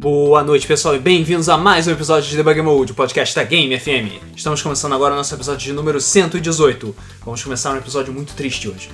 [0.00, 3.44] Boa noite, pessoal, e bem-vindos a mais um episódio de Debug Mode, o podcast da
[3.44, 4.20] Game FM.
[4.36, 6.96] Estamos começando agora o nosso episódio de número 118.
[7.24, 8.90] Vamos começar um episódio muito triste hoje.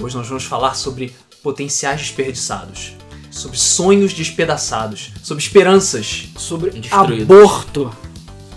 [0.00, 2.94] Hoje nós vamos falar sobre potenciais desperdiçados,
[3.30, 7.24] sobre sonhos despedaçados, sobre esperanças sobre Destruídos.
[7.30, 7.94] aborto,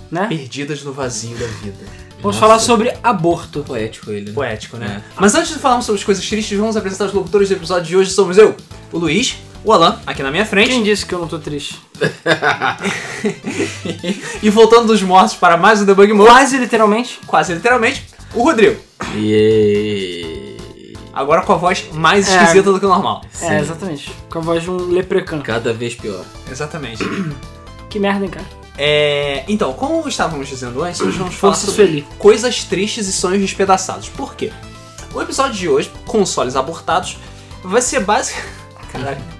[0.10, 0.28] né?
[0.28, 1.78] perdidas no vazio da vida.
[2.22, 2.40] Vamos Nossa.
[2.40, 3.64] falar sobre aborto.
[3.64, 4.28] Poético ele.
[4.28, 4.32] né?
[4.34, 5.04] Poético, né?
[5.20, 7.98] Mas antes de falarmos sobre as coisas tristes, vamos apresentar os locutores do episódio de
[7.98, 8.12] hoje.
[8.12, 8.56] Somos eu,
[8.94, 9.36] o Luiz,
[9.66, 10.70] o Alan, aqui na minha frente.
[10.70, 11.80] Quem disse que eu não tô triste?
[14.42, 17.20] e voltando dos mortos para mais um Debug Mode, Quase literalmente.
[17.26, 18.80] quase literalmente, o Rodrigo.
[19.16, 20.58] E
[21.14, 22.36] Agora com a voz mais É.
[22.44, 23.22] esquisita do que o normal.
[23.42, 24.12] É, exatamente.
[24.30, 25.40] Com a voz de um leprecan.
[25.42, 26.24] cada vez pior.
[26.50, 27.04] Exatamente.
[27.90, 28.46] Que merda, hein, cara?
[28.78, 32.08] É, então, como estávamos dizendo antes, hoje vamos falar Força sobre Sueli.
[32.20, 34.10] coisas tristes e sonhos despedaçados.
[34.10, 34.52] Por quê?
[35.14, 37.18] O episódio de hoje, consoles abortados,
[37.64, 38.38] vai ser básico.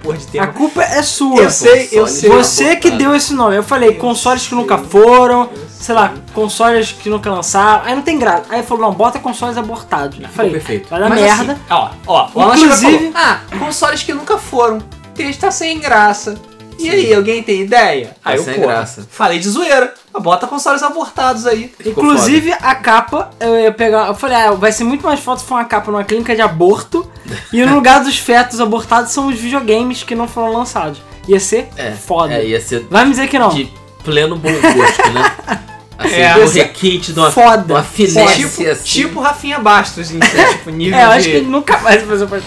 [0.02, 0.46] Porra de A tema.
[0.48, 1.42] culpa é sua.
[1.42, 2.28] Eu sei, eu sei.
[2.30, 3.56] Você que deu esse nome.
[3.56, 7.84] Eu falei consoles que nunca foram, sei lá, consoles que nunca lançaram.
[7.84, 8.44] Aí não tem graça.
[8.50, 10.18] Aí falou, não, bota consoles abortados.
[10.20, 10.88] Eu falei, perfeito.
[10.88, 11.52] vai dar Mas merda.
[11.52, 14.78] assim, ó, ó, o Inclusive- falou, ah, consoles que nunca foram.
[15.18, 16.36] Está sem graça.
[16.78, 18.08] E aí, alguém tem ideia?
[18.22, 19.06] Tá aí eu, sem pô, graça.
[19.10, 19.92] falei de zoeira.
[20.20, 21.72] Bota consoles abortados aí.
[21.78, 24.08] Ficou Inclusive, a capa, eu ia pegar.
[24.08, 26.42] Eu falei, ah, vai ser muito mais foda se for uma capa numa clínica de
[26.42, 27.10] aborto.
[27.52, 31.00] e no lugar dos fetos abortados são os videogames que não foram lançados.
[31.28, 32.34] Ia ser É, foda.
[32.34, 33.48] É, ia ser Vai me dizer que não.
[33.48, 33.68] de
[34.04, 35.32] pleno bom gosto, né?
[35.98, 37.72] Assim, É, um requinte de uma, Foda.
[37.72, 38.84] uma finesse Tipo, assim.
[38.84, 40.18] tipo Rafinha Bastos, em
[40.52, 41.14] tipo, nível É, eu de...
[41.14, 42.44] acho que ele nunca mais vai fazer.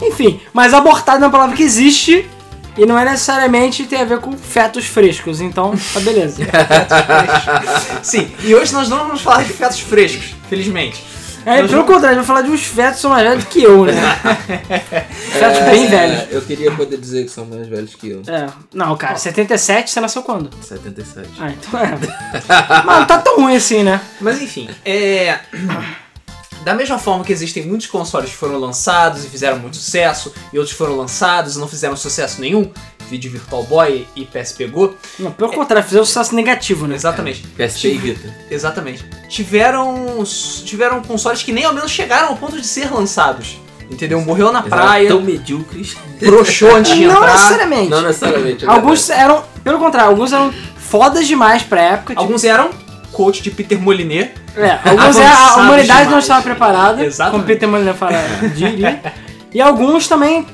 [0.00, 2.26] Enfim, mas abortado é uma palavra que existe
[2.76, 6.42] e não é necessariamente tem a ver com fetos frescos, então tá beleza.
[8.02, 11.02] Sim, e hoje nós não vamos falar de fetos frescos, felizmente.
[11.44, 13.62] É, Nós pelo vamos- contrário, vou falar de uns fetos que são mais velhos que
[13.62, 13.92] eu, né?
[15.30, 16.32] fetos bem É, velhos.
[16.32, 18.22] Eu queria poder dizer que são mais velhos que eu.
[18.26, 18.48] É.
[18.74, 20.50] Não, cara, 77 você nasceu quando?
[20.60, 21.28] 77.
[21.38, 21.90] Ah, então é.
[22.84, 24.00] Mas não tá tão ruim assim, né?
[24.20, 25.38] Mas enfim, é.
[26.66, 30.58] Da mesma forma que existem muitos consoles que foram lançados e fizeram muito sucesso, e
[30.58, 32.68] outros foram lançados e não fizeram sucesso nenhum,
[33.08, 36.96] vídeo Virtual Boy e PSP Go, Não, pelo contrário, fizeram sucesso negativo, né?
[36.96, 37.46] exatamente.
[37.56, 38.34] PSP e Vita.
[38.50, 39.04] Exatamente.
[39.28, 40.24] Tiveram.
[40.64, 43.60] tiveram consoles que nem ao menos chegaram ao ponto de ser lançados.
[43.88, 44.20] Entendeu?
[44.22, 45.96] Morreu na Eles praia, eram tão medíocres.
[46.18, 47.32] broxou antes de Não entrar.
[47.32, 47.90] necessariamente.
[47.90, 48.64] Não necessariamente.
[48.64, 52.08] é Alguns eram, pelo contrário, alguns eram fodas demais pra época.
[52.08, 52.70] Tipo, Alguns eram
[53.16, 54.32] coach de Peter Moliné.
[54.54, 56.24] é, alguns é, a humanidade não demais.
[56.24, 57.32] estava preparada, Exatamente.
[57.32, 58.18] como Peter Molyneux fala,
[58.54, 59.00] diria.
[59.54, 60.46] E alguns também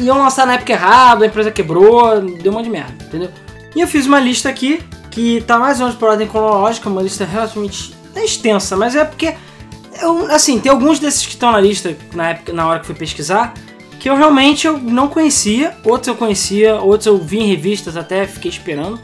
[0.00, 3.30] iam lançar na época errada, a empresa quebrou, deu um monte de merda, entendeu?
[3.76, 7.02] E eu fiz uma lista aqui, que tá mais ou menos por ordem cronológica, uma
[7.02, 9.34] lista relativamente extensa, mas é porque,
[10.00, 12.94] eu, assim, tem alguns desses que estão na lista, na, época, na hora que fui
[12.94, 13.52] pesquisar,
[14.00, 18.26] que eu realmente eu não conhecia, outros eu conhecia, outros eu vi em revistas até,
[18.26, 18.98] fiquei esperando.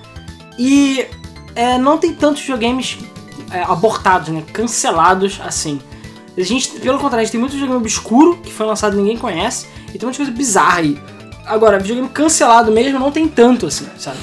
[0.59, 1.07] E
[1.55, 2.99] é, não tem tantos videogames
[3.51, 4.43] é, abortados, né?
[4.53, 5.81] Cancelados assim.
[6.37, 9.17] A gente, pelo contrário, a gente tem muito videogame obscuro que foi lançado e ninguém
[9.17, 10.99] conhece, e tem muita coisa bizarra aí.
[11.47, 14.19] Agora, videogame cancelado mesmo não tem tanto assim, sabe?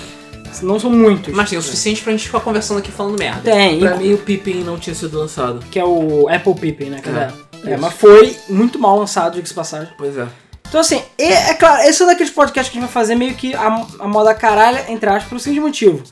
[0.61, 1.33] Não são muitos.
[1.33, 3.41] Mas tem o suficiente pra gente ficar conversando aqui falando merda.
[3.41, 5.63] Tem, Pra mim o Pippin não tinha sido lançado.
[5.71, 6.99] que é o Apple Pippin, né?
[6.99, 7.33] Cara?
[7.63, 7.81] É, isso.
[7.81, 9.93] mas foi muito mal lançado, diga-se de passagem.
[9.97, 10.27] Pois é.
[10.67, 13.15] Então, assim, é, é claro, esse é um daqueles podcasts que a gente vai fazer
[13.15, 16.03] meio que a, a moda caralha, entre aspas, pelo seguinte motivo.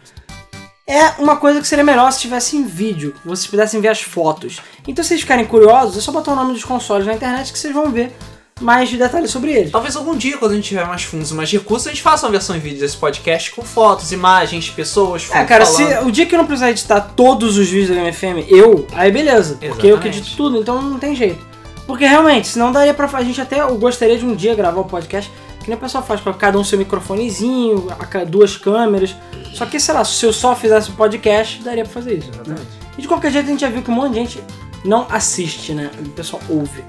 [0.91, 4.59] É uma coisa que seria melhor se tivesse em vídeo, vocês pudessem ver as fotos.
[4.87, 7.59] Então, se vocês ficarem curiosos, é só botar o nome dos consoles na internet que
[7.59, 8.11] vocês vão ver
[8.59, 9.71] mais de detalhes sobre eles.
[9.71, 12.25] Talvez algum dia, quando a gente tiver mais fundos e mais recursos, a gente faça
[12.25, 16.07] uma versão em vídeo desse podcast com fotos, imagens, pessoas, É, cara, se, falando.
[16.07, 19.11] o dia que eu não precisar editar todos os vídeos da Game FM, eu, aí
[19.11, 19.57] beleza.
[19.61, 20.17] Porque eu que Exatamente.
[20.19, 21.47] edito tudo, então não tem jeito.
[21.87, 23.09] Porque realmente, senão daria pra.
[23.13, 23.61] A gente até.
[23.61, 25.35] Eu gostaria de um dia gravar o podcast, que
[25.69, 27.87] nem o pessoal faz, com cada um seu microfonezinho,
[28.27, 29.15] duas câmeras.
[29.53, 32.31] Só que, sei lá, se eu só fizesse o podcast, daria pra fazer isso.
[32.45, 32.55] né?
[32.97, 34.43] E de qualquer jeito a gente já viu que um monte de gente
[34.83, 35.89] não assiste, né?
[35.99, 36.83] O pessoal ouve.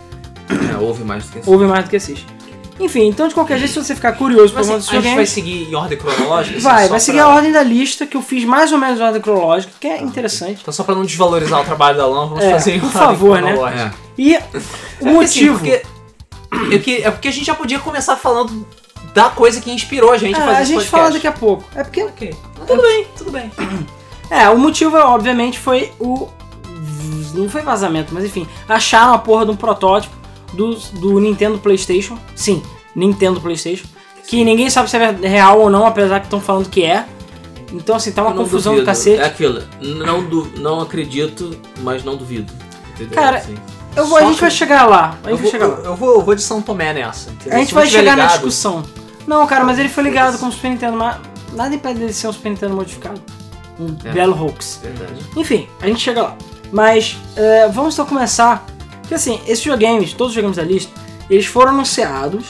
[0.73, 1.51] É, houve mais do que isso.
[1.51, 2.27] Ouve mais do que assiste.
[2.79, 5.69] Enfim, então de qualquer jeito, se você ficar curioso por assim, a gente vai seguir
[5.71, 6.57] em ordem cronológica?
[6.57, 8.99] assim, vai, vai seguir pra- a ordem da lista, que eu fiz mais ou menos
[8.99, 10.61] em ordem cronológica, que é interessante.
[10.63, 13.01] Então, só pra não desvalorizar o trabalho da Alan, vamos É, fazer em por ordem
[13.03, 13.53] favor, né?
[13.55, 13.91] É.
[14.17, 15.59] E o É porque, assim, motivo.
[15.59, 15.83] porque,
[16.73, 18.67] é, que, é porque a gente já podia começar falando
[19.15, 20.91] da coisa que inspirou a gente a Ah, fazer a esse gente podcast.
[20.91, 21.65] fala daqui a pouco.
[21.75, 22.03] É porque.
[22.03, 22.35] Ok.
[22.67, 23.51] Tudo bem, tudo bem.
[24.33, 26.29] É, o motivo, obviamente, foi o.
[27.35, 28.47] Não foi vazamento, mas enfim.
[28.69, 30.15] Acharam a porra de um protótipo
[30.53, 32.17] do, do Nintendo PlayStation.
[32.37, 32.63] Sim,
[32.95, 33.87] Nintendo PlayStation.
[34.29, 37.07] Que ninguém sabe se é real ou não, apesar que estão falando que é.
[37.73, 38.85] Então, assim, tá uma Eu confusão duvido.
[38.85, 39.21] do cacete.
[39.21, 39.65] É aquilo.
[39.81, 40.49] Não, du...
[40.59, 41.51] não acredito,
[41.81, 42.53] mas não duvido.
[42.95, 43.15] Entendeu?
[43.15, 43.57] Cara, Assim.
[43.97, 45.19] Eu vou, a gente que- vai chegar lá.
[45.25, 45.79] A Eu gente vou, vai chegar lá.
[45.79, 47.31] eu, eu vou, eu vou de São Tomé nessa.
[47.31, 47.57] entendeu?
[47.59, 48.83] A gente vai chegar na ligado- discussão.
[49.27, 51.17] Não, cara, mas ele foi ligado com o Super Nintendo, mas
[51.53, 53.21] nada impede dele ser um Super Nintendo modificado.
[53.79, 54.13] Um É.
[54.13, 54.81] belo hoax.
[54.83, 55.21] Verdade.
[55.37, 56.37] Enfim, a gente chega lá.
[56.73, 58.65] Mas é, vamos então começar.
[59.01, 60.93] Porque assim, esses videogames, todos os videogames da lista,
[61.29, 62.47] eles foram anunciados.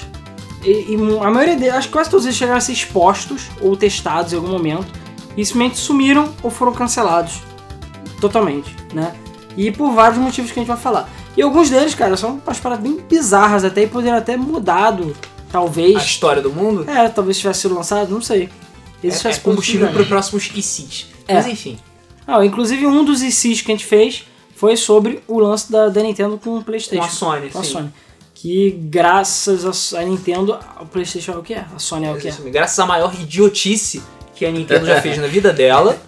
[0.62, 3.74] E, e a maioria deles, acho que quase todos eles chegaram a ser expostos ou
[3.76, 4.86] testados em algum momento.
[5.36, 7.40] E simplesmente sumiram ou foram cancelados.
[8.20, 9.12] Totalmente, né?
[9.56, 11.08] E por vários motivos que a gente vai falar.
[11.40, 15.16] E alguns deles, cara, são umas paradas bem bizarras até e poderiam até mudado,
[15.50, 15.96] talvez.
[15.96, 18.50] A história do mundo É, talvez tivesse sido lançado, não sei.
[19.02, 21.06] Eles é, é combustível para próximos ICs.
[21.26, 21.32] É.
[21.32, 21.78] Mas enfim.
[22.26, 26.02] Ah, inclusive um dos ICs que a gente fez foi sobre o lance da, da
[26.02, 27.02] Nintendo com o Com PlayStation.
[27.02, 27.72] a Sony, Com a sim.
[27.72, 27.92] Sony.
[28.34, 31.64] Que graças a Nintendo, o PlayStation é o que é?
[31.74, 32.32] A Sony é o que é?
[32.50, 34.02] Graças à maior idiotice
[34.34, 35.98] que a Nintendo já fez na vida dela.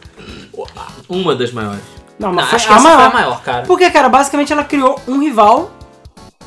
[1.08, 2.01] Uma das maiores.
[2.22, 3.12] Não, Não, mas foi acho que a essa foi a maior.
[3.12, 3.66] maior, cara.
[3.66, 5.72] Porque, cara, basicamente ela criou um rival.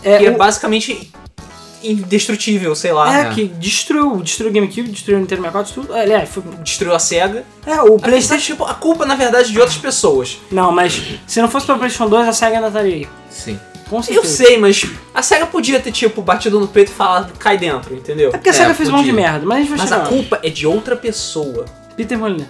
[0.04, 1.12] É, Que é basicamente
[1.84, 3.14] indestrutível, sei lá.
[3.14, 3.34] é, né?
[3.34, 5.96] que destruiu, destruiu o GameCube, destruiu o Nintendo 64, tudo.
[5.96, 6.44] É, Aliás, foi.
[6.64, 7.44] Destruiu a SEGA.
[7.66, 8.54] É, o PlayStation.
[8.54, 10.38] tipo, a culpa, na verdade, é de outras pessoas.
[10.52, 13.08] Não, mas se não fosse pra PlayStation 2, a SEGA ainda estaria aí.
[13.30, 13.60] Sim.
[13.90, 14.28] Com Eu certeza.
[14.36, 14.84] sei, mas
[15.14, 18.30] a SEGA podia ter, tipo, batido no peito e falado, cai dentro, entendeu?
[18.30, 19.92] É porque a É, SEGA fez um monte de merda, mas a gente vai Mas
[19.92, 21.66] a culpa é de outra pessoa.
[21.96, 22.48] Peter Molyneux.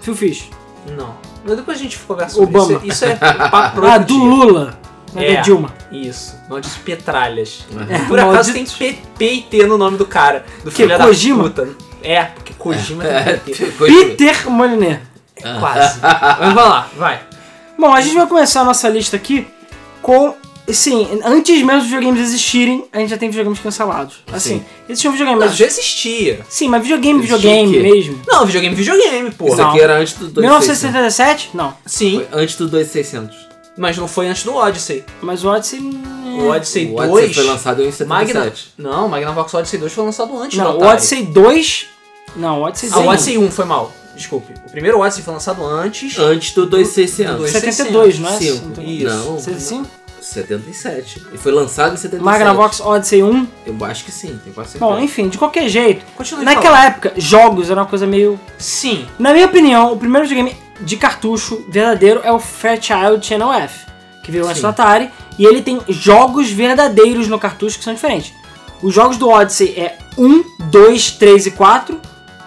[0.00, 0.48] Phil Fish.
[0.96, 1.16] Não.
[1.48, 2.72] Mas depois a gente conversa sobre Obama.
[2.84, 2.86] isso.
[2.86, 3.14] Isso é
[3.50, 4.14] papo Ah, do.
[4.16, 4.78] Lula.
[5.16, 5.40] É É.
[5.40, 5.72] Dilma.
[5.90, 6.36] Isso.
[6.50, 7.64] Maldito Petralhas.
[7.88, 10.44] É, Por acaso tem maldito- P, P e T no nome do cara.
[10.62, 11.44] Do Que, filho da Kojima?
[11.44, 11.68] puta.
[12.02, 13.54] É, porque Kojima É, tem
[14.14, 15.00] Peter Molyneux.
[15.60, 15.98] Quase.
[16.02, 17.20] Mas vai lá, vai.
[17.78, 19.46] Bom, a gente vai começar a nossa lista aqui
[20.02, 20.34] com.
[20.70, 24.16] Sim, antes mesmo dos videogames existirem, a gente já tem videogames cancelados.
[24.32, 24.64] Assim, Sim.
[24.88, 25.58] existia um videogame, Mas mas.
[25.58, 26.40] já existia.
[26.48, 28.20] Sim, mas videogame, Existia videogame o mesmo.
[28.26, 29.46] Não, videogame, videogame, pô.
[29.48, 29.70] Isso Não.
[29.70, 30.42] aqui era antes do 2600.
[30.42, 31.50] 1977?
[31.54, 31.74] Não.
[31.86, 33.36] Sim, Foi antes do 2600.
[33.78, 35.04] mas não foi antes do Odyssey.
[35.22, 35.80] Mas o Odyssey.
[36.38, 37.10] O Odyssey O 2.
[37.10, 38.36] Odyssey foi lançado em 77.
[38.36, 38.52] Magna...
[38.78, 40.92] Não, Magnavox Odyssey 2 foi lançado antes do Não, o Atari.
[40.92, 41.86] Odyssey 2.
[42.36, 43.06] Não, o Odyssey Ah, 2.
[43.06, 43.92] o Odyssey 1 foi mal.
[44.14, 44.52] Desculpe.
[44.66, 46.18] O primeiro Odyssey foi lançado antes.
[46.18, 47.36] Antes do 2600.
[47.36, 48.32] Do 72, não é?
[48.38, 48.80] Cinco.
[48.82, 49.04] Isso.
[49.06, 49.88] Não, 75?
[50.34, 51.26] 77.
[51.32, 52.22] E foi lançado em 77.
[52.24, 53.46] Magnavox Odyssey 1.
[53.66, 54.92] Eu acho que sim, tem quase certeza.
[54.92, 56.04] Bom, enfim, de qualquer jeito.
[56.16, 56.86] Continue Naquela falando.
[56.92, 59.06] época, jogos era uma coisa meio Sim.
[59.18, 63.86] Na minha opinião, o primeiro videogame de cartucho verdadeiro é o Fairchild Channel F,
[64.22, 68.32] que veio antes do Atari, e ele tem jogos verdadeiros no cartucho que são diferentes.
[68.82, 72.00] Os jogos do Odyssey é 1, 2, 3 e 4,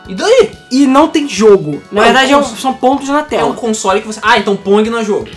[0.07, 0.51] E daí?
[0.72, 1.81] e não tem jogo.
[1.92, 3.50] Na Ué, verdade, é um- são pontos na É tela.
[3.50, 4.19] um console que você.
[4.24, 5.28] Ah, então Pong não é jogo.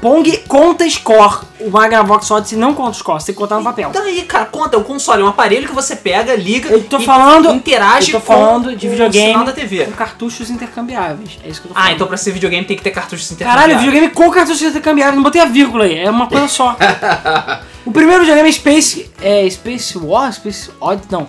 [0.00, 1.40] Pong conta score.
[1.60, 3.90] O Magnavox Odyssey não conta score, você tem que contar no papel.
[3.92, 6.98] Daí, cara, conta, é um console, é um aparelho que você pega, liga Eu tô
[6.98, 9.84] e falando- interage eu tô com falando de o videogame sinal da TV.
[9.86, 11.38] com cartuchos intercambiáveis.
[11.44, 11.90] É isso que eu tô falando.
[11.90, 13.80] Ah, então pra ser videogame tem que ter cartuchos Caralho, intercambiáveis.
[13.86, 16.76] videogame com cartuchos intercambiáveis, não botei a vírgula aí, é uma coisa só.
[17.84, 19.10] o primeiro videogame é Space.
[19.20, 20.32] É Space War?
[20.32, 21.02] Space Odd?
[21.10, 21.26] Não.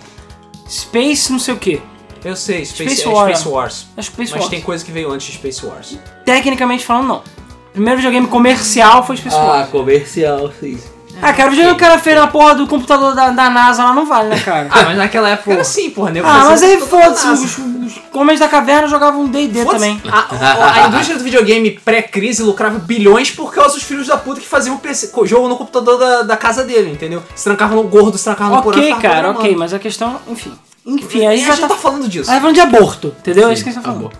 [0.68, 1.82] Space não sei o que.
[2.24, 3.28] Eu sei, Space, Space é War.
[3.30, 3.86] Space Wars.
[3.96, 4.48] É Space Mas Wars.
[4.50, 5.98] tem coisa que veio antes de Space Wars.
[6.24, 7.22] Tecnicamente falando, não.
[7.70, 10.78] O primeiro videogame comercial foi Space Ah, comercial, sim.
[11.22, 13.84] Ah, cara, o videogame que o cara fez na porra do computador da, da NASA
[13.84, 14.68] lá não vale, né, cara?
[14.70, 16.26] Ah, mas naquela época era assim, porra, nego.
[16.26, 20.00] Ah, mas aí foda-se, os, os homens da caverna jogavam D&D também.
[20.10, 24.40] A, a- a indústria do videogame pré-crise lucrava bilhões por causa dos filhos da puta
[24.40, 27.22] que faziam PC, co- jogo no computador da, da casa dele, entendeu?
[27.34, 28.80] Se trancavam no gordo, se trancavam no porão.
[28.80, 30.52] Ok, cara, ok, mas a questão, enfim.
[30.86, 32.30] Enfim, E a a gente gente já tá tá, falando disso.
[32.30, 33.44] a gente tá falando de aborto, entendeu?
[33.44, 34.06] é Sim, isso que a gente tá falando.
[34.06, 34.12] amor.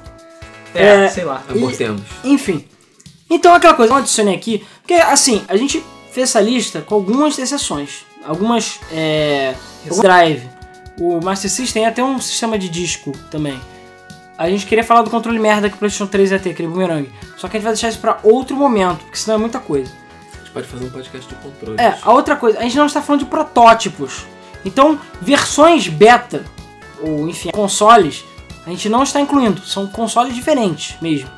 [0.75, 1.41] É, é, sei lá.
[1.49, 2.03] Abortemos.
[2.23, 2.65] Enfim.
[3.31, 7.39] Então aquela coisa, eu adicionei aqui, porque assim, a gente fez essa lista com algumas
[7.39, 8.05] exceções.
[8.25, 8.81] Algumas.
[8.93, 9.55] É.
[9.89, 10.43] O Drive.
[11.01, 13.59] O Master System ia ter um sistema de disco também.
[14.37, 17.11] A gente queria falar do controle merda que o PlayStation 3 ia ter, aquele boomerang.
[17.37, 19.93] Só que a gente vai deixar isso pra outro momento, porque senão é muita coisa.
[20.33, 21.81] A gente pode fazer um podcast de controle.
[21.81, 24.27] É, a outra coisa, a gente não está falando de protótipos.
[24.65, 26.45] Então, versões beta,
[27.03, 28.25] ou enfim, consoles,
[28.67, 29.63] a gente não está incluindo.
[29.63, 31.31] São consoles diferentes mesmo.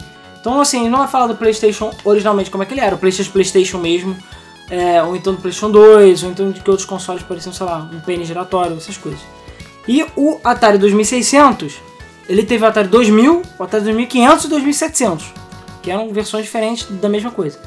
[0.43, 3.31] Então, assim, não vai falar do PlayStation originalmente como é que ele era, o PlayStation
[3.31, 4.17] PlayStation mesmo,
[4.69, 7.89] é, ou então do PlayStation 2, ou então de que outros consoles pareciam, sei lá,
[7.93, 9.21] um pênis giratório, essas coisas.
[9.87, 11.77] E o Atari 2600,
[12.29, 15.33] ele teve o Atari 2000, o Atari 2500 e o 2700,
[15.81, 17.61] que eram versões diferentes da mesma coisa.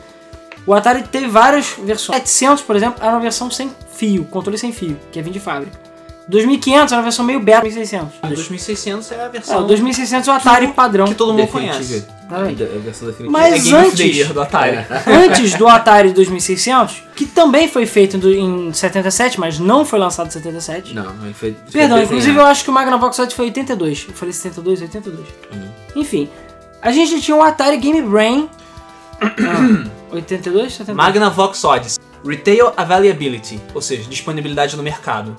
[0.67, 2.17] O Atari teve várias versões.
[2.17, 5.39] 700, por exemplo, era uma versão sem fio, controle sem fio, que é vindo de
[5.39, 5.84] fábrica.
[6.27, 8.15] 2500 era uma versão meio beta, 2600.
[8.23, 11.05] O 2600 é a É, versão o 2600 é o Atari padrão.
[11.05, 11.75] que todo mundo Definitiva.
[11.77, 12.07] conhece.
[12.27, 12.37] Tá.
[12.49, 13.29] É.
[13.29, 14.77] Mas é the antes- do Atari.
[15.05, 20.31] Antes do Atari 2600, que também foi feito em 77, mas não foi lançado em
[20.31, 20.95] 77.
[20.95, 21.55] Não, ele foi.
[21.71, 24.05] Perdão, inclusive eu acho que o Magnavox Odyssey foi 82.
[24.09, 25.19] Eu falei 72, 82.
[25.53, 25.69] Uhum.
[25.95, 26.27] Enfim,
[26.81, 28.49] a gente tinha o Atari Game Brain.
[29.21, 30.95] Ah, 82, 72?
[30.95, 31.99] Magnavox Odyssey.
[32.25, 35.37] Retail Availability, ou seja, disponibilidade no mercado.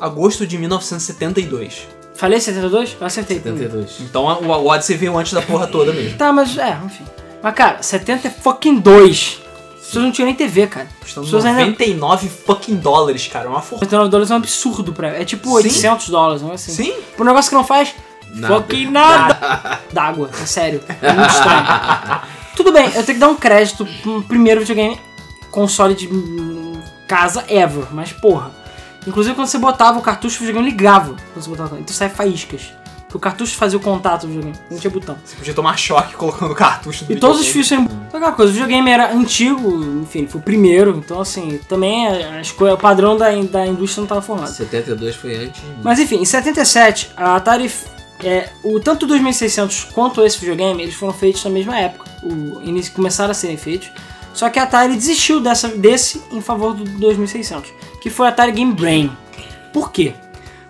[0.00, 1.88] Agosto de 1972.
[2.14, 2.96] Falei 72?
[3.00, 3.36] Eu acertei.
[3.38, 4.00] 72.
[4.00, 6.16] Então o, o Odyssey veio antes da porra toda mesmo.
[6.16, 7.04] Tá, mas é, enfim.
[7.42, 9.40] Mas cara, 70 é fucking 2.
[9.74, 10.86] As pessoas não tinham nem TV, cara.
[10.86, 11.60] As Custando pessoas ainda.
[11.60, 13.46] 99 fucking dólares, cara.
[13.46, 13.90] É uma fortuna.
[13.90, 15.08] 99 dólares é um absurdo pra.
[15.08, 15.54] É tipo Sim.
[15.54, 16.72] 800 dólares, não é assim?
[16.72, 16.94] Sim?
[17.16, 17.94] Por um negócio que não faz
[18.34, 18.54] Nada.
[18.54, 19.80] fucking nada.
[19.92, 20.80] D'água, é sério.
[21.02, 21.66] É muito estranho.
[22.56, 24.98] Tudo bem, eu tenho que dar um crédito pro primeiro videogame
[25.50, 28.50] console de hum, casa ever, mas porra.
[29.06, 31.14] Inclusive quando você botava o cartucho, o videogame ligava.
[31.32, 32.72] Quando você botava, então sai faíscas.
[33.04, 35.16] Porque o cartucho fazia o contato do videogame, não tinha botão.
[35.24, 37.52] Você podia tomar choque colocando o cartucho do E todos os videogame.
[37.52, 38.10] fios sendo.
[38.10, 42.40] Só aquela coisa, o videogame era antigo, enfim, foi o primeiro, então assim, também a-
[42.40, 44.48] as coisas- o padrão da, in- da indústria não estava formado.
[44.50, 45.62] 72 foi antes.
[45.82, 47.70] Mas enfim, em 77, a Atari.
[48.22, 52.08] É, o, tanto o 2600 quanto esse videogame, eles foram feitos na mesma época.
[52.22, 53.90] O, eles começaram a serem feitos.
[54.34, 57.72] Só que a Atari desistiu dessa, desse em favor do 2600,
[58.02, 59.10] que foi a Atari Game Brain.
[59.72, 60.12] Por quê?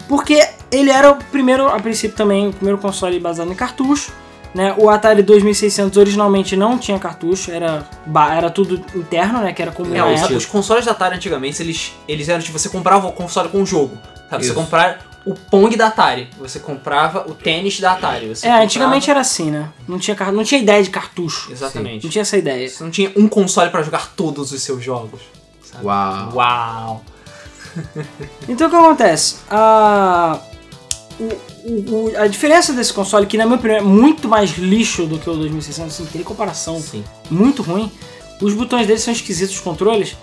[0.06, 4.12] Porque ele era o primeiro, a princípio também, o primeiro console baseado em cartucho.
[4.54, 4.72] Né?
[4.78, 7.88] O Atari 2600 originalmente não tinha cartucho, era,
[8.36, 9.52] era tudo interno, né?
[9.52, 10.36] Que era como É, na os, época.
[10.36, 13.66] os consoles da Atari antigamente, eles, eles eram tipo, você comprava o console com o
[13.66, 13.98] jogo.
[14.30, 14.44] Sabe?
[14.44, 14.54] Você Isso.
[15.26, 16.28] O Pong da Atari.
[16.38, 18.28] Você comprava o tênis da Atari.
[18.28, 19.70] Você É, comprava- antigamente era assim, né?
[19.88, 21.50] Não tinha, car- não tinha ideia de cartucho.
[21.50, 22.04] Exatamente.
[22.04, 22.68] Não tinha essa ideia.
[22.68, 25.20] Você não tinha um console pra jogar todos os seus jogos.
[25.64, 25.86] sabe?
[25.86, 26.32] Uau.
[26.34, 27.04] Uau.
[28.48, 29.36] Então o que acontece?
[29.50, 30.38] A,
[31.18, 31.24] o-
[31.68, 35.18] o- o- a diferença desse console, que na minha opinião é muito mais lixo do
[35.18, 37.02] que o 2600, assim, tem comparação, Sim.
[37.30, 37.90] muito ruim.
[38.40, 40.16] Os botões dele são esquisitos, os controles.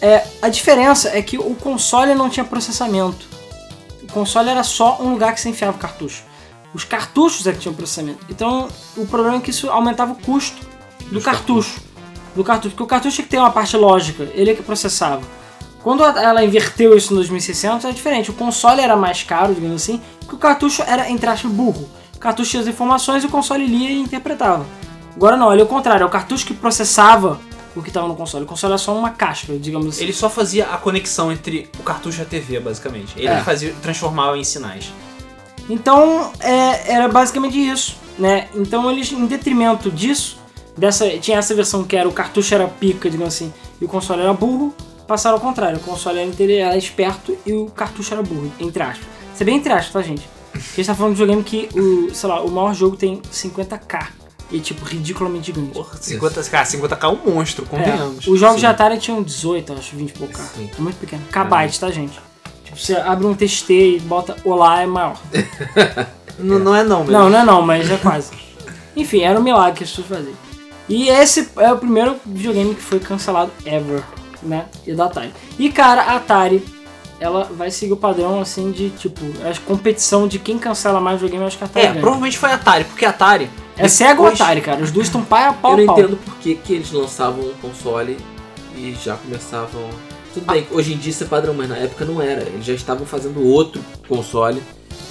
[0.00, 3.28] É, a diferença é que o console não tinha processamento.
[4.10, 6.24] O console era só um lugar que você enfiava o cartucho.
[6.74, 8.26] Os cartuchos é que tinham processamento.
[8.28, 10.66] Então o problema é que isso aumentava o custo
[11.12, 11.80] do cartucho.
[12.34, 12.70] Do cartucho.
[12.70, 15.22] Porque o cartucho tinha que ter uma parte lógica, ele é que processava.
[15.80, 18.30] Quando ela inverteu isso no 2600 é diferente.
[18.30, 21.88] O console era mais caro, digamos assim, porque o cartucho era, entre aspas, burro.
[22.16, 24.66] O cartucho tinha as informações e o console lia e interpretava.
[25.14, 27.40] Agora não, ele é o contrário, é o cartucho que processava
[27.76, 28.44] o que estava no console.
[28.44, 30.02] O console era só uma caixa, digamos assim.
[30.04, 33.14] Ele só fazia a conexão entre o cartucho e a TV, basicamente.
[33.16, 33.40] Ele É.
[33.42, 34.92] fazia, transformava em sinais.
[35.68, 38.48] Então, é, era basicamente isso, né?
[38.54, 40.38] Então eles, em detrimento disso,
[40.76, 44.22] dessa, tinha essa versão que era o cartucho era pica, digamos assim, e o console
[44.22, 44.74] era burro,
[45.06, 45.76] passaram ao contrário.
[45.78, 49.06] O console era, era esperto e o cartucho era burro, entre aspas.
[49.32, 50.28] Isso é bem entre aspas, tá, gente?
[50.54, 53.22] A gente tá falando de um videogame que, o, sei lá, o maior jogo tem
[53.32, 54.08] 50k.
[54.50, 55.70] E, tipo, ridiculamente gigante.
[55.72, 58.26] Porra, 50, cara, 50k é um monstro, convenhamos.
[58.26, 58.60] É, os jogos Sim.
[58.60, 60.32] de Atari tinham 18, acho, 20 e pouco.
[60.32, 60.42] K.
[60.56, 60.70] Sim.
[60.76, 61.22] É muito pequeno.
[61.30, 62.18] Kbyte, tá, gente?
[62.64, 65.16] Tipo, você abre um TXT e bota Olá, é maior.
[66.38, 67.12] Não, não é não, mesmo.
[67.12, 68.30] Não, não é não, mas é quase.
[68.96, 70.34] Enfim, era um milagre que as pessoas faziam.
[70.88, 74.02] E esse é o primeiro videogame que foi cancelado ever,
[74.42, 74.64] né?
[74.86, 75.32] E da Atari.
[75.58, 76.64] E cara, a Atari,
[77.20, 81.42] ela vai seguir o padrão assim de tipo, a competição de quem cancela mais videogame,
[81.42, 82.00] eu acho que a Atari É, ganha.
[82.00, 83.50] provavelmente foi a Atari, porque a Atari.
[83.80, 84.82] É Sega ou Atari, cara.
[84.82, 85.98] Os dois estão pai a pau Eu não pau.
[85.98, 88.16] entendo por que, que eles lançavam um console
[88.76, 89.88] e já começavam.
[90.32, 92.42] Tudo bem, hoje em dia isso é padrão, mas na época não era.
[92.42, 94.62] Eles já estavam fazendo outro console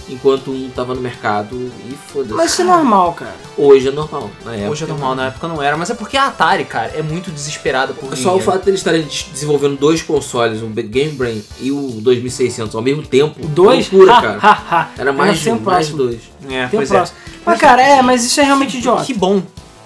[0.10, 1.56] enquanto um tava no mercado
[1.89, 2.34] e foda-se.
[2.34, 3.36] Mas isso é normal, cara.
[3.58, 4.30] Hoje é normal.
[4.44, 6.92] Na época, Hoje é normal, na época não era, mas é porque a Atari, cara,
[6.96, 10.68] é muito desesperada por Só o fato de eles estarem des- desenvolvendo dois consoles, o
[10.68, 13.88] Game Brain e o 2600 ao mesmo tempo, Dois?
[13.88, 14.39] é loucura, Ha, cara.
[14.42, 14.51] ha,
[14.82, 14.89] ha.
[14.98, 16.20] Era mais, o mais dois.
[16.50, 16.96] É, Tem pois é.
[16.96, 17.18] próximo.
[17.46, 19.04] Mas, cara, é, mas isso é realmente idiota.
[19.04, 19.42] Que bom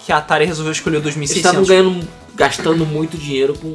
[0.05, 1.45] que a Atari resolveu escolher o Eles 2600.
[1.45, 3.73] estavam ganhando, gastando muito dinheiro com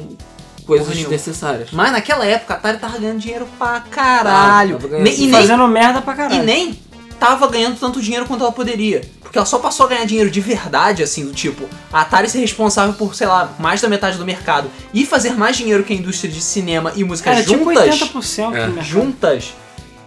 [0.69, 1.15] coisas Porra nenhuma.
[1.17, 1.69] desnecessárias.
[1.71, 4.75] Mas naquela época a Atari tava ganhando dinheiro pra caralho.
[4.77, 5.03] Tava ganhando.
[5.03, 6.43] Nem- e, nem, Fazendo merda pra e caralho.
[6.43, 6.79] nem
[7.19, 9.01] tava ganhando tanto dinheiro quanto ela poderia.
[9.21, 12.39] Porque ela só passou a ganhar dinheiro de verdade, assim, do tipo, a Atari ser
[12.39, 15.95] responsável por, sei lá, mais da metade do mercado e fazer mais dinheiro que a
[15.95, 17.99] indústria de cinema e música tipo juntas.
[17.99, 18.65] 80% É.
[18.65, 18.83] do mercado.
[18.85, 19.53] juntas,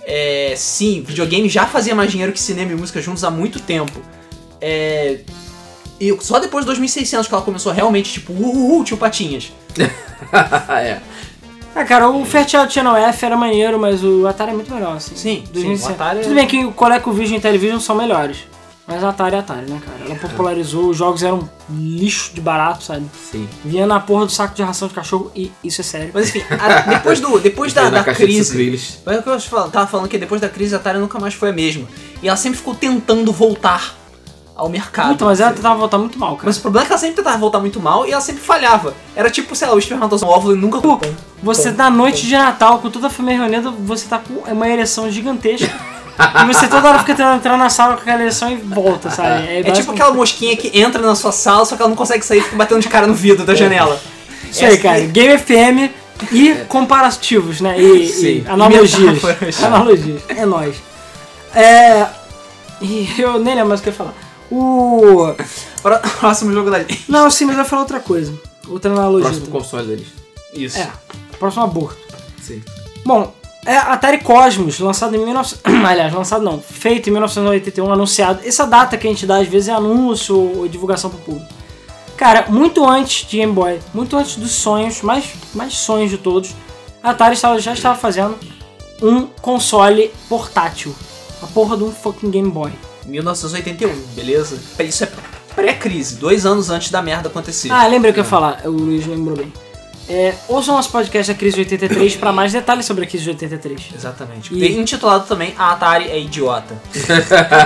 [0.04, 4.00] é, sim, videogame já fazia mais dinheiro que cinema e música juntos há muito tempo.
[4.61, 5.19] É,
[6.02, 9.52] e só depois de 2600 que ela começou realmente, tipo, uhul, uh, tio Patinhas.
[10.68, 10.99] é.
[11.75, 15.14] Ah, cara, o Fairchild Channel F era maneiro, mas o Atari é muito melhor, assim.
[15.14, 15.90] Sim, sim, 2007.
[15.90, 18.38] o Atari é- Tudo bem que o ColecoVision e Television são melhores.
[18.85, 19.99] Mas a Atari é Atari, né, cara?
[20.11, 23.06] Ela popularizou, os jogos eram lixo de barato, sabe?
[23.30, 23.49] Sim.
[23.64, 26.11] Vinha na porra do saco de ração de cachorro e isso é sério.
[26.12, 28.90] Mas enfim, a- depois, do, depois da, da crise.
[29.06, 31.32] Mas é o que eu tava falando que depois da crise a Atari nunca mais
[31.32, 31.87] foi a mesma.
[32.21, 34.01] E ela sempre ficou tentando voltar
[34.56, 35.09] ao mercado.
[35.11, 36.47] Puta, mas ela tentava voltar muito mal, cara.
[36.47, 38.94] Mas o problema é que ela sempre tentava voltar muito mal e ela sempre falhava.
[39.16, 40.80] Era tipo, sei lá, o espermatozoide um óvulo e nunca.
[40.80, 41.00] Pô,
[41.42, 44.68] Você Pum, na noite de Natal, com toda a família reunida, você tá com uma
[44.68, 45.73] ereção gigantesca.
[46.42, 49.47] e você toda hora fica tentando entrar na sala com aquela ereção e volta, sabe?
[49.49, 52.38] É tipo aquela mosquinha que entra na sua sala, só que ela não consegue sair
[52.38, 53.99] e fica batendo de cara no vidro da janela.
[54.50, 55.00] Isso aí, Essa- cara.
[55.06, 55.90] Game FM
[56.30, 57.80] e comparativos, né?
[57.80, 58.26] E, Sim.
[58.26, 59.23] e analogias.
[59.64, 60.23] analogias.
[60.28, 60.76] É nóis.
[61.54, 62.06] É.
[62.80, 64.12] E eu nem lembro mais o que eu ia falar.
[64.52, 65.35] O.
[65.82, 67.04] Pró- Próximo jogo da lista.
[67.09, 68.32] Não, sim, mas eu ia falar outra coisa.
[68.68, 69.25] Outra analogia.
[69.28, 69.61] Próximo também.
[69.61, 70.06] console deles.
[70.54, 70.78] Isso.
[70.78, 70.90] É,
[71.38, 71.99] próximo aborto.
[72.42, 72.62] Sim.
[73.04, 73.32] Bom,
[73.64, 75.61] é Atari Cosmos, lançado em 1900.
[75.85, 78.40] Aliás, lançado não, feito em 1981, anunciado.
[78.44, 81.52] Essa data que a gente dá às vezes é anúncio ou divulgação pro público.
[82.16, 86.54] Cara, muito antes de Game Boy, muito antes dos sonhos, mais, mais sonhos de todos,
[87.02, 88.37] a Atari estava- já estava fazendo
[89.02, 90.94] um console portátil.
[91.42, 92.71] A porra de um fucking Game Boy.
[93.06, 94.59] 1981, beleza?
[94.80, 95.09] Isso é
[95.54, 97.71] pré-crise, dois anos antes da merda acontecer.
[97.71, 99.52] Ah, lembrei o que eu ia falar, o Luiz lembrou bem.
[100.09, 103.30] É, ouçam nosso podcast da crise de 83 para mais detalhes sobre a crise de
[103.30, 103.80] 83.
[103.94, 104.52] Exatamente.
[104.52, 106.75] E- intitulado também A Atari é Idiota.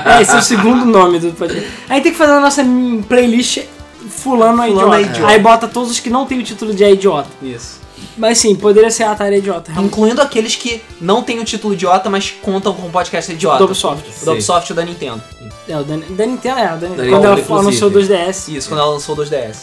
[0.05, 1.69] É, esse é o segundo nome do podcast.
[1.89, 2.63] Aí tem que fazer a nossa
[3.09, 3.61] playlist
[4.09, 4.97] Fulano é Fulano idiota.
[4.97, 5.33] é idiota.
[5.33, 7.29] Aí bota todos os que não tem o título de é idiota.
[7.43, 7.81] Isso.
[8.17, 9.71] Mas sim, poderia ser a Atari idiota.
[9.73, 9.93] realmente.
[9.93, 13.59] Incluindo aqueles que não têm o título idiota, mas contam com o podcast idiota.
[13.59, 14.09] Do Ubisoft.
[14.23, 15.23] O do Ubisoft e o da Nintendo.
[15.69, 17.59] É, o da, da Nintendo, é, o da, Da quando Nintendo, ela inclusive.
[17.59, 18.55] anunciou o 2DS.
[18.57, 19.57] Isso, quando ela lançou o 2DS.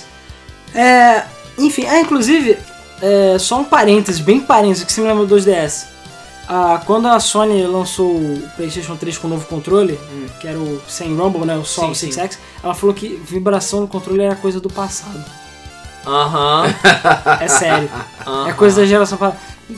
[0.76, 1.24] É,
[1.58, 2.58] enfim, ah, inclusive,
[3.02, 5.86] é, só um parênteses, bem parênteses, que você me lembra do 2DS.
[6.48, 9.98] Ah, quando a Sony lançou o PlayStation 3 com o novo controle,
[10.42, 11.92] que era o sem Rumble, né, o sim.
[11.92, 15.24] 6X, ela falou que vibração no controle era coisa do passado.
[16.06, 16.66] Aham.
[17.40, 17.90] É sério.
[18.26, 18.50] aham.
[18.50, 19.34] É coisa da geração pra...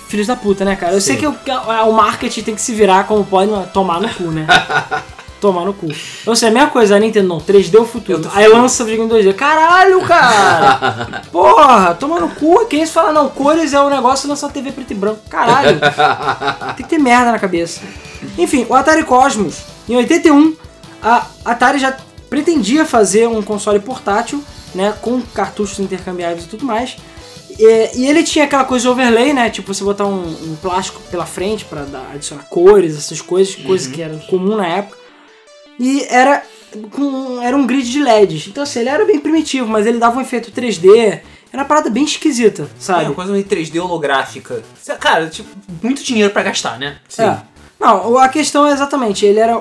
[0.08, 0.94] Filhos da puta, né, cara?
[0.94, 1.20] Eu sei Sim.
[1.22, 4.24] que o, a- o marketing tem que se virar como pode, mas tomar no cu,
[4.24, 4.48] né?
[5.40, 5.88] tomar no cu.
[6.26, 8.22] Ou seja, a mesma coisa, a Nintendo não, 3D é o futuro.
[8.24, 9.34] Eu Aí lança o videogame 2D.
[9.36, 11.22] Caralho, cara!
[11.32, 12.66] Porra, toma no cu.
[12.66, 15.20] Quem fala, não, cores é o negócio e lança uma TV preto e branco.
[15.30, 15.80] Caralho!
[16.76, 17.82] tem que ter merda na cabeça.
[18.38, 20.56] Enfim, o Atari Cosmos, em 81,
[21.02, 21.96] a Atari já
[22.28, 24.44] pretendia fazer um console portátil,
[24.76, 26.98] né, com cartuchos intercambiáveis e tudo mais.
[27.58, 31.02] E, e ele tinha aquela coisa de overlay, né, tipo você botar um, um plástico
[31.10, 34.98] pela frente pra dar- adicionar cores, essas coisas, coisas que eram comum na época.
[35.80, 36.44] E era
[36.92, 38.48] com era um grid de LEDs.
[38.48, 41.22] Então assim, ele era bem primitivo, mas ele dava um efeito 3D.
[41.54, 43.06] Era uma parada bem esquisita, É sabe?
[43.06, 44.62] uma coisa meio 3D holográfica.
[45.00, 45.48] Cara, tipo,
[45.82, 46.98] muito dinheiro pra gastar, né?
[47.18, 47.38] É.
[47.80, 49.58] Não, a questão é exatamente, ele era.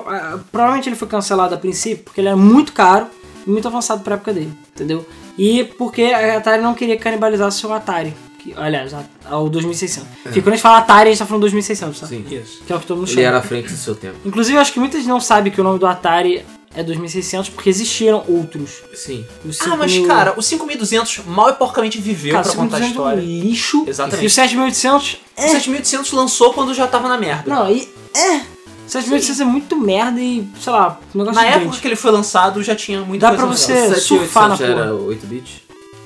[0.51, 3.07] Provavelmente ele foi cancelado a princípio porque ele era muito caro
[3.45, 5.05] muito avançado pra época dele, entendeu?
[5.37, 8.13] E porque a Atari não queria canibalizar seu Atari.
[8.39, 10.07] Que, aliás, a- o 2600.
[10.23, 12.07] Porque quando a gente fala Atari, a gente tá falando 2600, tá?
[12.07, 12.23] Sim.
[12.29, 12.61] Isso.
[12.65, 13.27] Que é o que todo mundo Ele chama.
[13.27, 14.15] era à frente do seu tempo.
[14.23, 17.69] Inclusive, eu acho que muitas não sabem que o nome do Atari é 2600 porque
[17.69, 18.83] existiram outros.
[18.93, 19.25] Sim.
[19.61, 22.81] Ah, mas 5000 cara, o 5200 mal e porcamente viveu cara, pra contar a 5200
[22.81, 23.21] é um história.
[23.49, 23.83] lixo.
[23.87, 24.23] Exatamente.
[24.23, 27.49] E o 7800 O 7800 lançou quando já tava na merda.
[27.53, 27.89] Não, e.
[28.15, 28.54] É.
[28.87, 31.65] 7800 é muito merda e, sei lá, um negócio Na gigante.
[31.65, 34.69] época que ele foi lançado já tinha muita Dá pra você- surfar na porra.
[34.69, 35.51] era 8 bits?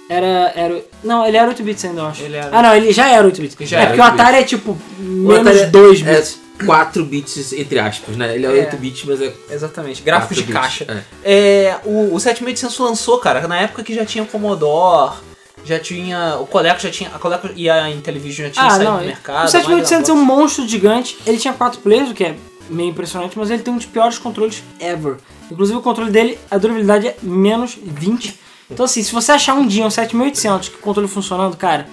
[0.09, 0.83] Era, era.
[1.03, 2.23] Não, ele era 8 bits ainda, eu acho.
[2.23, 3.55] Ele era- Ah, não, ele já era 8 bits.
[3.69, 6.39] Já é era porque o 8 Atari é tipo O menos Atari é- 2 bits.
[6.61, 8.35] É 4 bits, entre aspas, né?
[8.35, 8.51] Ele é, É.
[8.63, 10.87] 8 bits, mas é Exatamente, gráficos de 4 bits.
[10.87, 11.05] caixa.
[11.23, 11.69] É.
[11.71, 15.13] É, o, o 7800 lançou, cara, na época que já tinha Commodore,
[15.63, 16.37] já tinha.
[16.39, 17.11] O Coleco já tinha.
[17.13, 18.97] A Coleco e a Intellivision já tinham Ah, saído não.
[18.97, 19.49] do O mercado.
[19.51, 21.17] 7800 é um monstro gigante.
[21.25, 22.35] Ele tinha 4 players, o que é
[22.69, 25.15] meio impressionante, mas ele tem um dos piores controles ever.
[25.51, 28.39] Inclusive o controle dele, a durabilidade é menos 20.
[28.71, 31.87] Então assim, se você achar um dia um 7800 que o controle funcionando, cara,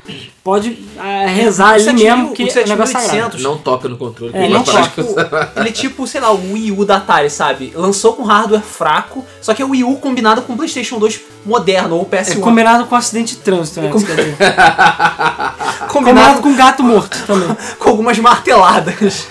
[0.45, 3.39] pode ah, rezar O ali 7000, mesmo que o o negócio é 7800, sagrado.
[3.43, 4.33] Não toca no controle.
[4.37, 5.03] É, não Ele, prática.
[5.03, 7.73] tipo, ele tipo, sei lá, o Wii U da Atari, sabe?
[7.75, 11.19] Lançou com hardware fraco, só que é o Wii U combinado com o PlayStation 2
[11.47, 12.41] moderno ou o É PS1.
[12.41, 13.89] combinado com acidente de trânsito, né?
[13.89, 17.57] Com- combinado combinado com gato morto também.
[17.79, 19.27] com algumas marteladas.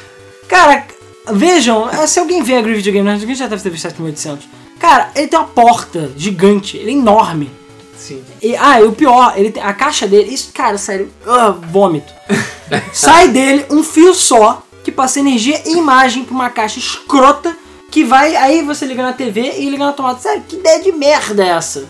[0.48, 0.84] Cara,
[1.34, 4.48] vejam, eh, se alguém vê a Video Game Nerd, alguém já deve ter visto 7800.
[4.80, 7.50] Cara, ele tem uma porta gigante, ele é enorme.
[7.98, 8.24] Sim.
[8.42, 12.14] E, ah, e o pior, ele tem, a caixa dele, isso, cara, sério, ah, vômito.
[12.94, 17.58] Sai dele um fio só que passa energia e imagem pra uma caixa escrota
[17.90, 20.20] que vai, aí você liga na TV e liga na tomada.
[20.20, 21.86] Sério, que ideia de merda é essa?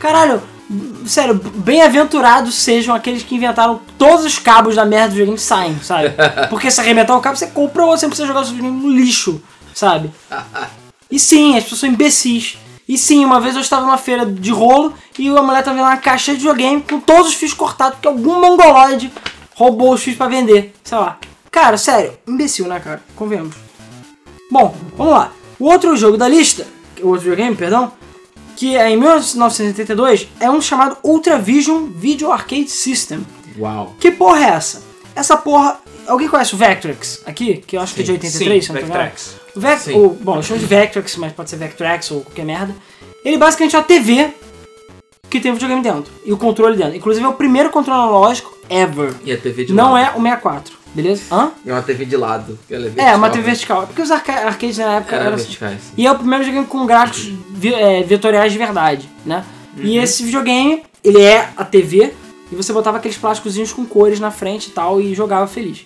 [0.00, 0.42] Caralho,
[1.06, 6.14] sério, bem-aventurados sejam aqueles que inventaram todos os cabos da merda do videogame saem, sabe?
[6.50, 8.92] Porque se arrebentar o cabo, você compra ou você precisa jogar o seu videogame no
[8.92, 9.42] lixo,
[9.74, 10.10] sabe?
[11.10, 12.58] E sim, as pessoas são imbecis.
[12.86, 15.86] E sim, uma vez eu estava numa feira de rolo e a mulher tava vendo
[15.86, 19.10] uma caixa de videogame com todos os fios cortados, porque algum mongoloide
[19.54, 20.74] roubou os fios pra vender.
[20.84, 21.18] Sei lá.
[21.50, 23.02] Cara, sério, imbecil, né, cara?
[23.16, 23.56] Convenhamos.
[24.50, 25.32] Bom, vamos lá.
[25.58, 26.66] O outro jogo da lista,
[27.02, 27.92] o outro videogame, perdão,
[28.58, 33.24] que é em 1982, é um chamado Ultravision Video Arcade System.
[33.56, 33.94] Uau.
[34.00, 34.82] Que porra é essa?
[35.14, 35.78] Essa porra.
[36.08, 37.58] Alguém conhece o Vectrex aqui?
[37.58, 38.80] Que eu acho que é de 83, se Sim, não.
[38.80, 39.36] Vectrex.
[39.54, 39.94] O Vec, Sim.
[39.94, 42.74] o, bom, eu chamo de Vectrex, mas pode ser Vectrex ou qualquer merda.
[43.24, 44.34] Ele basicamente é uma TV
[45.30, 46.96] que tem videogame dentro e o controle dentro.
[46.96, 49.14] Inclusive é o primeiro controle analógico ever.
[49.24, 50.04] E a TV de Não lado.
[50.04, 50.77] é o 64.
[51.02, 51.22] Beleza?
[51.32, 51.50] Hã?
[51.64, 52.58] E uma TV de lado.
[52.70, 53.46] ela É, vertical, uma TV né?
[53.46, 53.86] vertical.
[53.86, 55.44] Porque os arca arcades na época Era eram assim.
[55.44, 55.80] verticais.
[55.82, 55.92] sim.
[55.96, 59.44] E é o primeiro videogame com gráficos vi- é, vetoriais de verdade, né?
[59.76, 62.12] E esse videogame, ele é a TV
[62.50, 65.84] e você botava aqueles plásticozinhos com cores na frente e tal e jogava feliz.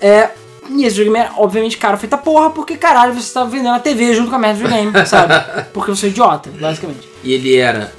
[0.00, 0.30] É,
[0.68, 4.12] e esse videogame era, obviamente, caro feita porra, porque caralho, você tava vendendo a TV
[4.14, 5.34] junto com a merda do videogame, sabe?
[5.72, 7.08] Porque você é idiota, basicamente.
[7.22, 7.92] E ele era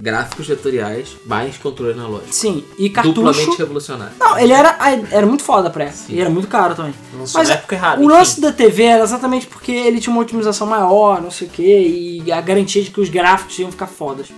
[0.00, 2.32] gráficos vetoriais, mais controle analógico.
[2.32, 3.14] Sim, e cartucho.
[3.14, 4.14] Duplamente revolucionário.
[4.18, 4.76] Não, ele era,
[5.10, 6.04] era muito foda pra época.
[6.08, 6.94] E era muito caro também.
[7.16, 8.00] Lançou Mas na época errada.
[8.00, 8.12] o enfim.
[8.12, 12.22] lance da TV era exatamente porque ele tinha uma otimização maior, não sei o que,
[12.24, 14.28] e a garantia de que os gráficos iam ficar fodas.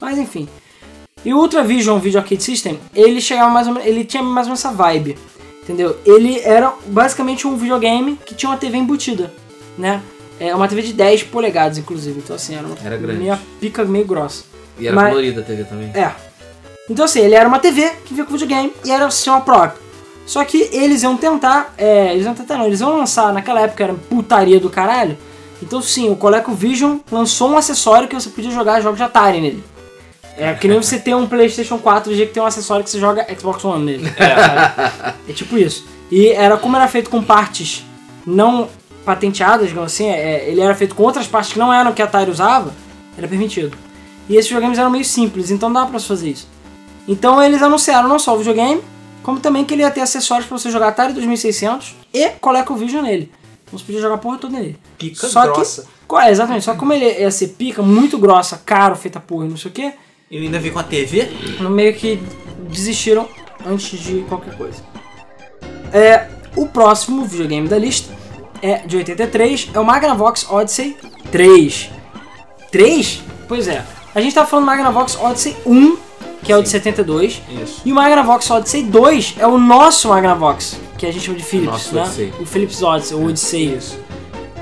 [0.00, 0.48] Mas enfim.
[1.24, 4.50] E o Ultravision Video Arcade System, ele chegava mais ou menos, ele tinha mais ou
[4.50, 5.18] menos essa vibe,
[5.62, 5.96] entendeu?
[6.04, 9.32] Ele era basicamente um videogame que tinha uma TV embutida,
[9.76, 10.00] né?
[10.38, 12.18] É uma TV de 10 polegadas, inclusive.
[12.18, 13.26] Então assim, era uma Era grande.
[13.58, 14.44] pica meio grossa.
[14.78, 15.90] E era Mas- colorida a TV também.
[15.94, 16.12] É.
[16.88, 19.80] Então assim, ele era uma TV que vinha com videogame e era o sistema próprio.
[20.26, 23.84] Só que eles iam tentar, é, eles iam tentar não, eles iam lançar, naquela época
[23.84, 25.16] era putaria do caralho.
[25.62, 29.64] Então sim, o ColecoVision lançou um acessório que você podia jogar jogos de Atari nele.
[30.36, 32.90] É que nem você ter um Playstation 4 do jeito que tem um acessório que
[32.90, 34.12] você joga Xbox One nele.
[34.18, 35.86] É, é tipo isso.
[36.10, 37.84] E era como era feito com partes
[38.26, 38.68] não
[39.04, 42.02] patenteadas, digamos assim, é, ele era feito com outras partes que não eram o que
[42.02, 42.72] a Atari usava,
[43.16, 43.76] era permitido.
[44.28, 46.48] E esses videogames eram meio simples, então dava pra se fazer isso.
[47.06, 48.82] Então eles anunciaram não só o videogame,
[49.22, 53.30] como também que ele ia ter acessórios pra você jogar Atari 2600 e ColecoVision nele.
[53.64, 54.78] Então você podia jogar a porra toda nele.
[54.98, 55.86] Pica Só grossa.
[56.08, 59.46] que, é, exatamente, só que como ele ia ser pica, muito grossa, caro, feita porra
[59.46, 59.92] e não sei o que,
[60.30, 61.28] E ainda veio com a TV.
[61.60, 62.20] no meio que
[62.68, 63.28] desistiram
[63.64, 64.82] antes de qualquer coisa.
[65.92, 68.12] É, o próximo videogame da lista
[68.62, 70.96] é de 83, é o Magnavox Odyssey
[71.30, 71.90] 3.
[72.70, 73.22] 3?
[73.48, 73.84] Pois é.
[74.16, 75.96] A gente tá falando do Magnavox Odyssey 1,
[76.42, 77.82] que é o de 72, Isso.
[77.84, 81.70] e o Magnavox Odyssey 2 é o nosso Magnavox, que a gente chama de Philips,
[81.70, 82.00] Nosso né?
[82.00, 82.32] Odyssey.
[82.40, 83.98] O Philips Odyssey, o Odyssey, isso.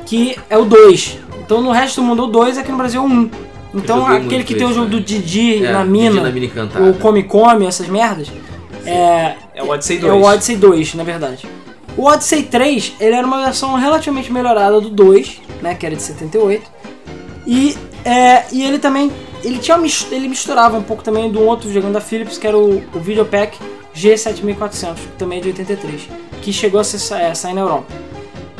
[0.06, 1.18] Que é o 2.
[1.40, 3.30] Então no resto do mundo o 2, aqui no Brasil é o 1.
[3.74, 4.90] Então aquele que tem o jogo né?
[4.90, 6.84] do Didi É, na Didi mina, na mina encantada.
[6.84, 8.26] ou Come Come, essas merdas,
[8.84, 10.12] é, É o Odyssey 2.
[10.12, 11.46] é o Odyssey 2, na verdade.
[11.96, 16.02] O Odyssey 3, ele era uma versão relativamente melhorada do 2, né, que era de
[16.02, 16.68] 78.
[17.46, 19.12] E, é, e ele também,
[19.44, 19.78] ele tinha
[20.10, 23.58] ele misturava um pouco também do outro videogame da Philips, que era o, o Videopack
[23.94, 26.08] G7400, que também é de 83,
[26.42, 27.86] que chegou a ser, é, sair na Europa.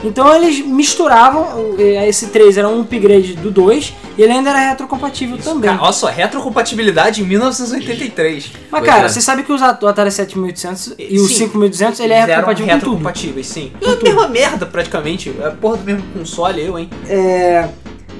[0.04, 5.38] Então eles misturavam, esse 3 era um upgrade do 2, e ele ainda era retrocompatível
[5.38, 5.70] também.
[5.70, 8.50] Cara, olha só, retrocompatibilidade em 1983.
[8.70, 9.08] Mas Pois cara, é.
[9.08, 11.34] você sabe que os o Atari 7800 e o Sim.
[11.34, 12.90] 5200 ele é retrocompatível com tudo.
[12.90, 13.72] retrocompatíveis, sim.
[13.80, 15.34] É a mesma merda, praticamente.
[15.40, 16.90] É a porra do mesmo console, eu, hein?
[17.08, 17.66] É,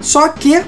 [0.01, 0.63] Só que,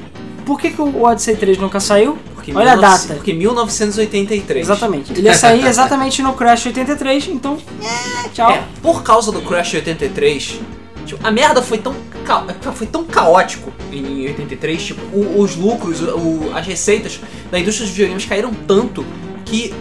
[0.47, 2.17] por que, que o Odyssey 3 nunca saiu?
[2.35, 3.15] Porque Olha a 19 data.
[3.15, 4.65] Porque 1983.
[4.67, 5.13] Exatamente.
[5.13, 8.51] Ele ia sair exatamente no Crash 83, então, é, tchau.
[8.51, 10.61] É, por causa do Crash 83,
[11.05, 16.01] tipo, a merda foi tão, ca- foi tão caótico em 83, tipo, o- os lucros,
[16.01, 19.05] o- o- as receitas da indústria dos videogames caíram tanto
[19.45, 19.75] que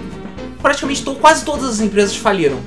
[0.61, 2.57] praticamente to- quase todas as empresas faliram,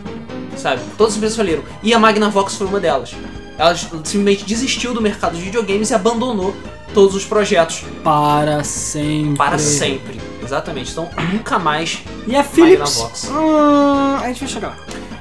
[0.57, 0.81] sabe?
[0.97, 1.63] Todas as empresas faliram.
[1.83, 3.13] E a Magnavox foi uma delas.
[3.59, 6.55] Ela simplesmente desistiu do mercado de videogames e abandonou
[6.95, 9.37] todos os projetos Para sempre.
[9.37, 10.21] para sempre.
[10.43, 10.93] Exatamente.
[10.93, 13.29] Então nunca mais E a Philips.
[13.31, 14.77] Hum, a gente vai chegar lá.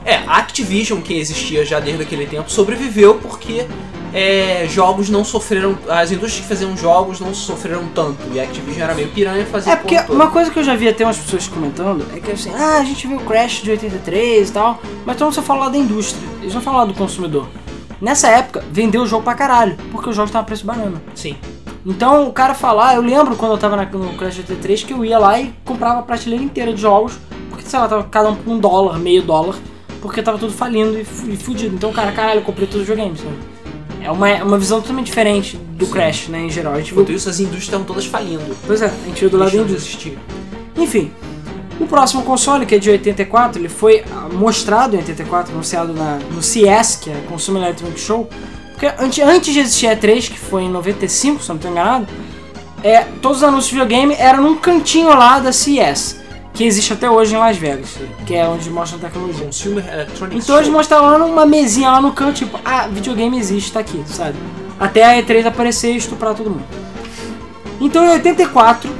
[0.05, 3.65] É, a Activision, que existia já desde aquele tempo, sobreviveu porque
[4.13, 5.77] é, jogos não sofreram.
[5.89, 8.17] As indústrias que faziam jogos não sofreram tanto.
[8.33, 10.87] E a Activision era meio piranha fazia É porque uma coisa que eu já vi
[10.87, 14.49] até umas pessoas comentando é que assim, ah, a gente viu o Crash de 83
[14.49, 17.47] e tal, mas então você fala lá da indústria, eles não falam lá do consumidor.
[17.99, 21.01] Nessa época, vendeu o jogo pra caralho, porque o jogo tava a preço banana.
[21.15, 21.35] Sim.
[21.87, 25.05] Então o cara falar, eu lembro quando eu tava na- no Crash 83 que eu
[25.05, 27.13] ia lá e comprava a prateleira inteira de jogos,
[27.49, 29.55] porque sei lá, tava cada um por um dólar, meio dólar,
[30.01, 31.73] porque tava tudo falindo e, e fudido.
[31.73, 33.35] Então, cara, caralho, eu comprei todos os videogames, sabe?
[34.03, 36.73] É uma, é uma visão totalmente diferente do Crash, né, em geral.
[36.73, 38.55] A gente viu, Enquanto isso, as indústrias estavam todas falindo.
[38.65, 40.17] pois é, a gente viu do lado da indústria.
[40.77, 41.11] Enfim,
[41.79, 46.19] o próximo console, que é de 84, ele foi ah, mostrado em 84, anunciado na,
[46.31, 48.29] no CS, que é Consumer Electronic Show.
[48.77, 52.05] Porque antes, de existir a E3, que foi em 95, se não estou enganado,
[52.83, 56.21] é, todos os anúncios de videogame eram num cantinho lá da CES,
[56.53, 59.47] que existe até hoje em Las Vegas, que é onde mostram tecnologia.
[59.47, 63.79] Consumer Electronics Então eles lá numa mesinha lá no canto, tipo, ah, videogame existe, tá
[63.79, 64.35] aqui, sabe?
[64.79, 66.65] Até a E3 aparecer e estuprar todo mundo.
[67.81, 68.91] Então em 84,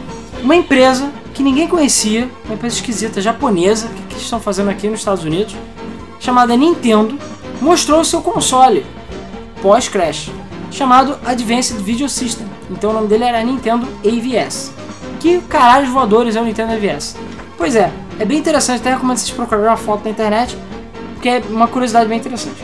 [0.42, 5.02] uma empresa que ninguém conhecia, uma empresa esquisita japonesa, que, que estão fazendo aqui nos
[5.02, 5.56] Estados Unidos,
[6.20, 7.16] chamada Nintendo,
[7.62, 8.84] mostrou o seu console
[9.62, 10.30] pós-crash,
[10.72, 12.48] chamado Advanced Video System.
[12.70, 14.72] Então o nome dele era Nintendo AVS.
[15.20, 17.16] Que caralho voadores é o Nintendo AVS?
[17.58, 20.58] Pois é, é bem interessante, até recomendo vocês procurarem uma foto na internet,
[21.14, 22.64] porque é uma curiosidade bem interessante.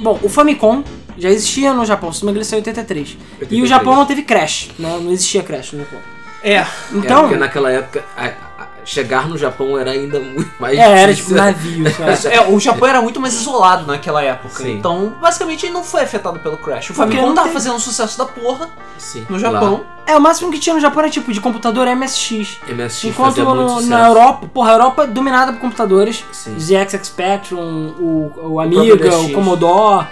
[0.00, 0.82] Bom, o Famicom
[1.16, 3.08] já existia no Japão, se não me engano, em 83.
[3.08, 3.68] E o 83.
[3.68, 4.98] Japão não teve Crash, né?
[5.00, 5.98] não existia Crash no Japão.
[6.42, 6.54] É.
[6.54, 8.47] É, Então, porque naquela época a-
[8.88, 11.36] chegar no Japão era ainda muito mais é, era tipo difícil.
[11.36, 11.84] navio?
[12.32, 14.62] É, o Japão era muito mais isolado naquela época.
[14.62, 14.78] Sim.
[14.78, 16.90] Então, basicamente, ele não foi afetado pelo Crash.
[16.90, 19.84] O Porque Famicom não tava tem- fazendo um sucesso da porra Sim, no lá, Japão.
[20.06, 22.58] É, o máximo que tinha no Japão era tipo de computador MSX.
[22.66, 23.90] MSX Enquanto no- sucesso.
[23.90, 26.24] na Europa, porra, a Europa é dominada por computadores.
[26.32, 26.58] Sim.
[26.58, 29.34] ZX Spectrum, o, o Amiga, o MSX.
[29.34, 30.06] Commodore,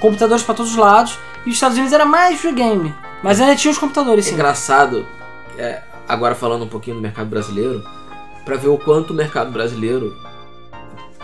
[0.00, 1.18] computadores pra todos os lados.
[1.44, 2.92] E os Estados Unidos era mais videogame.
[3.22, 4.34] Mas ainda tinha os computadores, É sim.
[4.34, 5.06] engraçado,
[5.56, 7.82] é, agora falando um pouquinho do mercado brasileiro,
[8.46, 10.16] pra ver o quanto o mercado brasileiro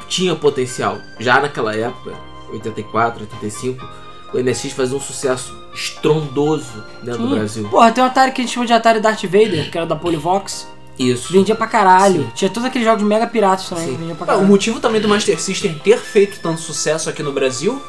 [0.09, 0.99] tinha potencial.
[1.19, 2.13] Já naquela época,
[2.53, 3.89] 84, 85,
[4.35, 7.39] o MSX fazia um sucesso estrondoso dentro do Tinha.
[7.39, 7.69] Brasil.
[7.71, 9.97] Porra, tem um Atari que a gente chama de Atari Darth Vader, que era da
[9.97, 10.69] Polivox.
[10.99, 11.33] Isso.
[11.33, 12.25] Vendia pra caralho.
[12.25, 12.31] Sim.
[12.35, 13.93] Tinha todos aqueles jogos mega piratas também, Sim.
[13.93, 14.47] que vendia pra É, o caralho.
[14.47, 17.81] motivo também do Master System ter feito tanto sucesso aqui no Brasil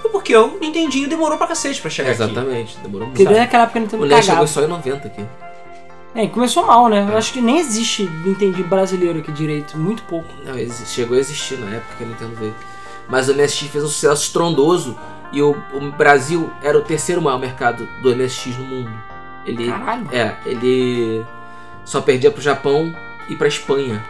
[0.00, 2.22] foi porque o Nintendinho demorou pra cacete pra chegar aqui.
[2.22, 3.16] Exatamente, demorou muito.
[3.16, 5.24] Porque desde aquela época a Nintendo O NES chegou só em 90 aqui.
[6.14, 7.06] É, começou mal, né?
[7.10, 9.78] Eu acho que nem existe Nintendo brasileiro aqui direito.
[9.78, 10.28] Muito pouco.
[10.44, 10.54] Não,
[10.86, 12.54] chegou a existir na época que a Nintendo veio.
[13.08, 14.96] Mas o MSX fez um sucesso estrondoso
[15.32, 18.92] e o, o Brasil era o terceiro maior mercado do MSX no mundo.
[19.46, 20.08] Ele, Caralho.
[20.12, 21.24] é, ele
[21.84, 22.94] só perdia pro Japão
[23.28, 24.04] e pra Espanha.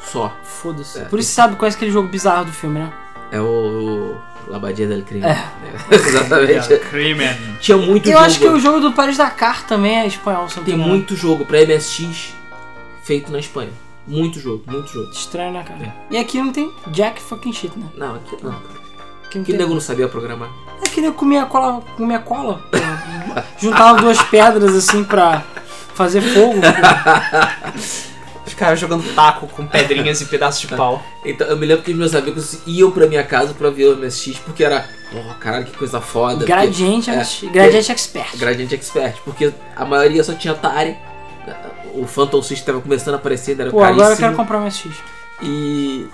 [0.00, 0.36] Só.
[0.42, 0.98] Foda-se.
[0.98, 1.04] É.
[1.04, 2.92] Por isso você sabe qual é aquele jogo bizarro do filme, né?
[3.34, 4.14] É o,
[4.46, 5.24] o Labadia del Crime.
[5.26, 5.36] É.
[5.92, 6.78] Exatamente.
[6.90, 7.36] Crimen.
[7.60, 8.24] Tinha muito Eu jogo.
[8.24, 12.32] acho que o jogo do Paris Dakar também é espanhol, Tem muito jogo pra MSX
[13.02, 13.72] feito na Espanha.
[14.06, 15.10] Muito jogo, muito jogo.
[15.10, 15.82] Estranho, né, cara?
[15.82, 16.14] É.
[16.14, 17.86] E aqui não tem jack fucking shit, né?
[17.96, 18.52] Não, aqui não.
[19.24, 19.56] Aqui não Que tem.
[19.58, 20.50] nego não sabia programar.
[20.84, 22.62] É que eu comia cola, comia cola.
[23.58, 25.42] Juntava duas pedras assim pra
[25.94, 26.60] fazer fogo.
[28.54, 28.54] pô.
[28.54, 31.02] Os caras jogando taco com pedrinhas e pedaços de pau.
[31.24, 34.38] Então, eu me lembro que meus amigos iam pra minha casa pra ver o MSX
[34.38, 36.44] porque era, oh, caralho, que coisa foda.
[36.46, 37.16] Gradiente, É.
[37.16, 38.24] MSX, Gradiente Expert.
[38.30, 40.96] Porque- Gradiente Expert, porque a maioria só tinha Atari.
[41.94, 44.00] O Phantom System tava começando a aparecer, era Pô, caríssimo.
[44.02, 44.94] agora eu quero comprar um MSX.
[45.42, 46.06] E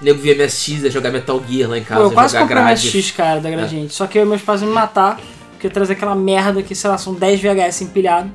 [0.00, 2.40] o nego via MSX, ia jogar Metal Gear lá em Pô, casa, eu quase jogar
[2.46, 2.86] comprei um grade.
[2.86, 3.94] MSX, cara, da Gradiente.
[3.94, 5.20] Só que eu e meus pais iam me matar,
[5.52, 8.30] porque trazer aquela merda que, sei lá, são 10 VHS empilhado.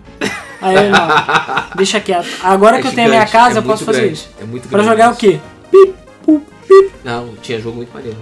[0.62, 1.08] Aí eu, não,
[1.76, 2.28] deixa quieto.
[2.44, 4.30] Agora É que eu tenho a minha gigante, casa, é eu posso fazer grande, isso.
[4.42, 5.20] É muito Pra grande jogar o isso.
[5.20, 5.40] quê?
[7.04, 8.18] Não, tinha jogo muito maneiro.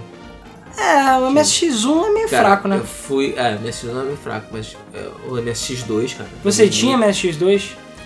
[0.78, 2.76] É, o MSX1 é meio Cara, fraco, né?
[2.76, 3.34] Eu fui.
[3.36, 6.28] É, MSX não é meio fraco, mas é, o MSX2, cara.
[6.44, 7.62] Você tinha muito- MSX2?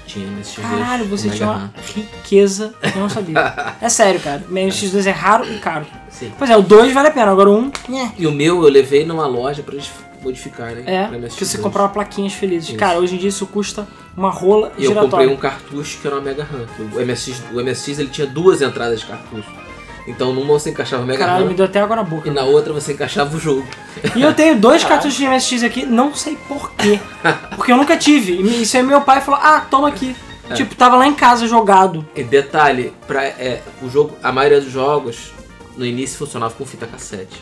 [0.06, 0.62] Tinha MSX2.
[0.62, 1.70] Caralho, você tinha uma RAM.
[1.94, 3.54] riqueza que eu não sabia.
[3.82, 4.44] É sério, cara.
[4.50, 5.86] MSX2 é raro e caro.
[6.08, 6.32] Sim.
[6.38, 8.12] Pois é, o 2 vale a pena, agora o 1, né?
[8.16, 9.90] E o meu eu levei numa loja pra eles
[10.22, 10.84] modificarem.
[10.86, 11.34] É, pra MSX2.
[11.36, 12.68] que você comprava plaquinhas felizes.
[12.70, 12.78] Isso.
[12.78, 15.10] Cara, hoje em dia isso custa uma rola E eu giratória.
[15.10, 16.66] comprei um cartucho que era uma Mega RAM.
[16.94, 19.48] O MSX, o MSX ele tinha duas entradas de cartucho.
[20.06, 22.28] Então numa você encaixava o Mega Caralho, me RAM deu até água na boca.
[22.28, 23.66] e na outra você encaixava o jogo.
[24.16, 26.98] E eu tenho dois cartuchos de MSX aqui, não sei porquê.
[27.56, 28.32] Porque eu nunca tive.
[28.32, 30.16] E isso aí meu pai falou, ah, toma aqui.
[30.48, 30.54] É.
[30.54, 32.04] Tipo, tava lá em casa jogado.
[32.16, 35.30] E detalhe, pra, é, o jogo, a maioria dos jogos
[35.76, 37.40] no início funcionava com fita cassete.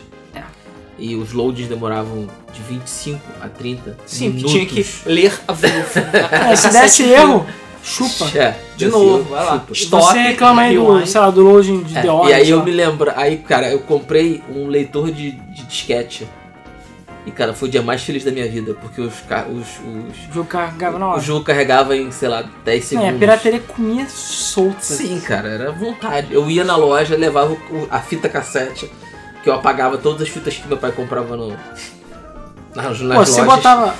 [0.99, 1.03] É.
[1.03, 4.51] E os loadings demoravam de 25 a 30 Sim, minutos.
[4.51, 5.53] tinha que ler a
[6.51, 7.45] É, se desse erro,
[7.83, 8.25] chupa.
[8.37, 9.51] É, De novo, erro, vai lá.
[9.59, 9.73] chupa.
[9.73, 12.29] Stop, Você reclama aí do, sei lá, do loading de É, The Order.
[12.31, 12.63] e aí eu lá.
[12.65, 16.27] me lembro, aí cara, eu comprei um leitor de, de disquete.
[17.25, 20.33] E cara, foi o dia mais feliz da minha vida, porque os, os, os, O
[20.33, 21.21] jogo carregava na o hora.
[21.21, 23.15] jogo carregava em, sei lá, 10 É, segundos.
[23.15, 24.77] a pirataria comia solta.
[24.81, 26.33] Sim, cara, era vontade.
[26.33, 28.89] Eu ia na loja, levava o- a fita cassete,
[29.43, 31.49] que eu apagava todas as fitas que meu pai comprava no,
[32.75, 33.45] nas, nas Pô, você lojas.
[33.45, 33.95] botava.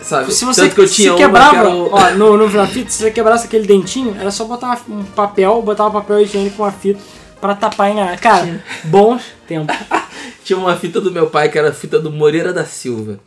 [0.00, 0.32] sabe?
[0.32, 2.66] Se você Tanto que eu tinha se uma quebrava, que era ó, no, no na
[2.66, 6.56] fita, se você quebrasse aquele dentinho, era só botar um papel, botar um papel higiênico
[6.56, 7.00] com uma fita
[7.40, 8.18] pra tapar e enganar.
[8.18, 9.76] Cara, bons tempos.
[10.44, 13.18] Tinha uma fita do meu pai que era a fita do Moreira da Silva.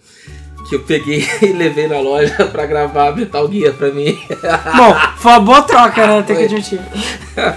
[0.68, 4.18] Que eu peguei e levei na loja pra gravar Metal Gear pra mim.
[4.76, 6.24] Bom, foi uma boa troca, né?
[6.24, 6.80] Tem que admitir.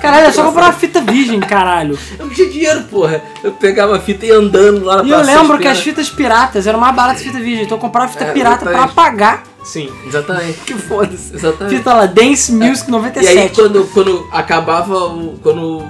[0.00, 1.98] Caralho, é só comprar uma fita virgem, caralho.
[2.18, 3.22] Eu não tinha dinheiro, porra.
[3.42, 6.08] Eu pegava a fita e ia andando lá na E eu lembro que as fitas
[6.08, 7.64] piratas eram mais baratas que fita virgem.
[7.64, 9.42] Então eu comprava fita É, pirata pra apagar.
[9.64, 9.90] Sim.
[10.06, 10.58] Exatamente.
[10.60, 11.34] Que foda-se.
[11.34, 11.76] Exatamente.
[11.76, 13.38] Fita lá, Dance Music E 97.
[13.38, 15.38] aí quando, quando acabava o.
[15.42, 15.82] Quando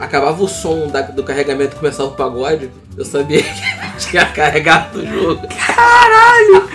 [0.00, 3.62] acabava o som da- do carregamento e começava o pagode, eu sabia que
[4.08, 5.46] tinha carregado o jogo.
[5.48, 6.68] Caralho!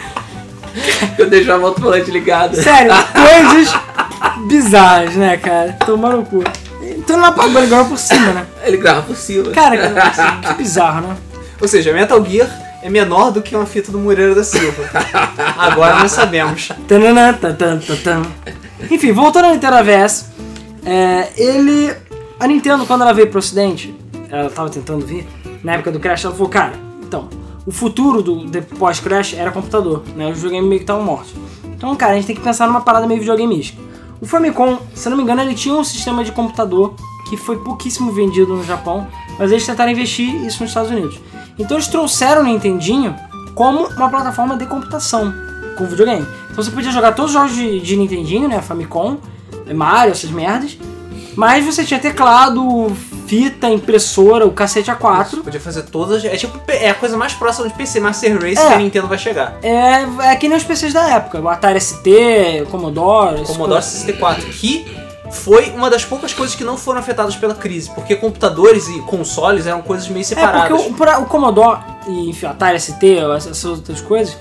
[1.18, 2.56] Eu deixava o alto-falante ligado.
[2.56, 3.74] Sério, coisas
[4.48, 5.78] bizarras, né, cara?
[5.86, 6.44] Tomando o cu.
[6.82, 8.46] Então não apagou, ele ganhou por cima, né?
[8.64, 9.52] Ele grava por cima.
[9.52, 9.88] Cara, que,
[10.48, 11.18] que bizarro, né?
[11.62, 12.50] Ou seja, Metal Gear
[12.82, 14.84] é menor do que uma fita do Moreira da Silva.
[15.58, 16.70] Agora nós sabemos.
[18.92, 20.26] Enfim, voltando à Nintendo AVS,
[20.86, 21.94] é, ele.
[22.40, 23.96] A Nintendo, quando ela veio pro ocidente,
[24.30, 25.28] ela tava tentando vir,
[25.64, 27.30] na época do Crash, ela falou, cara, então,
[27.66, 30.28] o futuro do pós-Crash era computador, né?
[30.30, 31.34] Os videogames meio que estavam mortos.
[31.66, 33.82] Então, cara, a gente tem que pensar numa parada meio videogameística.
[34.20, 36.96] O Famicom, se não me engano, ele tinha um sistema de computador
[37.30, 41.20] que foi pouquíssimo vendido no Japão, mas eles tentaram investir isso nos Estados Unidos.
[41.58, 43.16] Então eles trouxeram o Nintendinho
[43.54, 45.34] como uma plataforma de computação
[45.78, 46.26] com videogame.
[46.52, 48.62] Então você podia jogar todos os jogos de, de Nintendinho, né?
[48.62, 49.18] Famicom,
[49.74, 50.78] Mario, essas merdas.
[51.36, 52.96] Mas você tinha teclado,
[53.28, 55.44] fita, impressora, o cacete A4.
[55.44, 56.24] Podia fazer todas.
[56.24, 58.68] É tipo é a coisa mais próxima de PC Master Race É.
[58.68, 59.56] que a Nintendo vai chegar.
[59.64, 63.44] É, é que nem os PCs da época, o Atari ST, o Commodore.
[63.44, 63.86] Commodore coisas.
[63.86, 64.86] 64, que
[65.32, 69.66] foi uma das poucas coisas que não foram afetadas pela crise, porque computadores e consoles
[69.66, 70.84] eram coisas meio É, separadas.
[70.84, 73.04] porque o, o Commodore e enfim, o Atari ST,
[73.36, 74.38] essas outras coisas,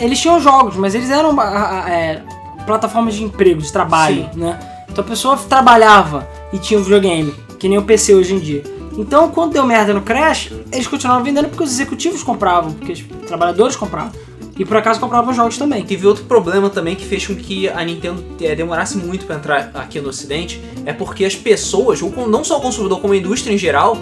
[0.00, 2.22] eles tinham jogos, mas eles eram ah, ah, é,
[2.66, 4.58] plataformas de emprego, de trabalho, né?
[4.92, 8.62] Então a pessoa trabalhava e tinha um videogame, que nem o PC hoje em dia.
[8.98, 13.02] Então, quando deu merda no Crash, eles continuavam vendendo porque os executivos compravam, porque os
[13.26, 14.12] trabalhadores compravam.
[14.58, 15.82] E por acaso compravam jogos também.
[15.82, 19.70] Teve outro problema também que fez com que a Nintendo eh, demorasse muito pra entrar
[19.72, 23.54] aqui no ocidente, é porque as pessoas, ou não só o consumidor, como a indústria
[23.54, 23.96] em geral,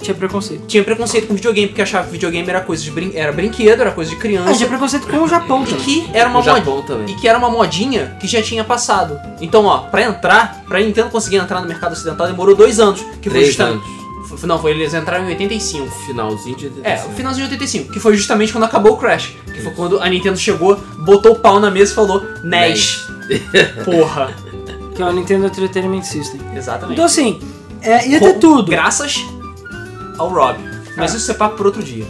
[0.00, 0.66] Tinha preconceito.
[0.66, 3.90] tinha preconceito com videogame, porque achava que videogame era coisa de brin era brinquedo, era
[3.90, 5.84] coisa de Ah, criança, tinha preconceito com o Japão e também.
[5.84, 6.56] que era uma modinha.
[6.56, 7.14] Japão também.
[7.14, 9.18] E que era uma modinha que já tinha passado.
[9.40, 13.00] Então, ó, pra entrar, pra Nintendo conseguir entrar no mercado ocidental, demorou dois anos.
[13.00, 13.82] Que foi Três justamente.
[13.84, 14.42] anos.
[14.42, 15.88] Não, foi eles entraram em 85.
[16.04, 19.32] Finalzinho de É, o finalzinho de 85, que foi justamente quando acabou o Crash.
[19.46, 23.06] Que foi quando a Nintendo chegou, botou o pau na mesa e falou: NES.
[23.84, 24.34] Porra.
[24.94, 26.40] Que é o Nintendo Entertainment System.
[26.54, 26.94] Exatamente.
[26.94, 27.38] Então assim,
[27.82, 28.70] é, ia ter tudo.
[28.70, 29.24] Graças
[30.18, 30.58] ao Rob.
[30.96, 31.16] Mas É.
[31.18, 32.06] isso é papo por outro dia.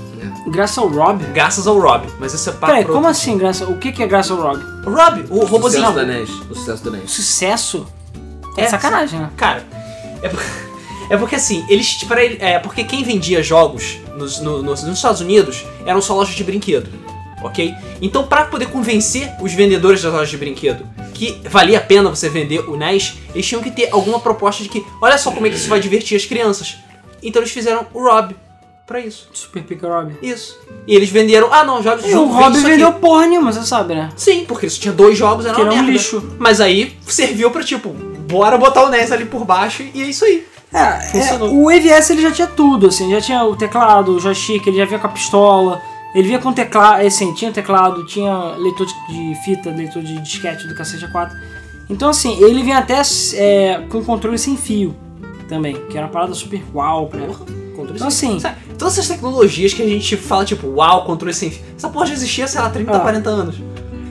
[0.49, 1.25] Graças ao Rob.
[1.33, 2.07] Graças ao Rob.
[2.21, 3.65] Mas isso é papo Peraí, como outro assim, graça?
[3.67, 4.63] O que que é graças ao Rob?
[4.87, 5.85] O Rob, o O robozinho.
[5.87, 6.31] sucesso da NES.
[6.51, 7.11] O sucesso da NES.
[7.11, 7.87] Sucesso?
[8.57, 9.31] É, É, sacanagem, né?
[9.37, 9.67] Cara,
[10.23, 10.41] é, por-
[11.11, 11.95] é porque assim, eles.
[12.05, 16.15] Pra ele, é porque quem vendia jogos nos, no- nos- nos Estados Unidos eram só
[16.15, 16.89] lojas de brinquedo.
[17.43, 17.75] Ok?
[18.01, 22.29] Então, pra poder convencer os vendedores das lojas de brinquedo que valia a pena você
[22.29, 25.51] vender o NES, eles tinham que ter alguma proposta de que, olha só como é
[25.51, 26.77] que isso vai divertir as crianças.
[27.27, 28.35] Então eles fizeram o Rob
[28.87, 29.29] pra isso.
[29.33, 30.15] Super Pica Rob.
[30.23, 30.57] Isso.
[30.87, 33.01] E eles venderam, ah não, jogos E o jogo, vende Rob vendeu aqui.
[33.01, 34.11] porra nenhuma, você sabe, né?
[34.17, 35.93] Sim, porque isso tinha dois jogos, era Que uma era um merda.
[35.93, 36.23] lixo.
[36.39, 40.25] Mas aí serviu pra tipo, bora botar o NES ali por baixo e é isso
[40.25, 40.47] aí.
[40.73, 41.55] É, é, Funcionou.
[41.65, 44.85] o EVS ele já tinha tudo, assim, já tinha o teclado, o joystick, ele já
[44.85, 45.81] vinha com a pistola,
[46.15, 50.67] ele vinha com teclado, assim, tinha teclado, tinha leitor de, de fita, leitor de disquete
[50.67, 51.31] do cacete A4.
[51.89, 53.01] Então, assim, ele vinha até
[53.35, 54.95] é, com controle sem fio
[55.49, 57.45] também, que era uma parada super uau pra época.
[57.77, 61.35] Controle Então, sem assim, Sabe, todas essas tecnologias que a gente fala, tipo, uau, controle
[61.35, 61.63] sem fio.
[61.77, 63.01] Essa porra já existia, sei lá, 30, Ah.
[63.01, 63.57] 40 anos.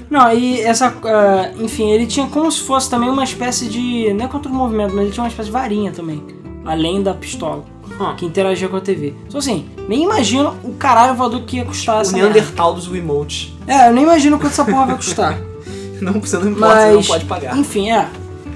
[0.09, 0.93] Não, e essa.
[1.03, 4.13] ah, enfim, ele tinha como se fosse também uma espécie de.
[4.13, 6.23] Não é contra o movimento, mas ele tinha uma espécie de varinha também.
[6.63, 7.63] Além da pistola.
[7.99, 8.13] Ah.
[8.15, 9.13] Que interagia com a TV.
[9.27, 12.29] Então assim, nem imagino o caralho voador que ia custar O essa merda.
[12.33, 13.53] Neandertal dos Wiimotes.
[13.67, 15.39] É, eu nem imagino quanto essa porra vai custar.
[16.01, 16.93] Não, você não você Mas.
[16.95, 17.57] não pode pagar.
[17.57, 18.07] Enfim, é.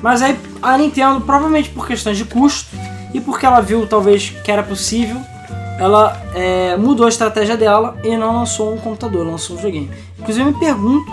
[0.02, 2.76] Mas aí a Nintendo, provavelmente por questões de custo
[3.14, 5.20] e porque ela viu talvez que era possível,
[5.80, 9.90] ela é, mudou a estratégia dela e não lançou um computador, lançou um videogame.
[10.20, 11.12] Inclusive eu me pergunto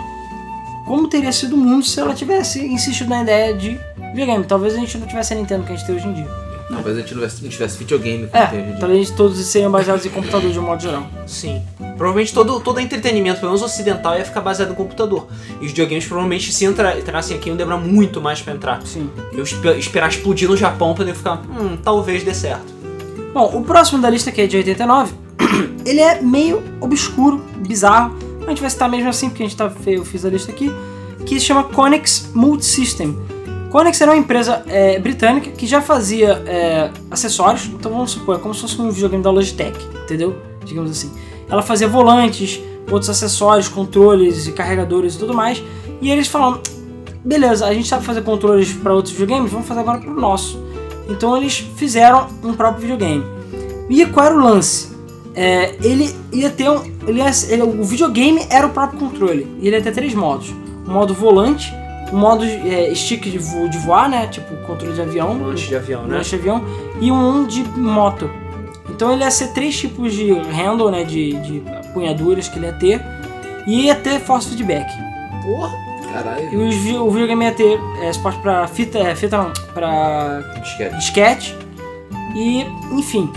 [0.85, 3.79] como teria sido o mundo se ela tivesse insistido na ideia de
[4.11, 4.43] videogame.
[4.45, 6.46] Talvez a gente não tivesse a Nintendo que a gente tem hoje em dia.
[6.69, 8.23] Talvez a gente não tivesse, não tivesse videogame.
[8.25, 11.07] em É, talvez todos seriam baseados em computador de um modo geral.
[11.25, 11.61] Sim.
[11.97, 15.27] Provavelmente todo, todo entretenimento, pelo menos ocidental, ia ficar baseado no computador.
[15.61, 18.81] E os videogames provavelmente, se entra, entrassem aqui, iam demorar muito mais pra entrar.
[18.85, 19.09] Sim.
[19.31, 22.75] Eu espe- esperar explodir no Japão pra eu ficar, hum, talvez dê certo.
[23.33, 25.13] Bom, o próximo da lista, que é de 89,
[25.85, 28.15] ele é meio obscuro, bizarro.
[28.45, 30.71] A gente vai citar mesmo assim, porque a gente tá, eu fiz a lista aqui.
[31.25, 33.17] Que se chama Connex Multisystem.
[33.71, 37.65] Connex era uma empresa é, britânica que já fazia é, acessórios.
[37.65, 40.35] Então vamos supor, é como se fosse um videogame da Logitech, entendeu?
[40.65, 41.11] Digamos assim.
[41.49, 42.59] Ela fazia volantes,
[42.91, 45.61] outros acessórios, controles e carregadores e tudo mais.
[46.01, 46.61] E eles falaram:
[47.23, 50.61] beleza, a gente sabe fazer controles para outros videogames, vamos fazer agora para o nosso.
[51.09, 53.23] Então eles fizeram um próprio videogame.
[53.89, 54.95] E qual era o lance?
[55.33, 56.81] É, ele ia ter um.
[57.07, 59.47] Ele ia, ele- o videogame era o próprio controle.
[59.61, 60.53] E ele ia ter três modos:
[60.85, 61.71] um modo volante,
[62.11, 64.27] modo é, stick de, vo- de voar, né?
[64.27, 66.17] Tipo controle de avião, Lanche de avião, né?
[66.17, 66.63] lanche de avião,
[67.01, 68.29] e um de moto.
[68.89, 71.03] Então ele ia ser três tipos de handle, né?
[71.03, 73.01] De, de apunhaduras que ele ia ter.
[73.67, 74.87] E ia ter force feedback.
[75.43, 76.67] Porra, E Caralho.
[76.67, 80.95] os vi- o videogame ia ter é, suporte pra fita, é, fita não, pra Disquete.
[80.95, 81.55] disquete.
[82.35, 82.61] E,
[82.93, 83.29] enfim,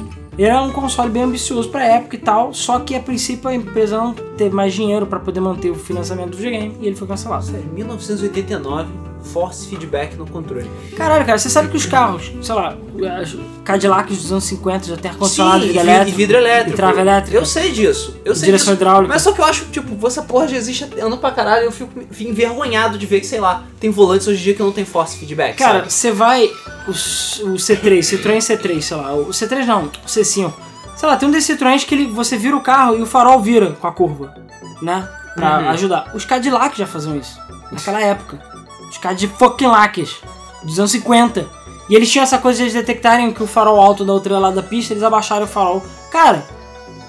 [0.44, 3.98] era um console bem ambicioso pra época e tal, só que a princípio a empresa
[3.98, 7.44] não teve mais dinheiro pra poder manter o financiamento do videogame e ele foi cancelado.
[7.44, 10.70] sério, 1989, force feedback no controle.
[10.96, 12.74] Caralho, cara, você sabe que os carros, sei lá,
[13.20, 16.08] as Cadillacs dos anos 50 já tem ar-condicionado, vidro e vi- elétrico.
[16.10, 16.70] e vidro elétrico.
[16.70, 17.36] E trava elétrica.
[17.36, 18.16] Eu sei disso.
[18.24, 18.82] Eu sei Direção disso.
[18.82, 19.12] hidráulica.
[19.12, 21.64] Mas só que eu acho, tipo, essa porra já existe há anos pra caralho.
[21.66, 24.62] Eu fico, fico envergonhado de ver que, sei lá, tem volantes hoje em dia que
[24.62, 25.56] não tem force feedback.
[25.56, 26.50] Cara, você vai.
[26.88, 29.14] O, S- o C3, Citroën C3, sei lá.
[29.14, 30.52] O C3 não, o C5.
[30.96, 33.40] Sei lá, tem um desses Citroëns que ele, você vira o carro e o farol
[33.40, 34.34] vira com a curva,
[34.82, 35.08] né?
[35.34, 35.68] Pra Uhum.
[35.70, 36.10] ajudar.
[36.14, 37.38] Os Cadillacs já faziam isso.
[37.70, 38.49] Naquela época.
[38.90, 40.16] Os Cadillacs
[40.62, 41.46] dos anos 50.
[41.88, 44.56] E eles tinham essa coisa de eles detectarem que o farol alto da outra lado
[44.56, 45.82] da pista, eles abaixaram o farol.
[46.10, 46.44] Cara,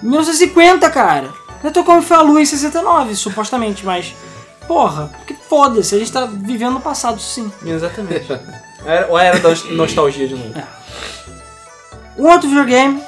[0.01, 1.29] 1950, cara.
[1.63, 4.15] Eu tô como foi a lua em 69, supostamente, mas.
[4.67, 7.51] Porra, que foda-se, a gente tá vivendo no passado, sim.
[7.65, 8.27] Exatamente.
[9.09, 10.53] Ou era da nostalgia de novo.
[12.17, 13.03] Um outro videogame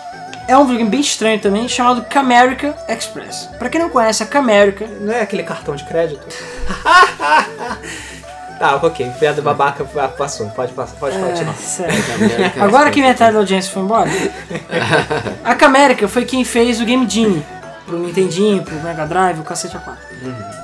[0.47, 3.49] é um videogame bem estranho também, chamado Camerica Express.
[3.57, 6.21] Pra quem não conhece, a Camerica Não é aquele cartão de crédito?
[8.59, 9.11] tá, ok.
[9.19, 9.83] Piada babaca
[10.17, 10.47] passou.
[10.49, 11.55] Pode passar, pode continuar.
[12.57, 12.61] É.
[12.61, 14.09] Agora que metade da audiência foi embora.
[15.43, 17.43] a Camerica foi quem fez o Game Genie
[17.85, 19.97] pro Nintendinho, pro Mega Drive, o cacete A4.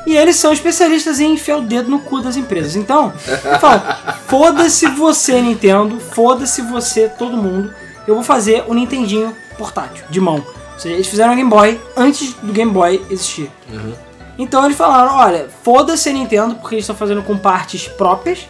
[0.08, 2.76] E eles são especialistas em enfiar o dedo no cu das empresas.
[2.76, 3.82] Então, eu falo,
[4.28, 7.74] foda-se você, Nintendo, foda-se você, todo mundo.
[8.08, 10.44] Eu vou fazer o Nintendinho portátil, de mão.
[10.74, 13.52] Ou seja, eles fizeram o Game Boy antes do Game Boy existir.
[13.70, 13.94] Uhum.
[14.40, 18.48] Então eles falaram, olha, foda-se a Nintendo, porque eles estão fazendo com partes próprias.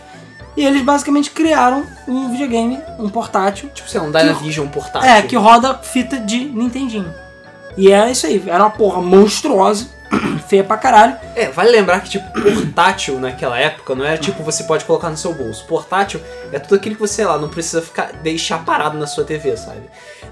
[0.56, 5.10] E eles basicamente criaram um videogame, um portátil, Tipo, sei lá, um Dynavision portátil.
[5.10, 7.14] é, que roda fita de Nintendinho.
[7.78, 9.88] E era isso aí, era uma porra monstruosa,
[10.50, 11.16] feia pra caralho.
[11.36, 15.16] É, vale lembrar que, tipo, portátil naquela época não era tipo você pode colocar no
[15.18, 15.64] seu bolso.
[15.66, 16.20] Portátil
[16.52, 19.56] é tudo aquilo que você, sei lá, não precisa ficar, deixar parado na sua TV,
[19.56, 19.84] sabe?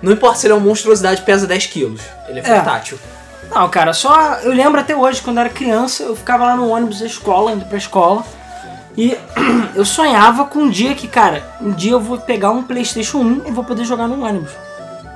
[0.02, 2.56] Não importa se ele é uma monstruosidade pesa 10 quilos, ele é É.
[2.56, 3.00] portátil.
[3.50, 4.34] Não, cara, só.
[4.44, 7.52] Eu lembro até hoje, quando eu era criança, eu ficava lá no ônibus da escola,
[7.52, 8.24] indo pra escola.
[8.98, 9.18] E
[9.76, 13.44] eu sonhava com um dia que, cara, um dia eu vou pegar um PlayStation 1
[13.48, 14.52] e vou poder jogar no ônibus.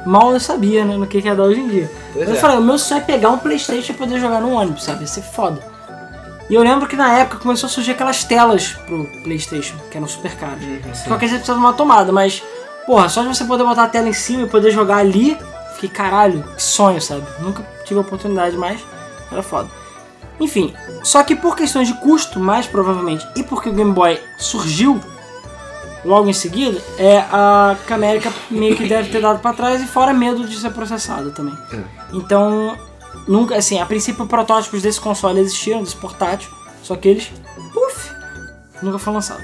[0.06, 1.92] Mal eu sabia, né, no que que ia dar hoje em dia.
[2.14, 2.38] Pois eu é.
[2.38, 5.02] falei, o meu sonho é pegar um PlayStation e poder jogar no ônibus, sabe?
[5.02, 5.62] Ia ser foda.
[6.50, 10.08] E eu lembro que na época começou a surgir aquelas telas pro PlayStation, que eram
[10.08, 10.60] super caras.
[10.96, 12.44] Só que a gente precisava de uma tomada, mas,
[12.86, 15.38] porra, só de você poder botar a tela em cima e poder jogar ali,
[15.82, 17.26] fiquei, caralho, que sonho, sabe?
[17.40, 18.82] Nunca tive a oportunidade, mas
[19.32, 19.70] era foda.
[20.40, 20.74] Enfim,
[21.04, 25.00] só que por questões de custo, mais provavelmente, e porque o Game Boy surgiu
[26.04, 30.14] logo em seguida, é a Camérica meio que deve ter dado pra trás e fora
[30.14, 31.56] medo de ser processada também.
[31.72, 31.84] É.
[32.14, 32.76] Então,
[33.28, 36.50] nunca, assim, a princípio protótipos desse console existiram, desse portátil,
[36.82, 37.32] só que eles,
[37.74, 38.12] puf,
[38.82, 39.44] nunca foi lançado.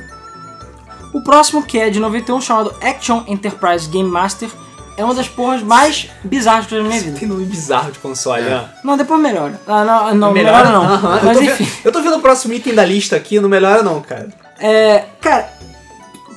[1.13, 4.49] O próximo, que é de 91, chamado Action Enterprise Game Master,
[4.97, 7.19] é uma das porras mais bizarras que eu já vi na minha vida.
[7.19, 8.49] Tem nome bizarro de console, É.
[8.49, 8.69] né?
[8.83, 9.61] Não, depois melhora.
[9.67, 10.83] Ah, não, não melhora, não.
[10.83, 11.63] Aham, eu, Mas tô enfim.
[11.63, 14.27] vendo, eu tô vendo o próximo item da lista aqui, não melhora não, cara.
[14.59, 15.47] É, cara,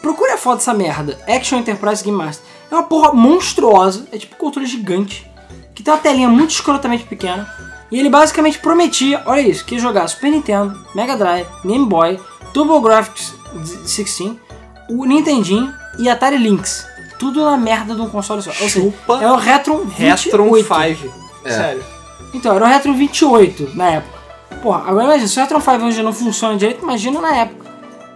[0.02, 1.18] procure a foto dessa merda.
[1.26, 2.44] Action Enterprise Game Master.
[2.70, 5.28] É uma porra monstruosa, é tipo um controle gigante,
[5.74, 7.50] que tem uma telinha muito escrotamente pequena.
[7.90, 12.20] E ele basicamente prometia, olha isso, que ia jogar Super Nintendo, Mega Drive, Game Boy,
[12.54, 13.34] TurboGrafx
[13.82, 14.34] 16,
[14.88, 16.86] o Nintendinho e Atari Lynx.
[17.20, 18.50] Tudo na merda de um console só.
[18.50, 20.24] Ou seja, Chupa é o Retro 28.
[20.24, 21.14] Retron 5.
[21.44, 21.50] É.
[21.50, 21.84] Sério.
[22.34, 24.18] Então, era o Retro 28 na época.
[24.62, 27.70] Porra, agora imagina, se o Retro 5 hoje não funciona direito, imagina na época.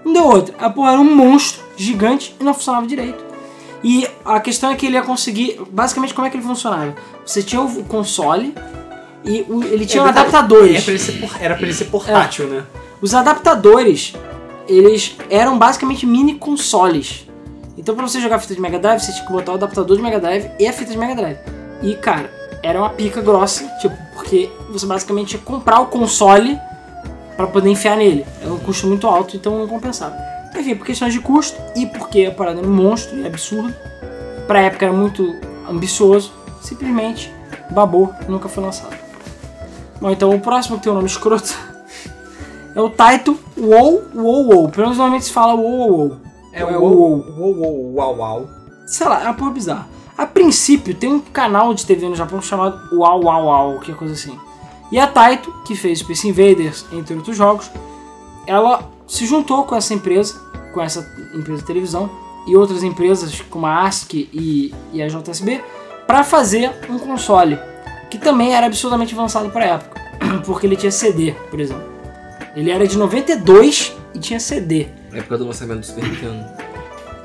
[0.04, 0.54] Não deu outra.
[0.58, 3.22] A porra era um monstro gigante e não funcionava direito.
[3.82, 5.60] E a questão é que ele ia conseguir.
[5.70, 6.94] Basicamente, como é que ele funcionava?
[7.26, 8.54] Você tinha o console
[9.24, 10.28] e o- ele tinha É verdade.
[10.28, 10.74] adaptadores.
[10.76, 12.64] Era pra, ele ser, por- era pra ele ser portátil, né?
[13.02, 14.14] Os adaptadores,
[14.66, 17.23] eles eram basicamente mini consoles.
[17.76, 20.02] Então pra você jogar fita de Mega Drive, você tinha que botar o adaptador de
[20.02, 21.38] Mega Drive e a fita de Mega Drive.
[21.82, 22.30] E cara,
[22.62, 26.58] era uma pica grossa, tipo, porque você basicamente ia comprar o console
[27.36, 28.24] pra poder enfiar nele.
[28.40, 30.16] Era um custo muito alto, então não compensava.
[30.56, 33.74] Enfim, por questões de custo e porque a parada era um monstro e absurdo,
[34.46, 35.34] pra época era muito
[35.68, 37.32] ambicioso, simplesmente
[37.70, 38.96] babou nunca foi lançado.
[40.00, 41.54] Bom, então o próximo que tem o nome escroto
[42.74, 44.68] é o Taito WoW WoW WoW.
[44.70, 46.23] Pelo menos normalmente se fala WoW WoW.
[46.54, 48.50] É o wow, wow, wow.
[48.86, 49.88] Sei lá, é uma porra bizarra.
[50.16, 53.94] A princípio tem um canal de TV no Japão chamado Wow Wow Wow, que é
[53.94, 54.38] coisa assim.
[54.92, 57.68] E a Taito, que fez Space Invaders, entre outros jogos,
[58.46, 60.40] ela se juntou com essa empresa,
[60.72, 61.00] com essa
[61.34, 62.08] empresa de televisão,
[62.46, 65.60] e outras empresas como a ASCII e, e a JSB,
[66.06, 67.58] para fazer um console
[68.10, 70.00] que também era absurdamente avançado para a época,
[70.46, 71.92] porque ele tinha CD, por exemplo.
[72.54, 74.86] Ele era de 92 e tinha CD.
[75.14, 76.44] Na época do lançamento do Super Nintendo.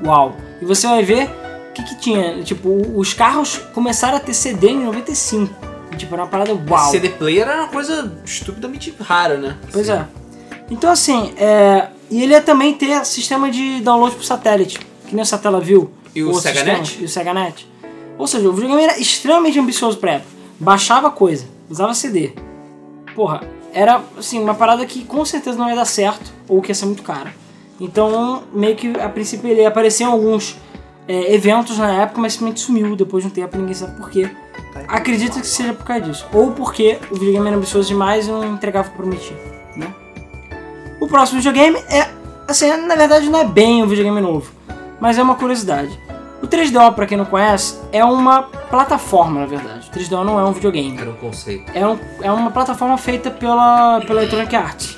[0.04, 0.36] Uau!
[0.62, 2.42] E você vai ver o que, que tinha.
[2.42, 5.52] Tipo, os carros começaram a ter CD em 95.
[5.92, 6.90] E, tipo, era uma parada uau.
[6.90, 9.56] CD player era uma coisa estupidamente rara, né?
[9.72, 10.06] Pois é.
[10.70, 15.22] Então, assim, é, E ele ia também ter sistema de download por satélite, que nem
[15.22, 15.92] o Satellaview.
[16.14, 17.68] E o sistema- E o SegaNet.
[18.18, 20.30] Ou seja, o videogame era extremamente ambicioso pra época.
[20.58, 22.32] Baixava coisa, usava CD.
[23.14, 26.74] Porra, era assim, uma parada que com certeza não ia dar certo, ou que ia
[26.74, 27.32] ser muito cara.
[27.80, 30.56] Então, meio que a princípio ele aparecia em alguns
[31.08, 34.30] é, eventos na época, mas simplesmente sumiu depois de um tempo, ninguém sabe porquê.
[34.86, 36.26] Acredito que seja por causa disso.
[36.32, 39.36] Ou porque o videogame era ambicioso demais e não entregava o que prometia,
[39.76, 39.92] né?
[41.00, 42.08] O próximo videogame é,
[42.46, 44.52] assim, na verdade não é bem um videogame novo,
[45.00, 45.98] mas é uma curiosidade.
[46.42, 49.88] O 3DO, pra quem não conhece, é uma plataforma, na verdade.
[49.88, 50.96] O 3DO não é um videogame.
[50.98, 51.70] Era um conceito.
[51.74, 54.96] É, um- é uma plataforma feita pela, pela Electronic Arts.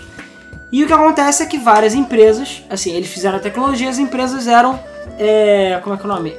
[0.73, 4.47] E o que acontece é que várias empresas, assim, eles fizeram a tecnologia, as empresas
[4.47, 4.81] eram,
[5.18, 6.35] é, como é que é o nome?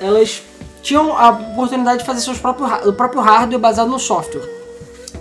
[0.00, 0.40] Elas
[0.80, 4.48] tinham a oportunidade de fazer seus próprios, o próprio hardware baseado no software.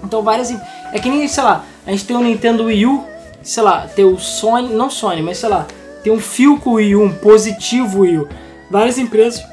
[0.04, 0.52] Então várias,
[0.94, 3.04] é que nem, sei lá, a gente tem o Nintendo Wii U,
[3.42, 5.66] sei lá, tem o Sony, não Sony, mas sei lá,
[6.04, 8.30] tem um fio com o Wii U, um positivo Wii U.
[8.70, 9.44] Várias empresas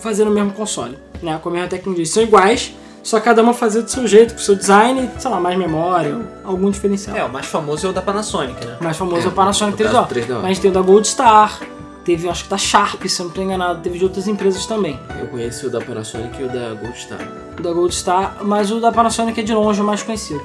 [0.00, 2.04] fazendo o mesmo console, né, com a mesma tecnologia.
[2.04, 2.74] São iguais,
[3.06, 6.18] só cada uma fazia do seu jeito, com o seu design, sei lá, mais memória,
[6.44, 7.16] algum diferencial.
[7.16, 8.76] É, o mais famoso é o da Panasonic, né?
[8.80, 9.92] O mais famoso é, o Panasonic no 3DO.
[9.92, 10.34] caso, 3DO.
[10.34, 11.60] Mas a gente tem o da Gold Star,
[12.04, 14.98] teve, acho que da Sharp, se eu não estou enganado, teve de outras empresas também.
[15.20, 17.20] Eu conheci o da Panasonic e o da Gold Star.
[17.58, 20.42] O da Gold Star, mas o da Panasonic é de longe o mais conhecido,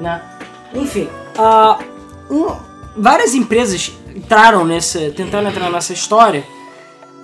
[0.00, 0.22] né?
[0.74, 1.78] Enfim, ah,
[2.30, 2.56] um-
[2.96, 6.42] várias empresas entraram nessa, tentaram entrar nessa história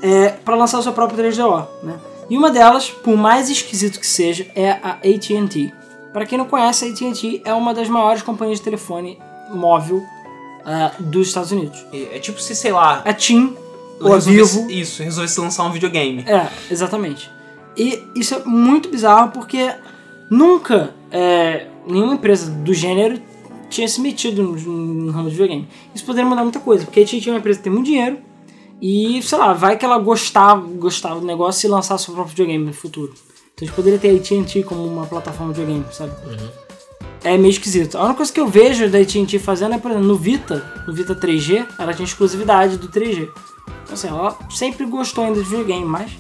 [0.03, 1.95] é, para lançar o seu próprio 3DO, né?
[2.29, 5.73] E uma delas, por mais esquisito que seja, é a AT&T.
[6.13, 9.19] Para quem não conhece, a AT&T é uma das maiores companhias de telefone
[9.53, 10.03] móvel
[10.65, 11.85] ah, dos Estados Unidos.
[11.93, 13.57] E É tipo se, sei lá, A TIM
[14.01, 16.25] ou a Vivo Isso, resolvesse lançar um videogame.
[16.27, 17.31] é, exatamente.
[17.77, 19.73] E isso é muito bizarro porque
[20.31, 23.21] nunca é, nenhuma empresa do gênero
[23.69, 25.69] tinha se metido no, no ramo de videogame.
[25.95, 28.19] Isso poderia mudar muita coisa, porque a gente tinha uma empresa que tem muito dinheiro
[28.87, 32.67] e, sei lá, vai que ela gostava, gostava do negócio e lançar seu próprio videogame
[32.67, 33.15] no futuro.
[33.55, 36.13] Então a gente poderia ter a AT&T como uma plataforma de videogame, sabe?
[37.25, 37.97] É meio esquisito.
[37.97, 40.93] A única coisa que eu vejo da AT&T fazendo é, por exemplo, no Vita, no
[40.93, 43.31] Vita 3G, ela tinha exclusividade do 3G.
[43.85, 46.13] Então assim, ela sempre gostou ainda de videogame, mas...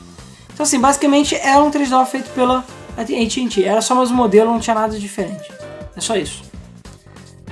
[0.54, 2.64] Então assim, basicamente era um 3DO feito pela
[2.96, 3.62] AT&T.
[3.62, 5.52] Era só mais um modelo, não tinha nada diferente.
[5.94, 6.42] É só isso.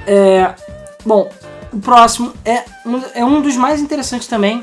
[0.06, 0.54] É...
[1.04, 1.30] Bom,
[1.70, 4.62] o próximo é um, é um dos mais interessantes também,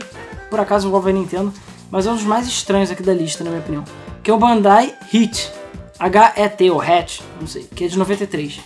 [0.49, 1.53] por acaso envolve a Nintendo,
[1.91, 3.83] mas é um dos mais estranhos aqui da lista, na minha opinião.
[4.23, 5.51] Que é o Bandai Hit.
[5.99, 8.61] H-E-T ou Hatch, não sei, que é de 93.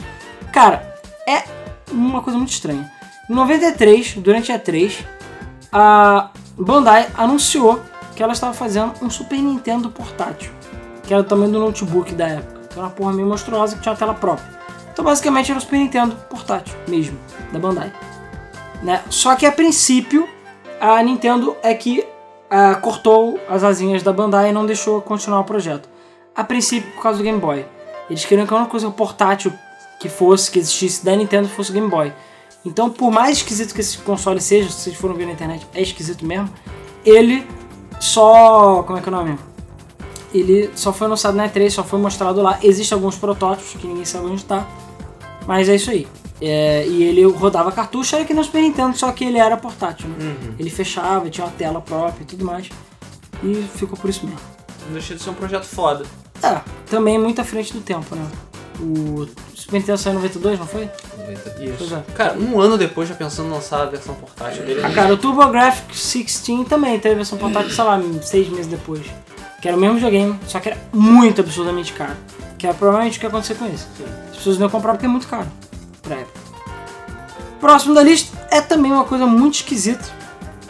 [0.52, 0.96] Cara,
[1.28, 1.44] é
[1.92, 2.92] uma coisa muito estranha.
[3.28, 5.04] Em 93, durante a E3,
[5.72, 7.82] a Bandai anunciou
[8.16, 10.52] que ela estava fazendo um Super Nintendo portátil,
[11.02, 12.62] que era o tamanho do notebook da época.
[12.72, 14.48] Era uma porra meio monstruosa que tinha uma tela própria.
[14.92, 17.18] Então basicamente era o Super Nintendo portátil mesmo,
[17.52, 17.92] da Bandai.
[18.84, 19.02] Né?
[19.10, 20.30] Só que a princípio
[20.84, 22.06] a Nintendo é que
[22.50, 25.88] ah, cortou as asinhas da Bandai e não deixou continuar o projeto.
[26.36, 27.66] A princípio por causa do Game Boy.
[28.10, 29.54] Eles queriam que a única coisa portátil
[29.98, 32.12] que fosse, que existisse da Nintendo fosse o Game Boy.
[32.66, 35.82] Então, por mais esquisito que esse console seja, se vocês foram ver na internet, é
[35.82, 36.50] esquisito mesmo.
[37.06, 37.48] Ele
[38.02, 38.84] só.
[38.84, 39.40] Como é que é o nome?
[40.34, 42.60] Ele só foi anunciado na E3, só foi mostrado lá.
[42.62, 44.68] Existem alguns protótipos que ninguém sabe onde tá.
[45.48, 46.06] Mas é isso aí.
[46.46, 50.10] É, e ele rodava cartucho, era que no Super Nintendo, só que ele era portátil.
[50.10, 50.36] Né?
[50.60, 52.68] Ele fechava, tinha uma tela própria e tudo mais.
[53.41, 54.41] E ficou por isso mesmo.
[54.86, 56.06] Não deixa de ser um projeto foda.
[56.44, 58.28] É, também muito à frente do tempo, né?
[58.78, 59.26] O
[59.56, 60.89] Super Nintendo saiu em 92, não foi?
[61.78, 62.04] Pois é.
[62.14, 64.82] Cara, um ano depois já pensando em lançar a versão portátil dele.
[64.84, 69.06] Ah, cara, o TurboGrafx 16 também teve a versão portátil, sei lá, seis meses depois.
[69.62, 72.18] Que era o mesmo videogame, só que era muito absurdamente caro.
[72.58, 73.86] Que é provavelmente o que aconteceu com esse.
[74.30, 75.48] As pessoas não iam comprar porque é muito caro.
[77.60, 80.04] Próximo da lista é também uma coisa muito esquisita.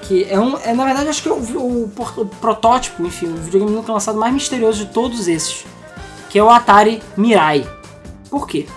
[0.02, 0.58] Que é um.
[0.58, 4.20] É, na verdade, acho que é o, o o protótipo, enfim, o videogame nunca lançado
[4.20, 5.66] mais misterioso de todos esses.
[6.30, 7.66] Que é o Atari Mirai.
[8.30, 8.68] Por quê?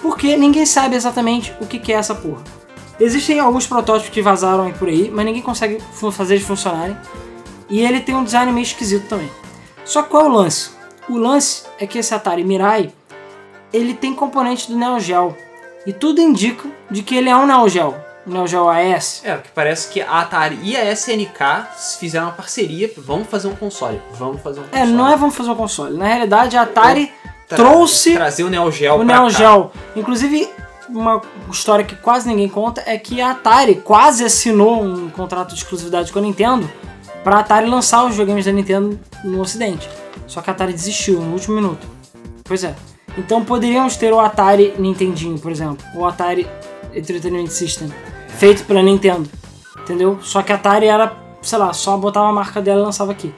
[0.00, 2.42] Porque ninguém sabe exatamente o que que é essa porra.
[3.00, 5.80] Existem alguns protótipos que vazaram aí por aí, mas ninguém consegue
[6.12, 6.96] fazer eles funcionarem.
[7.68, 9.30] E ele tem um design meio esquisito também.
[9.84, 10.70] Só qual é o lance?
[11.08, 12.92] O lance é que esse Atari Mirai,
[13.72, 15.36] ele tem componentes do Neo Geo.
[15.86, 17.94] E tudo indica de que ele é um Neo Geo.
[18.26, 19.22] Um Neo Geo AS.
[19.24, 21.66] É, porque parece que a Atari e a SNK
[21.98, 22.90] fizeram uma parceria.
[22.98, 24.00] Vamos fazer um console.
[24.12, 24.82] Vamos fazer um console.
[24.82, 25.96] É, não é vamos fazer um console.
[25.96, 27.10] Na realidade, a Atari
[27.46, 29.30] Tra- trouxe Trazer o Neo Geo o Neo.
[29.30, 29.70] Geo.
[29.96, 30.50] Inclusive,
[30.90, 35.60] uma história que quase ninguém conta é que a Atari quase assinou um contrato de
[35.62, 36.70] exclusividade com a Nintendo
[37.24, 39.88] pra Atari lançar os videogames da Nintendo no ocidente.
[40.26, 41.86] Só que a Atari desistiu no último minuto.
[42.44, 42.74] Pois é.
[43.18, 45.84] Então poderíamos ter o Atari Nintendinho, por exemplo.
[45.94, 46.48] O Atari
[46.94, 47.92] Entertainment System.
[48.28, 49.28] Feito pela Nintendo.
[49.80, 50.18] entendeu?
[50.22, 51.12] Só que a Atari era,
[51.42, 53.34] sei lá, só botava a marca dela e lançava aqui.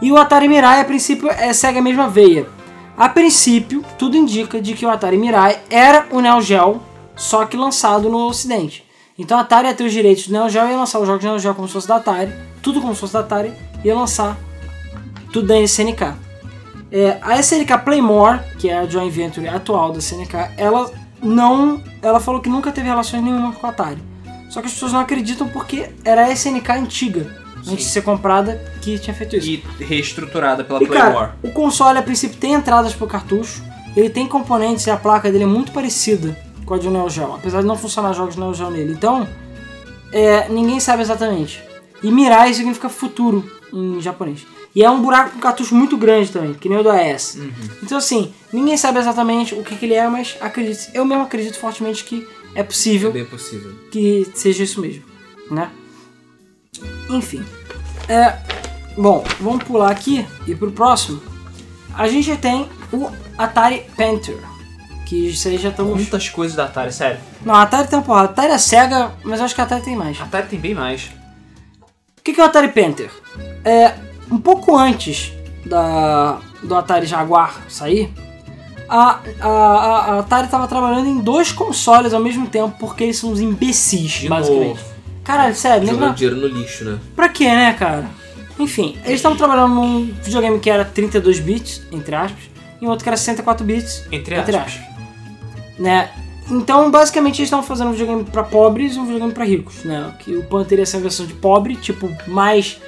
[0.00, 2.46] E o Atari Mirai, a princípio, é, segue a mesma veia.
[2.96, 6.80] A princípio, tudo indica de que o Atari Mirai era o Neo Geo,
[7.16, 8.86] só que lançado no ocidente.
[9.18, 11.22] Então a Atari ia ter os direitos do Neo Geo e ia lançar os jogos
[11.22, 13.52] do Neo Geo como se fosse da Atari, tudo como se fosse da Atari,
[13.84, 14.38] ia lançar
[15.32, 16.29] tudo da SNK.
[16.92, 20.90] É, a SNK Playmore, que é a joint venture atual da SNK, ela
[21.22, 24.02] não, ela falou que nunca teve relações nenhuma com a Atari.
[24.48, 28.60] Só que as pessoas não acreditam porque era a SNK antiga, antes de ser comprada,
[28.82, 29.62] que tinha feito isso.
[29.78, 31.12] E reestruturada pela E Playmore.
[31.12, 33.62] cara, o console a princípio tem entradas pro cartucho,
[33.96, 37.34] ele tem componentes e a placa dele é muito parecida com a de Neo Geo,
[37.34, 38.92] apesar de não funcionar jogos Neo Geo nele.
[38.92, 39.28] Então,
[40.12, 41.62] é, ninguém sabe exatamente.
[42.02, 44.44] E Mirai significa futuro em japonês.
[44.74, 47.38] E é um buraco com cartucho muito grande também, que nem o do AES.
[47.82, 51.58] Então assim, ninguém sabe exatamente o que, que ele é, mas acredite, eu mesmo acredito
[51.58, 53.72] fortemente que é É possível bem possível.
[53.90, 55.02] que seja isso mesmo,
[55.50, 55.70] né?
[57.08, 57.44] Enfim.
[58.08, 58.36] É,
[58.96, 61.20] bom, vamos pular aqui e pro próximo.
[61.94, 64.38] A gente tem o Atari Panther.
[65.06, 65.94] Que isso aí já estamos.
[65.96, 67.18] Muitas coisas da Atari, sério.
[67.44, 68.28] Não, a Atari tem uma porrada.
[68.28, 70.20] A Atari é cega, mas eu acho que a Atari tem mais.
[70.20, 71.10] A Atari tem bem mais.
[72.18, 73.10] O que que é o Atari Panther?
[73.64, 73.94] É,
[74.30, 75.32] um pouco antes
[75.66, 78.12] da, do Atari Jaguar sair,
[78.88, 83.16] a, a, a- a Atari estava trabalhando em dois consoles ao mesmo tempo, porque eles
[83.18, 84.68] são uns imbecis, De basicamente.
[84.78, 84.90] novo.
[85.22, 86.16] Caralho, sério, Jogando lembra?
[86.16, 86.98] dinheiro no lixo, né?
[87.14, 88.06] Pra quê, né, cara?
[88.58, 92.42] Enfim, eles estavam trabalhando num videogame que era 32 bits, entre aspas,
[92.80, 94.74] e um outro que era 64 bits, Entre entre aspas.
[94.80, 94.90] aspas.
[95.78, 96.10] Né?
[96.50, 100.12] Então, basicamente, eles estavam fazendo um videogame pra pobres e um videogame pra ricos, né?
[100.18, 102.80] Que o Panther ia ser a versão de pobre, tipo, mais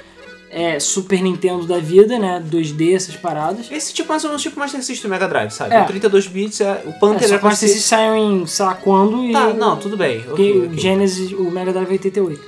[0.53, 2.41] é, Super Nintendo da vida, né?
[2.49, 3.65] 2D, essas paradas.
[3.71, 5.73] Esse tipo mais ou menos tipo Master System Mega Drive, sabe?
[5.73, 5.81] É.
[5.81, 7.75] O 32 bits, é, o É, Panther só é que pra Master ser...
[7.75, 9.31] System saiu em, sei lá, quando e...
[9.33, 10.21] Tá, o- não, tudo bem.
[10.21, 10.77] Porque ok, o ok.
[10.77, 12.41] Genesis, o Mega Drive é 88.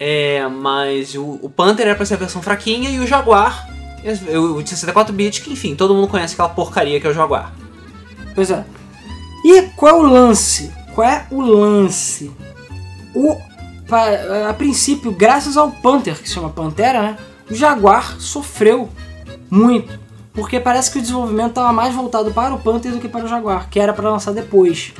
[0.00, 3.68] É, mas o, o Panther era pra ser a versão fraquinha e o Jaguar,
[4.54, 7.52] o de 64 bits, que enfim, todo mundo conhece aquela porcaria que é o Jaguar.
[8.34, 8.64] Pois é.
[9.44, 10.72] E qual é o lance?
[10.94, 12.30] Qual é o lance?
[13.14, 13.36] O,
[14.48, 17.18] a princípio, graças ao Panther, que se chama Pantera, né?
[17.50, 18.88] O Jaguar sofreu
[19.50, 19.98] muito.
[20.32, 23.28] Porque parece que o desenvolvimento estava mais voltado para o Panther do que para o
[23.28, 24.92] Jaguar, que era para lançar depois.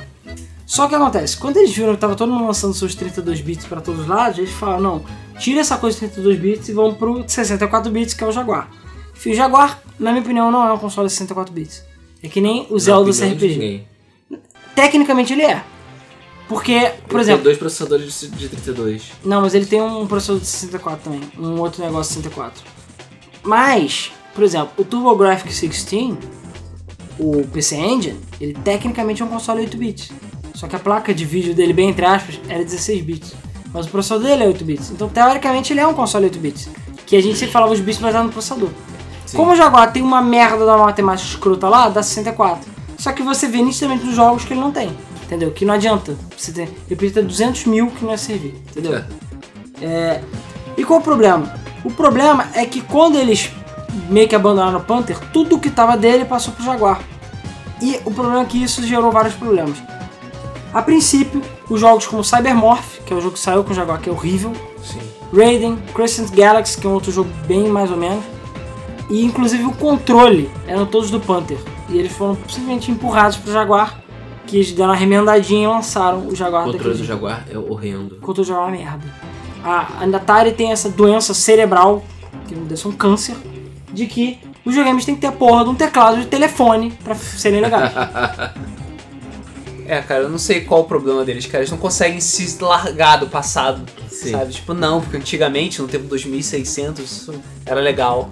[0.67, 3.81] Só que acontece, quando eles viram que tava todo mundo lançando seus 32 bits para
[3.81, 5.05] todos os lados, eles falaram, não,
[5.39, 8.69] tira essa coisa de 32 bits e vamos pro 64 bits, que é o Jaguar.
[9.15, 11.85] Enfim, o Jaguar, na minha opinião, não é um console de 64 bits.
[12.23, 13.87] É que nem o Zelda opinião de CRPG.
[14.75, 15.63] Tecnicamente ele é.
[16.49, 19.13] Porque, por Ele exemplo, Tem dois processadores de de 32.
[19.25, 22.63] não, mas ele tem um processador de 64 também, um outro negócio de 64.
[23.43, 26.17] Mas, por exemplo, o TurboGrafx 16,
[27.19, 30.11] o PC Engine, ele tecnicamente é um console 8 bits.
[30.55, 33.35] Só que a placa de vídeo dele, bem entre aspas, era 16 bits.
[33.73, 34.91] Mas o processador dele é 8 bits.
[34.91, 36.69] Então, teoricamente, ele é um console 8 bits.
[37.07, 38.71] Que a gente sempre falava os bits baseados no processador.
[39.27, 39.37] Sim.
[39.37, 42.69] Como o Jaguar tem uma merda da matemática escrota lá, dá 64.
[42.99, 44.91] Só que você vê nitidamente nos jogos que ele não tem.
[45.29, 45.51] Entendeu?
[45.51, 46.17] Que não adianta.
[46.35, 48.55] Você ter 200 mil que não ia servir.
[48.71, 48.97] Entendeu?
[48.97, 49.05] É.
[49.85, 50.23] É,
[50.75, 51.55] E qual o problema?
[51.85, 53.51] O problema é que quando eles
[54.09, 57.03] meio que abandonaram o Panther, tudo que tava dele passou pro Jaguar.
[57.83, 59.77] E o problema é que isso gerou vários problemas.
[60.73, 64.01] A princípio, os jogos como Cybermorph, que é o jogo que saiu com o Jaguar,
[64.01, 64.53] que é horrível,
[64.83, 65.01] Sim.
[65.35, 68.25] Raiden, Crescent Galaxy, que é um outro jogo bem mais ou menos,
[69.11, 71.59] e inclusive o controle eram todos do Panther.
[71.91, 73.99] E eles foram simplesmente empurrados pro Jaguar,
[74.49, 77.05] que eles deram uma remendadinha e lançaram o Jaguar O controle do.
[77.05, 78.17] Jaguar é horrendo.
[78.17, 79.15] Controle de Jaguar é uma merda.
[79.63, 82.03] A, a Atari tem essa doença cerebral,
[82.47, 83.37] que não deve ser um câncer,
[83.93, 87.15] de que os videogames têm que ter a porra de um teclado de telefone pra
[87.15, 87.93] serem legais.
[89.91, 91.61] É, cara, eu não sei qual o problema deles, cara.
[91.61, 94.33] Eles não conseguem se largar do passado, Sim.
[94.33, 94.53] sabe?
[94.53, 98.29] Tipo, não, porque antigamente, no tempo 2600, isso era legal.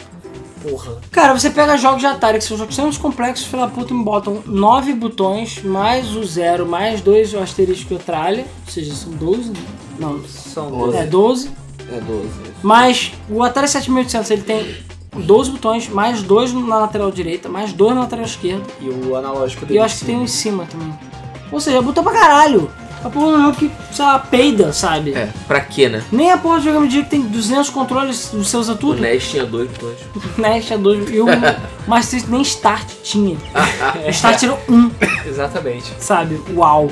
[0.69, 0.97] Porra.
[1.11, 4.03] Cara, você pega jogos de Atari, que são jogos extremamente complexos, filha da puta, me
[4.03, 9.51] botam 9 botões, mais o zero, mais dois asterisco e tralha, ou seja, são 12,
[9.51, 9.61] né?
[9.99, 10.97] não, São Doze.
[10.97, 11.51] é 12,
[11.91, 12.29] É 12.
[12.62, 14.77] mas o Atari 7800 ele tem
[15.17, 19.64] 12 botões, mais dois na lateral direita, mais dois na lateral esquerda, E o analógico
[19.64, 19.79] e dele.
[19.81, 20.93] eu acho que tem um em cima também.
[21.53, 22.71] Ou seja, botou pra caralho.
[23.07, 25.12] A porra do jogo que, sei lá, peida, sabe?
[25.14, 26.02] É, pra quê, né?
[26.11, 29.00] Nem a porra do jogo de que tem 200 controles, você usa O tudo.
[29.00, 29.98] NES tinha dois botões.
[30.36, 30.61] né?
[30.61, 31.09] Tinha dois.
[31.11, 31.26] E o
[31.86, 33.36] Master nem Start tinha.
[34.04, 34.90] O Start tirou um,
[35.26, 35.92] Exatamente.
[36.00, 36.40] sabe?
[36.54, 36.90] Uau.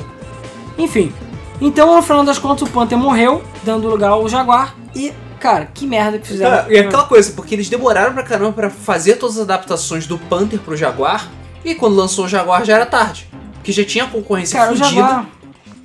[0.77, 1.11] Enfim.
[1.59, 4.75] Então, no final das contas, o Panther morreu, dando lugar ao Jaguar.
[4.95, 6.57] E, cara, que merda que fizeram.
[6.57, 10.17] Cara, e aquela coisa, porque eles demoraram pra caramba pra fazer todas as adaptações do
[10.17, 11.27] Panther pro Jaguar,
[11.63, 13.27] e quando lançou o Jaguar já era tarde.
[13.55, 14.95] Porque já tinha concorrência Cara, o fudida.
[15.01, 15.25] Jaguar.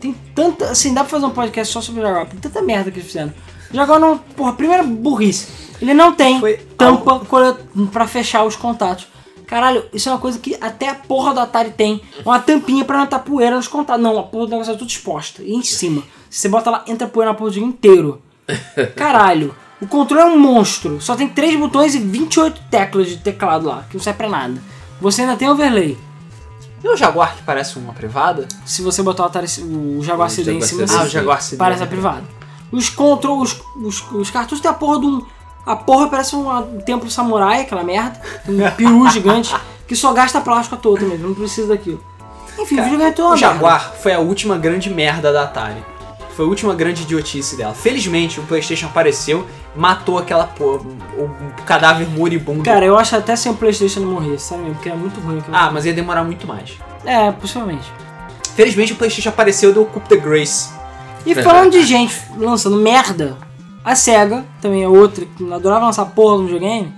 [0.01, 0.66] Tem tanta.
[0.70, 2.26] Assim, dá pra fazer um podcast só sobre o Jaguar.
[2.26, 3.32] Tem tanta merda que eles fizeram.
[3.72, 4.18] Jaguar não.
[4.18, 5.46] Porra, primeira burrice.
[5.80, 7.55] Ele não tem Foi tampa cole-
[7.92, 9.07] pra fechar os contatos.
[9.46, 12.01] Caralho, isso é uma coisa que até a porra do Atari tem.
[12.24, 14.03] Uma tampinha pra não estar poeira nos contatos.
[14.03, 15.42] Não, a porra do negócio é tudo exposta.
[15.42, 16.03] E em cima.
[16.28, 18.22] Se você bota lá, entra poeira na porra do jogo inteiro.
[18.96, 19.55] Caralho.
[19.80, 21.01] O controle é um monstro.
[21.01, 24.62] Só tem 3 botões e 28 teclas de teclado lá, que não serve pra nada.
[25.01, 25.96] Você ainda tem overlay.
[26.82, 28.48] E o Jaguar que parece uma privada?
[28.64, 30.98] Se você botar o, Atari, o Jaguar O CD em Jaguar cima, CD.
[30.98, 31.56] Ah, o Jaguar CD.
[31.56, 32.24] parece a privada.
[32.72, 35.26] Os control, os, os, os cartuchos tem a porra de um.
[35.66, 38.20] A porra parece um templo samurai, aquela merda.
[38.48, 39.54] Um peru gigante
[39.86, 42.02] que só gasta plástico à toa mesmo, não precisa daquilo.
[42.58, 43.54] Enfim, o videogame é toda O uma merda.
[43.54, 45.84] Jaguar foi a última grande merda da Atari.
[46.41, 47.74] Foi a última grande idiotice dela.
[47.74, 50.80] Felizmente, o PlayStation apareceu, matou aquela porra,
[51.18, 52.62] o, o cadáver moribundo.
[52.62, 55.36] Cara, eu acho até sem o Playstation não morrer, sério mesmo, porque é muito ruim
[55.36, 55.55] aquilo.
[55.55, 56.78] Ah, mas ia demorar muito mais.
[57.05, 57.93] É, possivelmente.
[58.55, 60.70] Felizmente, o PlayStation apareceu e deu Coup de Grace.
[61.26, 63.36] E falando de gente lançando merda,
[63.84, 66.91] a SEGA, também é outra que adorava lançar porra no videogame,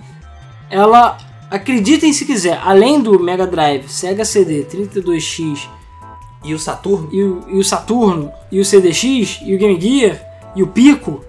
[0.69, 1.17] ela,
[1.51, 5.67] acreditem se quiser, além do Mega Drive, Sega CD 32X
[6.43, 7.07] E o Saturno?
[7.11, 10.19] e o, e o Saturno, e o CDX, e o Game Gear,
[10.55, 11.23] e o Pico,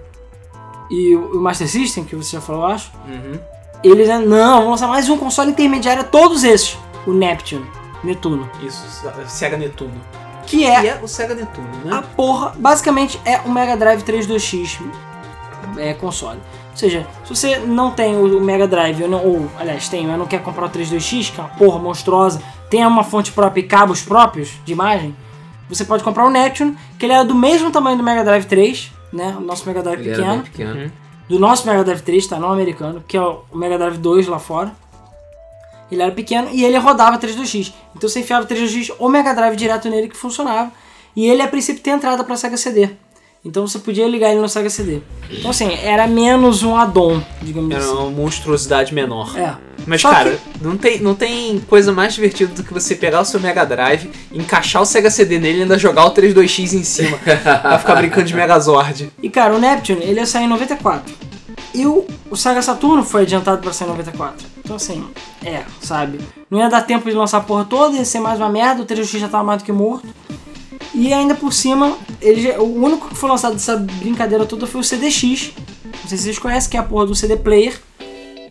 [0.89, 3.39] e o, o Master System, que você já falou, eu acho, Uhum.
[3.83, 7.65] eles, né, não, vamos lançar mais um console intermediário a todos esses, o Neptune,
[8.03, 8.83] Netuno, Isso,
[9.27, 9.93] Sega Netuno.
[10.45, 12.03] que é é o Sega Netuno, a né?
[12.15, 14.79] porra, basicamente é o Mega Drive 32X
[15.77, 16.39] é, console.
[16.75, 20.19] Ou seja, se você não tem o Mega Drive, ou, não, ou aliás, tem, mas
[20.19, 23.63] não quer comprar o 32X, que é uma porra monstruosa, tem uma fonte própria e
[23.63, 25.15] cabos próprios de imagem,
[25.69, 28.91] você pode comprar o Neptune, que ele era do mesmo tamanho do Mega Drive 3,
[29.13, 29.35] né?
[29.37, 30.33] O nosso Mega Drive Ele era pequeno.
[30.33, 30.81] bem pequeno.
[30.81, 30.91] Uhum.
[31.29, 32.39] Do nosso Mega Drive 3, tá?
[32.39, 34.71] Não americano, que é o Mega Drive 2 lá fora.
[35.89, 37.73] Ele era pequeno e ele rodava 32X.
[37.95, 40.71] Então você enfiava 32X ou Mega Drive direto nele que funcionava.
[41.15, 42.89] E ele a princípio tem entrada para Sega CD.
[43.45, 45.01] Então você podia ligar ele no Sega CD.
[45.29, 47.93] Então assim, era menos um addon, digamos Era assim.
[47.93, 49.37] uma monstruosidade menor.
[49.37, 49.55] É.
[49.85, 53.25] Mas, Só cara, não, tem, não tem coisa mais divertida do que você pegar o
[53.25, 57.17] seu Mega Drive, encaixar o Sega CD nele e ainda jogar o 32X em cima.
[57.61, 59.11] pra ficar brincando de Megazord.
[59.21, 61.13] E cara, o Neptune, ele ia sair em 94.
[61.71, 64.47] E o, o Sega Saturno foi adiantado para sair em 94.
[64.57, 65.05] Então assim,
[65.43, 66.19] é, sabe?
[66.49, 68.85] Não ia dar tempo de lançar a porra toda, ia ser mais uma merda, o
[68.85, 70.07] 3X já tava mais do que morto.
[70.95, 74.79] E ainda por cima, ele já- o único que foi lançado dessa brincadeira toda foi
[74.81, 75.51] o CDX.
[76.01, 77.77] Não sei se vocês conhecem, que é a porra do CD Player,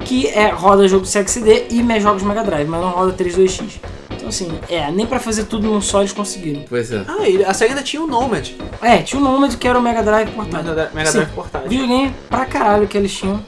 [0.04, 3.12] que é, roda jogo do Sega CD e me- jogos Mega Drive, mas não roda
[3.14, 3.80] 32X.
[4.10, 6.64] Então assim, é, nem pra fazer tudo num só eles conseguiram.
[6.68, 7.04] Pois é.
[7.08, 8.50] Ah, ele, a Sega ainda tinha o Nomad.
[8.82, 10.68] É, tinha um Nomad que era o Mega Drive portátil.
[10.70, 11.18] Mega, Mega Sim.
[11.18, 11.68] Drive portátil.
[11.70, 13.44] Videogame pra caralho que eles tinham.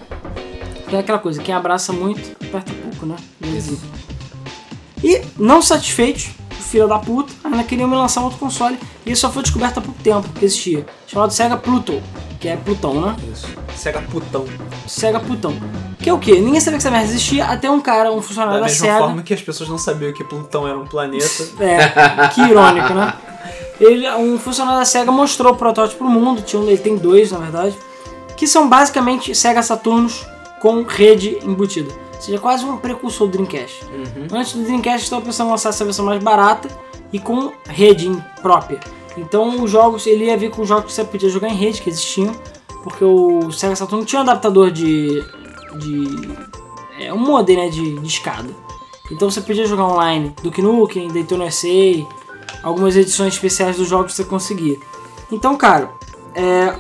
[0.88, 3.16] Que é aquela coisa, quem abraça muito, aperta pouco, né?
[3.42, 3.78] Isso.
[5.02, 6.28] E, não satisfeitos,
[6.66, 8.78] filho da puta, ainda queriam me lançar um outro console.
[9.04, 10.84] E isso só foi descoberto há pouco tempo que existia.
[11.06, 12.02] Chamado Sega Pluto,
[12.40, 13.16] que é Plutão, né?
[13.32, 13.46] Isso.
[13.74, 14.44] Sega putão.
[14.86, 15.54] Sega Plutão.
[15.98, 16.40] Que é o quê?
[16.40, 18.98] Ninguém sabia que essa merda existia, até um cara, um funcionário Da da, mesma Sega.
[18.98, 21.24] forma que as pessoas não sabiam que Plutão era um planeta.
[21.60, 23.12] É, que irônico, né?
[23.80, 27.30] Ele, um funcionário da SEGA mostrou o protótipo pro mundo, tinha, um- ele tem dois
[27.30, 27.76] na verdade,
[28.36, 30.24] que são basicamente Sega Saturnos
[30.60, 31.92] com rede embutida.
[32.18, 33.84] Seja, quase um precursor do Dreamcast.
[34.32, 36.68] Antes do Dreamcast estava pensando em lançar essa versão mais barata
[37.12, 38.10] e com rede
[38.40, 38.80] própria.
[39.16, 41.90] Então os jogos, ele ia vir com jogos que você podia jogar em rede, que
[41.90, 42.34] existiam,
[42.82, 45.22] porque o Sega Saturn tinha um adaptador de.
[45.78, 46.36] de
[47.00, 48.48] é, um modem né, de, de escada.
[49.10, 51.68] Então você podia jogar online Duke Nukem, Daytona SA,
[52.62, 54.78] algumas edições especiais dos jogos que você conseguia.
[55.30, 55.90] Então, cara,
[56.34, 56.74] é,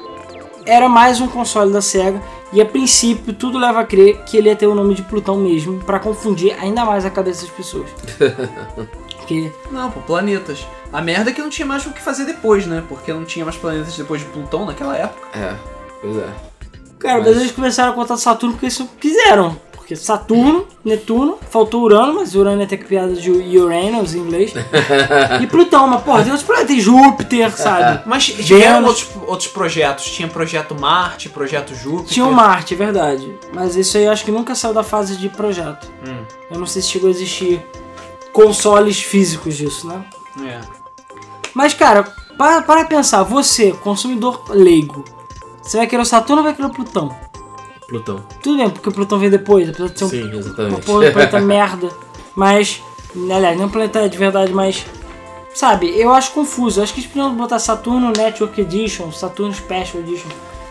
[0.64, 2.22] era mais um console da SEGA
[2.52, 5.36] e a princípio tudo leva a crer que ele ia ter o nome de Plutão
[5.36, 7.88] mesmo, pra confundir ainda mais a cabeça das pessoas.
[9.16, 10.66] Porque, Não, pô, planetas.
[10.92, 12.82] A merda é que não tinha mais o que fazer depois, né?
[12.88, 15.26] Porque não tinha mais planetas depois de Plutão naquela época.
[15.36, 15.54] É,
[16.00, 16.28] pois é.
[16.98, 19.56] cara, Mas- mas eles começaram a contar Saturno porque eles quiseram.
[19.86, 24.52] Porque Saturno, Netuno, faltou Urano, mas Urano é ter piada de Uranus em inglês.
[25.40, 28.02] e Plutão, mas porra, tem outros planetas, tem Júpiter, sabe?
[28.04, 30.06] Mas tiveram outros, outros projetos.
[30.06, 32.14] Tinha projeto Marte, projeto Júpiter.
[32.14, 33.32] Tinha o Marte, é verdade.
[33.54, 35.88] Mas isso aí eu acho que nunca saiu da fase de projeto.
[36.04, 37.64] Hum, Eu não sei se chegou a existir
[38.32, 40.04] consoles físicos disso, né?
[40.44, 40.60] é.
[41.54, 42.02] Mas, cara,
[42.36, 45.04] para, para pensar, você, consumidor leigo,
[45.62, 47.14] você vai querer o Saturno ou vai querer o Plutão?
[47.88, 48.24] Plutão.
[48.42, 50.82] Tudo bem, porque o Plutão vem depois, apesar de ser um, Sim, uma exatamente.
[50.82, 51.88] porra de planeta merda.
[52.34, 52.82] Mas,
[53.14, 54.84] aliás, não é um planeta de verdade, mas.
[55.54, 56.80] Sabe, eu acho confuso.
[56.80, 60.28] Eu acho que eles podiam botar Saturno Network Edition, Saturno Special Edition.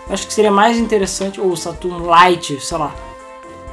[0.07, 2.93] Eu acho que seria mais interessante, ou Saturno Light, sei lá.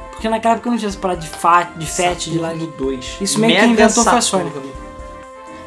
[0.09, 2.59] Porque naquela época não tinha essa parada de, fat, de FAT, de Light.
[2.59, 3.17] Saturno 2.
[3.21, 4.71] Isso meio que inventou foi a Saturno.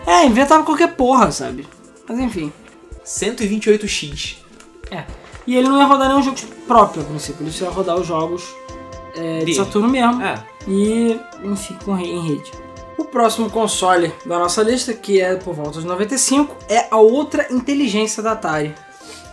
[0.07, 1.66] É, inventava qualquer porra, sabe?
[2.09, 2.53] Mas enfim.
[3.05, 4.37] 128X.
[5.47, 6.36] E ele não ia rodar nenhum jogo
[6.66, 7.44] próprio, a princípio.
[7.44, 8.44] Ele só ia rodar os jogos
[9.14, 9.55] é, de.
[9.55, 10.22] Saturno mesmo.
[10.22, 10.44] É.
[10.66, 12.53] E, enfim, com em rede.
[12.99, 17.47] O próximo console da nossa lista, que é por volta de 95, é a outra
[17.53, 18.74] inteligência da Atari.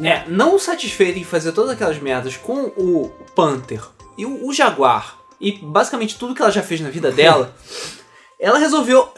[0.03, 3.81] É, não satisfeita em fazer todas aquelas merdas com o Panther
[4.17, 7.53] e o, o Jaguar e basicamente tudo que ela já fez na vida dela,
[8.39, 9.09] ela resolveu.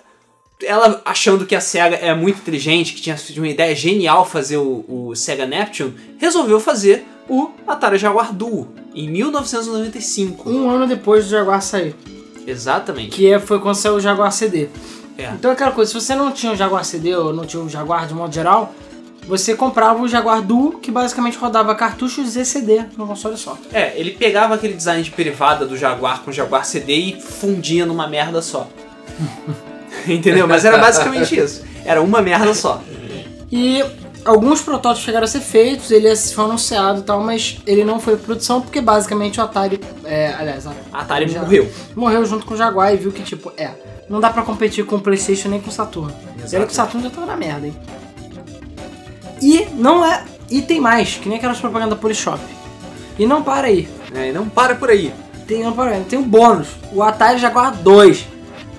[0.64, 4.86] Ela achando que a SEGA é muito inteligente, que tinha uma ideia genial fazer o,
[4.88, 10.50] o Sega Neptune, resolveu fazer o Atari Jaguar Duo em 1995.
[10.50, 11.96] Um ano depois do Jaguar sair.
[12.48, 13.10] Exatamente.
[13.10, 14.70] Que é- foi quando saiu o Jaguar CD.
[15.18, 15.30] É.
[15.32, 18.08] Então aquela coisa, se você não tinha o Jaguar CD ou não tinha o Jaguar
[18.08, 18.74] de modo geral,
[19.28, 23.58] você comprava o Jaguar Duo, que basicamente rodava cartuchos e CD no console só.
[23.74, 27.86] É, ele pegava aquele design de privada do Jaguar com o Jaguar CD e fundia
[27.86, 28.70] numa merda só.
[30.14, 30.48] Entendeu?
[30.48, 31.64] Mas era basicamente isso.
[31.84, 32.82] Era uma merda só.
[33.52, 33.84] E
[34.26, 38.18] alguns protótipos chegaram a ser feitos, ele foi anunciado e tal, mas ele não foi
[38.18, 41.42] produção porque basicamente o Atari, é, aliás, a Atari Já.
[41.42, 41.72] morreu.
[41.96, 43.72] morreu junto com o Jaguar e viu que, tipo, é,
[44.10, 46.14] não dá pra competir com o PlayStation nem com o Saturno.
[46.52, 47.76] E olha que o Saturno já tava na merda, hein?
[49.42, 50.24] E não é.
[50.50, 52.40] E tem mais, que nem aquelas propagandas Polishop.
[53.18, 53.88] E não para aí.
[54.14, 55.14] É, e não para por aí.
[55.48, 56.04] Tem, não para aí.
[56.04, 56.68] Tem um bônus.
[56.92, 58.28] O Atari Jaguar 2.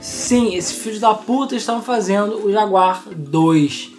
[0.06, 3.90] Sim, esses filhos da puta estão fazendo o Jaguar 2.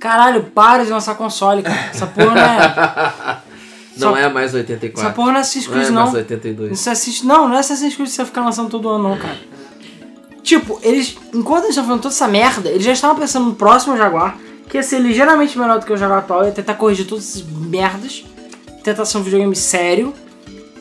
[0.00, 1.86] Caralho, para de lançar console, cara.
[1.90, 3.38] Essa porra não é.
[3.96, 5.12] Não Só- é mais Essa 84.
[5.14, 6.18] porra não é Assassin's Não é Creed, mais não.
[6.18, 6.72] 82.
[6.72, 9.18] Isso é assiste, não, não é Assassin's Creed que você ficar lançando todo ano, não,
[9.18, 9.36] cara.
[10.42, 13.94] Tipo, eles, enquanto eles estavam fazendo toda essa merda, eles já estavam pensando no próximo
[13.96, 14.38] Jaguar,
[14.68, 17.42] que ia ser ligeiramente melhor do que o Jaguar atual, ia tentar corrigir todas essas
[17.42, 18.24] merdas,
[18.82, 20.14] tentar ser um videogame sério,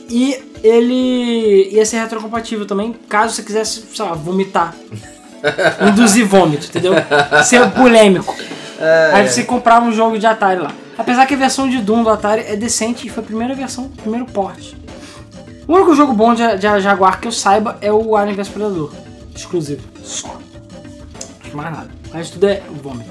[0.10, 4.76] e ele ia ser retrocompatível também, caso você quisesse, sei lá, vomitar.
[5.88, 6.94] Induzir vômito, entendeu?
[7.44, 8.36] Ser polêmico.
[9.14, 10.72] Aí você comprava um jogo de Atari lá.
[10.98, 13.90] Apesar que a versão de Doom do Atari é decente e foi a primeira versão,
[13.90, 14.78] primeiro porte.
[15.68, 18.92] O único jogo bom de, de Jaguar que eu saiba é o Alien vs Predador.
[19.36, 19.82] Exclusivo.
[20.04, 20.36] Só.
[21.54, 21.90] Mais nada.
[22.14, 23.10] Resto tudo é vômito.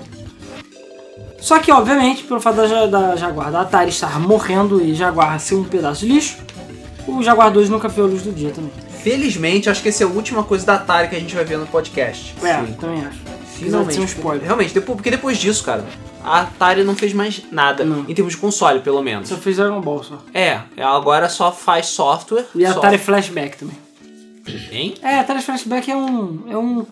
[1.41, 5.55] Só que, obviamente, pelo fato da, da Jaguar da Atari estar morrendo e Jaguar ser
[5.55, 6.39] um pedaço de lixo,
[7.07, 8.71] o Jaguar 2 nunca viu a luz do dia também.
[9.03, 11.59] Felizmente, acho que essa é a última coisa da Atari que a gente vai ver
[11.59, 12.35] no podcast.
[12.43, 12.73] É, Sim.
[12.75, 13.19] também acho.
[13.55, 14.01] Finalmente.
[14.01, 14.45] Um spoiler.
[14.45, 15.85] Realmente, depois, porque depois disso, cara,
[16.25, 17.85] a Atari não fez mais nada.
[17.85, 18.05] Não.
[18.09, 19.29] Em termos de console, pelo menos.
[19.29, 20.19] Só fez Dragon Ball só.
[20.33, 22.47] É, ela agora só faz software.
[22.55, 22.79] E só.
[22.79, 23.77] Atari Flashback também.
[24.71, 24.95] Hein?
[25.03, 26.43] É, Atari Flashback é um.
[26.49, 26.87] É um.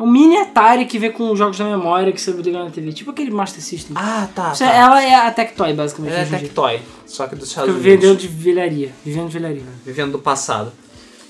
[0.00, 2.90] É um mini Atari que vê com jogos da memória que você liga na TV.
[2.90, 3.94] Tipo aquele Master System.
[3.94, 4.54] Ah, tá.
[4.54, 4.72] Você- tá.
[4.72, 6.12] Ela é a Tectoy, basicamente.
[6.14, 6.38] Ela é dia.
[6.38, 7.84] Tectoy, só que dos Estados Unidos.
[7.84, 8.92] vendendo de velharia.
[9.04, 9.62] Vivendo de velharia.
[9.84, 10.72] Vivendo do passado.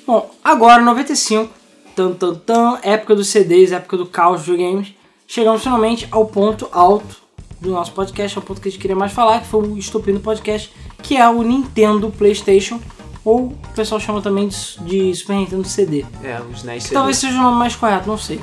[0.06, 1.52] Bom, agora, 95,
[1.96, 4.94] tan, tan, tan, época dos CDs, época do caos dos videogames,
[5.26, 7.20] chegamos finalmente ao ponto alto
[7.60, 10.12] do nosso podcast, ao ponto que a gente queria mais falar, que foi o estopim
[10.12, 12.80] do podcast, que é o Nintendo PlayStation,
[13.24, 16.04] ou o pessoal chama também de, de Super Nintendo CD.
[16.22, 18.40] É, os NES Que talvez seja o nome mais correto, não sei.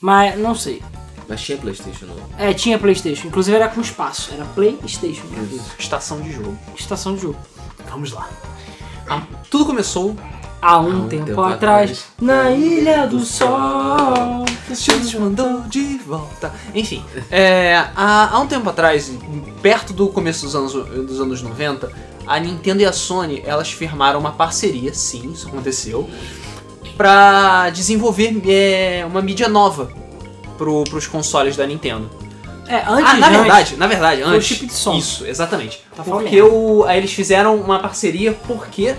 [0.00, 0.82] Mas, não sei.
[1.28, 2.16] Mas tinha Playstation não.
[2.38, 5.22] É, tinha PlayStation, inclusive era com espaço, era PlayStation,
[5.78, 6.58] Estação de jogo.
[6.76, 7.38] estação de jogo.
[7.88, 8.28] Vamos lá.
[9.08, 10.16] Ah, tudo começou
[10.62, 14.44] Há um, tempo, atrás, na Ilha do Sol.
[14.68, 16.52] Jesus mandou de volta.
[16.74, 19.10] Enfim, é, há, há um tempo atrás,
[19.62, 21.90] perto do começo dos anos, dos anos 90,
[22.26, 26.08] a Nintendo e a Sony elas firmaram uma parceria, sim, isso aconteceu,
[27.00, 29.90] pra desenvolver é, uma mídia nova
[30.58, 32.10] pro, pros consoles da Nintendo.
[32.68, 34.46] É, antes Ah, na antes- verdade, na verdade, foi o antes.
[34.46, 34.92] chip de som.
[34.98, 35.80] Isso, exatamente.
[35.96, 36.26] Tá falando
[36.86, 38.94] aí eles fizeram uma parceria porque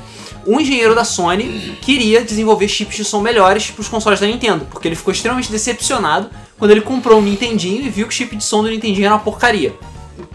[0.48, 4.88] um engenheiro da Sony queria desenvolver chips de som melhores pros consoles da Nintendo, porque
[4.88, 8.44] ele ficou extremamente decepcionado quando ele comprou um Nintendinho e viu que o chip de
[8.44, 9.76] som do Nintendinho era uma porcaria.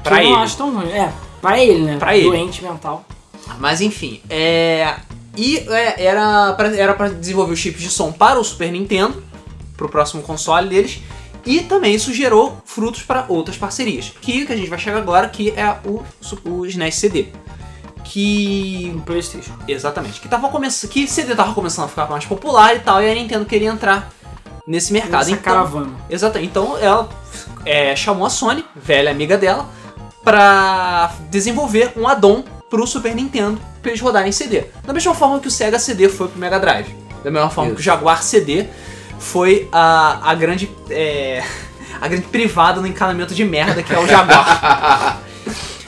[0.04, 0.30] Pra eu ele.
[0.30, 0.88] não acho tão ruim.
[0.92, 1.12] É,
[1.42, 1.96] pra ele, né?
[1.98, 2.28] Pra ele.
[2.28, 3.04] Doente mental.
[3.58, 4.94] Mas enfim, é.
[5.36, 9.22] E é, era pra, era pra desenvolver os chips de som para o Super Nintendo,
[9.76, 11.00] pro próximo console deles.
[11.44, 14.12] E também isso gerou frutos para outras parcerias.
[14.20, 16.02] Que, que a gente vai chegar agora, que é o,
[16.44, 17.26] o SNES CD.
[18.02, 18.90] Que.
[18.94, 19.52] No PlayStation.
[19.68, 20.20] Exatamente.
[20.20, 20.90] Que tava começando.
[20.90, 24.10] Que CD tava começando a ficar mais popular e tal, e a Nintendo queria entrar
[24.66, 25.18] nesse mercado.
[25.18, 25.92] Nessa então, caravana.
[26.10, 26.50] Exatamente.
[26.50, 27.08] Então ela
[27.64, 29.68] é, chamou a Sony, velha amiga dela,
[30.24, 34.64] pra desenvolver um add-on pro Super Nintendo pra eles rodarem CD.
[34.84, 36.88] Da mesma forma que o Sega CD foi pro Mega Drive.
[37.22, 37.76] Da mesma forma Isso.
[37.76, 38.66] que o Jaguar CD
[39.18, 40.70] foi a, a grande.
[40.90, 41.42] é,
[42.00, 45.22] a grande privada no encanamento de merda que é o Jaguar.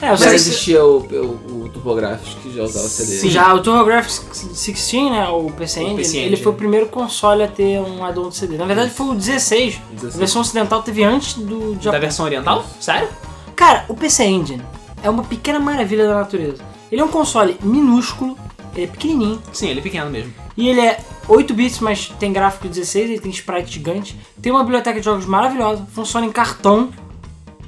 [0.01, 3.17] É, Mas existia o, o, o TurboGrafx que já usava CD.
[3.17, 3.29] Sim.
[3.29, 6.41] Já o TurboGrafx 16, né, o PC Engine, PC ele Engine.
[6.43, 8.57] foi o primeiro console a ter um add-on de CD.
[8.57, 9.75] Na verdade foi o 16.
[9.75, 10.15] A 16.
[10.15, 11.99] versão ocidental teve antes do da Japão.
[11.99, 12.65] versão oriental?
[12.79, 13.09] Sério?
[13.57, 14.63] Cara, o PC Engine
[15.03, 16.63] é uma pequena maravilha da natureza.
[16.91, 18.37] Ele é um console minúsculo,
[18.75, 20.33] ele é pequenininho, Sim, ele é pequeno mesmo.
[20.57, 24.63] e ele é 8 bits, mas tem gráfico 16, ele tem sprite gigante, tem uma
[24.63, 26.89] biblioteca de jogos maravilhosa, funciona em cartão,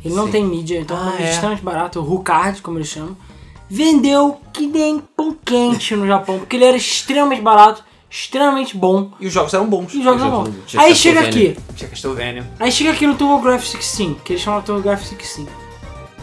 [0.04, 0.32] ele não Sim.
[0.32, 1.30] tem mídia, então Ah, é é.
[1.32, 3.16] extremamente barato, o Rucard, como eles chamam.
[3.70, 9.28] Vendeu que nem pão quente no Japão, porque ele era extremamente barato, extremamente bom, E
[9.28, 9.94] os jogos eram bons.
[9.94, 10.50] e os jogos já bons.
[10.76, 12.50] Aí chega aqui, Tinha Castlevania.
[12.60, 15.48] Aí chega aqui no TurboGrafx 16, que eles chamam de TurboGrafx 16.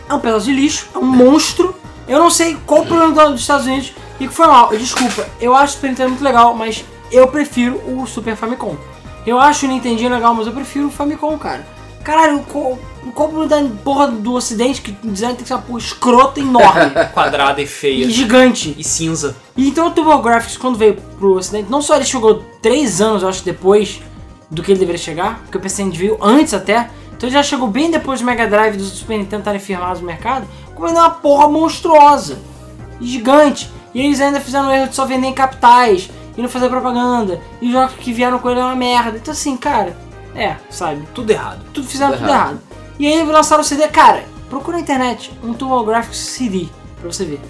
[0.09, 1.75] É um pedaço de lixo, é um monstro.
[2.07, 4.71] Eu não sei qual o problema do- dos Estados Unidos e que foi mal.
[4.71, 8.77] Desculpa, eu acho o Super Nintendo muito legal, mas eu prefiro o Super Famicom.
[9.27, 11.67] Eu acho o Nintendinho legal, mas eu prefiro o Famicom, cara.
[12.03, 12.79] Caralho, qual,
[13.15, 15.79] qual o problema da porra do ocidente que dizendo que tem que ser uma porra
[15.79, 18.09] escrota enorme Quadrada e e feia.
[18.09, 18.75] gigante?
[18.79, 19.37] E cinza.
[19.55, 23.29] E então o TurboGrafx, quando veio pro ocidente, não só ele chegou 3 anos, eu
[23.29, 24.01] acho, depois
[24.51, 26.89] do que ele deveria chegar, porque o PC Engine veio antes até,
[27.19, 30.01] então ele já chegou bem depois do Mega Drive e do Super Nintendo estarem firmados
[30.01, 30.47] no mercado,
[30.77, 32.39] é uma porra monstruosa,
[33.01, 33.69] gigante.
[33.93, 37.41] E eles ainda fizeram o erro de só vender em capitais, e não fazer propaganda,
[37.61, 39.19] e os jogos que vieram com ele é uma merda.
[39.19, 39.97] Então assim, cara,
[40.33, 41.65] é, sabe, Tudo errado.
[41.75, 42.51] tudo fizeram Tudo tudo errado.
[42.51, 42.61] errado.
[43.01, 46.69] E aí lançaram o CD, cara, procura na internet um TurboGrafx CD
[47.01, 47.41] pra você ver.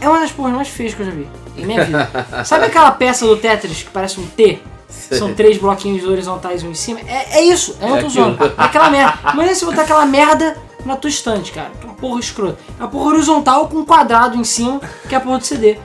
[0.00, 2.10] É uma das porras mais feias que eu já vi em minha vida.
[2.46, 4.58] Sabe aquela peça do Tetris que parece um T?
[4.90, 7.00] São três bloquinhos horizontais um em cima.
[7.06, 8.24] É, é isso, eu não É tô aquilo.
[8.24, 8.44] zoando.
[8.44, 9.18] É aquela merda.
[9.32, 11.70] Imagina se botar aquela merda na tua estante, cara.
[11.78, 12.58] Que é uma porra escrota.
[12.78, 15.78] É uma porra horizontal com um quadrado em cima, que é a porra do CD.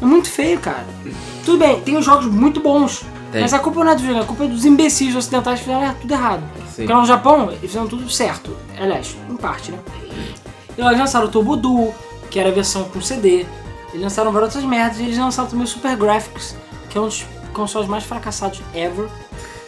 [0.00, 0.86] É muito feio, cara.
[1.44, 3.02] Tudo bem, tem os jogos muito bons.
[3.32, 3.42] Tem.
[3.42, 5.84] Mas a culpa não é dos videogames, a culpa é dos imbecis ocidentais que fizeram
[5.84, 6.42] é, tudo errado.
[6.68, 6.82] Sim.
[6.82, 8.56] Porque lá no Japão, eles fizeram tudo certo.
[8.80, 9.78] Aliás, em parte, né?
[10.76, 11.92] E eles lançaram o Turbo Duo,
[12.30, 13.44] que era a versão com CD.
[13.90, 14.98] Eles lançaram várias outras merdas.
[15.00, 16.56] E eles lançaram também o Super Graphics,
[16.88, 19.08] que é um dos consoles mais fracassados ever.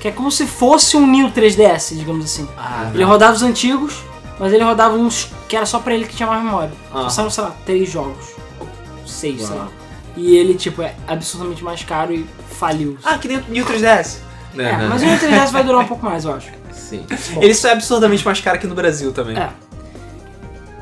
[0.00, 2.48] Que é como se fosse um New 3DS, digamos assim.
[2.56, 4.02] Ah, Ele rodava os antigos,
[4.38, 6.72] mas ele rodava uns que era só pra ele que tinha mais memória.
[6.90, 7.02] Ah.
[7.02, 8.26] Só saíram, sei lá, três jogos.
[8.58, 8.66] Ou
[9.06, 9.66] seis, sei Uau.
[9.66, 9.68] lá.
[10.16, 12.96] E ele, tipo, é absurdamente mais caro e faliu.
[13.04, 14.16] Ah, que nem o New 3DS.
[14.56, 16.48] É, mas o New 3DS vai durar um pouco mais, eu acho.
[16.72, 17.04] Sim.
[17.40, 19.36] Ele só é absurdamente mais caro aqui no Brasil também.
[19.36, 19.50] É.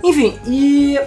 [0.05, 0.99] Enfim, e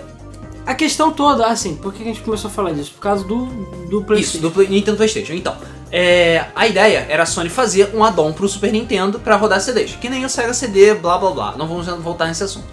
[0.65, 2.91] a questão toda, assim, por que a gente começou a falar disso?
[2.91, 4.39] Por causa do, do Isso, PlayStation.
[4.41, 5.33] do Play- Nintendo PlayStation.
[5.33, 5.55] Então,
[5.91, 9.95] é, a ideia era a Sony fazer um add-on pro Super Nintendo pra rodar CDs.
[9.99, 11.55] Que nem o Sega CD, blá blá blá.
[11.57, 12.67] Não vamos voltar nesse assunto.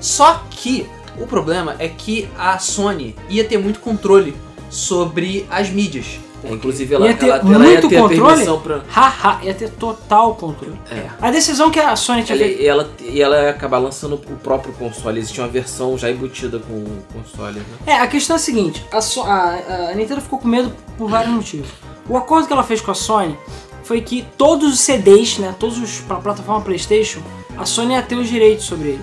[0.00, 0.88] Só que
[1.18, 4.36] o problema é que a Sony ia ter muito controle
[4.70, 6.18] sobre as mídias.
[6.44, 8.20] É, inclusive ela, Ia ter ela, ela muito ia ter controle?
[8.22, 8.80] a permissão pra.
[8.88, 10.78] Haha, ia ter total controle.
[10.90, 11.06] É.
[11.20, 12.62] A decisão que a Sony tinha Ela, feito.
[12.62, 15.18] e ela, e ela ia acabar lançando o próprio console.
[15.18, 17.64] Existia uma versão já embutida com o console, né?
[17.86, 21.10] É, a questão é a seguinte: a, So- a- a Nintendo ficou com medo por
[21.10, 21.68] vários motivos.
[22.08, 23.36] O acordo que ela fez com a Sony
[23.82, 27.20] foi que todos os CDs, né, todos os pra plataforma PlayStation,
[27.56, 29.02] a Sony ia ter os direitos sobre ele.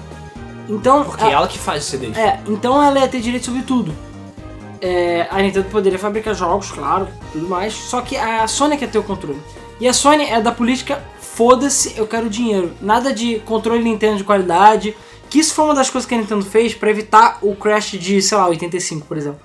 [0.69, 2.17] Então, Porque a- é ela que faz os CDs.
[2.17, 3.93] É, então ela ia ter direito sobre tudo.
[4.81, 8.97] É, a Nintendo poderia fabricar jogos, claro, tudo mais, só que a Sony quer ter
[8.97, 9.41] o controle.
[9.79, 12.73] E a Sony é da política, foda-se, eu quero dinheiro.
[12.81, 14.95] Nada de controle Nintendo de qualidade,
[15.29, 18.21] que isso foi uma das coisas que a Nintendo fez pra evitar o crash de,
[18.21, 19.39] sei lá, 85, por exemplo.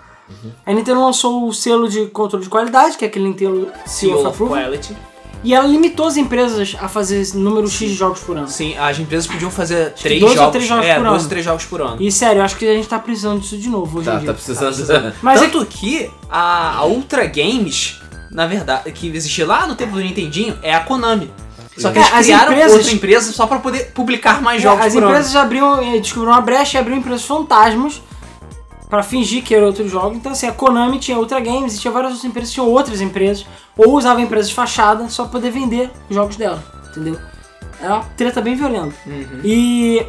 [0.65, 4.27] A Nintendo lançou o selo de controle de qualidade, que é aquele Nintendo Seal of
[4.29, 4.97] Approval, Quality.
[5.43, 8.49] E ela limitou as empresas a fazer esse número X de jogos por ano.
[8.49, 10.53] Sim, as empresas podiam fazer três dois ou jogos.
[10.53, 11.23] três jogos é, por dois ano.
[11.23, 11.97] ou três jogos por ano.
[12.01, 14.19] E sério, eu acho que a gente tá precisando disso de novo hoje em Tá,
[14.19, 14.27] dia.
[14.29, 15.15] tá precisando.
[15.23, 19.93] Mas é Tanto que a, a Ultra Games, na verdade, que existia lá no tempo
[19.93, 21.31] do Nintendinho, é a Konami.
[21.79, 24.65] Só que É, eles as criaram empresas- outra empresa só pra poder publicar mais É,
[24.65, 28.03] jogos as por empresas abriam, eh, descobriram uma brecha e abriram empresas fantasmas
[28.91, 30.17] pra fingir que era outro jogo.
[30.17, 33.47] Então, assim, a Konami tinha Ultra Games e tinha várias outras empresas, tinham outras empresas,
[33.79, 37.17] ou usavam empresas de fachada só pra poder vender os jogos dela, entendeu?
[37.81, 38.95] É uma treta bem violenta.
[39.07, 39.41] Uhum.
[39.45, 40.05] E,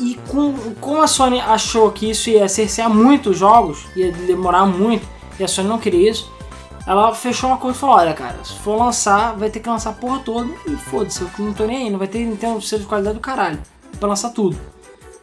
[0.00, 4.66] e com, como a Sony achou que isso ia cercear muito os jogos, ia demorar
[4.66, 5.06] muito,
[5.38, 6.30] e a Sony não queria isso,
[6.84, 9.90] ela fechou um acordo e falou, olha cara, se for lançar, vai ter que lançar
[9.90, 12.82] a porra toda, e foda-se, eu não tô nem aí, não vai ter Nintendo selo
[12.82, 13.60] de qualidade do caralho,
[14.00, 14.58] vai lançar tudo.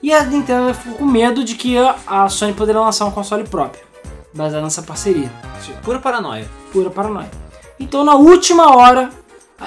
[0.05, 1.75] E a Nintendo ficou com medo de que
[2.05, 3.83] a- Sony poderia lançar um console próprio,
[4.31, 5.31] baseado nessa parceria
[5.83, 6.47] Pura paranoia.
[6.71, 7.31] pura paranoia.
[7.79, 9.09] Então na última hora,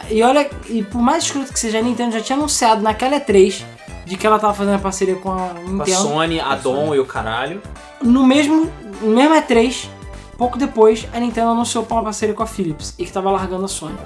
[0.08, 3.64] e olha, e por mais escroto que seja, a Nintendo já tinha anunciado naquela E3
[4.06, 5.90] de que ela tava fazendo a parceria com a Com a Nintendo.
[6.02, 7.60] Sony, a Dom e o caralho.
[8.00, 8.70] No mesmo,
[9.02, 9.88] no mesmo E3,
[10.36, 13.68] pouco depois, a Nintendo anunciou uma parceria com a Philips e que tava largando a
[13.68, 13.98] Sony.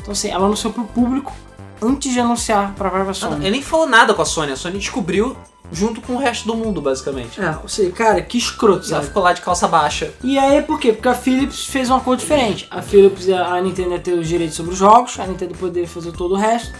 [0.00, 1.34] Então assim, ela anunciou pro público
[1.82, 3.36] antes de anunciar pra própria Sony.
[3.42, 5.36] Ele nem falou nada com a Sony, a Sony descobriu
[5.72, 7.40] junto com o resto do mundo, basicamente.
[7.40, 9.06] É, ou seja, cara, que escroto, E ela sabe?
[9.06, 10.12] ficou lá de calça baixa.
[10.22, 10.92] E aí por quê?
[10.92, 12.66] Porque a Philips fez um acordo diferente.
[12.70, 15.88] A Philips e a Nintendo ia ter os direitos sobre os jogos, a Nintendo poderia
[15.88, 16.72] fazer todo o resto,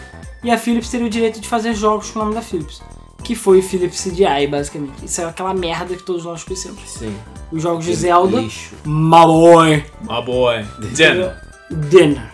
[0.42, 2.80] e a Philips teria o direito de fazer jogos com o nome da Philips.
[3.22, 5.04] que foi o Philips CDI, basicamente.
[5.04, 6.80] Isso é aquela merda que todos nós conhecemos.
[6.86, 7.14] Sim.
[7.52, 8.74] Os jogos de Zelda, Lixo.
[8.84, 10.64] Maloy, My boy.
[10.94, 11.30] Zen.
[11.70, 12.32] Dinner.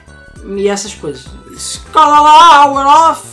[0.57, 1.26] E essas coisas.
[1.52, 3.26] Escala we're off!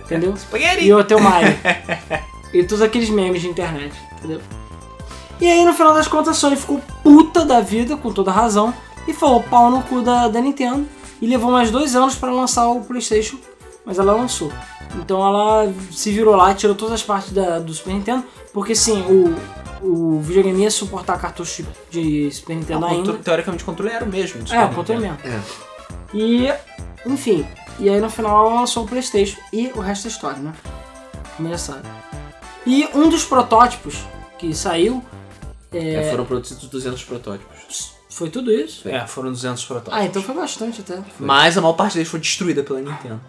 [0.00, 0.36] Entendeu?
[0.36, 0.84] Spaghetti.
[0.86, 1.56] E o Hotel Mario.
[2.52, 4.40] E todos aqueles memes de internet, entendeu?
[5.40, 8.74] E aí, no final das contas, a Sony ficou puta da vida, com toda razão,
[9.06, 10.86] e falou pau no cu da, da Nintendo.
[11.20, 13.38] E levou mais dois anos pra lançar o PlayStation,
[13.84, 14.52] mas ela lançou.
[14.96, 19.02] Então ela se virou lá, tirou todas as partes da, do Super Nintendo, porque sim,
[19.02, 19.34] o,
[19.84, 23.14] o videogame ia suportar cartucho de Super Nintendo o ainda.
[23.14, 24.42] teoricamente o controle era o mesmo.
[24.42, 25.18] do É, o controle mesmo.
[25.24, 25.40] É.
[26.14, 26.52] E,
[27.04, 27.46] enfim,
[27.78, 30.52] e aí no final ela lançou o Playstation e o resto da história, né?
[31.56, 31.82] Sabe.
[32.68, 33.96] E um dos protótipos
[34.38, 35.02] que saiu
[35.72, 37.92] É, foram produzidos 200 protótipos.
[38.10, 38.86] foi tudo isso.
[38.88, 39.98] É, foram 200 protótipos.
[39.98, 40.98] Ah, então foi bastante até.
[41.18, 43.20] Mas a maior parte deles foi destruída pela Nintendo.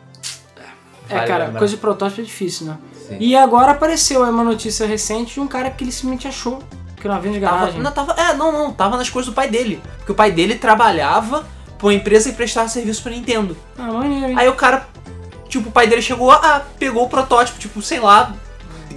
[1.09, 1.59] É, Vale cara, lembrar.
[1.59, 2.77] coisa de protótipo é difícil, né?
[3.07, 3.17] Sim.
[3.19, 6.61] E agora apareceu aí uma notícia recente de um cara que ele simplesmente achou
[6.97, 7.81] que não havia de Tava, garagem.
[7.81, 9.81] não, tava, é, não, não, tava nas coisas do pai dele.
[9.97, 13.55] Porque o pai dele trabalhava pra uma empresa que prestava serviço pra Nintendo.
[13.77, 14.35] Ah, maneiro, hein?
[14.37, 14.85] Aí o cara,
[15.47, 18.35] tipo, o pai dele chegou, ah, pegou o protótipo, tipo, sei lá,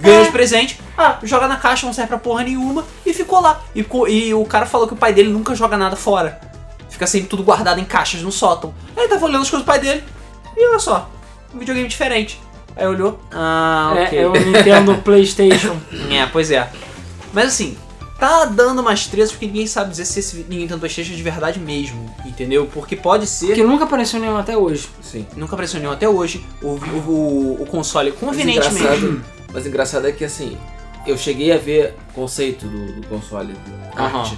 [0.03, 0.25] ganhou É.
[0.25, 3.61] de presente, ah, joga na caixa, não serve pra porra nenhuma, e ficou lá.
[3.73, 6.39] E, e o cara falou que o pai dele nunca joga nada fora.
[6.89, 8.73] Fica sempre tudo guardado em caixas no sótão.
[8.95, 10.03] Aí ele tava olhando as coisas do pai dele,
[10.55, 11.09] e olha só,
[11.53, 12.39] um videogame diferente.
[12.75, 14.17] Aí olhou, ah, ok.
[14.19, 15.75] É, é o Nintendo PlayStation.
[16.11, 16.69] É, pois é.
[17.31, 17.77] Mas assim,
[18.19, 21.59] tá dando umas trezas porque ninguém sabe dizer se esse Nintendo PlayStation é de verdade
[21.59, 22.67] mesmo, entendeu?
[22.73, 23.53] Porque pode ser.
[23.53, 24.87] que nunca apareceu nenhum até hoje.
[25.01, 25.25] Sim.
[25.35, 26.45] Nunca apareceu nenhum até hoje.
[26.61, 29.21] O, o, o console, Mas convenientemente.
[29.53, 30.57] Mas engraçado é que assim,
[31.05, 34.37] eu cheguei a ver conceito do, do console, do arte,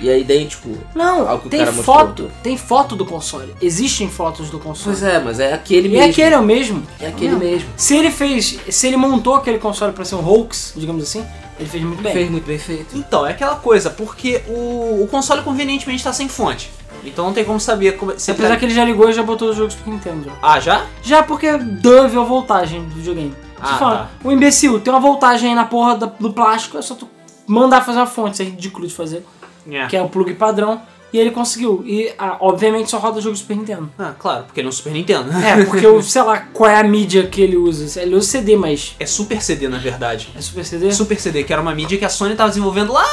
[0.00, 0.76] e é idêntico.
[0.94, 1.96] Não, Ao que o tem cara mostrou.
[1.96, 2.30] foto.
[2.42, 3.54] Tem foto do console.
[3.62, 4.96] Existem fotos do console.
[4.96, 6.10] Pois é, mas é aquele E mesmo.
[6.10, 6.82] aquele é o mesmo.
[6.98, 7.38] É aquele Não.
[7.38, 7.68] mesmo.
[7.76, 8.58] Se ele fez.
[8.68, 11.24] Se ele montou aquele console pra ser um hoax, digamos assim,
[11.60, 12.12] ele fez muito bem.
[12.12, 12.96] Fez muito bem feito.
[12.98, 16.68] Então, é aquela coisa, porque o, o console convenientemente tá sem fonte.
[17.04, 19.12] Então não tem como saber como, se ele Apesar tá- que ele já ligou e
[19.12, 20.24] já botou os jogos pro Nintendo.
[20.24, 20.86] Já, Ah, já?
[21.02, 23.34] já porque deve a voltagem do videogame.
[23.62, 24.10] Ah, Você fala, tá.
[24.24, 27.08] o imbecil tem uma voltagem aí na porra do plástico, é só tu
[27.46, 29.24] mandar fazer uma fonte, isso é ridículo de fazer.
[29.70, 29.86] É.
[29.86, 30.82] Que é o plug padrão.
[31.12, 31.84] E ele conseguiu.
[31.86, 33.90] E ah, obviamente só roda jogo Super Nintendo.
[33.98, 35.30] Ah, claro, porque ele é um Super Nintendo.
[35.30, 38.00] É, porque eu sei lá qual é a mídia que ele usa.
[38.00, 38.96] Ele usa CD, mas.
[38.98, 40.30] É Super CD, na verdade.
[40.34, 40.90] É Super CD?
[40.90, 43.04] Super CD, que era uma mídia que a Sony tava desenvolvendo lá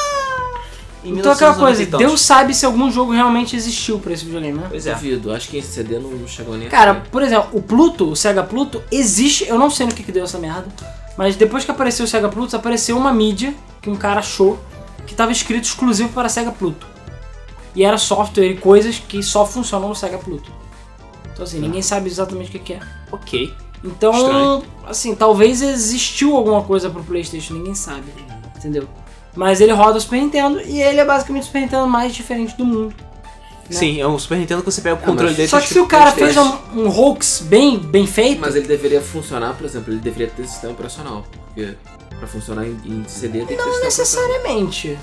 [1.04, 1.98] em Então aquela 1990 coisa.
[1.98, 4.68] Deus sabe se algum jogo realmente existiu pra esse videogame, né?
[4.70, 4.94] Pois é.
[4.94, 7.10] Duvido, acho que esse CD não chegou nem Cara, sair.
[7.10, 10.24] por exemplo, o Pluto, o Sega Pluto, existe, eu não sei no que, que deu
[10.24, 10.68] essa merda,
[11.18, 14.60] mas depois que apareceu o Sega Pluto, apareceu uma mídia que um cara achou
[15.06, 16.86] que estava escrito exclusivo para Sega Pluto.
[17.76, 20.52] E era software e coisas que só funcionam no Sega Pluto.
[21.32, 22.80] Então assim, ninguém sabe exatamente o que, que é.
[23.12, 23.54] Ok.
[23.84, 24.64] Então, Estranho.
[24.86, 28.04] assim, talvez existiu alguma coisa pro Playstation, ninguém sabe,
[28.58, 28.90] entendeu?
[29.36, 32.56] Mas ele roda o Super Nintendo e ele é basicamente o Super Nintendo mais diferente
[32.58, 32.94] do mundo.
[33.70, 35.68] Sim, é um Super Nintendo que você pega o É, controle mas- dele Só que
[35.68, 39.64] se o cara fez um, um hoax bem, bem feito, Mas ele deveria funcionar, por
[39.66, 41.24] exemplo, ele deveria ter sistema operacional.
[41.46, 41.76] Porque
[42.18, 44.98] pra funcionar em, em CD tem que ter não sistema necessariamente.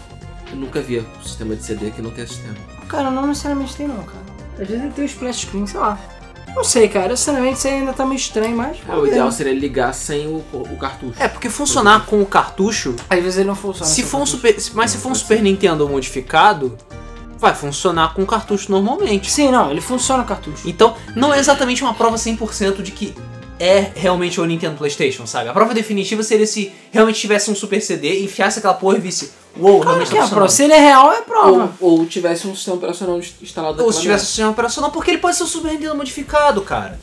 [0.51, 2.57] Eu nunca vi um sistema de CD que não tem sistema.
[2.89, 4.27] Cara, não necessariamente tem não, cara.
[4.61, 5.99] Às vezes ele tem o splash screen, sei lá.
[6.57, 7.15] Não sei, cara.
[7.17, 8.79] Sinceramente, isso aí ainda tá meio estranho, mas...
[8.89, 11.23] É, o ideal seria ligar sem o, o cartucho.
[11.23, 13.87] É, porque funcionar com o cartucho, Às vezes ele não funciona.
[13.91, 14.37] se for um cartucho.
[14.37, 16.77] Super, mas se for um Super Nintendo modificado,
[17.39, 19.31] vai funcionar com o cartucho normalmente.
[19.31, 19.71] Sim, não.
[19.71, 20.67] Ele funciona o cartucho.
[20.69, 23.15] Então, não é exatamente uma prova 100% de que
[23.59, 25.49] é realmente o Nintendo PlayStation, sabe?
[25.49, 29.33] A prova definitiva seria se realmente tivesse um Super CD, enfiasse aquela porra e visse,
[29.59, 30.47] uou, Claro realmente que tá é a prova.
[30.47, 30.51] funcionando.
[30.51, 31.73] Se ele é real, é prova.
[31.81, 35.19] Ou, ou tivesse um sistema operacional instalado Ou se tivesse um sistema operacional, porque ele
[35.19, 36.99] pode ser um Super Nintendo modificado, cara.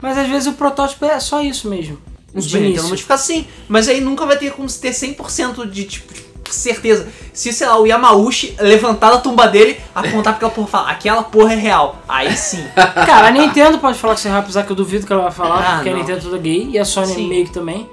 [0.00, 1.98] Mas às vezes o protótipo é só isso mesmo.
[2.34, 6.12] Um Super Nintendo modificado sim, mas aí nunca vai ter como ter 100% de tipo
[6.42, 7.06] de certeza.
[7.32, 10.90] Se, sei lá, o Yamauchi levantar da tumba dele, apontar pra aquela porra e falar,
[10.90, 12.02] aquela porra é real.
[12.08, 12.64] Aí sim.
[12.74, 15.22] Cara, a Nintendo pode falar que você é real, apesar que eu duvido que ela
[15.22, 15.98] vai falar, Ah, porque a não.
[16.00, 17.28] Nintendo é toda gay e a Sony Sim.
[17.28, 17.88] meio que também.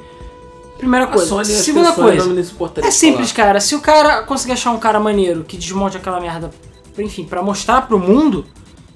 [0.77, 1.25] Primeira coisa.
[1.27, 2.43] Sony, Segunda coisa.
[2.43, 3.47] suportaria É simples, falar.
[3.47, 3.59] cara.
[3.59, 6.51] Se o cara conseguir achar um cara maneiro que desmonte aquela merda,
[6.97, 8.45] enfim, pra mostrar pro mundo,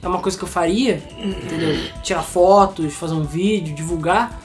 [0.02, 1.76] é uma coisa que eu faria, entendeu?
[2.04, 4.40] Tirar fotos, fazer um vídeo, divulgar.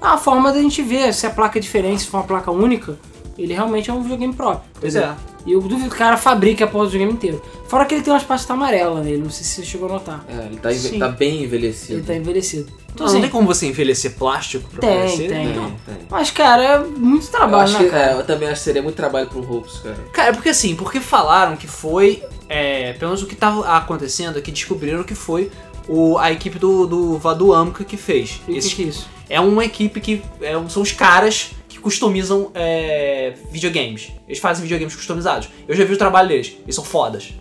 [0.00, 2.50] É uma forma da gente ver se a placa é diferente, se for uma placa
[2.50, 2.96] única,
[3.36, 4.70] ele realmente é um videogame próprio.
[4.80, 5.14] Pois entendeu?
[5.14, 5.37] é.
[5.48, 7.42] E eu duvido que o cara fabrique a porra do videogame inteiro.
[7.66, 10.24] Fora que ele tem umas pastas amarelas nele, não sei se você chegou a notar.
[10.28, 10.98] É, ele tá, enve- Sim.
[10.98, 11.94] tá bem envelhecido.
[11.94, 12.70] Ele tá envelhecido.
[12.92, 15.28] Então, Não, não assim, tem como você envelhecer plástico pra Tem, parecer?
[15.28, 15.46] tem.
[15.54, 15.70] Não.
[15.70, 16.06] Tem, tem.
[16.10, 18.10] Mas, cara, é muito Eu, trabalho, acho né, que, cara?
[18.12, 19.96] é, eu também acho que seria muito trabalho pro Hopes, cara.
[20.12, 22.22] Cara, porque assim, porque falaram que foi.
[22.48, 25.50] É, pelo menos o que tava acontecendo é que descobriram que foi
[25.88, 28.40] o, a equipe do, do Vadu Amka que fez.
[28.46, 29.08] E o que Esses, que é isso?
[29.28, 34.12] É uma equipe que é, são os caras que customizam é, videogames.
[34.26, 35.48] Eles fazem videogames customizados.
[35.66, 36.56] Eu já vi o trabalho deles.
[36.64, 37.32] Eles são fodas.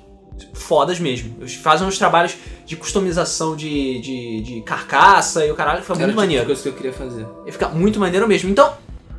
[0.54, 1.36] Fodas mesmo.
[1.40, 2.36] Eles fazem uns trabalhos
[2.66, 6.46] de customização de, de, de carcaça e o caralho fica muito tipo maneiro.
[6.46, 7.26] coisa que eu queria fazer.
[7.44, 8.50] Ele fica muito maneiro mesmo.
[8.50, 8.74] Então,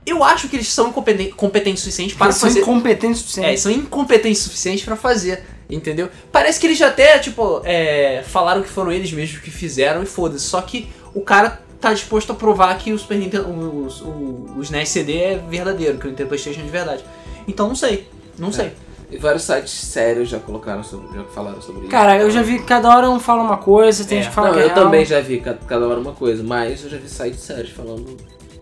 [0.06, 2.60] eu acho que eles são competen- competentes o suficiente para Eles são fazer.
[2.60, 3.48] incompetentes o É, suficiente.
[3.48, 6.08] eles são incompetentes o suficiente pra fazer, entendeu?
[6.30, 10.06] Parece que eles já até, tipo, é, falaram que foram eles mesmos que fizeram e
[10.06, 10.44] foda-se.
[10.44, 14.62] Só que o cara tá disposto a provar que o Super Nintendo, o, o, o
[14.62, 17.04] SNES CD é verdadeiro, que o Nintendo PlayStation é de verdade.
[17.46, 18.72] Então não sei, não sei.
[19.10, 21.88] E vários sites sérios já colocaram sobre, já falaram sobre isso.
[21.90, 24.22] Cara, eu já vi que cada hora um fala uma coisa, tem É.
[24.22, 24.84] gente que fala Não, que é eu real.
[24.84, 28.16] também já vi ca- cada hora uma coisa, mas eu já vi sites sérios falando.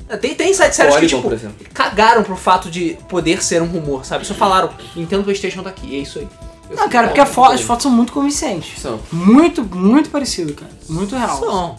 [0.08, 1.56] É, Tem, tem sites sérios que, tipo, por exemplo.
[1.74, 4.24] cagaram pro fato de poder ser um rumor, sabe?
[4.24, 6.28] Só falaram, Nintendo PlayStation tá aqui, é isso aí.
[6.70, 8.80] Eu Não, cara, "Tá, porque a tudo fo- bem." as fotos são muito convincentes.
[8.80, 9.00] São.
[9.10, 10.70] Muito, muito parecido, cara.
[10.88, 11.38] Muito real.
[11.40, 11.76] São.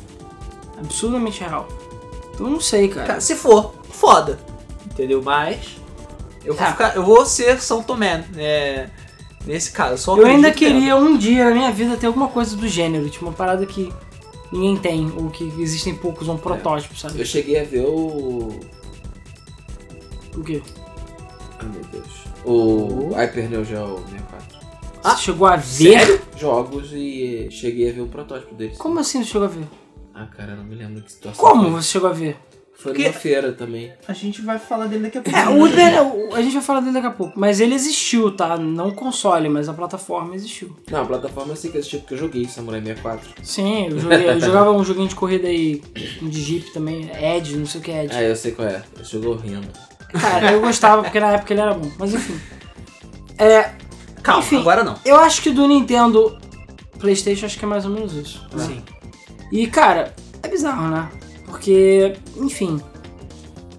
[0.78, 1.68] Absurdamente real.
[2.34, 3.08] Então eu não sei, cara.
[3.08, 4.40] Cara, se for, foda.
[4.86, 5.22] Entendeu?
[5.24, 5.78] Mas.
[6.44, 6.72] Eu vou, Tá.
[6.72, 8.24] ficar, eu vou ser São Tomé.
[8.38, 8.90] É,
[9.46, 10.02] nesse caso.
[10.02, 13.26] Só eu ainda queria um dia na minha vida ter alguma coisa do gênero, tipo
[13.26, 13.92] uma parada que
[14.52, 17.20] ninguém tem, ou que existem poucos, um protótipo, sabe?
[17.20, 18.60] Eu cheguei a ver o.
[20.36, 20.62] O quê?
[21.60, 22.08] Ai meu Deus.
[22.46, 24.58] O Hyper Neo Geo 64.
[25.04, 25.64] Ah, Você chegou a ver?
[26.00, 26.22] Sério?
[26.38, 28.78] Jogos e cheguei a ver o protótipo deles.
[28.78, 29.66] Como assim você chegou a ver?
[30.20, 31.40] Ah, cara, não me lembro que situação.
[31.46, 31.72] Como foi.
[31.72, 32.38] você chegou a ver?
[32.74, 33.92] Foi Porque- numa feira também.
[34.08, 35.38] A gente vai falar dele daqui a pouco.
[35.38, 35.50] É,
[36.02, 38.56] o o- a gente vai falar dele daqui a pouco, mas ele existiu, tá?
[38.58, 40.76] Não o console, mas a plataforma existiu.
[40.92, 43.30] Não, a plataforma eu sei que existiu porque eu joguei Samurai 64.
[43.44, 45.82] Sim, eu, joguei- eu jogava um joguinho de corrida aí,
[46.22, 48.16] um de Jeep também, Edge, não sei o que é Edge.
[48.16, 48.84] Ah, eu sei qual é.
[49.02, 49.68] Esse jogo horrendo.
[50.20, 52.40] Cara, eu gostava porque na época ele era bom, mas enfim.
[53.40, 53.72] É,
[54.24, 54.58] Calma, Enfim.
[54.60, 54.96] agora não.
[55.06, 56.38] eu acho que do Nintendo
[57.00, 58.46] PlayStation acho que é mais ou menos isso.
[58.54, 58.66] né?
[58.66, 58.84] Sim.
[59.52, 60.14] E, cara,
[60.44, 61.10] é bizarro, né?
[61.46, 62.82] Porque, enfim.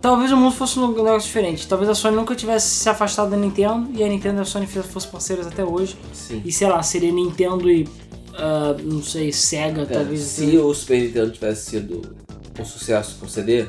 [0.01, 1.67] Talvez o mundo fosse um negócio diferente.
[1.67, 4.67] Talvez a Sony nunca tivesse se afastado da Nintendo e a Nintendo e a Sony
[4.67, 5.97] fossem parceiras até hoje.
[6.13, 6.41] Sim.
[6.45, 7.87] E sei lá, seria Nintendo e.
[8.35, 10.21] ah, não sei, Sega, É, talvez.
[10.21, 12.17] se o Super Nintendo tivesse sido
[12.59, 13.67] um sucesso com CD,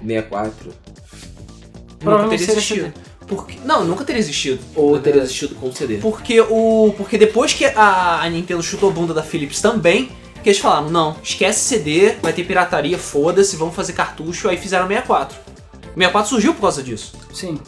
[0.00, 0.76] 64, Nunca
[1.98, 2.92] Provavelmente teria existido.
[3.26, 4.60] Porque, não, nunca teria existido.
[4.76, 5.96] ou teria existido com CD.
[5.96, 6.94] Porque o.
[6.96, 10.08] Porque depois que a, a Nintendo chutou a bunda da Philips também,
[10.46, 14.86] que eles falaram, não, esquece CD, vai ter pirataria, foda-se, vamos fazer cartucho, aí fizeram
[14.86, 15.36] 64.
[15.36, 17.14] O 64 surgiu por causa disso.
[17.34, 17.58] Sim.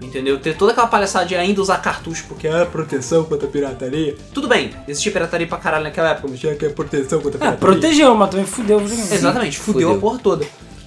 [0.00, 0.38] Entendeu?
[0.38, 4.16] Ter toda aquela palhaçada de ainda usar cartucho porque é proteção contra a pirataria.
[4.32, 7.48] Tudo bem, existia pirataria pra caralho naquela época, mas tinha que é proteção contra a
[7.48, 7.58] É, pirataria.
[7.80, 9.12] protegeu, mas também fudeu videogame.
[9.14, 9.96] Exatamente, fudeu, Fudeu.
[9.98, 10.44] a porra toda.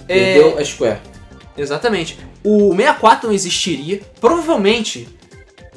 [0.07, 0.99] É, Perdeu a Square.
[1.57, 2.18] Exatamente.
[2.41, 4.02] O 64 não existiria.
[4.22, 5.07] Provavelmente,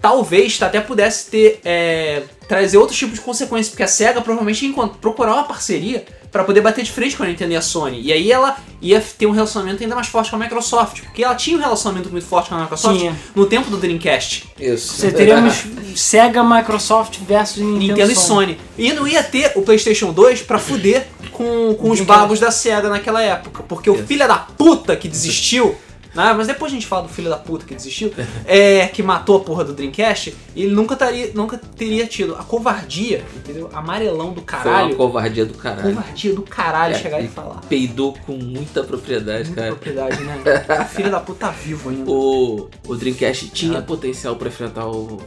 [0.01, 4.87] talvez até pudesse ter é, trazer outros tipos de consequências, porque a Sega provavelmente ia
[5.01, 8.01] procurar uma parceria pra poder bater de frente com a Nintendo e a Sony.
[8.03, 11.35] E aí ela ia ter um relacionamento ainda mais forte com a Microsoft, porque ela
[11.35, 13.17] tinha um relacionamento muito forte com a Microsoft Tinha.
[13.35, 14.45] no tempo do Dreamcast.
[14.61, 14.97] Isso.
[14.97, 15.65] Você teríamos
[15.95, 18.59] Sega, Microsoft versus Nintendo, Nintendo e Sony.
[18.77, 22.89] E não ia ter o PlayStation 2 pra fuder com, com os bagos da SEGA
[22.89, 23.63] naquela época.
[23.63, 24.05] Porque o Isso.
[24.05, 25.75] filho da puta que desistiu.
[26.17, 28.13] Né, mas depois a gente fala do filho da puta que desistiu,
[28.47, 33.25] é, que matou a porra do Dreamcast, ele nunca, taria, nunca teria tido a covardia,
[33.37, 33.71] entendeu?
[33.73, 34.97] Amarelão do Foi uma caralho.
[34.97, 35.95] covardia do caralho.
[35.95, 37.61] Covardia do caralho É, chegar e e falar.
[37.69, 39.75] Peidou com muita propriedade, Muita cara.
[39.75, 40.43] propriedade, né?
[40.83, 42.11] O filho da puta tá vivo ainda.
[42.11, 43.83] O, o Dreamcast tinha Ah.
[43.83, 45.21] potencial pra enfrentar o,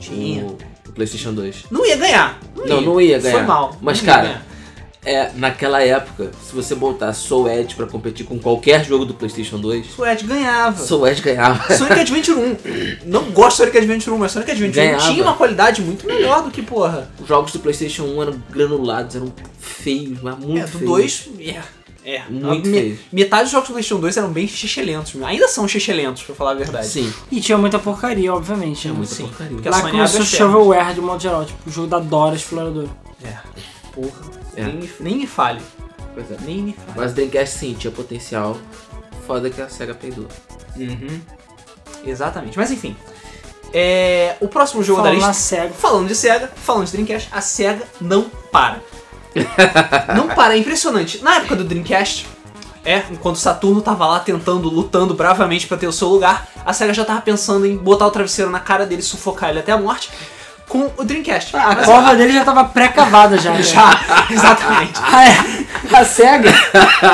[0.00, 0.44] Tinha.
[0.44, 0.56] o,
[0.88, 1.66] o PlayStation 2.
[1.70, 2.38] Não ia ganhar.
[2.66, 3.36] Não, não ia ganhar.
[3.38, 3.76] Foi mal.
[3.80, 4.46] Mas, não ia cara, ganhar.
[5.06, 9.56] É, naquela época, se você botar Soul Edge pra competir com qualquer jogo do PlayStation
[9.56, 10.84] 2, Suede ganhava.
[10.84, 11.62] Soul Edge ganhava.
[11.78, 12.56] Sonic Adventure 1.
[13.06, 15.12] Não gosto de Sonic Adventure 1, mas Sonic Adventure 1 Ganhava.
[15.12, 17.08] tinha uma qualidade muito melhor do que, porra.
[17.20, 21.28] Os jogos do PlayStation 1 eram granulados, eram feios, mas muito é, do feios.
[21.28, 21.62] 2, é.
[22.04, 22.98] É, Muito feio.
[23.12, 25.20] Metade dos jogos do PlayStation 2 eram bem xixelentos.
[25.24, 26.86] Ainda são xixelentos, pra falar a verdade.
[26.86, 28.80] Sim, E tinha muita porcaria, obviamente.
[28.82, 28.98] tinha né?
[28.98, 29.24] muita sim.
[29.24, 29.52] porcaria.
[29.54, 32.36] Porque a Lá começou abre as shovelware de modo geral, tipo o jogo da Dora
[32.36, 32.88] Explorador.
[33.24, 33.36] É.
[33.92, 34.45] Porra.
[34.56, 34.64] É.
[34.64, 35.60] Nem, me- nem me fale.
[36.14, 36.36] Pois é.
[36.40, 36.92] Nem me fale.
[36.96, 38.56] Mas Dreamcast sim, tinha potencial.
[39.26, 40.26] Foda que a SEGA peidou.
[40.76, 41.20] Uhum.
[42.04, 42.56] Exatamente.
[42.56, 42.96] Mas enfim.
[43.72, 45.42] É, o próximo jogo Falando da lista.
[45.42, 45.70] SEGA.
[45.74, 48.80] Falando de SEGA, falando de Dreamcast, a SEGA não para.
[50.16, 51.22] não para, é impressionante.
[51.22, 52.26] Na época do Dreamcast,
[52.84, 56.94] é, enquanto Saturno tava lá tentando, lutando bravamente pra ter o seu lugar, a SEGA
[56.94, 59.76] já tava pensando em botar o travesseiro na cara dele e sufocar ele até a
[59.78, 60.10] morte
[60.68, 61.56] com o Dreamcast.
[61.56, 63.52] A Mas- cova dele já tava pré-cavada já.
[63.52, 63.62] né?
[63.62, 64.92] Já, exatamente.
[65.02, 65.36] Ah, é.
[65.96, 66.52] A SEGA,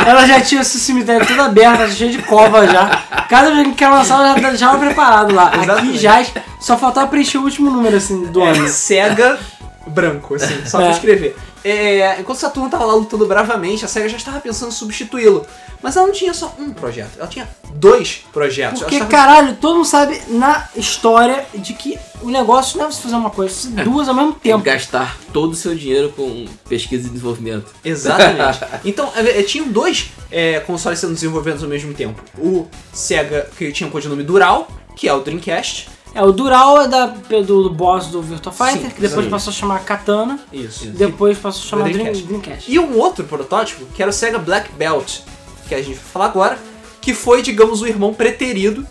[0.07, 2.89] ela já tinha esse cemitério todo aberto, cheio de cova já.
[3.29, 5.45] Cada jogo que ela lançava já estava preparado lá.
[5.49, 5.99] Aqui Exatamente.
[5.99, 6.25] já
[6.61, 8.69] só faltava preencher o último número assim do É, ano.
[8.69, 9.39] SEGA
[9.87, 10.91] branco, assim, só pra É.
[10.93, 11.37] escrever.
[11.65, 15.47] É, enquanto o Saturno tava lá lutando bravamente, a SEGA já estava pensando em substituí-lo.
[15.83, 18.81] Mas ela não tinha só um projeto, ela tinha dois projetos.
[18.81, 23.03] Porque, estava- caralho, todo mundo sabe na história de que o negócio não é você
[23.03, 24.63] fazer uma coisa, você fazer duas ao mesmo tempo.
[24.63, 27.67] gastar todo o seu dinheiro com pesquisa e desenvolvimento.
[27.85, 28.61] Exatamente.
[28.85, 32.23] Então, é, é, tinham dois é, consoles sendo desenvolvidos ao mesmo tempo.
[32.39, 35.89] O Sega, que tinha o codinome Dural, que é o Dreamcast.
[36.15, 39.31] É, o Dural é da, do, do boss do Virtua Fighter, Sim, que depois exatamente.
[39.31, 40.87] passou a chamar Katana, Isso.
[40.89, 42.27] depois passou a chamar Dream- Dreamcast.
[42.27, 42.71] Dreamcast.
[42.73, 45.21] E um outro protótipo, que era o Sega Black Belt,
[45.69, 46.59] que a gente vai falar agora,
[47.01, 48.87] que foi, digamos, o irmão preterido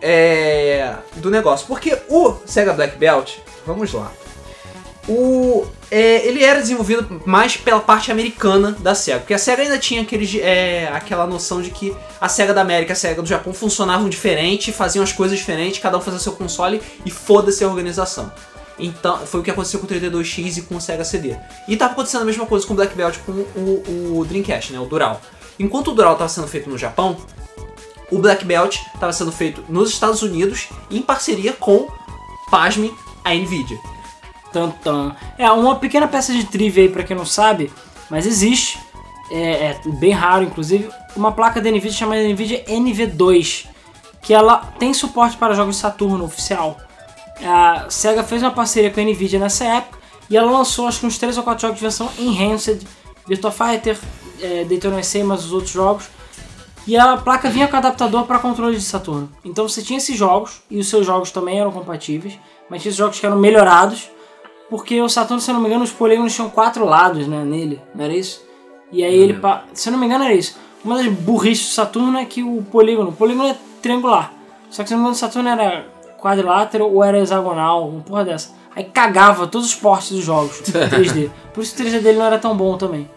[0.00, 1.66] é, do negócio.
[1.66, 3.34] Porque o Sega Black Belt,
[3.66, 4.10] vamos lá,
[5.06, 9.78] o, é, ele era desenvolvido mais pela parte americana da SEGA, porque a SEGA ainda
[9.78, 13.28] tinha aquele, é, aquela noção de que a SEGA da América e a SEGA do
[13.28, 17.68] Japão funcionavam diferente, faziam as coisas diferentes, cada um fazia seu console e foda-se a
[17.68, 18.30] organização.
[18.78, 21.36] Então, foi o que aconteceu com o 32X e com o Sega CD.
[21.66, 24.78] E tava acontecendo a mesma coisa com o Black Belt com o, o Dreamcast, né,
[24.78, 25.20] o Dural.
[25.58, 27.16] Enquanto o Dural estava sendo feito no Japão,
[28.10, 31.88] o Black Belt estava sendo feito nos Estados Unidos em parceria com,
[32.50, 32.94] pasmem,
[33.24, 33.78] a Nvidia.
[34.52, 35.14] Tan, tan.
[35.36, 37.70] É, uma pequena peça de trivia aí pra quem não sabe,
[38.08, 38.78] mas existe,
[39.30, 43.66] é, é bem raro inclusive, uma placa da Nvidia chamada Nvidia NV2,
[44.22, 46.76] que ela tem suporte para jogos Saturno oficial.
[47.42, 49.98] A SEGA fez uma parceria com a Nvidia nessa época
[50.30, 52.86] e ela lançou acho que uns 3 ou 4 jogos de versão Enhanced,
[53.26, 53.98] Virtua Fighter,
[54.40, 56.08] é, Daytona mas os outros jogos.
[56.86, 59.30] E a placa vinha com adaptador para controle de Saturno.
[59.44, 62.38] Então você tinha esses jogos, e os seus jogos também eram compatíveis,
[62.68, 64.08] mas tinha esses jogos que eram melhorados,
[64.70, 67.80] porque o Saturno, se eu não me engano, os polígonos tinham quatro lados né, nele,
[67.94, 68.42] não era isso?
[68.92, 70.56] E aí ele, pa- se eu não me engano, era isso.
[70.84, 74.32] Uma das burrices do Saturno é que o polígono, o polígono é triangular,
[74.70, 75.86] só que se eu não me engano, o Saturno era
[76.20, 78.56] quadrilátero ou era hexagonal, uma porra dessa.
[78.76, 81.30] Aí cagava todos os portes dos jogos 3D.
[81.52, 83.08] Por isso o 3D dele não era tão bom também.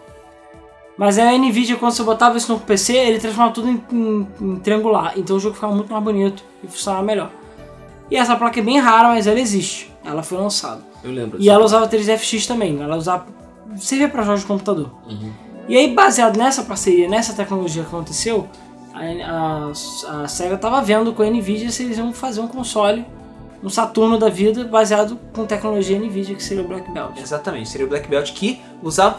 [0.96, 4.56] Mas a Nvidia, quando você botava isso no PC, ele transformava tudo em, em- em
[4.56, 5.12] triangular.
[5.16, 7.30] Então o jogo ficava muito mais bonito e funcionava melhor.
[8.10, 9.91] E essa placa é bem rara, mas ela existe.
[10.04, 10.80] Ela foi lançada.
[11.04, 11.40] Eu lembro.
[11.40, 12.80] E ela usava 3FX também.
[12.82, 13.26] Ela usava.
[13.78, 14.90] servia para jogos de computador.
[15.68, 18.48] E aí, baseado nessa parceria, nessa tecnologia que aconteceu,
[18.92, 19.00] a,
[20.18, 23.06] a, a SEGA tava vendo com a Nvidia se eles iam fazer um console,
[23.62, 27.16] um Saturno da vida, baseado com tecnologia Nvidia, que seria o Black Belt.
[27.16, 29.16] Exatamente, seria o Black Belt que usava,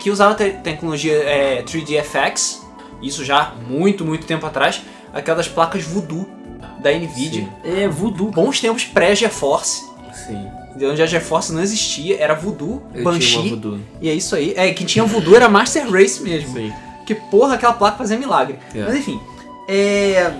[0.00, 2.62] que usava te- tecnologia é, 3DFX,
[3.00, 4.82] isso já muito, muito tempo atrás,
[5.14, 6.26] aquelas placas Voodoo
[6.80, 7.48] da Nvidia.
[7.64, 8.30] É voodoo.
[8.32, 9.84] Bons tempos pré-GeForce,
[10.26, 10.48] Sim.
[10.76, 13.78] de onde a GeForce não existia, era Voodoo, Eu Banshee, voodoo.
[14.00, 14.52] e é isso aí.
[14.56, 16.52] É, quem tinha Voodoo era Master Race mesmo.
[16.54, 16.72] Sim.
[17.06, 18.58] Que porra, aquela placa fazia milagre.
[18.74, 18.82] É.
[18.84, 19.20] Mas enfim.
[19.68, 20.32] É...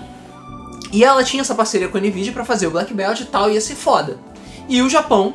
[0.91, 3.49] E ela tinha essa parceria com a Nvidia pra fazer o Black Belt e tal,
[3.51, 4.17] ia ser foda.
[4.69, 5.33] E o Japão,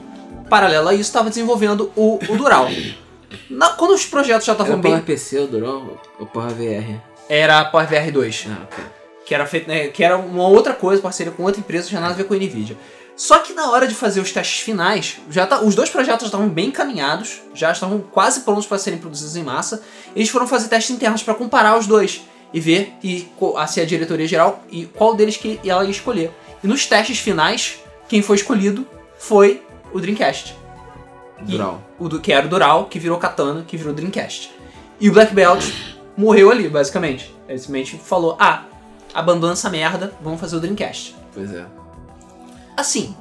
[0.49, 2.69] paralelo a isso, estava desenvolvendo o, o Dural.
[3.51, 5.01] Na- quando os projetos já Era estavam bem.
[5.01, 6.97] PC, o Durão, ou Power VR?
[7.29, 8.47] Era a Power VR 2.
[8.51, 8.85] Ah, ok.
[9.25, 12.13] Que era, feito, né, que era uma outra coisa, parceria com outra empresa, tinha nada
[12.13, 12.77] a ver com a Nvidia.
[13.17, 16.27] Só que na hora de fazer os testes finais, já tá- os dois projetos já
[16.27, 19.83] estavam bem encaminhados, já estavam quase prontos para serem produzidos em massa.
[20.17, 22.23] Eles foram fazer testes internos para comparar os dois
[22.53, 23.29] e ver e
[23.69, 26.31] se a diretoria geral e qual deles que ela ia escolher.
[26.65, 27.79] E nos testes finais,
[28.09, 28.87] quem foi escolhido
[29.19, 29.63] foi
[29.93, 30.57] o Dreamcast.
[31.41, 31.83] E- Dural.
[31.99, 34.51] o do, que era o Dural, que virou Katana, que virou Dreamcast.
[35.01, 35.65] E o Black Belt
[36.17, 37.35] morreu ali, basicamente.
[37.49, 38.65] Ele simplesmente falou: ah,
[39.13, 41.15] abandona essa merda, vamos fazer o Dreamcast.
[41.35, 41.65] Pois é.
[42.77, 43.15] Assim,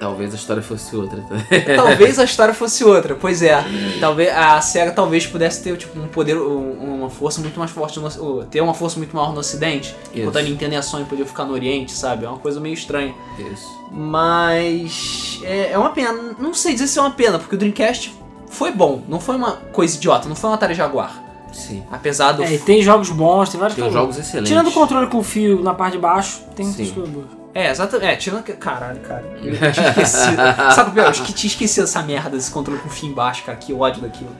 [0.00, 1.24] Talvez a história fosse outra.
[1.76, 3.64] talvez a história fosse outra, pois é.
[4.00, 7.98] Talvez a SEGA talvez pudesse ter tipo, um poder, um- uma força muito mais forte,
[8.00, 10.50] no, ou ter uma força muito maior no Ocidente, enquanto a Isso.
[10.50, 12.24] Nintendo e a Sony podiam ficar no Oriente, sabe?
[12.26, 13.14] É uma coisa meio estranha.
[13.38, 13.66] Isso.
[13.90, 16.12] Mas é, é uma pena.
[16.38, 18.14] Não sei dizer se é uma pena, porque o Dreamcast
[18.50, 21.22] foi bom, não foi uma coisa idiota, não foi um Atari Jaguar.
[21.52, 21.82] Sim.
[21.90, 22.42] Apesar do.
[22.42, 23.98] É, tem jogos bons, tem vários Tem jogos.
[24.00, 24.48] jogos excelentes.
[24.50, 26.90] Tirando o controle com fio na parte de baixo, tem Sim.
[26.90, 27.43] coisas boas.
[27.54, 28.10] É, exatamente.
[28.12, 28.52] É, tirando que.
[28.54, 29.22] Caralho, cara.
[29.42, 30.36] Eu tinha esquecido.
[30.74, 31.04] Sabe o pior?
[31.04, 33.56] Eu acho que tinha esquecido essa merda desse controle com fio embaixo, cara.
[33.56, 34.34] Que ódio daquilo.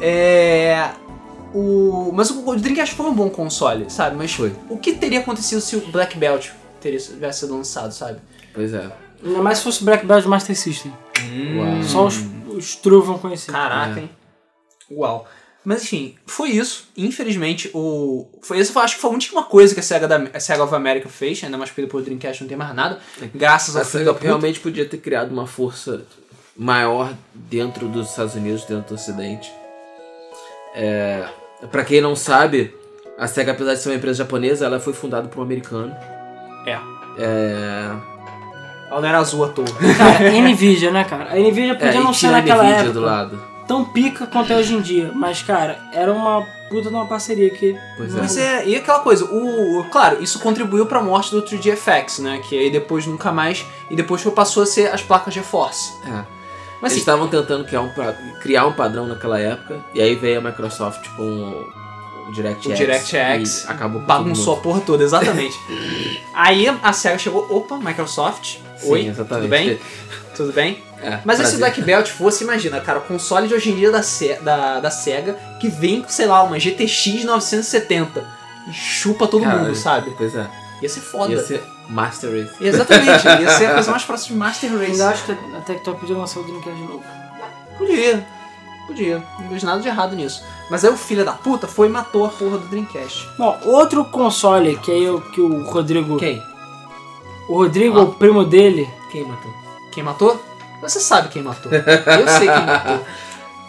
[0.00, 0.90] É.
[1.54, 2.10] O...
[2.12, 4.16] Mas o o Dreamcast foi um bom console, sabe?
[4.16, 4.52] Mas Foi.
[4.68, 6.48] o que teria acontecido se o Black Belt
[6.80, 8.18] tivesse sido lançado, sabe?
[8.52, 8.90] Pois é.
[9.24, 10.92] Ainda mais se fosse Black Belt Master System.
[11.56, 11.82] Uau.
[11.82, 12.16] Só os,
[12.48, 13.52] os true vão conhecer.
[13.52, 14.02] Caraca, É.
[14.02, 14.10] hein?
[14.90, 15.26] Uau.
[15.66, 16.88] Mas enfim, foi isso.
[16.96, 18.24] Infelizmente, o.
[18.40, 20.16] Foi isso, acho que foi a última coisa que a SEGA, da...
[20.32, 23.00] a SEGA of America fez, ainda mais porque depois do Dreamcast não tem mais nada.
[23.34, 26.02] Graças ao A filho SEGA realmente podia ter criado uma força
[26.56, 29.52] maior dentro dos Estados Unidos, dentro do Ocidente.
[30.72, 31.26] É,
[31.72, 32.72] para quem não sabe,
[33.18, 35.92] a SEGA, apesar de ser uma empresa japonesa, ela foi fundada por um americano.
[36.64, 36.78] É.
[37.18, 37.90] É,
[38.88, 39.66] Ela não era azul à toa.
[39.98, 41.32] Cara, Nvidia, né, cara?
[41.32, 42.92] A Nvidia é podia não e ser naquela Nvidia época.
[42.92, 43.55] do lado.
[43.66, 45.10] Tão pica quanto é hoje em dia.
[45.14, 47.76] Mas, cara, era uma puta de uma parceria que.
[47.96, 52.20] Pois não- Mas é, e aquela coisa, o, claro, isso contribuiu pra morte do 3GFX,
[52.20, 52.40] né?
[52.48, 53.64] Que aí depois nunca mais.
[53.90, 55.92] E depois foi- passou a ser as placas GeForce.
[56.06, 56.10] É.
[56.10, 57.90] Mas Eles assim, estavam tentando criar um,
[58.40, 62.66] criar um padrão naquela época, e aí veio a Microsoft com o, o DirectX.
[62.66, 65.58] o DirectX e acabou com bagunçou a todo porra toda, exatamente.
[66.34, 68.92] aí a SEGA chegou, opa, Microsoft, mundo.
[68.92, 69.40] oi, Sim, exatamente.
[69.40, 69.80] tudo bem?
[70.36, 70.82] Tudo bem?
[71.06, 71.56] É, Mas esse.
[71.58, 74.90] Black Belt fosse, imagina, cara, o console de hoje em dia da, Se- da, da
[74.90, 78.24] SEGA que vem com, sei lá, uma GTX 970
[78.68, 80.12] e chupa todo Cara, mundo, sabe?
[80.18, 80.46] Pois é.
[80.82, 81.32] Ia ser foda.
[81.32, 82.52] Ia ser Master Race.
[82.60, 84.90] Exatamente, ia ser a coisa mais próxima de Master Race.
[84.92, 87.02] Ainda acho que a Tectoy podia lançar o Dreamcast de novo.
[87.78, 88.26] Podia,
[88.86, 89.22] podia.
[89.38, 90.42] Não vejo nada de errado nisso.
[90.68, 93.28] Mas aí o filho da puta foi e matou a porra do Dreamcast.
[93.38, 96.16] Bom, outro console que aí o que o Rodrigo.
[96.18, 96.42] Quem?
[97.48, 98.02] O Rodrigo, Ah.
[98.02, 98.88] o primo dele.
[99.12, 99.52] Quem matou?
[99.92, 100.42] Quem matou?
[100.82, 101.72] Você sabe quem matou.
[101.72, 103.06] Eu sei quem matou.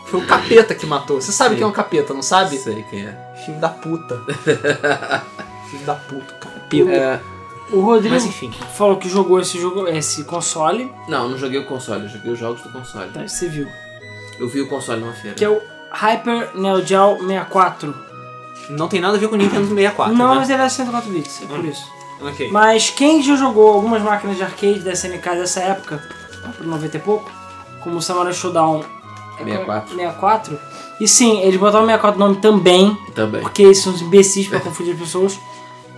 [0.05, 1.19] Foi o capeta que matou.
[1.21, 1.55] Você sabe Sim.
[1.55, 2.57] quem é um capeta, não sabe?
[2.57, 3.33] Sei quem é.
[3.45, 4.21] Filho da puta.
[5.69, 6.91] Filho da puta, capeta.
[6.91, 7.19] É,
[7.71, 8.51] O Rodrigo Mas enfim.
[8.77, 10.91] falou que jogou esse jogo, esse console.
[11.07, 13.11] Não, não joguei o console, eu joguei os jogos do console.
[13.11, 13.67] Tá, você viu.
[14.39, 15.35] Eu vi o console numa feira.
[15.35, 15.61] Que é o
[15.91, 17.93] Hyper Neo Geo 64.
[18.69, 20.35] Não tem nada a ver com o Nintendo 64, Não, né?
[20.39, 21.65] mas ele é 104 bits, é por Hum.
[21.69, 21.85] isso.
[22.21, 22.49] Ok.
[22.51, 26.01] Mas quem já jogou algumas máquinas de arcade da SNK dessa época,
[26.53, 27.31] pro 90 e pouco,
[27.81, 28.83] como o Samurai Showdown
[29.39, 29.95] é, 64.
[29.95, 30.59] 64.
[30.99, 33.41] E sim, eles botaram 64 no nome também, Também.
[33.41, 35.39] porque eles são imbecis pra confundir as pessoas.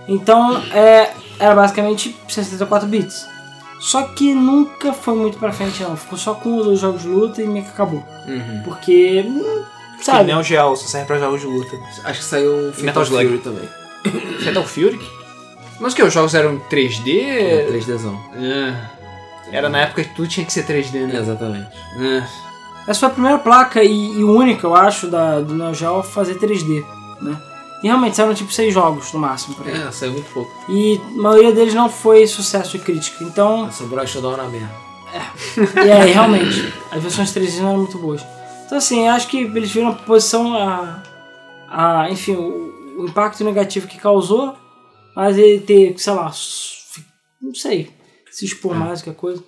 [0.06, 3.26] Então, é, era basicamente 64 bits.
[3.80, 7.40] Só que nunca foi muito pra frente não, ficou só com os jogos de luta
[7.40, 8.04] e meio que acabou.
[8.28, 8.60] Uhum.
[8.62, 9.62] Porque, hum,
[10.02, 10.04] Sabe?
[10.04, 11.78] sabe, Neo Geo só serve pra jogos de luta.
[12.04, 13.26] Acho que saiu um Fatal Metal Slug.
[13.26, 13.68] Fury também.
[14.44, 15.00] Fatal Fury?
[15.80, 16.02] Mas o que?
[16.02, 17.20] Os jogos eram 3D?
[17.22, 18.18] É, 3Dzão.
[18.34, 18.99] É.
[19.52, 21.18] Era na época que tudo tinha que ser 3D, né?
[21.18, 21.68] Exatamente.
[21.98, 22.24] É.
[22.86, 26.02] essa foi a primeira placa e, e única, eu acho, da, do Neo Geo a
[26.02, 26.84] fazer 3D,
[27.20, 27.36] né?
[27.82, 29.74] E realmente saíram tipo 6 jogos no máximo por aí.
[29.74, 30.52] É, saiu muito pouco.
[30.68, 33.24] E a maioria deles não foi sucesso de crítica.
[33.24, 34.70] Então, A Samurai Shodown na merda.
[35.84, 38.24] e aí, realmente, as versões 3D não eram muito boas.
[38.66, 41.02] Então, assim, eu acho que eles viram a posição a.
[41.68, 44.54] a enfim, o, o impacto negativo que causou,
[45.16, 46.30] mas ele ter, sei lá,
[47.40, 47.90] não sei,
[48.30, 49.42] se expor mais que a coisa.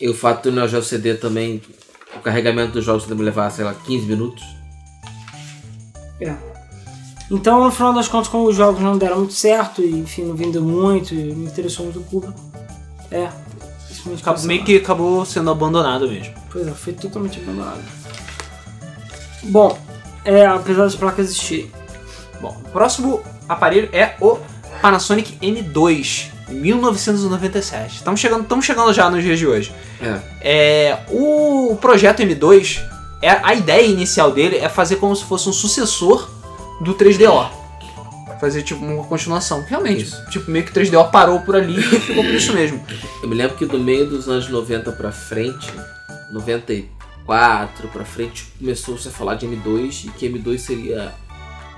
[0.00, 1.62] E o fato do Neo Geo CD também,
[2.16, 4.42] o carregamento dos jogos deve levar, sei lá, 15 minutos.
[6.20, 6.34] É.
[7.30, 10.34] Então, no final das contas, como os jogos não deram muito certo, e enfim, não
[10.34, 12.38] vendeu muito, e não interessou muito o público,
[13.10, 13.30] é.
[14.18, 16.34] Acabou- meio que acabou sendo abandonado mesmo.
[16.50, 17.82] Pois é, foi totalmente abandonado.
[19.44, 19.78] Bom,
[20.24, 21.70] é, apesar das placas existirem.
[22.40, 24.38] Bom, o próximo aparelho é o
[24.80, 27.96] Panasonic M2, 1997.
[27.96, 29.72] Estamos chegando, estamos chegando já nos dias de hoje.
[30.00, 30.20] É.
[30.40, 32.80] É, o projeto M2,
[33.22, 36.28] é, a ideia inicial dele é fazer como se fosse um sucessor
[36.80, 37.50] do 3DO.
[38.40, 39.62] Fazer tipo uma continuação.
[39.68, 40.30] Realmente, Isso.
[40.30, 42.82] tipo, meio que o 3DO parou por ali e ficou por isso mesmo.
[43.22, 45.70] Eu me lembro que do meio dos anos 90 pra frente,
[46.32, 51.12] 94 pra frente, começou-se a falar de M2 e que M2 seria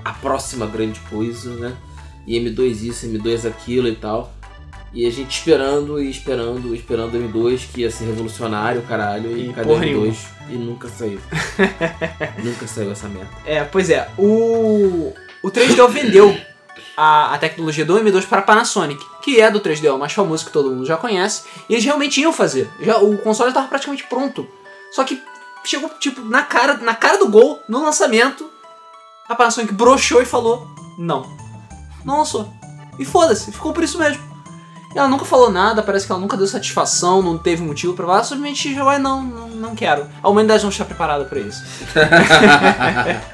[0.05, 1.75] a próxima grande coisa, né?
[2.25, 4.33] E M2 isso, M2 aquilo e tal.
[4.93, 9.49] E a gente esperando e esperando, esperando o M2 que ia ser revolucionário, caralho, e,
[9.49, 9.85] E cadê o porra M2?
[9.85, 10.15] nenhuma.
[10.49, 11.19] E nunca saiu.
[12.43, 13.29] nunca saiu essa merda.
[13.45, 15.11] É, pois é, o,
[15.41, 16.37] o 3DO vendeu
[16.95, 20.51] a, a tecnologia do M2 para a Panasonic, que é do 3DO mais famoso que
[20.51, 22.69] todo mundo já conhece, e eles realmente iam fazer.
[22.79, 24.47] Já, o console estava praticamente pronto.
[24.91, 25.19] Só que
[25.63, 28.47] chegou, tipo, na cara, na cara do gol, no lançamento,
[29.27, 30.67] a Panasonic broxou e falou:
[30.99, 31.25] não.
[32.05, 32.47] Não lançou.
[32.99, 34.32] E foda-se, ficou por isso mesmo.
[34.95, 38.23] Ela nunca falou nada, parece que ela nunca deu satisfação, não teve motivo pra falar,
[38.23, 40.05] simplesmente jogou, "Ah, não, não, não quero.
[40.21, 41.63] A humanidade não está preparada pra isso.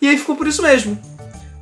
[0.00, 0.96] E aí ficou por isso mesmo.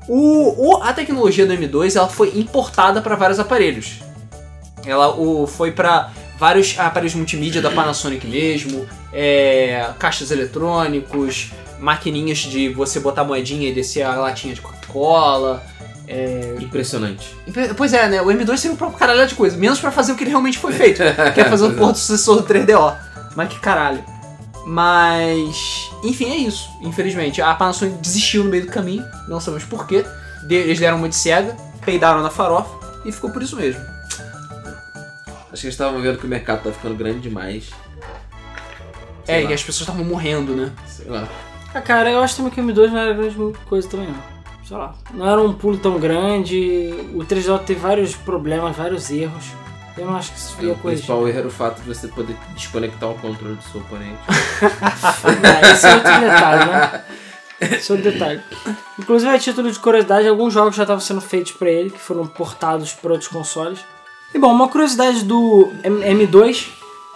[0.09, 4.01] O, o- a tecnologia do M2 ela foi importada para vários aparelhos.
[4.85, 12.69] Ela o, foi para vários aparelhos multimídia da Panasonic mesmo, é, caixas eletrônicos, maquininhas de
[12.69, 15.63] você botar moedinha e descer a latinha de Coca-Cola.
[16.61, 17.37] Impressionante.
[17.77, 18.23] Pois é, né?
[18.23, 20.73] O M2 serviu pra caralho de coisa, menos pra fazer o que ele realmente foi
[20.73, 21.03] feito,
[21.35, 22.97] que é fazer o porto sucessor do 3DO.
[23.35, 24.03] Mas que caralho.
[24.65, 26.69] Mas, enfim, é isso.
[26.83, 30.05] Infelizmente, a Panasonic desistiu no meio do caminho, não sabemos porquê.
[30.49, 32.71] Eles deram uma de cega, peidaram na farofa
[33.05, 33.81] e ficou por isso mesmo.
[35.53, 37.71] Acho que eles estavam vendo que o mercado tá ficando grande demais.
[39.27, 39.51] é, Sei lá.
[39.51, 40.71] e as pessoas estavam morrendo, né?
[40.87, 41.29] Sei lá.
[41.73, 43.37] Ah, cara, eu acho também que o M2 não era grande
[43.69, 44.36] coisa também, não.
[44.67, 44.95] Sei lá.
[45.15, 46.93] Não era um pulo tão grande.
[47.15, 49.45] O 3DO teve vários problemas, vários erros.
[49.97, 50.83] Eu não acho que isso O ia corrigir.
[51.07, 54.19] principal erro era o fato de você poder desconectar o controle do seu oponente.
[55.63, 57.05] É, esse é outro detalhe, né?
[57.61, 58.41] Esse é outro detalhe.
[58.99, 62.27] Inclusive, a título de curiosidade, alguns jogos já estavam sendo feitos pra ele, que foram
[62.27, 63.79] portados para outros consoles.
[64.35, 66.69] E bom, uma curiosidade do M- M2,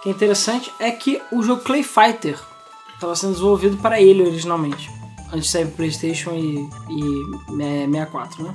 [0.02, 2.38] que é interessante, é que o jogo Clay Fighter
[2.94, 4.90] estava sendo desenvolvido para ele originalmente.
[5.32, 6.56] Antes pro Playstation e,
[6.90, 8.52] e é, 64, né?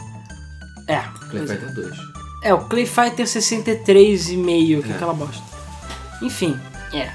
[0.88, 1.02] É.
[1.30, 1.48] Clay é.
[1.48, 1.98] Fighter 2.
[2.44, 5.42] É, o Clay Fighter 63,5, que é aquela bosta.
[6.22, 6.58] Enfim,
[6.94, 7.10] é.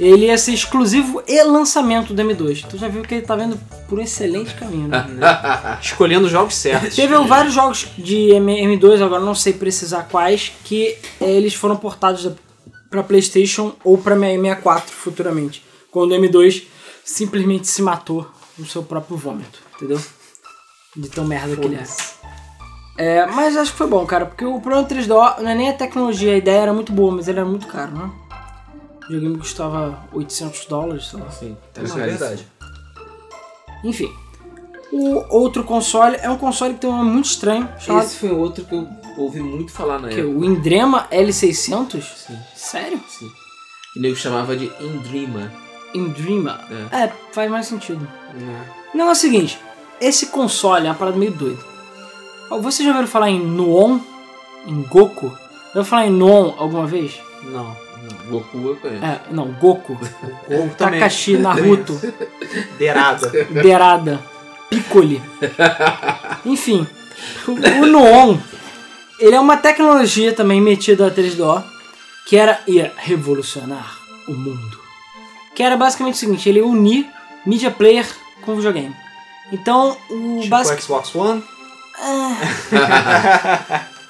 [0.00, 2.66] Ele ia ser exclusivo e lançamento do M2.
[2.68, 3.56] Tu já viu que ele tá vendo
[3.88, 5.06] por um excelente caminho, né?
[5.80, 6.96] Escolhendo os jogos certos.
[6.96, 11.76] Teve vários jogos de M- M2, agora não sei precisar quais, que eh, eles foram
[11.76, 12.28] portados
[12.90, 15.62] pra PlayStation ou pra 64 futuramente.
[15.90, 16.64] Quando o M2
[17.04, 18.26] simplesmente se matou
[18.58, 20.00] no seu próprio vômito, entendeu?
[20.96, 21.84] De tão merda que ele é.
[22.98, 25.70] É, mas acho que foi bom, cara, porque o problema do 3DO não é nem
[25.70, 28.10] a tecnologia, a ideia era muito boa, mas ele era muito caro, né?
[29.08, 31.30] O joguinho custava 800 dólares, sei lá.
[31.30, 32.46] Sim, Isso é verdade.
[33.82, 34.12] Enfim.
[34.92, 38.30] O outro console é um console que tem um nome muito estranho, chamado Esse foi
[38.30, 40.38] outro que eu ouvi muito falar na que, época.
[40.38, 42.02] o Indrema L600.
[42.02, 43.00] Sim, Sério?
[43.08, 43.30] sim.
[43.96, 44.70] E nego chamava de
[45.94, 46.58] Indreamer.
[46.70, 46.88] Indrema.
[46.90, 47.10] É.
[47.32, 48.06] faz mais sentido.
[48.94, 49.58] O negócio é o seguinte,
[50.00, 51.62] esse console é uma parada meio doida.
[52.50, 54.00] Vocês já ouviram falar em Nuon?
[54.66, 55.28] Em Goku?
[55.28, 57.20] Já ouviu falar em Nuon alguma vez?
[57.44, 57.76] Não.
[58.02, 59.04] Não, Goku eu conheço.
[59.04, 59.98] É, não, Goku.
[60.50, 60.68] Ou.
[60.70, 61.98] Takashi, Naruto,
[62.78, 63.30] Derada.
[63.62, 64.20] Derada,
[64.68, 65.22] Piccoli.
[66.44, 66.86] Enfim,
[67.46, 68.38] o, o Nuon,
[69.18, 71.62] ele é uma tecnologia também metida a 3DO,
[72.26, 73.96] que era ia revolucionar
[74.26, 74.81] o mundo.
[75.54, 77.06] Que era basicamente o seguinte, ele ia unir
[77.44, 78.06] media player
[78.42, 78.94] com videogame.
[79.52, 81.42] Então, o Tipo basic- Xbox One.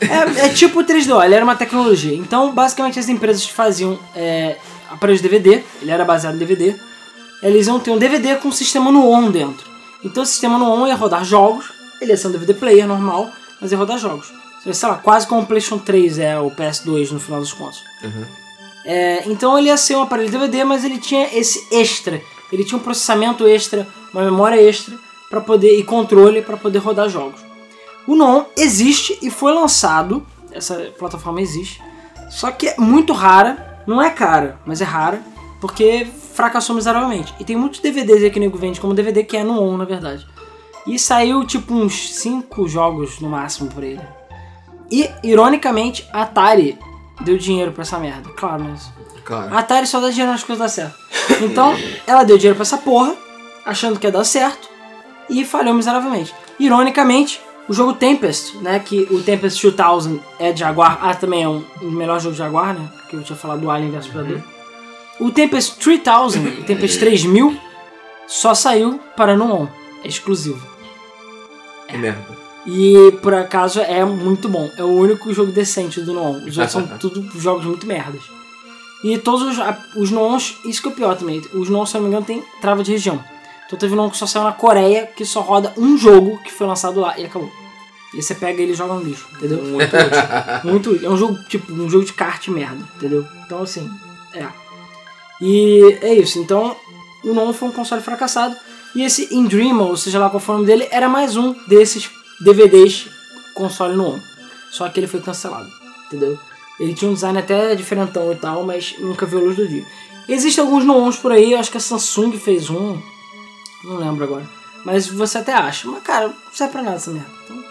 [0.01, 2.15] É, é tipo o 3DO, ele era uma tecnologia.
[2.17, 4.57] Então, basicamente, as empresas faziam é,
[4.91, 6.77] aparelhos DVD, ele era baseado em DVD.
[7.43, 9.69] Eles iam ter um DVD com um sistema no on dentro.
[10.05, 13.31] Então, o sistema no on ia rodar jogos, ele ia ser um DVD player normal,
[13.61, 14.33] mas ia rodar jogos.
[14.73, 17.83] Sei lá, quase como o PlayStation 3 é o PS2 no final dos contos.
[18.03, 18.25] Uhum.
[18.85, 22.21] É, então ele ia ser um aparelho DVD, mas ele tinha esse extra.
[22.53, 24.99] Ele tinha um processamento extra, uma memória extra
[25.31, 27.41] para poder e controle para poder rodar jogos.
[28.07, 30.27] O Non existe e foi lançado.
[30.51, 31.81] Essa plataforma existe.
[32.29, 33.81] Só que é muito rara.
[33.87, 35.23] Não é cara, mas é rara.
[35.61, 37.33] Porque fracassou miseravelmente.
[37.39, 39.77] E tem muitos DVDs aí que o nego vende como DVD que é no On,
[39.77, 40.27] na verdade.
[40.87, 44.03] E saiu tipo uns 5 jogos no máximo por ele.
[44.91, 46.79] E, ironicamente, a Atari
[47.23, 48.31] deu dinheiro pra essa merda.
[48.31, 48.91] Claro, mas.
[49.25, 49.55] Claro.
[49.55, 50.99] A Atari só dá dinheiro nas coisas dar certo.
[51.43, 51.75] Então,
[52.07, 53.15] ela deu dinheiro pra essa porra,
[53.65, 54.69] achando que ia dar certo,
[55.31, 56.35] e falhou miseravelmente.
[56.59, 61.49] Ironicamente, o jogo Tempest, né, que o Tempest 2000 é de Jaguar, ah, também é
[61.49, 64.41] um o melhor jogo de Jaguar, né, que eu tinha falado do Alien vs Predador.
[65.21, 67.57] O Tempest 3000, o Tempest 3000,
[68.27, 69.69] só saiu para no On,
[70.05, 70.67] é exclusivo.
[71.87, 72.42] Que merda.
[72.67, 74.71] E por acaso é muito bom.
[74.77, 76.45] É o único jogo decente do Noon.
[76.47, 78.23] Os outros são tudo jogos muito merdas.
[79.03, 79.65] E todos os,
[79.97, 81.43] os Noons, isso que é o pior também.
[81.53, 83.23] Os Noons, se eu não me engano, tem trava de região.
[83.67, 86.53] Então teve um Noon que só saiu na Coreia, que só roda um jogo que
[86.53, 87.51] foi lançado lá e acabou.
[88.13, 89.65] E aí você pega ele e joga no lixo, entendeu?
[89.65, 90.21] Muito útil.
[90.71, 91.09] Muito útil.
[91.09, 93.27] É um jogo, tipo, um jogo de kart merda, entendeu?
[93.45, 93.91] Então, assim,
[94.35, 94.47] é.
[95.41, 96.39] E é isso.
[96.39, 96.77] Então,
[97.25, 98.55] o Non foi um console fracassado.
[98.95, 102.11] E esse Indreamer, ou seja lá qual foi o nome dele, era mais um desses
[102.41, 103.09] DVDs
[103.55, 104.19] console Non.
[104.71, 105.69] Só que ele foi cancelado,
[106.07, 106.39] entendeu?
[106.81, 109.85] Ele tinha um design até diferentão e tal, mas nunca viu a luz do dia.
[110.29, 112.99] Existem alguns Noons por aí, eu acho que a Samsung fez um.
[113.85, 114.49] Não lembro agora.
[114.85, 115.87] Mas você até acha.
[115.89, 117.29] Mas, cara, não serve pra nada essa merda.
[117.45, 117.65] Então,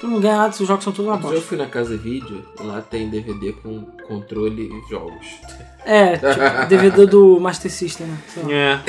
[0.00, 1.36] tu não ganha nada, os jogos são tudo uma bosta.
[1.36, 5.26] eu fui na casa vídeo, lá tem DVD com controle e jogos.
[5.84, 8.18] É, tipo, DVD do Master System, né?
[8.50, 8.80] É.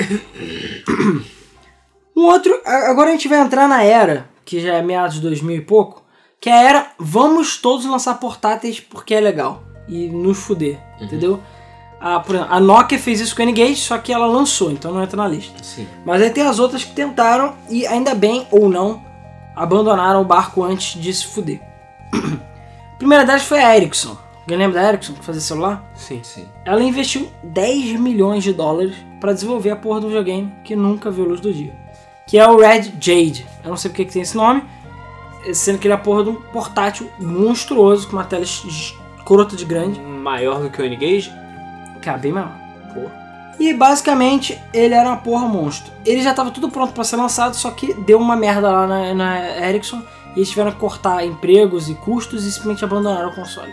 [2.16, 5.20] Um outro, a- agora a gente vai entrar na era, que já é meados de
[5.20, 6.02] 2000 e pouco,
[6.40, 11.40] que é era vamos todos lançar portáteis porque é legal e nos fuder, entendeu?
[12.00, 14.92] A, por exemplo, a Nokia fez isso com a N-Gage, só que ela lançou, então
[14.92, 15.62] não entra na lista.
[15.62, 15.86] Sim.
[16.04, 19.00] Mas aí tem as outras que tentaram e ainda bem ou não
[19.54, 21.60] abandonaram o barco antes de se fuder.
[22.12, 24.18] A primeira delas foi a Ericsson.
[24.40, 25.88] Alguém lembra da Ericsson que fazia celular?
[25.94, 26.24] Sim.
[26.24, 26.48] Sim.
[26.64, 31.24] Ela investiu 10 milhões de dólares pra desenvolver a porra do videogame que nunca viu
[31.24, 31.78] luz do dia.
[32.30, 33.44] Que é o Red Jade.
[33.64, 34.62] Eu não sei porque que tem esse nome,
[35.52, 39.56] sendo que ele é a porra de um portátil monstruoso com uma tela es- escrota
[39.56, 41.32] de grande, Maior do que o N-Gage?
[42.06, 42.52] é bem maior.
[42.94, 43.00] Pô.
[43.58, 45.92] E basicamente ele era uma porra monstro.
[46.06, 49.14] Ele já tava tudo pronto pra ser lançado, só que deu uma merda lá na,
[49.14, 50.02] na Ericsson
[50.34, 53.70] e eles tiveram que cortar empregos e custos e simplesmente abandonaram o console.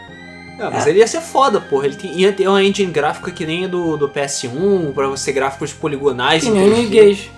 [0.60, 1.86] Ah, mas ele ia ser foda, porra.
[1.86, 5.32] Ele tem- ia ter uma engine gráfica que nem a do, do PS1, pra você
[5.32, 6.44] gráficos poligonais.
[6.44, 7.32] Que em nem o 3D, N-Gage.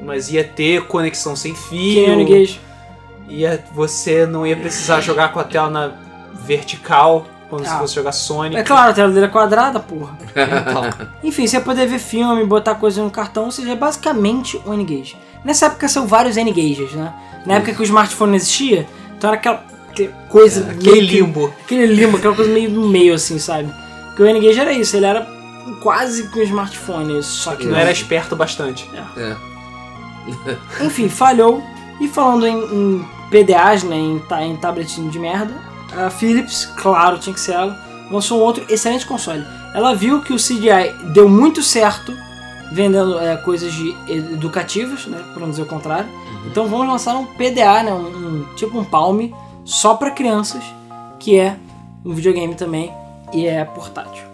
[0.00, 2.08] Mas ia ter conexão sem o fio.
[2.10, 2.60] N-Gage.
[3.28, 5.92] Ia, você não ia precisar jogar com a tela na
[6.44, 7.78] vertical, como se Ah.
[7.78, 8.56] fosse jogar Sonic.
[8.56, 10.16] É claro, a tela dele é quadrada, porra.
[10.34, 14.60] Então, Enfim, você ia poder ver filme, botar coisa no cartão, ou seja, é basicamente
[14.66, 15.16] um N-Gage.
[15.44, 17.12] Nessa época são vários N-Gages, né?
[17.46, 18.86] Na época que o smartphone não existia,
[19.16, 19.62] então era aquela
[20.28, 20.66] coisa.
[20.68, 21.54] É, aquele meio que- limbo.
[21.64, 23.72] Aquele limbo, aquela coisa meio no meio, assim, sabe?
[24.08, 25.26] Porque o N-Gage era isso, ele era
[25.82, 28.88] quase que um smartphone, só que Que não era esperto bastante.
[29.16, 29.36] É.
[30.80, 31.62] Enfim, falhou.
[32.00, 35.54] E falando em, em PDAs, né, em, em tabletinho de merda,
[35.96, 37.78] a Philips, claro, tinha que ser ela,
[38.10, 39.44] lançou um outro excelente console.
[39.74, 42.12] Ela viu que o CDI deu muito certo
[42.72, 46.08] vendendo é, coisas de educativas, né, para não dizer o contrário.
[46.46, 48.06] Então vamos lançar um PDA, né, um,
[48.40, 49.30] um- tipo um Palm,
[49.64, 50.62] só para crianças,
[51.20, 51.56] que é
[52.04, 52.92] um videogame também
[53.32, 54.24] e é portátil.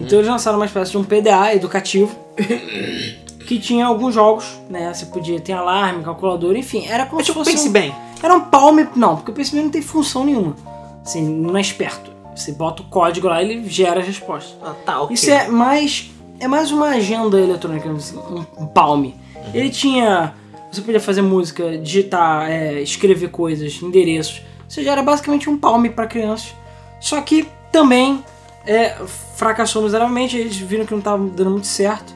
[0.00, 2.14] Então eles lançaram uma espécie de um PDA educativo
[3.46, 4.92] que tinha alguns jogos, né?
[4.92, 7.94] Você podia ter alarme, calculador, enfim, era como É se tipo, fosse pense um, bem.
[8.22, 10.56] era um Palm, não, porque o PSP não tem função nenhuma.
[11.04, 12.10] Assim, não é esperto.
[12.34, 14.56] Você bota o código lá e ele gera as respostas.
[14.62, 15.14] Ah, tá, ok.
[15.14, 19.06] Isso é mais é mais uma agenda eletrônica, assim, um, um Palm.
[19.54, 20.34] Ele tinha
[20.70, 24.42] você podia fazer música, digitar, é, escrever coisas, endereços.
[24.64, 26.54] Ou seja, era basicamente um Palm para crianças.
[27.00, 28.22] Só que também
[28.66, 28.90] é,
[29.36, 32.14] fracassou miseravelmente, eles viram que não estava dando muito certo.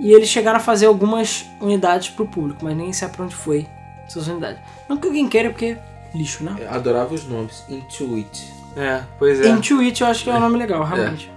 [0.00, 3.34] E eles chegaram a fazer algumas unidades para o público, mas nem sabe para onde
[3.34, 3.68] foi
[4.06, 4.58] essas unidades.
[4.88, 5.76] Não que alguém queira, porque
[6.14, 6.56] lixo, né?
[6.58, 7.62] Eu Adorava os nomes.
[7.68, 8.52] Intuit.
[8.76, 9.48] É, pois é.
[9.48, 11.30] Intuit eu acho que é um nome legal, realmente.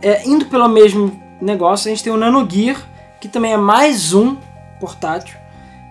[0.00, 2.80] É, indo pelo mesmo negócio, a gente tem o Nano Gear,
[3.20, 4.36] que também é mais um
[4.78, 5.36] portátil.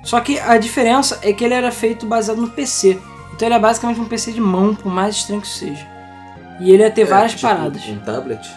[0.04, 3.00] Só que a diferença é que ele era feito baseado no PC.
[3.34, 5.86] Então ele é basicamente um PC de mão, por mais estranho que isso seja.
[6.60, 7.84] E ele ia ter várias É, tipo, paradas.
[7.88, 8.52] Um tablet.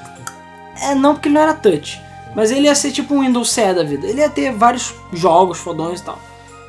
[0.82, 2.02] É, não porque ele não era touch.
[2.36, 4.06] Mas ele ia ser tipo um Windows CE da vida.
[4.06, 6.18] Ele ia ter vários jogos fodões e tal.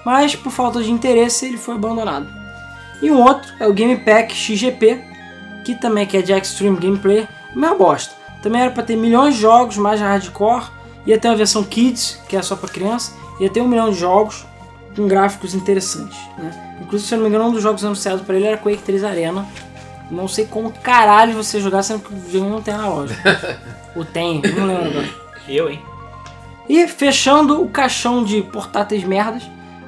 [0.06, 2.26] Mas por falta de interesse ele foi abandonado.
[3.02, 5.04] E um outro é o Game Pack XGP,
[5.66, 8.16] que também que é de Extreme Gameplay, mesma bosta.
[8.42, 10.64] Também era para ter milhões de jogos, mais hardcore.
[11.06, 13.12] Ia ter uma versão Kids, que é só para criança.
[13.40, 14.46] Ia ter um milhão de jogos
[14.96, 16.18] com gráficos interessantes.
[16.38, 16.78] Né?
[16.82, 19.04] Inclusive, se eu não me engano, um dos jogos anunciados para ele era Quake 3
[19.04, 19.46] Arena.
[20.10, 23.16] Não sei como caralho você jogar, sendo que o jogo não tem na loja.
[23.96, 25.27] Ou tem, não lembro agora.
[25.48, 25.82] Eu, hein?
[26.70, 29.44] E fechando o caixão de portáteis merdas,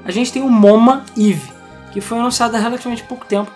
[0.05, 1.51] a gente tem o MoMA Eve,
[1.91, 3.51] que foi anunciado há relativamente pouco tempo.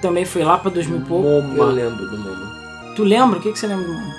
[0.00, 1.26] Também foi lá pra 2000 e pouco.
[1.28, 1.64] Eu Moma.
[1.66, 2.94] lembro do nome.
[2.94, 3.38] Tu lembra?
[3.38, 4.14] O que, que você lembra do MoMA?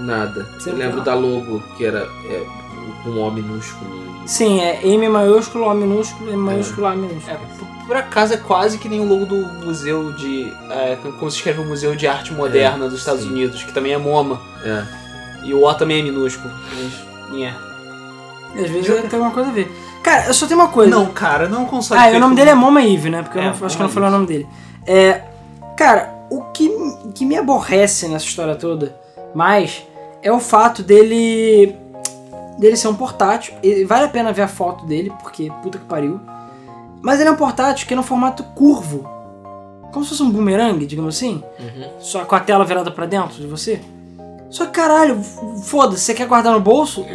[0.00, 0.46] Nada.
[0.58, 2.46] Você eu lembro da logo, que era é,
[3.04, 4.00] com um O minúsculo.
[4.26, 7.32] Sim, é M maiúsculo, O minúsculo, M maiúsculo, A minúsculo.
[7.32, 10.52] É, por, por acaso é quase que nem o logo do museu de.
[10.70, 13.30] É, como se escreve o Museu de Arte Moderna dos Estados sim.
[13.30, 14.40] Unidos, que também é MoMA.
[14.64, 14.99] É.
[15.44, 16.52] E o O também é minúsculo.
[16.74, 17.40] Mas.
[17.42, 17.54] É.
[18.56, 19.70] E às vezes tem alguma coisa a ver.
[20.02, 20.90] Cara, eu só tenho uma coisa.
[20.90, 22.00] Não, cara, não console.
[22.00, 23.22] Ah, e o nome dele é Moma Eve, né?
[23.22, 24.48] Porque eu É, não- acho que eu não falei o nome dele.
[24.86, 25.22] É,
[25.76, 26.68] cara, o que,
[27.14, 28.96] que me aborrece nessa história toda
[29.34, 29.82] mais
[30.22, 31.76] é o fato dele
[32.58, 33.54] dele ser um portátil.
[33.62, 36.20] E vale a pena ver a foto dele, porque puta que pariu.
[37.02, 39.08] Mas ele é um portátil que é no formato curvo.
[39.92, 41.42] Como se fosse um boomerang, digamos assim.
[41.58, 41.88] Uhum.
[42.00, 43.80] Só com a tela virada pra dentro de você.
[44.50, 45.22] Só que caralho,
[45.64, 47.06] foda-se, você quer guardar no bolso?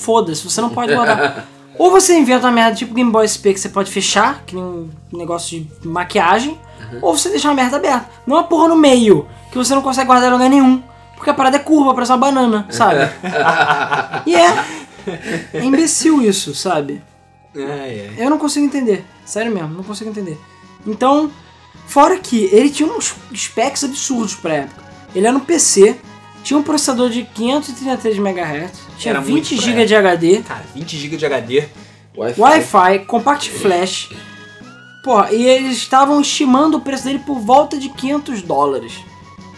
[0.00, 1.46] Foda-se, você não pode guardar.
[1.78, 4.62] Ou você inventa uma merda tipo Game Boy SP que você pode fechar, que nem
[4.62, 6.60] um negócio de maquiagem,
[7.00, 8.10] ou você deixa uma merda aberta.
[8.26, 10.82] Não uma porra no meio, que você não consegue guardar em lugar nenhum.
[11.16, 13.10] Porque a parada é curva, parece uma banana, sabe?
[14.26, 14.64] e é.
[15.54, 17.02] É imbecil isso, sabe?
[17.56, 18.14] É, é.
[18.18, 19.04] Eu não consigo entender.
[19.24, 20.38] Sério mesmo, não consigo entender.
[20.86, 21.30] Então,
[21.86, 24.82] fora que ele tinha uns specs absurdos pra época.
[25.14, 25.96] Ele era no PC,
[26.42, 30.64] tinha um processador de 533 MHz, tinha Era muito 20 pra GB de HD, Cara,
[30.74, 31.68] 20 GB de HD.
[32.16, 32.40] Wi-Fi.
[32.40, 34.10] Wi-Fi, Compact Flash.
[35.02, 38.92] Porra, e eles estavam estimando o preço dele por volta de 500 dólares.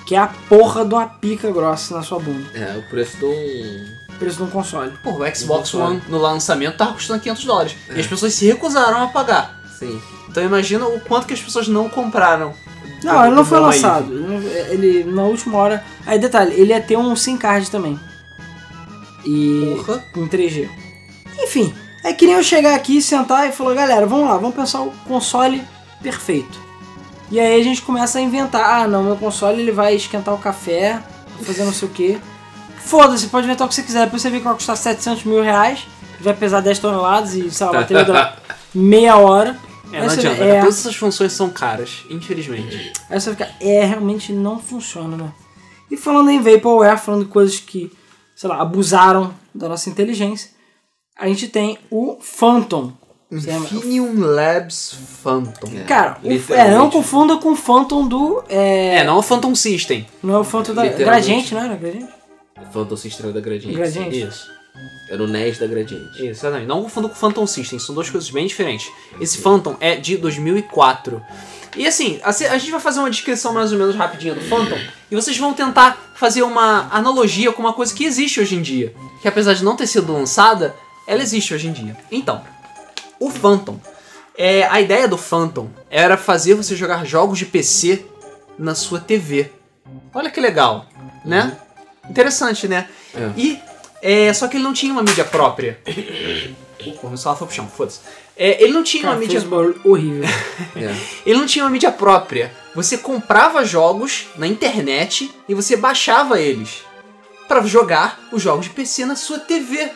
[0.07, 2.47] Que é a porra de uma pica grossa na sua bunda.
[2.55, 4.05] É, o preço de um.
[4.15, 4.93] O preço de um console.
[5.03, 5.75] Pô, o Xbox.
[5.75, 7.77] One no lançamento tava custando 500 dólares.
[7.95, 9.61] E as pessoas se recusaram a pagar.
[9.79, 10.01] Sim.
[10.29, 12.55] Então imagina o quanto que as pessoas não compraram.
[13.05, 14.13] Não, ele não foi lançado.
[14.71, 15.85] Ele, na última hora.
[16.07, 17.99] Aí, detalhe, ele ia ter um SIM card também.
[19.25, 19.77] E.
[19.85, 20.05] Porra.
[20.17, 20.69] em 3G.
[21.39, 24.83] Enfim, é que nem eu chegar aqui, sentar e falar, galera, vamos lá, vamos pensar
[24.83, 25.63] o console
[26.03, 26.59] perfeito.
[27.31, 30.39] E aí a gente começa a inventar, ah não, meu console ele vai esquentar o
[30.39, 31.01] café,
[31.43, 32.21] fazer não sei o que.
[32.77, 35.43] Foda-se, pode inventar o que você quiser, depois você vê que vai custar 700 mil
[35.43, 35.87] reais,
[36.21, 38.37] vai pesar 10 toneladas e, sei lá, a bateria dura
[38.75, 39.57] meia hora.
[39.95, 40.45] É, não Essa adianta.
[40.45, 42.93] é- Todas essas funções são caras, infelizmente.
[43.09, 45.33] Aí você fica, é, realmente não funciona, né?
[45.91, 47.93] E falando em Vaporware, falando de coisas que,
[48.35, 50.51] sei lá, abusaram da nossa inteligência,
[51.17, 52.93] a gente tem o Phantom.
[53.31, 55.69] Infinium Labs Phantom.
[55.77, 55.83] É.
[55.85, 58.45] Cara, o, é, não confunda com o Phantom do.
[58.49, 60.07] É, É, não é o Phantom System.
[60.23, 60.87] não é o Phantom da.
[60.87, 61.75] Gradiente, não era?
[61.75, 62.13] Gradiente?
[62.73, 63.77] Phantom System da Gradiente.
[63.77, 64.21] Gradiente.
[64.21, 64.49] Isso.
[65.09, 66.17] Era o NES da Gradiente.
[66.17, 66.67] Isso, exatamente.
[66.67, 68.91] Não confunda com o Phantom System, são duas coisas bem diferentes.
[69.21, 71.23] Esse Phantom é de 2004.
[71.77, 74.79] E assim, assim, a gente vai fazer uma descrição mais ou menos rapidinha do Phantom
[75.11, 78.95] e vocês vão tentar fazer uma analogia com uma coisa que existe hoje em dia.
[79.21, 80.75] Que apesar de não ter sido lançada,
[81.07, 81.97] ela existe hoje em dia.
[82.11, 82.43] Então,
[83.19, 83.79] o Phantom.
[84.37, 88.05] É, a ideia do Phantom era fazer você jogar jogos de PC
[88.59, 89.53] na sua TV.
[90.13, 90.87] Olha que legal,
[91.25, 91.57] né?
[92.09, 92.89] Interessante, né?
[93.15, 93.31] É.
[93.37, 93.61] E
[94.05, 95.79] é, só que ele não tinha uma mídia própria.
[97.01, 98.01] Porra, meu celular foi pro chão, foda-se.
[98.37, 99.41] É, ele não tinha Cara, uma mídia.
[99.41, 100.29] um horrível.
[100.77, 100.95] É.
[101.25, 102.53] Ele não tinha uma mídia própria.
[102.75, 106.83] Você comprava jogos na internet e você baixava eles
[107.49, 109.91] pra jogar os jogos de PC na sua TV.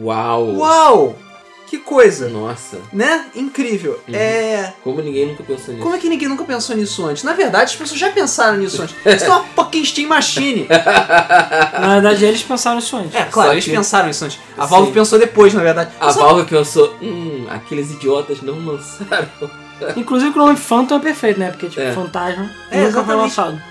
[0.00, 0.56] Uau!
[0.56, 1.18] Uau!
[1.66, 3.26] Que coisa, Nossa, né?
[3.34, 3.98] Incrível.
[4.12, 4.72] É.
[4.84, 5.82] como ninguém nunca pensou nisso.
[5.82, 7.24] Como é que ninguém nunca pensou nisso antes?
[7.24, 8.94] Na verdade, as pessoas já pensaram nisso antes.
[9.04, 10.68] Isso é uma fucking Steam Machine.
[11.80, 13.14] Na verdade, eles pensaram isso antes.
[13.14, 14.38] É, claro, Só eles que- pensaram isso antes.
[14.56, 14.92] A Valve Sim.
[14.94, 15.90] pensou depois, na verdade.
[16.00, 19.28] A Só- Valve pensou, hum, aqueles idiotas não lançaram.
[19.96, 21.50] Inclusive o nome Phantom é perfeito, né?
[21.50, 21.92] Porque, tipo, É.
[21.92, 23.20] fantasma É, nunca foi exatamente.
[23.22, 23.62] lançado.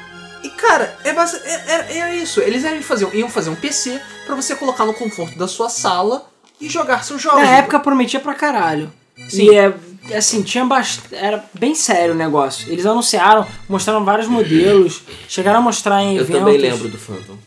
[0.43, 1.53] E cara, é, basi- é,
[1.95, 2.41] é- é isso.
[2.41, 6.25] Eles iam fazer, iam fazer um PC pra você colocar no conforto da sua sala
[6.59, 7.41] e jogar seus jogos.
[7.41, 8.91] Na época prometia pra caralho.
[9.29, 9.51] Sim.
[9.51, 9.73] E é,
[10.15, 11.15] assim, tinha bastante.
[11.15, 12.71] Era bem sério o negócio.
[12.71, 16.39] Eles anunciaram, mostraram vários modelos, chegaram a mostrar em Eu eventos.
[16.39, 17.37] também lembro do Phantom.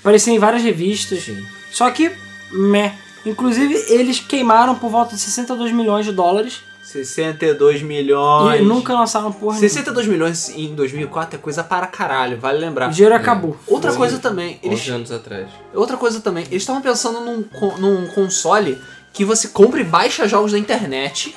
[0.00, 1.22] Apareciam em várias revistas.
[1.24, 1.44] Sim.
[1.70, 2.10] Só que,
[2.50, 2.92] meh.
[3.24, 6.60] Inclusive, eles queimaram por volta de 62 milhões de dólares
[6.92, 8.60] 62 milhões.
[8.60, 9.68] e nunca lançaram porra nenhuma.
[9.68, 12.90] 62 milhões em 2004 é coisa para caralho, vale lembrar.
[12.90, 13.56] O dinheiro acabou.
[13.66, 13.96] Outra Sim.
[13.96, 15.48] coisa também, 11 eles, anos atrás.
[15.74, 17.44] outra coisa também, eles estavam pensando num,
[17.78, 18.78] num console
[19.12, 21.34] que você compra e baixa jogos da internet.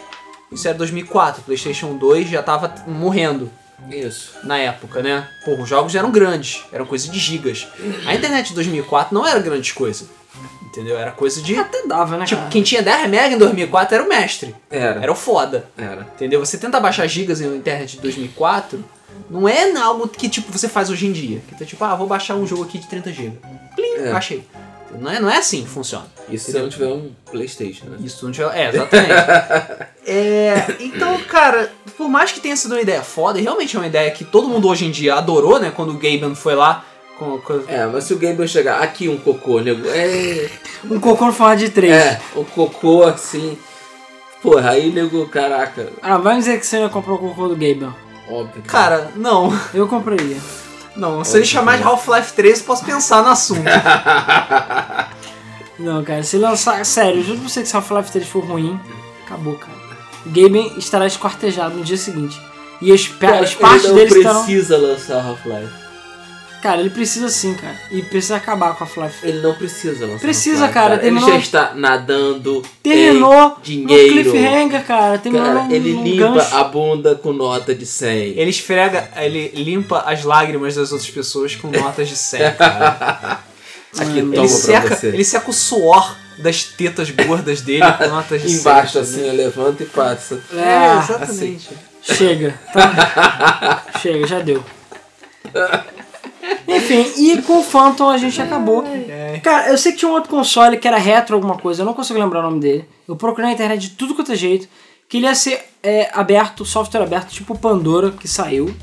[0.51, 3.49] Isso era 2004, PlayStation 2 já tava morrendo
[3.89, 4.33] Isso.
[4.43, 5.27] na época, né?
[5.43, 7.67] Pô, os jogos eram grandes, eram coisa de gigas.
[8.05, 10.05] A internet de 2004 não era grande coisa,
[10.63, 10.97] entendeu?
[10.97, 11.55] Era coisa de...
[11.57, 12.51] Até dava, né, Tipo, cara?
[12.51, 15.01] quem tinha 10 MB em 2004 era o mestre, Era.
[15.01, 15.65] era o foda.
[15.77, 16.01] Era.
[16.15, 16.39] Entendeu?
[16.45, 18.83] Você tenta baixar gigas na internet de 2004,
[19.29, 21.41] não é algo que tipo você faz hoje em dia.
[21.47, 23.37] Que tá tipo, ah, vou baixar um jogo aqui de 30 GB.
[23.75, 24.11] Plim, É.
[24.11, 24.43] baixei.
[24.99, 26.05] Não é, não é assim que funciona.
[26.29, 27.97] Isso se não tiver um Playstation, né?
[28.01, 28.55] Isso não tiver.
[28.57, 29.11] É, exatamente.
[30.07, 33.87] é, então, cara, por mais que tenha sido uma ideia foda, e realmente é uma
[33.87, 35.71] ideia que todo mundo hoje em dia adorou, né?
[35.75, 36.85] Quando o Gaben foi lá
[37.17, 37.37] com.
[37.39, 39.87] com- É, mas se o Boy chegar aqui um cocô, nego.
[39.89, 40.49] É.
[40.89, 41.93] Um cocô no formato de 3.
[41.93, 43.57] É, um cocô assim.
[44.41, 47.55] Porra, aí nego, caraca, Ah, vai me dizer que você ia comprar o cocô do
[47.55, 47.93] Gaben.
[48.29, 48.61] óbvio.
[48.67, 49.51] Cara, não.
[49.73, 50.37] Eu compraria.
[50.95, 51.23] Não.
[51.25, 53.63] Se ele chamar de Half-Life 3, eu posso pensar no assunto.
[55.77, 56.83] Não, cara, se lançar.
[56.85, 58.79] Sério, eu juro pra você que se Half-Life 3 for ruim,
[59.25, 59.75] acabou, cara.
[60.25, 62.39] O Gaben estará esquartejado no dia seguinte.
[62.81, 64.43] E as, pe- Cara, as partes ele não dele estarão.
[64.45, 65.84] precisa lançar Half-Life.
[66.61, 67.75] Cara, ele precisa sim, cara.
[67.91, 69.27] E precisa acabar com a Half-Life.
[69.27, 72.63] Ele não precisa lançar Precisa, Half-Life, cara, Ele terminou- já está nadando.
[72.81, 74.15] Terminou em dinheiro.
[74.15, 75.17] no cliffhanger, cara.
[75.19, 76.55] Terminou Cara, ele num limpa gancho.
[76.55, 78.33] a bunda com nota de 100.
[78.37, 83.39] Ele esfrega, ele limpa as lágrimas das outras pessoas com notas de 100, cara.
[83.97, 85.07] Aqui, Mano, toma Ele seca, você.
[85.07, 88.59] ele seca o suor das tetas gordas dele com notas de 100.
[88.59, 90.41] Embaixo, assim, levanta e passa.
[90.51, 91.69] É, Ah, exatamente.
[92.01, 93.85] Chega, tá?
[94.01, 94.61] Chega, já deu.
[96.67, 98.83] Enfim, e com o Phantom a gente acabou.
[99.43, 101.93] Cara, eu sei que tinha um outro console que era retro alguma coisa, eu não
[101.93, 102.85] consigo lembrar o nome dele.
[103.07, 104.67] Eu procurei na internet de tudo quanto é jeito.
[105.07, 108.73] Que ele ia ser é, aberto, software aberto, tipo o Pandora, que saiu.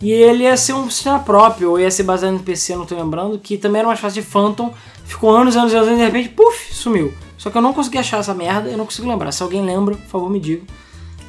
[0.00, 2.94] E ele ia ser um sistema próprio, ou ia ser baseado no PC, não tô
[2.94, 4.72] lembrando, que também era mais fácil de Phantom.
[5.04, 7.12] Ficou anos, anos, anos, e de repente, puf, sumiu.
[7.36, 9.30] Só que eu não consegui achar essa merda, eu não consigo lembrar.
[9.30, 10.62] Se alguém lembra, por favor, me diga.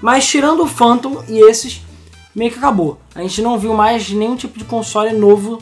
[0.01, 1.81] Mas tirando o Phantom e esses,
[2.35, 2.99] meio que acabou.
[3.15, 5.61] A gente não viu mais nenhum tipo de console novo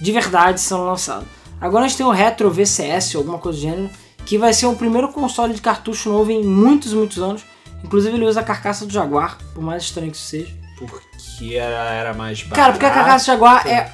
[0.00, 1.26] de verdade sendo lançado.
[1.60, 3.90] Agora a gente tem o Retro VCS, alguma coisa do gênero,
[4.24, 7.42] que vai ser o primeiro console de cartucho novo em muitos, muitos anos.
[7.84, 10.54] Inclusive ele usa a carcaça do Jaguar, por mais estranho que isso seja.
[10.78, 12.56] Porque era, era mais barato.
[12.56, 13.92] Cara, porque a carcaça do Jaguar é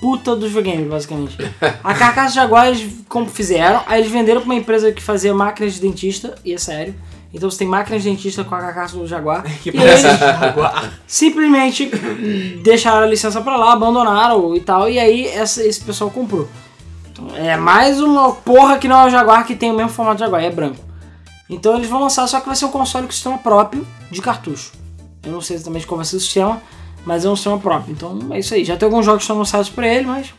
[0.00, 1.36] puta dos videogames, basicamente.
[1.82, 5.32] A carcaça do Jaguar eles como fizeram, aí eles venderam pra uma empresa que fazia
[5.34, 6.94] máquinas de dentista, e é sério.
[7.36, 9.44] Então você tem máquinas de dentista com a carcaça do Jaguar.
[9.62, 10.92] Que parece Jaguar.
[11.06, 11.90] simplesmente
[12.62, 16.48] deixaram a licença pra lá, abandonaram e tal, e aí essa- esse pessoal comprou.
[17.12, 20.16] Então, é mais uma porra que não é o Jaguar que tem o mesmo formato
[20.16, 20.82] de Jaguar, é branco.
[21.48, 24.72] Então eles vão lançar, só que vai ser um console com sistema próprio de cartucho.
[25.22, 26.60] Eu não sei exatamente qual vai ser o sistema,
[27.04, 27.92] mas é um sistema próprio.
[27.92, 28.64] Então é isso aí.
[28.64, 30.32] Já tem alguns jogos que estão anunciados pra ele, mas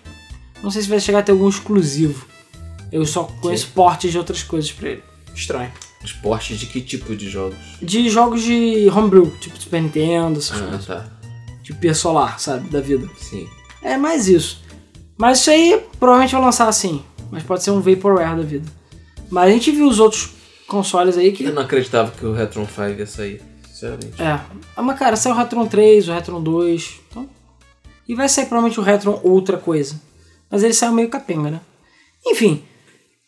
[0.63, 2.25] não sei se vai chegar a ter algum exclusivo.
[2.91, 5.03] Eu só conheço portes de outras coisas pra ele.
[5.35, 5.71] Estranho.
[6.03, 7.57] Esportes de que tipo de jogos?
[7.81, 10.85] De jogos de homebrew, tipo Super Nintendo, essas Ah, coisas.
[10.85, 11.05] tá.
[11.63, 12.69] Tipo Solar, sabe?
[12.69, 13.09] Da vida.
[13.19, 13.47] Sim.
[13.81, 14.61] É mais isso.
[15.17, 17.03] Mas isso aí provavelmente vai lançar assim.
[17.31, 18.65] Mas pode ser um Vaporware da vida.
[19.29, 20.29] Mas a gente viu os outros
[20.67, 21.43] consoles aí que.
[21.43, 23.41] Eu não acreditava que o Retron 5 ia sair.
[23.67, 24.21] Sinceramente.
[24.21, 24.39] É.
[24.75, 26.99] Ah, Mas cara, saiu o Retron 3, o Retron 2.
[27.09, 27.29] Então...
[28.07, 29.99] E vai sair provavelmente o Retron outra coisa.
[30.49, 31.61] Mas ele saiu meio capenga, né?
[32.25, 32.63] Enfim.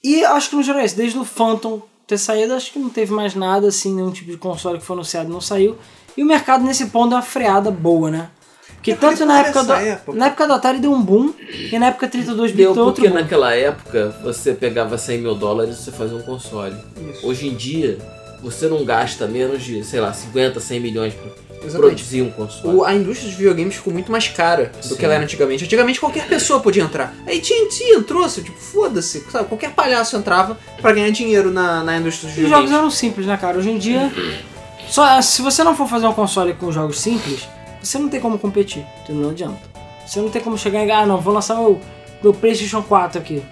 [0.04, 0.96] E acho que no geral é isso.
[0.96, 4.38] Desde o Phantom ter saído, acho que não teve mais nada assim, nenhum tipo de
[4.38, 5.78] console que foi anunciado não saiu.
[6.18, 8.30] E o mercado nesse ponto deu uma freada boa, né?
[8.74, 10.18] Porque tanto na época, do, época.
[10.18, 11.32] na época do Atari deu um boom,
[11.72, 13.22] e na época 32 bits Deu deu outro porque boom.
[13.22, 16.76] naquela época você pegava 100 mil dólares e você fazia um console.
[17.12, 17.28] Isso.
[17.28, 18.00] Hoje em dia,
[18.42, 21.30] você não gasta menos de, sei lá, 50, 100 milhões pra
[21.64, 21.96] Exatamente.
[21.96, 22.76] produzir um console.
[22.78, 24.96] O- a indústria de videogames ficou muito mais cara do Sim.
[24.96, 25.64] que ela era antigamente.
[25.66, 27.14] Antigamente qualquer pessoa podia entrar.
[27.28, 29.48] A AT&T entrou, assim, tipo, foda-se, sabe?
[29.48, 32.72] Qualquer palhaço entrava pra ganhar dinheiro na, na indústria de Os jogos videogames.
[32.80, 33.58] eram simples, né, cara?
[33.58, 34.12] Hoje em dia,
[34.90, 37.48] só, se você não for fazer um console com jogos simples,
[37.82, 38.86] você não tem como competir?
[39.10, 39.60] Não adianta.
[40.08, 41.80] Você não tem como chegar e ah, não, vou lançar meu,
[42.24, 43.44] meu PlayStation 4 aqui.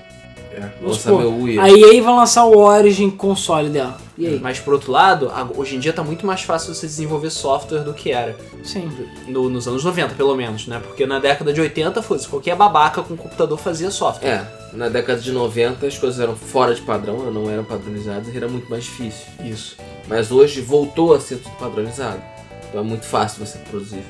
[0.57, 1.59] É, supor, meu Wii.
[1.59, 3.97] A EA vai lançar o Origin console dela.
[4.17, 4.39] E aí?
[4.39, 7.93] Mas por outro lado, hoje em dia tá muito mais fácil você desenvolver software do
[7.93, 8.35] que era.
[8.63, 8.89] Sim.
[9.27, 10.81] No- nos anos 90, pelo menos, né?
[10.83, 14.27] Porque na década de 80, foda-se, qualquer babaca com computador fazia software.
[14.27, 18.35] É, na década de 90 as coisas eram fora de padrão, não eram padronizadas e
[18.37, 19.25] era muito mais difícil.
[19.43, 19.77] Isso.
[20.07, 22.21] Mas hoje voltou a ser tudo padronizado.
[22.69, 24.01] Então é muito fácil você produzir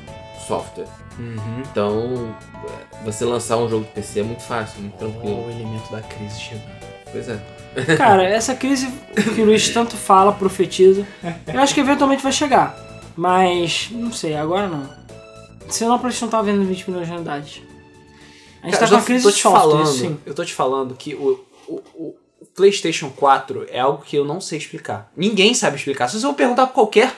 [0.47, 0.87] software.
[1.19, 1.63] Uhum.
[1.71, 2.35] Então,
[3.03, 5.45] você lançar um jogo de PC é muito fácil, muito tranquilo.
[5.45, 6.63] O elemento da crise chegou.
[7.11, 7.39] Pois é.
[7.97, 8.91] Cara, essa crise
[9.35, 11.05] que o Luiz tanto fala, profetiza,
[11.45, 12.75] eu acho que eventualmente vai chegar.
[13.15, 14.89] Mas, não sei, agora não.
[15.69, 17.61] Senão a PlayStation tava vendo 20 milhões de unidades.
[18.61, 20.17] A gente Cara, tá com eu a crise tô de te software, falando, sim.
[20.25, 22.15] Eu tô te falando que o, o, o
[22.55, 25.11] PlayStation 4 é algo que eu não sei explicar.
[25.15, 26.07] Ninguém sabe explicar.
[26.07, 27.13] Se você for perguntar pra qualquer.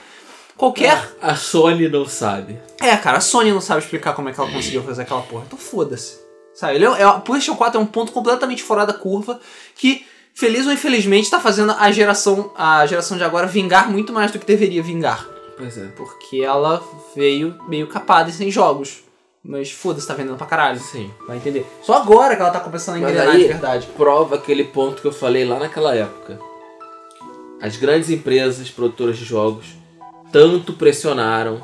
[0.60, 1.16] Qualquer.
[1.22, 2.58] A Sony não sabe.
[2.82, 5.44] É, cara, a Sony não sabe explicar como é que ela conseguiu fazer aquela porra.
[5.46, 6.18] Então foda-se.
[6.52, 6.74] Sabe?
[6.74, 9.40] Ele é, é, o PlayStation 4 é um ponto completamente fora da curva
[9.74, 10.04] que,
[10.34, 14.38] feliz ou infelizmente, tá fazendo a geração, a geração de agora vingar muito mais do
[14.38, 15.26] que deveria vingar.
[15.56, 15.86] Pois é.
[15.96, 16.84] Porque ela
[17.16, 19.02] veio meio capada e sem jogos.
[19.42, 20.78] Mas foda-se, tá vendendo pra caralho.
[20.78, 21.10] Sim.
[21.26, 21.66] Vai entender.
[21.82, 23.88] Só agora que ela tá começando a engrenar de verdade.
[23.96, 26.38] Prova aquele ponto que eu falei lá naquela época.
[27.62, 29.79] As grandes empresas produtoras de jogos
[30.32, 31.60] tanto pressionaram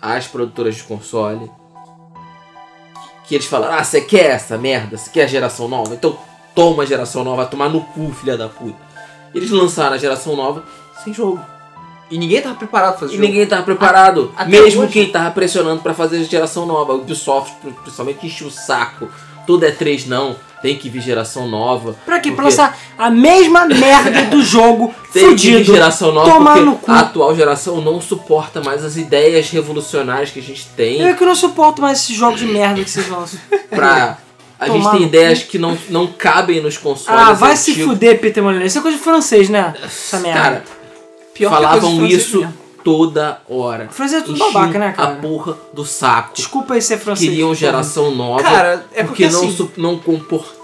[0.00, 1.50] as produtoras de console
[3.26, 4.96] que eles falaram: Ah, você quer essa merda?
[4.96, 5.94] Você quer a geração nova?
[5.94, 6.16] Então
[6.54, 8.76] toma a geração nova, tomar no cu, filha da puta.
[9.34, 10.62] Eles lançaram a geração nova
[11.02, 11.40] sem jogo.
[12.10, 13.26] E ninguém tava preparado pra fazer E jogo.
[13.28, 14.30] ninguém tava preparado.
[14.36, 16.92] A- Mesmo hoje- quem tava pressionando pra fazer a geração nova.
[16.92, 17.52] O Ubisoft,
[17.82, 19.08] principalmente, encheu o saco.
[19.46, 20.36] Tudo é 3 não.
[20.64, 21.94] Tem que vir geração nova.
[22.06, 22.30] Pra quê?
[22.32, 25.74] Pra porque lançar a mesma merda do jogo Tem que vir fudido.
[25.74, 26.90] geração nova Tomar porque no cu.
[26.90, 31.12] a atual geração não suporta mais as ideias revolucionárias que a gente tem Eu é
[31.12, 33.38] que não suporto mais esses jogos de merda que vocês lançam.
[33.68, 34.16] pra...
[34.58, 37.92] A gente tem ideias que não, não cabem nos consoles Ah, vai se antigos.
[37.92, 38.68] fuder, Peter Molyneux.
[38.72, 39.74] Isso é coisa de francês, né?
[39.84, 40.40] Essa merda.
[40.40, 40.64] Cara,
[41.34, 42.54] Pior que a coisa falavam isso mesmo.
[42.84, 43.88] toda hora.
[43.90, 45.14] francês é tudo Enchiam babaca, né, a cara?
[45.16, 46.30] porra do saco.
[46.34, 47.28] Desculpa aí ser francês.
[47.28, 49.98] Queriam geração nova Cara, é porque, não, assim- su- não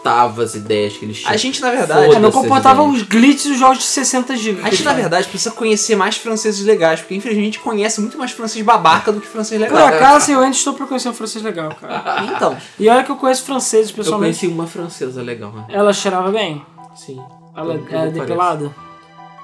[0.00, 1.30] comportava as ideias que eles tinham.
[1.32, 2.14] A gente, na verdade.
[2.14, 4.60] É, não comportava os glitches dos jogos de 60 GB.
[4.62, 8.18] A gente, na verdade, precisa conhecer mais franceses legais, porque infelizmente a gente conhece muito
[8.18, 9.88] mais francês babaca do que francês Por legal.
[9.88, 12.24] acaso, eu ainda estou pra conhecer um francês legal, cara.
[12.40, 14.38] Então, E olha que eu conheço franceses Eu pessoalmente.
[14.38, 15.66] conheci uma francesa legal, né?
[15.68, 16.64] Ela cheirava bem?
[16.94, 17.20] Sim.
[17.56, 18.12] Ela era parece.
[18.12, 18.74] depilada?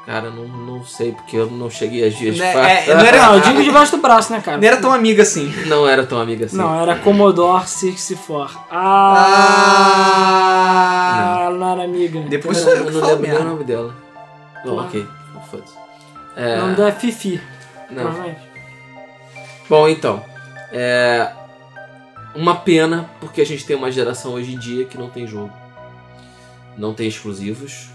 [0.06, 2.64] Cara, não, não sei, porque eu não cheguei a dias de Né, fato.
[2.64, 4.56] é, não era- Não, eu digo debaixo do braço, né, cara?
[4.56, 5.52] não era tão amiga assim.
[5.66, 6.56] Não era tão amiga assim.
[6.56, 8.56] Não, era Commodore 64.
[10.06, 12.20] Ah, ela não era amiga.
[12.20, 13.94] Depois eu sou eu não, eu não falo lembro nem o nome dela.
[14.64, 15.06] Oh, ok,
[15.50, 15.72] foda-se.
[15.74, 17.40] O É, nome dela é Fifi,
[17.90, 18.36] não.
[19.68, 20.22] Bom, então.
[20.72, 21.30] É.
[22.34, 25.50] Uma pena, porque a gente tem uma geração hoje em dia que não tem jogo.
[26.76, 27.88] Não tem exclusivos.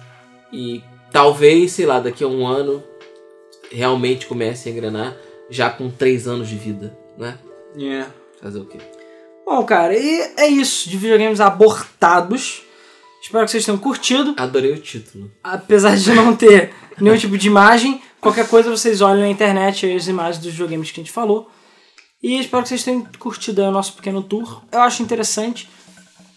[0.51, 2.83] E talvez, sei lá, daqui a um ano
[3.71, 5.15] realmente comece a engrenar
[5.49, 7.37] já com três anos de vida, né?
[7.77, 8.05] É.
[8.41, 8.79] Fazer o quê?
[9.45, 12.63] Bom, cara, e é isso de videogames abortados.
[13.21, 14.33] Espero que vocês tenham curtido.
[14.37, 15.31] Adorei o título.
[15.43, 20.07] Apesar de não ter nenhum tipo de imagem, qualquer coisa vocês olhem na internet as
[20.07, 21.49] imagens dos videogames que a gente falou.
[22.23, 24.63] E espero que vocês tenham curtido o nosso pequeno tour.
[24.71, 25.67] Eu acho interessante.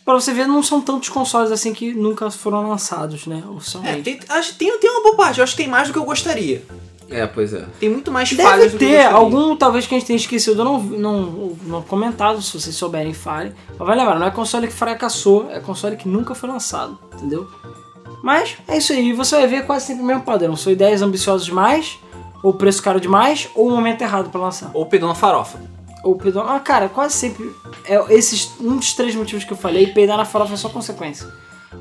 [0.05, 3.43] Pra você ver, não são tantos consoles assim que nunca foram lançados, né?
[3.44, 4.02] É, Oficialmente.
[4.02, 5.98] tem, acho, que tem, tem uma boa parte, eu acho que tem mais do que
[5.98, 6.62] eu gostaria.
[7.09, 7.64] É, pois é.
[7.81, 9.16] Tem muito mais Deve falhas do que eu ter gostaria.
[9.16, 13.14] algum, talvez que a gente tenha esquecido ou não, não, não comentado, se vocês souberem,
[13.14, 13.52] falem.
[13.78, 17.48] Mas vai lembrar, não é console que fracassou, é console que nunca foi lançado, entendeu?
[18.22, 20.56] Mas é isso aí, você vai ver quase sempre o mesmo padrão.
[20.56, 21.98] São ideias ambiciosas demais,
[22.43, 24.70] ou preço caro demais, ou o momento errado pra lançar.
[24.74, 25.59] Ou peidou na farofa.
[26.05, 26.44] Ou peidar.
[26.48, 27.51] Ah, cara, quase sempre.
[27.85, 31.26] É esses um dos três motivos que eu falei, peidar na farofa é só consequência.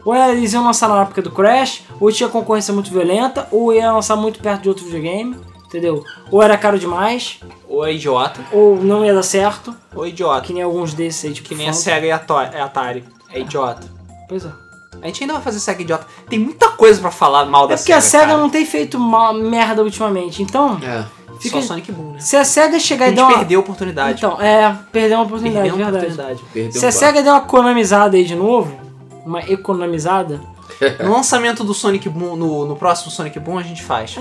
[0.04, 3.92] Ou eles iam lançar na época do Crash, ou tinha concorrência muito violenta, ou ia
[3.92, 5.38] lançar muito perto de outro videogame,
[5.68, 6.04] entendeu?
[6.32, 7.40] Ou era caro demais,
[7.70, 10.42] Ou é idiota, ou não ia dar certo, ou é idiota.
[10.42, 11.48] que nem alguns desses aí, tipo.
[11.50, 11.84] Que nem a Phantom.
[11.84, 13.04] SEGA e a To- e a Atari.
[13.32, 13.88] É idiota.
[14.28, 14.50] Pois é.
[15.02, 16.08] A gente ainda vai fazer SEGA idiota.
[16.30, 18.38] Tem muita coisa pra falar mal da É porque a SEGA, SEGA cara.
[18.42, 20.80] não tem feito uma merda ultimamente, então.
[20.82, 21.06] É.
[21.44, 22.20] Fica- Só Sonic Boom, né?
[22.20, 23.38] Se a SEGA chegar A e dar uma.
[23.38, 24.18] perdeu a oportunidade.
[24.18, 26.06] Então, é, perdeu uma oportunidade, perdeu uma verdade.
[26.14, 26.44] oportunidade.
[26.54, 28.76] Perdeu Se a SEGA der uma economizada aí de novo,
[29.26, 30.42] uma economizada,
[31.04, 34.16] No lançamento do Sonic Boom, no, no próximo Sonic Boom, a gente faz.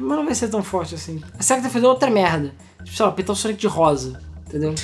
[0.00, 1.20] mas não vai ser tão forte assim.
[1.38, 2.54] A SEGA tá fazendo outra merda.
[2.82, 4.74] Tipo, sei lá, pintar o Sonic de rosa, entendeu?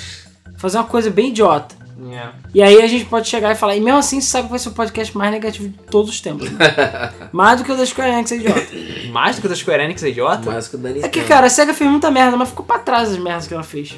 [0.59, 1.75] Fazer uma coisa bem idiota.
[2.13, 2.29] É.
[2.55, 4.59] E aí a gente pode chegar e falar, e mesmo assim você sabe que vai
[4.59, 6.51] ser o podcast mais negativo de todos os tempos.
[6.51, 6.59] né?
[7.33, 8.67] mais do que o da Square Enix, é idiota.
[9.13, 10.51] Mais do que o da Square Enix é idiota?
[10.51, 11.11] Mais que o da É Nintendo.
[11.13, 13.63] que, cara, a SEGA fez muita merda, mas ficou pra trás das merdas que ela
[13.63, 13.95] fez.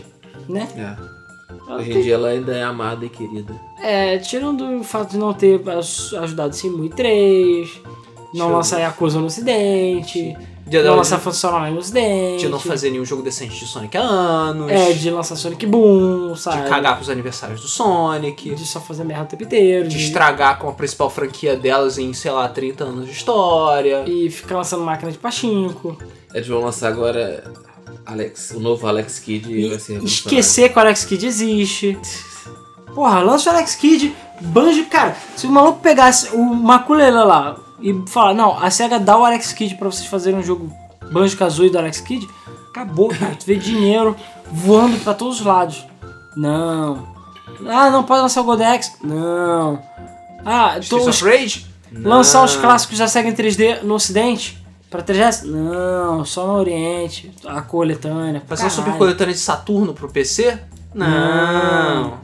[0.48, 0.68] Né?
[0.76, 1.16] É.
[1.72, 3.52] Hoje em dia ela ainda é amada e querida.
[3.82, 7.68] É, tirando o fato de não ter aj- ajudado Simui 3,
[8.34, 10.36] não lançar Yakuza no ocidente,
[10.66, 12.40] De, não de- lançar Funcional no ocidente.
[12.40, 14.68] de não fazer nenhum jogo decente de Sonic há anos.
[14.70, 16.62] É, de lançar Sonic Boom, sabe?
[16.64, 18.54] de cagar pros aniversários do Sonic.
[18.54, 19.88] De só fazer merda o tempo inteiro.
[19.88, 24.02] De De estragar com a principal franquia delas em, sei lá, 30 anos de história.
[24.08, 25.96] E ficar lançando máquina de pachinko.
[26.34, 27.44] Eles vão lançar agora
[28.04, 31.96] Alex, o novo Alex Kidd e vai ser esquecer que o Alex Kidd existe.
[32.94, 34.84] Porra, lança o Alex Kidd, banjo.
[34.86, 39.24] Cara, se o maluco pegasse o Maculele lá e falar, não, a SEGA dá o
[39.24, 40.72] Alex Kidd pra vocês fazerem um jogo
[41.10, 42.28] Banjo Kazooie do Alex Kidd,
[42.70, 43.34] acabou, cara.
[43.34, 44.16] Tu vê dinheiro
[44.50, 45.86] voando pra todos os lados.
[46.36, 47.14] Não.
[47.66, 48.92] Ah, não pode lançar o Godex?
[49.02, 49.82] Não.
[50.44, 51.66] Ah, tô, of Rage?
[51.92, 52.60] lançar os Não.
[52.60, 54.62] clássicos da SEGA em 3D no Ocidente?
[54.90, 55.44] Pra 3DS?
[55.44, 57.32] Não, só no Oriente.
[57.44, 58.42] A coletânea.
[58.46, 60.58] Fazer uma super coletânea de Saturno pro PC?
[60.94, 62.14] Não.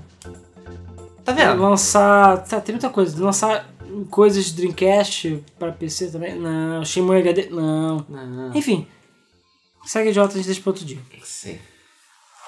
[1.25, 1.61] Tá vendo?
[1.63, 2.39] Lançar.
[2.45, 3.23] Tá, tem muita coisa.
[3.23, 3.67] Lançar
[4.11, 6.35] coisas de Dreamcast pra PC também?
[6.35, 6.85] Não.
[6.85, 7.49] Shenmue HD?
[7.51, 8.05] Não.
[8.09, 8.55] Não.
[8.55, 8.87] Enfim.
[9.85, 10.99] Segue idiota, a gente deixa pra outro dia.
[11.25, 11.59] Sim.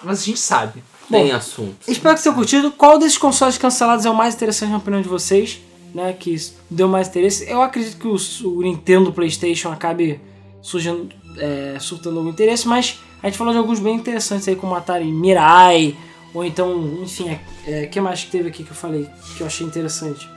[0.02, 0.82] Mas a gente sabe.
[1.10, 1.76] Tem assunto.
[1.88, 2.72] Espero que tenham curtido.
[2.72, 5.60] Qual desses consoles cancelados é o mais interessante na opinião de vocês?
[5.94, 6.34] Né, que
[6.68, 7.48] deu mais interesse.
[7.48, 8.16] Eu acredito que o,
[8.48, 10.20] o Nintendo PlayStation acabe
[10.60, 11.08] surgindo,
[11.38, 15.04] é, surtando algum interesse, mas a gente falou de alguns bem interessantes aí, como Atari
[15.04, 15.96] Mirai,
[16.34, 17.38] ou então, enfim, o
[17.70, 20.28] é, que mais que teve aqui que eu falei que eu achei interessante?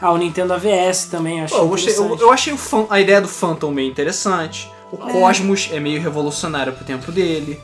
[0.00, 2.98] Ah, o Nintendo AVS também, achei Pô, eu, gostei- eu- eu achei o fan- a
[3.00, 4.70] ideia do Phantom meio interessante.
[4.90, 5.12] O É.
[5.12, 7.60] Cosmos é meio revolucionário pro tempo dele.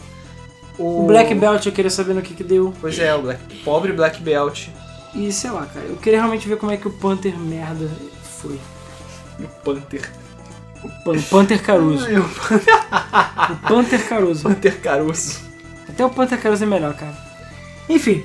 [0.79, 2.75] O Black Belt eu queria saber no que que deu.
[2.81, 4.69] Pois é, o Black, pobre Black Belt.
[5.15, 7.89] E sei lá, cara, eu queria realmente ver como é que o Panther merda
[8.39, 8.61] foi.
[9.41, 10.11] O Panther.
[10.85, 12.07] O Pan- Panther Caruso.
[12.07, 14.43] O Panther Caruso.
[14.49, 15.41] Panther Caruso.
[15.89, 17.17] Até o Panther Caruso é melhor, cara.
[17.89, 18.23] Enfim.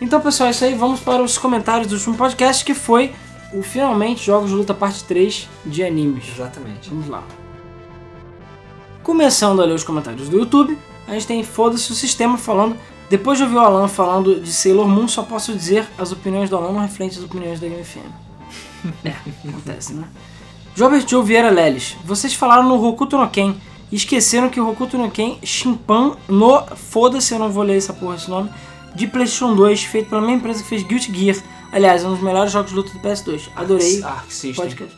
[0.00, 0.74] Então, pessoal, é isso aí.
[0.74, 3.12] Vamos para os comentários do último podcast, que foi
[3.52, 6.24] o Finalmente Jogos de Luta Parte 3 de animes.
[6.28, 6.90] Exatamente.
[6.90, 7.22] Vamos lá.
[9.02, 10.76] Começando a ler os comentários do YouTube,
[11.06, 12.76] a gente tem Foda-se o Sistema falando.
[13.08, 16.56] Depois de ouvir o Alan falando de Sailor Moon, só posso dizer as opiniões do
[16.56, 18.28] Alan não refletem as opiniões da Game FM.
[19.04, 19.12] É,
[19.48, 20.06] acontece, né?
[20.78, 23.56] Robert Joe Vieira Leles, vocês falaram no Hokuto no Ken
[23.90, 26.64] e esqueceram que o Hokuto no Ken Shimpan no.
[26.76, 28.50] Foda-se, eu não vou ler essa porra esse nome.
[28.94, 31.36] De PlayStation 2, feito pela mesma empresa que fez Guilty Gear.
[31.72, 33.48] Aliás, é um dos melhores jogos de luta do PS2.
[33.54, 34.02] Adorei.
[34.02, 34.54] Arc System.
[34.54, 34.96] Podcast.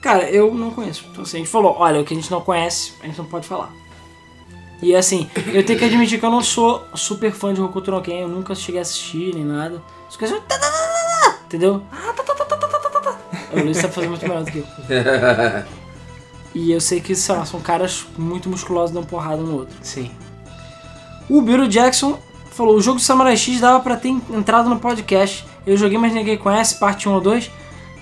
[0.00, 1.04] Cara, eu não conheço.
[1.10, 3.26] Então assim, a gente falou, olha, o que a gente não conhece, a gente não
[3.26, 3.70] pode falar.
[4.82, 8.00] E assim, eu tenho que admitir que eu não sou super fã de Hokuto no
[8.00, 9.82] Ken, eu nunca cheguei a assistir nem nada.
[10.08, 10.40] As coisas.
[11.44, 11.82] Entendeu?
[13.52, 14.66] O Luiz sabe fazer muito melhor do que eu.
[16.54, 19.76] E eu sei que, sei lá, são caras muito musculosos dando porrada no outro.
[19.82, 20.10] Sim.
[21.28, 22.18] O Biro Jackson
[22.50, 25.46] falou: o jogo do Samurai X dava pra ter entrado no podcast.
[25.66, 27.50] Eu joguei, mas ninguém conhece, parte 1 ou 2.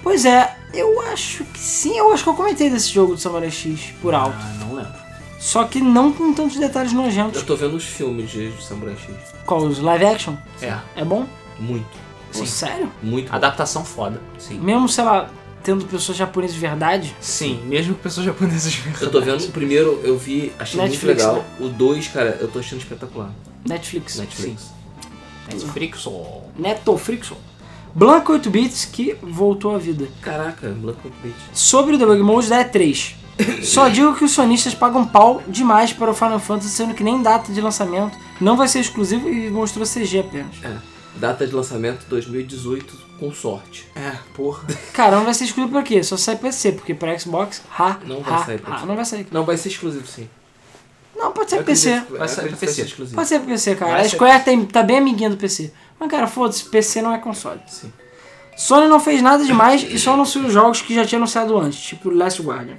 [0.03, 3.51] Pois é, eu acho que sim, eu acho que eu comentei desse jogo do Samurai
[3.51, 4.37] X por alto.
[4.41, 4.93] Ah, não lembro.
[5.39, 7.41] Só que não com tantos detalhes nojentos.
[7.41, 9.15] Eu tô vendo os filmes de, Samurai X.
[9.47, 9.61] Qual?
[9.61, 10.35] Os live action?
[10.61, 10.77] É.
[10.97, 11.27] É bom?
[11.59, 11.87] Muito.
[12.33, 12.47] Pô, Sim.
[12.47, 12.93] sério?
[13.03, 13.31] Muito.
[13.31, 13.37] bom.
[13.37, 14.21] Adaptação foda.
[14.39, 14.59] Sim.
[14.61, 15.31] Mesmo, sei lá,
[15.63, 17.15] tendo pessoas japonesas de verdade?
[17.21, 21.25] Sim, mesmo com pessoas japonesas de Eu tô vendo o primeiro, eu vi, achei Netflix,
[21.25, 21.43] muito né?
[21.43, 21.45] legal.
[21.61, 23.31] O 2, cara, eu tô achando espetacular.
[23.67, 24.17] Netflix.
[24.19, 24.78] Netflix.
[25.73, 26.13] Frixo.
[26.59, 27.33] Netoflix.
[27.95, 30.07] Blanco 8 bits que voltou à vida.
[30.21, 31.37] Caraca, Black Beach.
[31.53, 33.15] Sobre o Debug Mode da E3.
[33.63, 37.23] Só digo que os sonistas pagam pau demais para o Final Fantasy, sendo que nem
[37.23, 40.57] data de lançamento não vai ser exclusivo e mostrou CG apenas.
[40.63, 40.77] É.
[41.17, 43.87] Data de lançamento 2018, com sorte.
[43.97, 44.65] É, porra.
[44.93, 46.03] Cara, não vai ser exclusivo pra quê?
[46.03, 49.05] Só sai PC, porque pra Xbox, ha, Não vai ha, sair pra ha, não vai
[49.05, 49.27] sair.
[49.31, 50.29] Não, vai ser exclusivo sim.
[51.19, 51.89] Não, pode ser Eu PC.
[51.91, 52.83] acredito pra vai ser PC.
[52.83, 53.17] exclusivo.
[53.17, 53.93] Pode ser PC, cara.
[53.93, 55.73] Vai a Square tem, tá bem amiguinha do PC.
[55.99, 57.61] Mas, cara, foda-se, PC não é console.
[57.67, 57.93] Sim.
[58.57, 61.79] Sony não fez nada demais e só anunciou os jogos que já tinha anunciado antes,
[61.81, 62.77] tipo Last Guardian.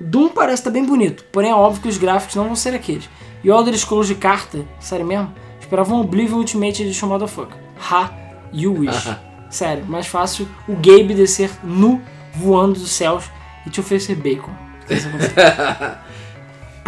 [0.00, 3.08] Doom parece estar bem bonito, porém é óbvio que os gráficos não vão ser aqueles.
[3.42, 7.56] E o Elder Scrolls de carta, sério mesmo, esperavam Oblivion Ultimate Edition Motherfucker.
[7.90, 8.10] Ha,
[8.52, 9.08] you wish.
[9.48, 12.00] sério, mais fácil o Gabe descer nu,
[12.34, 13.24] voando dos céus
[13.64, 14.50] e te oferecer bacon.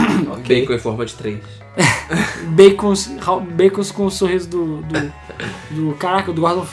[0.47, 1.40] Bacon em forma de 3.
[2.55, 3.10] Bacons,
[3.56, 5.12] bacons com o sorriso do, do,
[5.70, 6.64] do caraca, do Gordon.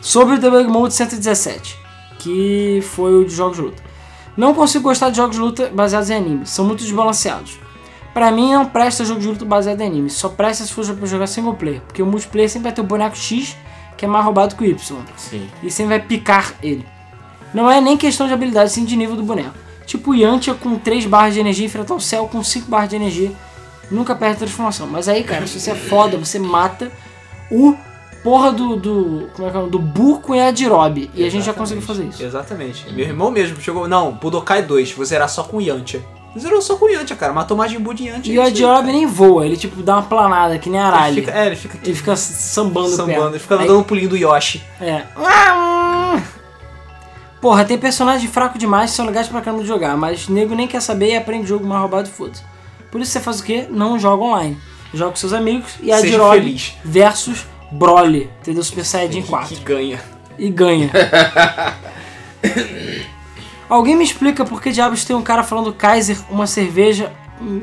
[0.00, 1.78] Sobre o Debug Mode 117,
[2.18, 3.82] que foi o de jogos de luta.
[4.36, 7.58] Não consigo gostar de jogos de luta baseados em anime, são muito desbalanceados.
[8.12, 11.06] Pra mim não presta jogo de luta baseado em anime, só presta se for pra
[11.06, 13.56] jogar single player, porque o multiplayer sempre vai ter o boneco X,
[13.96, 15.48] que é mais roubado que o Y, Sim.
[15.62, 16.86] e sempre vai picar ele.
[17.52, 19.54] Não é nem questão de habilidade, sim de nível do boneco.
[19.90, 22.94] Tipo o Yantia com 3 barras de energia enfrentar o céu com 5 barras de
[22.94, 23.32] energia.
[23.90, 24.86] Nunca perde a transformação.
[24.86, 26.92] Mas aí, cara, se você é foda, você mata
[27.50, 27.74] o
[28.22, 28.76] porra do.
[28.76, 29.60] do como é que é?
[29.60, 29.66] o?
[29.66, 31.10] Do Bur com Yadirob.
[31.12, 31.58] E a gente já Exatamente.
[31.58, 32.22] conseguiu fazer isso.
[32.22, 32.92] Exatamente.
[32.92, 33.88] Meu irmão mesmo chegou.
[33.88, 36.00] Não, Budokai 2, vou zerar só com Yantia.
[36.38, 37.32] Zerou só com Yantia, cara.
[37.32, 38.32] Matou Majin Buu de Yantia.
[38.32, 41.14] E o Yadirob nem voa, ele tipo dá uma planada, que nem aralho.
[41.14, 44.10] Ele fica, é, ele fica Ele fica sambando o sambando, ele fica dando um pulinho
[44.10, 44.62] do Yoshi.
[44.80, 45.02] É.
[47.40, 50.68] Porra, tem personagem fraco demais que são legais pra caramba de jogar, mas nego nem
[50.68, 52.42] quer saber e aprende jogo mais roubado e foda-se.
[52.90, 53.66] Por isso você faz o quê?
[53.70, 54.58] Não joga online.
[54.92, 56.74] Joga com seus amigos e a feliz.
[56.84, 58.62] versus Broly, entendeu?
[58.62, 59.48] Super Saiyajin 4.
[59.56, 60.00] Que ganha.
[60.38, 60.90] E ganha.
[63.68, 67.12] Alguém me explica por que diabos tem um cara falando Kaiser, uma cerveja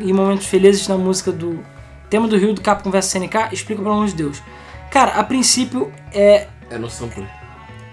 [0.02, 1.64] e momentos felizes na música do
[2.10, 3.50] tema do Rio do Capcom vs SNK?
[3.52, 4.42] Explica pelo amor de Deus.
[4.90, 7.28] Cara, a princípio é, É no sampler.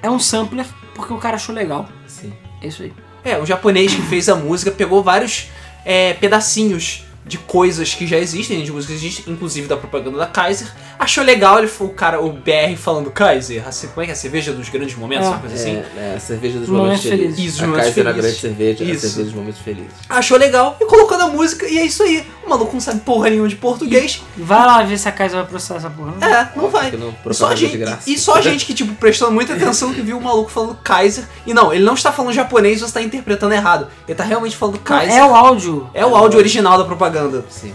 [0.00, 0.64] é um sampler
[0.94, 1.88] porque o cara achou legal.
[2.06, 2.32] Sim.
[2.62, 2.92] É isso aí.
[3.24, 5.48] É, o japonês que fez a música pegou vários
[5.84, 10.26] é, pedacinhos de coisas que já existem, de músicas que existem, inclusive da propaganda da
[10.26, 10.68] Kaiser.
[10.98, 14.12] Achou legal, ele foi o cara, o BR falando Kaiser, assim, como é que é?
[14.12, 15.30] A cerveja dos grandes momentos, É.
[15.30, 15.76] uma coisa assim.
[15.76, 17.36] É, é a cerveja dos Momentos momentos, felizes.
[17.36, 17.44] felizes.
[17.46, 18.92] Isso, os a momentos Kaiser é a grande cerveja, Isso.
[19.06, 19.90] a cerveja dos momentos felizes.
[20.08, 22.26] Achou legal e colocou na música, e é isso aí.
[22.44, 24.22] O maluco não sabe porra nenhuma de português.
[24.36, 26.12] Vai lá ver se a Kaiser vai processar essa porra.
[26.20, 26.28] Não.
[26.28, 26.90] É, não vai.
[26.90, 30.02] não, E só, a gente, e só a gente que, tipo, prestando muita atenção que
[30.02, 31.24] viu o maluco falando Kaiser.
[31.46, 33.88] E não, ele não está falando japonês, você está interpretando errado.
[34.06, 35.16] Ele tá realmente falando Não, Kaiser.
[35.16, 35.88] é o áudio.
[35.94, 37.13] É o áudio original da propaganda.
[37.50, 37.72] Sim.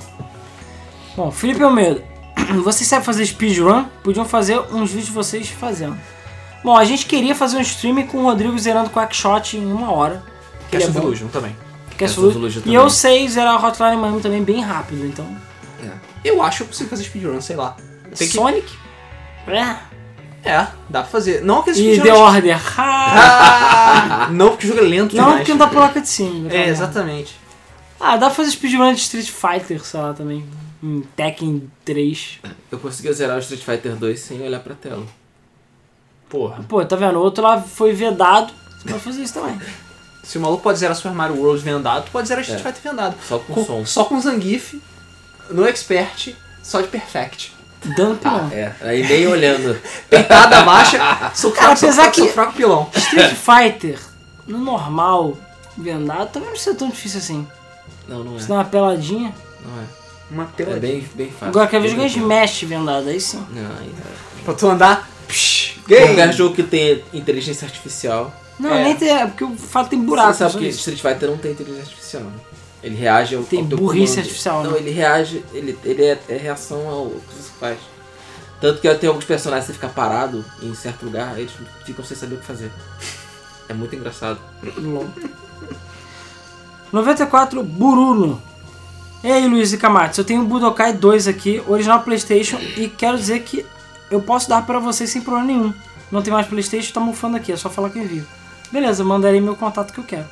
[1.16, 2.04] Bom, Felipe Almeida,
[2.64, 3.86] vocês sabem fazer speedrun?
[4.04, 5.98] Podiam fazer uns vídeos de vocês fazendo.
[6.64, 10.22] Bom, a gente queria fazer um stream com o Rodrigo zerando Quackshot em uma hora.
[10.70, 11.08] que Cast é of bom.
[11.08, 11.56] Illusion também.
[11.90, 12.76] Que é Cast of Illusion E também.
[12.76, 15.26] eu sei zerar Hotline Miami também bem rápido, então.
[15.84, 15.90] É.
[16.24, 17.76] Eu acho que eu consigo fazer speedrun, sei lá.
[18.18, 18.34] Tem que...
[18.34, 18.68] Sonic?
[19.48, 19.76] É.
[20.44, 21.42] É, dá pra fazer.
[21.44, 22.14] Não aqueles E The.
[22.14, 22.62] Order.
[22.78, 25.38] Ah, não, porque o jogo é lento Não, demais.
[25.40, 26.50] porque não dá pra placa de cima.
[26.52, 27.36] É, exatamente.
[28.00, 30.46] Ah, dá pra fazer speedrun de Street Fighter, sei lá, também.
[30.82, 32.40] Em Tekken 3.
[32.72, 35.06] Eu consegui zerar o Street Fighter 2 sem olhar pra tela.
[36.30, 36.64] Porra.
[36.68, 37.18] Pô, tá vendo?
[37.18, 38.54] O outro lá foi vedado.
[38.78, 39.60] Você pode fazer isso também.
[40.24, 42.64] Se o maluco pode zerar Super Mario World vendado, tu pode zerar Street É.
[42.64, 43.16] Fighter vendado.
[43.28, 43.86] Só com, Com- som.
[43.86, 44.80] Só com Zangief,
[45.50, 47.52] no Expert, só de Perfect.
[47.98, 48.50] Dando pilão.
[48.52, 49.80] É, aí nem olhando.
[50.10, 51.00] Peitada baixa,
[51.34, 52.90] sou Cara, fraco, sou apesar fraco, que- sou fraco pilão.
[52.96, 54.00] Street Fighter,
[54.46, 55.36] no normal,
[55.78, 57.48] vendado, também não ser tão difícil assim.
[58.10, 58.44] Não, não é.
[58.44, 59.34] Uma peladinha.
[59.66, 59.86] Não é.
[60.32, 61.48] Uma É tela bem, bem fácil.
[61.48, 62.06] Agora quer ver jogar.
[62.08, 63.44] Smash vendado, aí sim.
[63.52, 64.44] Não, aí é.
[64.44, 65.10] Pra tu andar.
[65.28, 66.06] Psh, game.
[66.08, 68.34] Qualquer jogo que tenha inteligência artificial.
[68.60, 68.84] Não, É.
[68.84, 70.34] nem tem, é porque o fato tem buraco.
[70.34, 70.80] Você sabe que isso.
[70.90, 72.34] Street Fighter não tem inteligência artificial, né?
[72.84, 74.20] Ele reage ao, Tem ao teu burrice comando.
[74.20, 74.78] artificial, Não, né?
[74.78, 77.78] ele reage, ele, ele é, é reação ao que você faz.
[78.62, 81.52] Tanto que tem alguns personagens que você fica parado em certo lugar, eles
[81.86, 82.72] ficam sem saber o que fazer.
[83.68, 84.40] É muito engraçado.
[86.92, 87.04] LOL.
[87.04, 88.42] 94 Buruno.
[89.24, 93.18] E aí, Luiz e Camates, eu tenho o Budokai 2 aqui, original PlayStation, e quero
[93.18, 93.66] dizer que
[94.10, 95.74] eu posso dar pra vocês sem problema nenhum.
[96.10, 98.26] Não tem mais PlayStation, tá mufando aqui, é só falar que envio.
[98.72, 100.26] Beleza, mandarei meu contato que eu quero.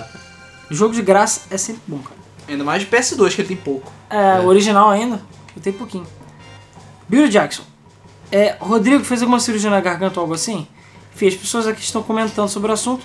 [0.70, 2.20] Jogo de graça é sempre bom, cara.
[2.46, 3.90] Ainda mais de PS2, que ele tem pouco.
[4.10, 5.22] É, o original ainda,
[5.56, 6.06] eu tenho pouquinho.
[7.08, 7.62] Bill Jackson.
[8.30, 10.66] É, Rodrigo fez alguma cirurgia na garganta ou algo assim?
[11.14, 11.34] Fez.
[11.34, 13.04] Pessoas aqui estão comentando sobre o assunto.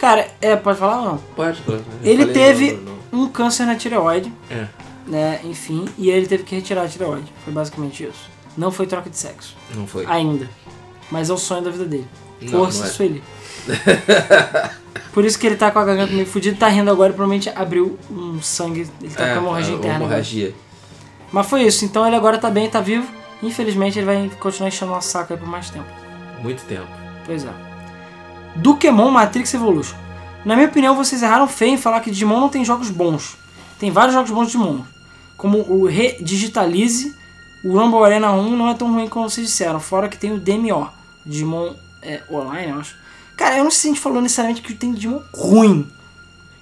[0.00, 1.18] Cara, é, pode falar ou não?
[1.36, 1.82] Pode, pode.
[2.02, 4.32] Ele Eu teve não, não, um câncer na tireoide.
[4.50, 4.66] É,
[5.06, 5.40] né?
[5.44, 7.30] Enfim, e ele teve que retirar a tireoide.
[7.44, 8.30] Foi basicamente isso.
[8.56, 9.54] Não foi troca de sexo.
[9.74, 10.06] não foi.
[10.06, 10.48] Ainda.
[11.10, 12.06] Mas é o sonho da vida dele.
[12.40, 12.88] Não, Força, não é.
[12.90, 13.22] Sueli.
[15.12, 17.48] Por isso que ele tá com a garganta meio fudida, tá rindo agora e provavelmente
[17.54, 18.88] abriu um sangue.
[19.02, 19.96] Ele tá É, com hemorragia a interna.
[19.96, 20.06] agora.
[20.12, 20.54] hemorragia.
[21.32, 23.06] Mas foi isso, então ele agora tá bem, tá vivo.
[23.42, 25.86] Infelizmente ele vai continuar enchendo nosso saco aí por mais tempo.
[26.42, 26.86] Muito tempo.
[27.26, 27.48] Pois é.
[28.62, 29.96] Pokémon Matrix Evolution.
[30.44, 33.36] Na minha opinião, vocês erraram feio em falar que Digimon não tem jogos bons.
[33.78, 34.80] Tem vários jogos bons de Digimon.
[35.36, 37.14] Como o Redigitalize,
[37.64, 39.80] o Rumble Arena 1 não é tão ruim como vocês disseram.
[39.80, 40.88] Fora que tem o DMO,
[41.24, 42.96] Digimon é, Online, eu acho.
[43.36, 45.86] Cara, eu não sei se a gente falou necessariamente que tem Digimon ruim.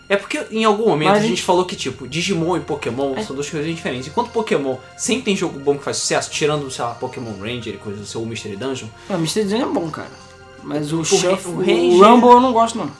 [0.08, 3.22] É porque em algum momento a a gente falou que, tipo, Digimon e Pokémon É.
[3.22, 4.08] são duas coisas diferentes.
[4.08, 7.78] Enquanto Pokémon sempre tem jogo bom que faz sucesso, tirando, sei lá, Pokémon Ranger e
[7.78, 9.42] coisa do seu Mystery Dungeon, Ah, Mr.
[9.44, 10.08] Dungeon é bom, cara.
[10.62, 12.90] Mas o, O Shuffle, o o, Rumble eu não gosto, não.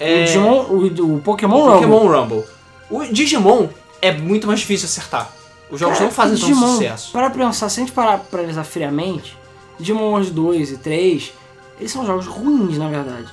[0.00, 0.22] é...
[0.22, 1.74] O, Digimon, o, o Pokémon o Rumble.
[1.88, 2.44] Pokémon Rumble.
[2.90, 3.68] O Digimon
[4.02, 5.32] é muito mais difícil de acertar.
[5.70, 7.12] Os jogos Cara, não fazem Digimon, tanto sucesso.
[7.12, 9.36] Para pensar, se a gente parar pra analisar friamente,
[9.78, 11.32] Digimon World 2 e 3,
[11.78, 13.28] eles são jogos ruins, na verdade.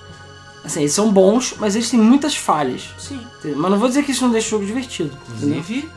[0.63, 2.89] Assim, eles são bons, mas eles têm muitas falhas.
[2.97, 3.19] Sim.
[3.39, 3.57] entendeu?
[3.59, 5.15] Mas não vou dizer que isso não deixa o jogo divertido.
[5.29, 5.89] Inclusive,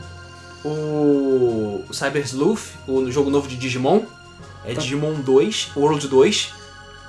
[0.63, 4.01] o o Cyber Sleuth, o jogo novo de Digimon,
[4.63, 4.81] é Tá.
[4.81, 6.53] Digimon 2, World 2,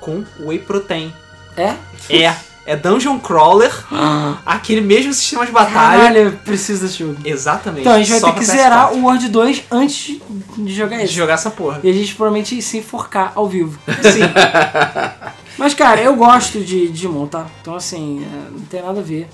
[0.01, 1.13] com Whey Protein.
[1.57, 1.75] É?
[2.09, 2.35] É,
[2.67, 3.73] é Dungeon Crawler,
[4.47, 5.99] aquele mesmo sistema de batalha.
[6.03, 7.17] Caralho, eu preciso desse jogo.
[7.25, 7.81] Exatamente.
[7.83, 8.53] Então, a gente vai ter que PS4.
[8.53, 10.21] zerar o World 2 antes
[10.57, 11.13] de jogar De esse.
[11.13, 11.81] jogar essa porra.
[11.83, 13.79] E a gente provavelmente se enforcar ao vivo.
[14.03, 14.21] Sim.
[15.59, 17.47] Mas, cara, eu gosto de Digimon, tá?
[17.61, 19.29] Então, assim, é, não tem nada a ver.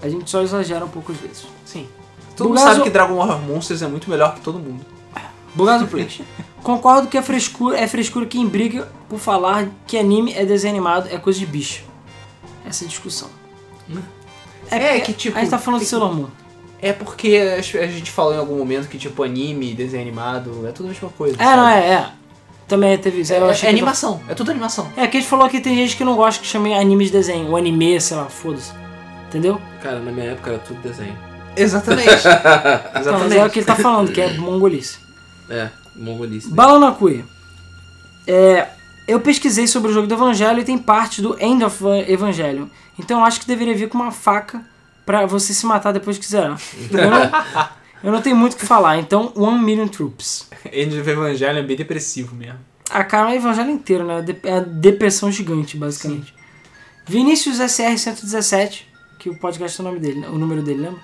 [0.00, 1.46] A gente só exagera um pouco às vezes.
[1.64, 1.88] Sim.
[2.36, 4.84] Todo mundo Bugazo- sabe que Dragon War Monsters é muito melhor que todo mundo.
[5.54, 6.22] Bugazo Plate.
[6.62, 11.08] Concordo que a frescura é frescura quem briga por falar que anime é desenho animado
[11.10, 11.82] é coisa de bicho.
[12.66, 13.30] Essa é a discussão.
[14.70, 16.26] É, porque que, tipo, A gente tá falando de tem- Sailor Moon.
[16.80, 20.86] É porque a gente falou em algum momento que, tipo, anime, desenho animado, é tudo
[20.86, 21.34] a mesma coisa.
[21.36, 21.56] É, sabe?
[21.56, 22.06] não é, é.
[22.68, 23.22] Também teve.
[23.32, 24.92] É, eu é achei que- animação, é tudo animação.
[24.96, 27.10] É, que a gente falou que tem gente que não gosta que chame anime de
[27.12, 27.48] desenho.
[27.50, 28.72] O anime, sei lá, foda-se.
[29.26, 29.60] Entendeu?
[29.82, 31.16] Cara, na minha época era tudo desenho.
[31.56, 32.08] Exatamente.
[33.00, 34.98] Então, mas é o que ele tá falando, que é mongolice.
[35.48, 35.68] É,
[35.98, 36.48] mongolice.
[36.50, 37.24] Balanakui.
[38.26, 38.68] É,
[39.06, 42.66] eu pesquisei sobre o jogo do Evangelho e tem parte do End of Evangelion.
[42.98, 44.62] Então eu acho que deveria vir com uma faca
[45.06, 46.60] pra você se matar depois que zerar.
[46.90, 47.30] Eu não,
[48.04, 50.48] eu não tenho muito o que falar, então One Million Troops.
[50.70, 52.58] End of Evangelion é bem depressivo mesmo.
[52.90, 54.24] A cara é o Evangelho inteiro, né?
[54.44, 56.34] É a depressão gigante, basicamente.
[57.06, 58.82] Vinícius SR117,
[59.18, 60.28] que o podcast é o nome dele, né?
[60.28, 61.00] o número dele, lembra?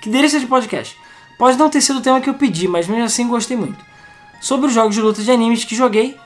[0.00, 0.96] Que delícia de podcast.
[1.38, 3.91] Pode não ter sido o tema que eu pedi, mas mesmo assim gostei muito.
[4.42, 6.16] Sobre os jogos de luta de animes que joguei,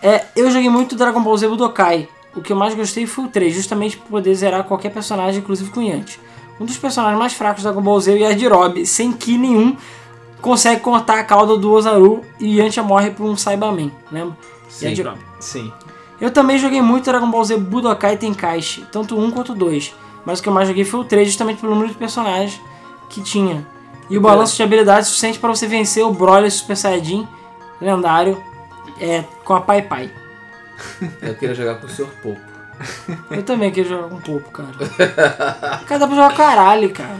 [0.00, 2.08] é, eu joguei muito Dragon Ball Z Budokai.
[2.32, 5.68] O que eu mais gostei foi o 3, justamente por poder zerar qualquer personagem, inclusive
[5.70, 6.20] com Yanti.
[6.60, 9.76] Um dos personagens mais fracos da Dragon Ball Z é o Yajirobe, sem que nenhum
[10.40, 14.36] consegue cortar a cauda do Ozaru e Yantia morre por um Saibaman, lembra?
[14.68, 14.86] Sim.
[14.86, 15.18] Yajirobe.
[15.40, 15.72] Sim.
[16.20, 19.92] Eu também joguei muito Dragon Ball Z Budokai Tenkaichi, tanto 1 quanto 2.
[20.24, 22.60] Mas o que eu mais joguei foi o 3, justamente pelo número de personagens
[23.10, 23.66] que tinha.
[24.08, 27.26] E o balanço de habilidades suficiente para você vencer o Broly Super Saiyajin
[27.80, 28.42] lendário
[29.00, 30.10] é, com a Pai Pai.
[31.22, 32.06] Eu queria jogar com o Sr.
[32.22, 32.40] Popo.
[33.30, 34.68] Eu também queria jogar com o Popo, cara.
[35.86, 37.16] Cara, dá pra jogar caralho, cara.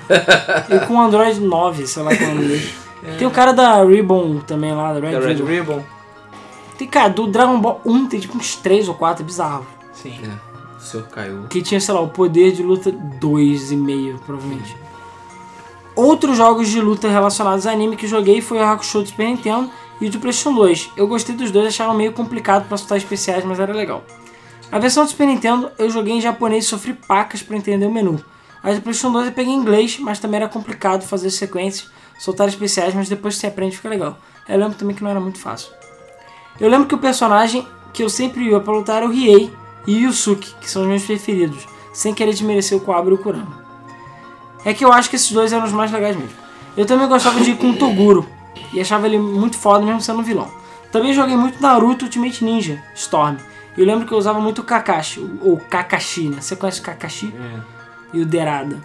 [0.69, 3.17] E com o Android 9, sei lá qual é.
[3.17, 5.47] Tem o cara da Ribbon também lá, da Red, The Red Ribbon.
[5.47, 5.85] Ribbon.
[6.77, 9.67] Tem, cara, do Dragon Ball 1 tem tipo uns 3 ou 4, é bizarro.
[9.93, 10.19] Sim.
[10.25, 11.07] É, o Sr.
[11.11, 11.45] Caiu.
[11.49, 14.77] Que tinha, sei lá, o poder de luta 2,5, provavelmente.
[15.95, 19.71] Outros jogos de luta relacionados a anime que joguei foi o Hakusho do Super Nintendo
[20.01, 20.91] e o do PlayStation 2.
[20.97, 24.05] Eu gostei dos dois, achava meio complicado pra soltar especiais, mas era legal.
[24.71, 27.91] A versão do Super Nintendo eu joguei em japonês e sofri pacas pra entender o
[27.91, 28.23] menu.
[28.63, 32.49] A do PlayStation 2 eu peguei em inglês, mas também era complicado fazer sequências, soltar
[32.49, 34.19] especiais, mas depois que você aprende fica legal.
[34.49, 35.71] Eu lembro também que não era muito fácil.
[36.59, 39.53] Eu lembro que o personagem que eu sempre ia pra lutar era o Riei
[39.87, 43.19] e o Yusuke, que são os meus preferidos, sem querer desmerecer o Coabra e o
[43.19, 43.65] Kurama.
[44.65, 46.35] É que eu acho que esses dois eram os mais legais mesmo.
[46.77, 48.29] Eu também gostava de ir com o Toguro,
[48.73, 50.51] e achava ele muito foda mesmo sendo um vilão.
[50.91, 53.37] Também joguei muito Naruto Ultimate Ninja Storm.
[53.77, 56.41] Eu lembro que eu usava muito o Kakashi, ou Kakashi, né?
[56.41, 57.35] Você conhece o Kakashi?
[57.35, 57.77] É.
[58.17, 58.81] e o Derada.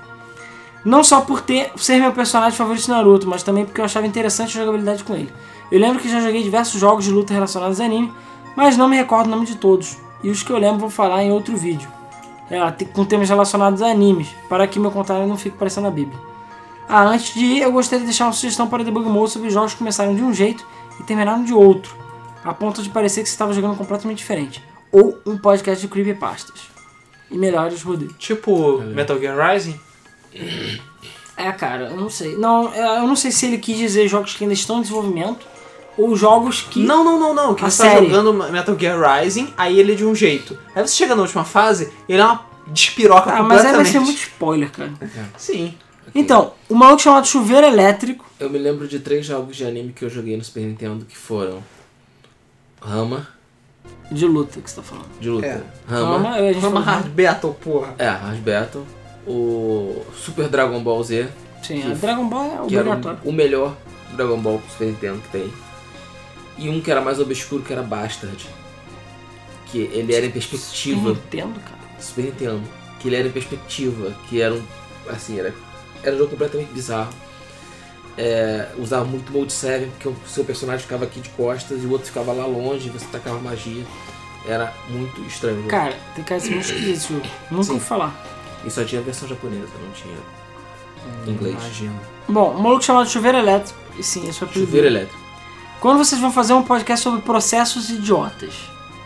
[0.84, 4.06] Não só por ter ser meu personagem favorito de Naruto, mas também porque eu achava
[4.08, 5.32] interessante a jogabilidade com ele.
[5.72, 8.12] Eu lembro que já joguei diversos jogos de luta relacionados a anime,
[8.58, 9.98] mas não me recordo o nome de todos.
[10.24, 11.90] E os que eu lembro vou falar em outro vídeo.
[12.50, 16.20] É, com temas relacionados a animes, para que meu comentário não fique parecendo a Bíblia.
[16.92, 19.50] Ah, antes de ir, eu gostaria de deixar uma sugestão para o Debug Mode sobre
[19.50, 20.66] jogos que começaram de um jeito
[21.00, 21.96] e terminaram de outro,
[22.44, 24.62] a ponto de parecer que você estava jogando completamente diferente.
[24.92, 26.60] Ou um podcast de creepypastas.
[27.30, 28.14] E melhores rodeios.
[28.20, 29.80] Tipo Metal Gear Rising.
[31.38, 32.36] É, cara, eu não sei.
[32.36, 35.46] Não, é, eu não sei se ele quis dizer jogos que ainda estão em desenvolvimento
[35.98, 36.84] ou jogos que.
[36.84, 37.56] Não, não, não, não.
[37.56, 38.08] Que A você tá série.
[38.10, 40.58] jogando Metal Gear Rising, aí ele é de um jeito.
[40.76, 43.92] Aí você chega na última fase, ele é uma despiroca Ah, mas aí vai completamente.
[43.92, 44.92] ser muito spoiler, cara.
[45.38, 45.74] Sim.
[46.14, 48.26] Então, o maluco chamado Chuveiro Elétrico.
[48.40, 51.16] Eu me lembro de três jogos de anime que eu joguei no Super Nintendo que
[51.16, 51.64] foram
[52.82, 53.28] Rama,
[54.12, 55.08] De luta que você tá falando.
[55.20, 55.46] de luta.
[55.46, 55.62] É.
[55.88, 57.96] Rama, Rama, a gente Vamos falou- Hard Battle, porra.
[57.98, 58.86] é, Hard Battle,
[59.28, 61.30] o Super Dragon Ball Z,
[61.64, 63.20] Sim, a Dragon Ball é que era obrigatório.
[63.24, 63.76] o, o melhor
[64.14, 65.54] Dragon Ball pro Super Nintendo que tem.
[66.58, 68.46] E um que era mais obscuro, que era Bastard.
[69.68, 71.10] Que ele era em perspectiva.
[71.12, 71.80] Nintendo, cara.
[72.00, 72.62] Super Nintendo.
[73.00, 74.62] Que ele era em perspectiva, que era um.
[75.10, 75.54] Assim, era,
[76.04, 77.14] era um jogo completamente bizarro.
[78.18, 81.92] É, usava muito Mode 7, porque o seu personagem ficava aqui de costas e o
[81.92, 83.84] outro ficava lá longe, e você tacava magia.
[84.46, 85.58] Era muito estranho.
[85.58, 85.70] jogo.
[85.70, 87.26] Cara, tem cara de ser muito esquisito esse jogo.
[87.50, 87.74] Nunca Sim.
[87.74, 88.26] ouvi falar.
[88.66, 90.18] E só tinha a versão japonesa, não tinha
[91.28, 91.56] inglês.
[91.56, 92.00] Imagino.
[92.28, 93.80] Bom, um maluco chamado Chuveiro Elétrico.
[93.98, 95.20] E sim, esse é o Chuveiro elétrico.
[95.80, 98.54] Quando vocês vão fazer um podcast sobre processos idiotas?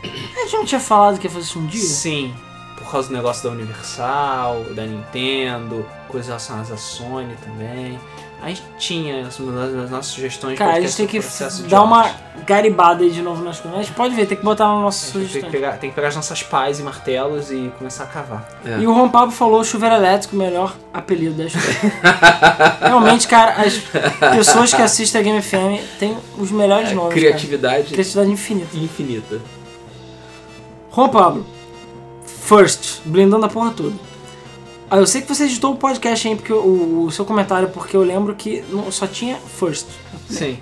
[0.03, 1.81] A gente não tinha falado que ia fazer isso um dia?
[1.81, 2.35] Sim.
[2.77, 5.85] Por causa do negócio da Universal, da Nintendo,
[6.15, 7.99] coisas relacionadas à Sony também.
[8.41, 11.19] A gente tinha as, as nossas sugestões Cara, a gente tem que
[11.67, 12.09] dar uma
[12.45, 13.79] garibada aí de novo nas coisas.
[13.79, 15.95] A gente pode ver, tem que botar nas nossas gente tem que, pegar, tem que
[15.95, 18.47] pegar as nossas pás e martelos e começar a cavar.
[18.63, 18.79] É.
[18.79, 21.93] E o Ron Pablo falou chuveiro elétrico, o melhor apelido da história.
[22.81, 23.77] Realmente, cara, as
[24.35, 27.09] pessoas que assistem a Game FM têm os melhores nomes.
[27.09, 27.21] Cara.
[27.21, 28.77] Criatividade Criatividade infinita.
[28.77, 29.41] infinita.
[30.91, 31.45] Ron Pablo,
[32.25, 34.14] first, blindando a porra toda.
[34.95, 37.97] Ah, eu sei que você editou o podcast aí, porque o, o seu comentário, porque
[37.97, 39.87] eu lembro que não- só tinha first.
[40.29, 40.57] Sim.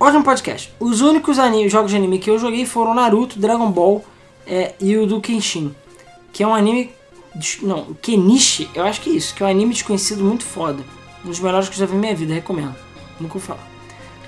[0.00, 0.72] Ótimo podcast.
[0.80, 4.02] Os únicos anime, jogos de anime que eu joguei foram Naruto, Dragon Ball
[4.46, 5.74] é, e o do Kenshin.
[6.32, 6.90] Que é um anime.
[7.60, 10.82] Não, Kenichi, eu acho que é isso, que é um anime desconhecido muito foda.
[11.22, 12.74] Um dos melhores que eu já vi na minha vida, recomendo.
[13.20, 13.68] Nunca vou falar.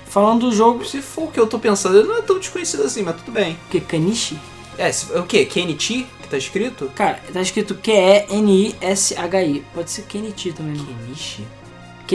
[0.05, 0.85] Falando do jogo.
[0.85, 3.31] Se for o que eu tô pensando, ele não é tão desconhecido assim, mas tudo
[3.31, 3.53] bem.
[3.53, 3.81] O que?
[3.81, 4.37] Kanichi?
[4.77, 5.43] É, o quê?
[5.43, 6.91] Kenichi, que tá escrito?
[6.93, 9.65] Cara, tá escrito Q-E-N-I-S-H-I.
[9.73, 10.85] Pode ser Kenichi também, não.
[10.85, 11.47] Kenichi?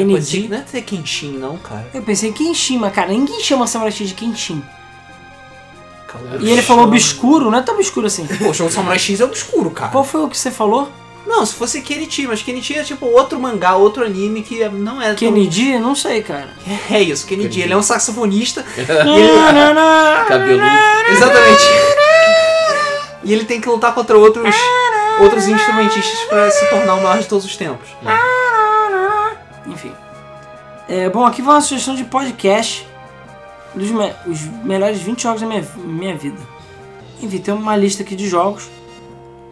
[0.05, 0.49] Pode ser, Kenichi.
[0.49, 1.91] não é ter Kenshin, não, cara.
[1.93, 4.63] Eu pensei em Kenshin, mas cara, ninguém chama Samurai X de Kenshin.
[6.07, 8.27] Kaoru E ele falou obscuro, não é tão obscuro assim.
[8.27, 9.91] Pô, o Samurai X é obscuro, cara.
[9.91, 10.91] Qual foi o que você falou?
[11.27, 15.09] Não, se fosse Kenichi, mas Kenichi é tipo outro mangá, outro anime que não é
[15.09, 15.17] tão...
[15.17, 15.79] Kennedy?
[15.79, 16.51] Não sei, cara.
[16.91, 17.49] É isso, Kennedy.
[17.49, 17.63] Kennedy.
[17.63, 18.65] Ele é um saxofonista.
[19.05, 20.27] Não, não, não.
[20.27, 20.65] Cabeludo.
[21.11, 22.02] Exatamente.
[23.25, 24.55] E ele tem que lutar contra outros,
[25.21, 27.89] outros instrumentistas pra se tornar o maior de todos os tempos.
[29.67, 29.93] Enfim.
[30.89, 32.87] É, bom, aqui vai uma sugestão de podcast
[33.75, 36.37] dos me- os melhores 20 jogos da minha, minha vida.
[37.23, 38.69] Enfim, tem uma lista aqui de jogos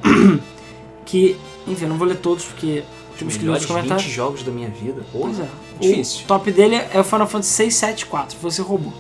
[1.07, 2.83] que, enfim, eu não vou ler todos porque
[3.17, 4.03] temos que ler os Melhores comentários.
[4.05, 5.03] 20 jogos da minha vida.
[5.13, 5.47] Pô, Pois é.
[5.81, 6.25] difícil.
[6.25, 8.93] O top dele é o Final Fantasy 674, você roubou.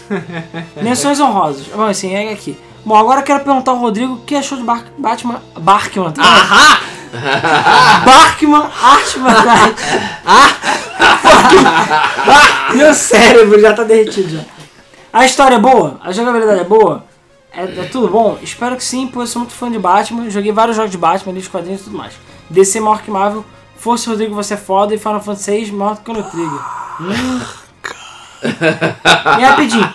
[0.80, 1.66] Menções honrosas.
[1.66, 2.56] Bom, assim, é aqui.
[2.84, 5.42] Bom, agora eu quero perguntar ao Rodrigo o que achou de Bar Batman.
[5.58, 6.22] Barkman, tá?
[6.22, 6.80] Ahá!
[8.04, 9.82] Barkman Artman Knight.
[10.24, 10.54] Ah!
[12.74, 14.44] Meu cérebro já tá derretido já.
[15.12, 15.98] A história é boa?
[16.02, 17.04] A jogabilidade é boa?
[17.52, 18.38] É, é tudo bom?
[18.42, 20.30] Espero que sim, pois eu sou muito fã de Batman.
[20.30, 22.14] Joguei vários jogos de Batman, livros, quadrinhos e tudo mais.
[22.48, 23.44] DC maior que Marvel.
[23.76, 24.94] Força Rodrigo, você é foda.
[24.94, 26.60] E Final Fantasy VI maior do que o Trigger.
[27.00, 27.59] Hum.
[28.42, 29.86] E rapidinho.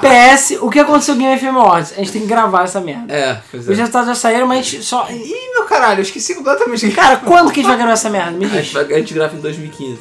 [0.00, 1.92] PS, o que aconteceu no Game FM Awards?
[1.92, 3.12] A gente tem que gravar essa merda.
[3.12, 3.74] É, pois Os é.
[3.80, 5.06] resultados já saíram, mas a gente só...
[5.10, 6.90] Ih, meu caralho, eu esqueci completamente.
[6.90, 8.30] Cara, quando que a gente vai gravar essa merda?
[8.32, 8.56] Me A diz.
[8.64, 9.92] gente, vai- a gente grava em 2015.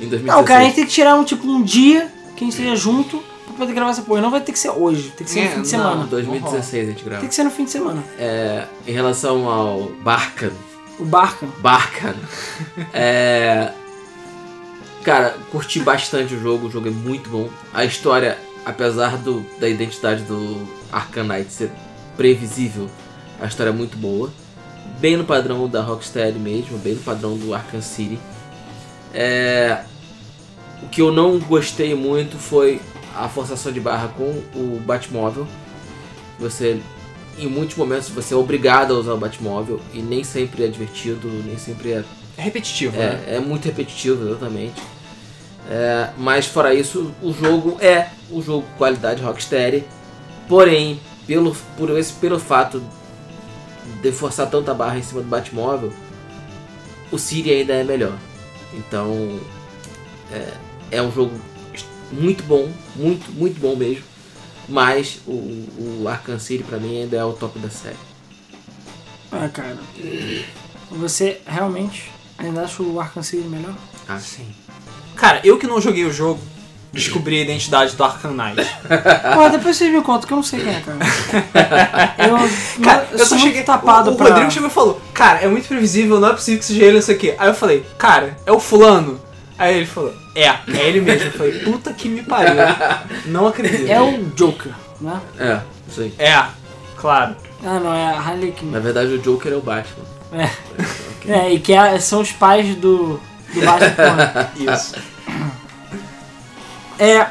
[0.00, 0.24] Em 2016.
[0.26, 2.74] Não, cara, a gente tem que tirar um tipo um dia que a gente esteja
[2.76, 4.20] junto pra poder gravar essa porra.
[4.20, 6.04] Não vai ter que ser hoje, tem que ser É, no fim de não, semana.
[6.04, 7.20] Em 2016 a gente grava.
[7.20, 8.02] Tem que ser no fim de semana.
[8.18, 10.50] É, em relação ao Barkan,
[10.98, 11.46] O Barca.
[11.58, 12.14] Barkan,
[12.94, 13.70] é,
[15.02, 17.48] cara, curti bastante o jogo, o jogo é muito bom.
[17.72, 21.70] A história, apesar do, da identidade do Arcanite ser
[22.16, 22.88] previsível,
[23.40, 24.30] a história é muito boa.
[24.98, 28.18] Bem no padrão da Rocksteady mesmo, bem no padrão do Arkham City.
[29.12, 29.84] É,
[30.82, 32.80] o que eu não gostei muito foi
[33.14, 35.46] a forçação de barra com o Batmóvel.
[36.38, 36.80] Você,
[37.38, 41.28] em muitos momentos, você é obrigado a usar o Batmóvel e nem sempre é divertido,
[41.44, 42.04] nem sempre é
[42.42, 43.22] É repetitivo, né?
[43.28, 44.82] é, é muito repetitivo, exatamente.
[45.70, 49.84] É, mas fora isso, o jogo é um jogo de qualidade Rocksteady.
[50.48, 52.82] Porém, pelo, por esse, pelo fato
[54.02, 55.92] de forçar tanta barra em cima do Batmóvel,
[57.12, 58.18] o City ainda é melhor.
[58.74, 59.38] Então,
[60.32, 61.32] é, é um jogo
[62.10, 64.02] muito bom, muito, muito bom mesmo.
[64.68, 65.30] Mas o,
[66.02, 67.96] o Arkham City pra mim ainda é o top da série.
[69.30, 69.78] Ah, cara.
[70.90, 72.10] Você realmente
[72.46, 73.74] ainda acha o Arkham City melhor?
[74.08, 74.46] Ah, Sim.
[75.16, 76.40] Cara, eu que não joguei o jogo,
[76.92, 78.56] descobrir a identidade do Arkham Knight.
[79.34, 80.98] Pô, depois vocês me contam que eu não sei quem é, cara.
[82.18, 83.62] Eu, Cara, eu, só cheguei.
[83.62, 84.28] tapado o, o pra...
[84.28, 87.10] Rodrigo chegou e falou: Cara, é muito previsível, não é possível que seja ele isso
[87.10, 87.34] aqui.
[87.38, 89.20] Aí eu falei: Cara, é o fulano.
[89.58, 91.28] Aí ele falou: É, é ele mesmo.
[91.28, 92.54] Eu falei: Puta que me pariu.
[93.26, 93.88] Não acredito.
[93.90, 95.20] É o Joker, né?
[95.38, 95.60] É,
[95.98, 96.14] aí.
[96.18, 96.44] É,
[96.96, 97.36] claro.
[97.64, 98.70] Ah, não, é a Harley Quinn.
[98.70, 100.04] Na verdade, o Joker é o Batman.
[100.32, 100.50] É.
[101.30, 103.20] É, e que é- são os pais do,
[103.54, 104.52] do porra.
[104.56, 104.94] Isso.
[106.98, 107.26] É.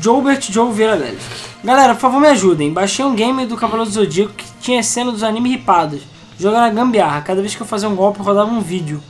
[0.00, 1.22] Joubert Joe Vieira Leles.
[1.62, 2.72] Galera, por favor me ajudem.
[2.72, 6.00] Baixei um game do Cavaleiro do Zodíaco que tinha cena dos animes ripados.
[6.38, 7.20] Jogo era gambiarra.
[7.22, 9.02] Cada vez que eu fazia um golpe, rodava um vídeo.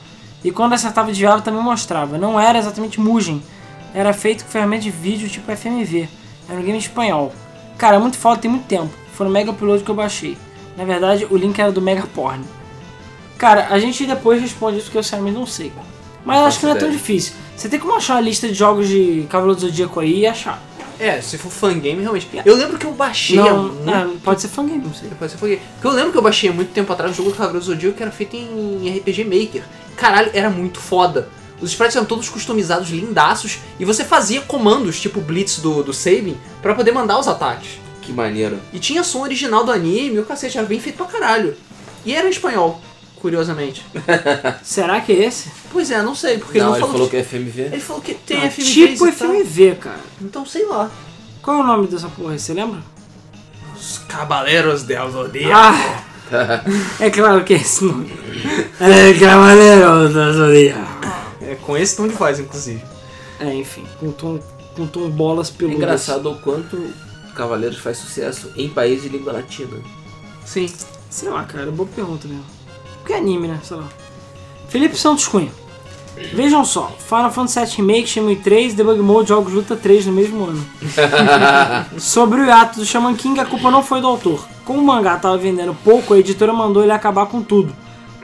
[0.42, 2.18] E quando acertava e desviava, também mostrava.
[2.18, 3.42] Não era exatamente Mugen.
[3.94, 6.08] Era feito com ferramenta de vídeo tipo FMV.
[6.48, 7.32] Era um game espanhol.
[7.78, 8.90] Cara, é muito foda, tem muito tempo.
[9.14, 10.36] Foi no Mega Upload que eu baixei.
[10.76, 12.44] Na verdade, o link era do Mega Porn.
[13.38, 15.72] Cara, a gente depois responde isso porque eu sinceramente não sei.
[16.24, 17.34] Mas acho que não é tão difícil.
[17.56, 20.62] Você tem como achar a lista de jogos de Cavaleiro do Zodíaco aí e achar.
[20.98, 22.28] É, se for fangame, realmente.
[22.44, 25.08] Eu lembro que eu baixei Não, muito é, pode ser fangame, não sei.
[25.08, 25.60] Depois você foi.
[25.74, 27.66] Porque eu lembro que eu baixei há muito tempo atrás um jogo do Cavaleiro do
[27.66, 29.62] Zodíaco que era feito em RPG Maker.
[29.94, 31.28] Caralho, era muito foda.
[31.60, 36.36] Os sprites eram todos customizados, lindaços, e você fazia comandos, tipo Blitz do, do Sabin,
[36.60, 37.78] pra poder mandar os ataques.
[38.02, 38.58] Que maneiro.
[38.72, 41.56] E tinha som original do anime, o cacete, era bem feito pra caralho.
[42.04, 42.80] E era em espanhol,
[43.20, 43.84] curiosamente.
[44.62, 45.50] Será que é esse?
[45.72, 47.08] Pois é, não sei, porque não, ele ele não falou falou.
[47.10, 47.62] que é FMV.
[47.62, 48.72] Ele falou que tem Ah, FMV.
[48.72, 49.28] tipo e tal.
[49.30, 50.00] FMV, cara.
[50.20, 50.90] Então sei lá.
[51.42, 52.80] Qual é o nome dessa porra aí, você lembra?
[53.74, 55.52] Os Cavaleiros del Zodíaco.
[55.54, 56.02] Ah!
[56.98, 58.10] é claro que é esse nome.
[58.80, 61.06] É Cavaleiro da Zodíaco.
[61.42, 62.82] É com esse tom de voz, inclusive.
[63.38, 64.40] É, enfim, com tom,
[64.74, 65.76] com tom bolas É peludas.
[65.78, 66.90] engraçado o quanto
[67.34, 69.76] Cavaleiros faz sucesso em países de língua latina.
[70.44, 70.68] Sim.
[71.10, 72.44] Sei lá, cara, boa pergunta mesmo.
[73.06, 73.60] Porque é anime, né?
[73.62, 73.84] Sei lá.
[74.68, 75.52] Felipe Santos Cunha.
[76.34, 80.12] Vejam só, Final Fantasy VII Remake, Shenmue 3, Debug Mode, Jogos de Luta 3 no
[80.12, 80.66] mesmo ano.
[82.00, 84.44] Sobre o hiato do Shaman King, a culpa não foi do autor.
[84.64, 87.72] Como o mangá tava vendendo pouco, a editora mandou ele acabar com tudo.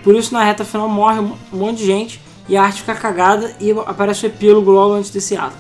[0.03, 3.55] Por isso, na reta final, morre um monte de gente e a arte fica cagada
[3.61, 5.55] e aparece o epílogo logo antes desse ato.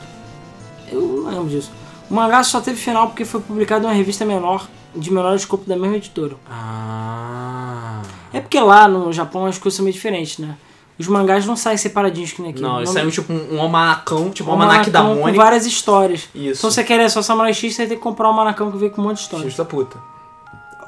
[0.90, 1.70] Eu não lembro disso.
[2.12, 5.64] O mangá só teve final porque foi publicado em uma revista menor, de menor escopo
[5.66, 6.36] da mesma editora.
[6.46, 8.02] Ah.
[8.30, 10.54] É porque lá no Japão as coisas são meio diferentes, né?
[10.98, 12.60] Os mangás não saem separadinhos que nem aqui.
[12.60, 15.42] Não, eles saíram tipo um, almanacão, tipo um almanac da manacão Com Mônica.
[15.42, 16.28] várias histórias.
[16.34, 16.58] Isso.
[16.58, 18.90] Então se você quer só Samurai X, você tem que comprar um manacão que vem
[18.90, 19.44] com um monte de história.
[19.44, 19.96] Filhos da puta.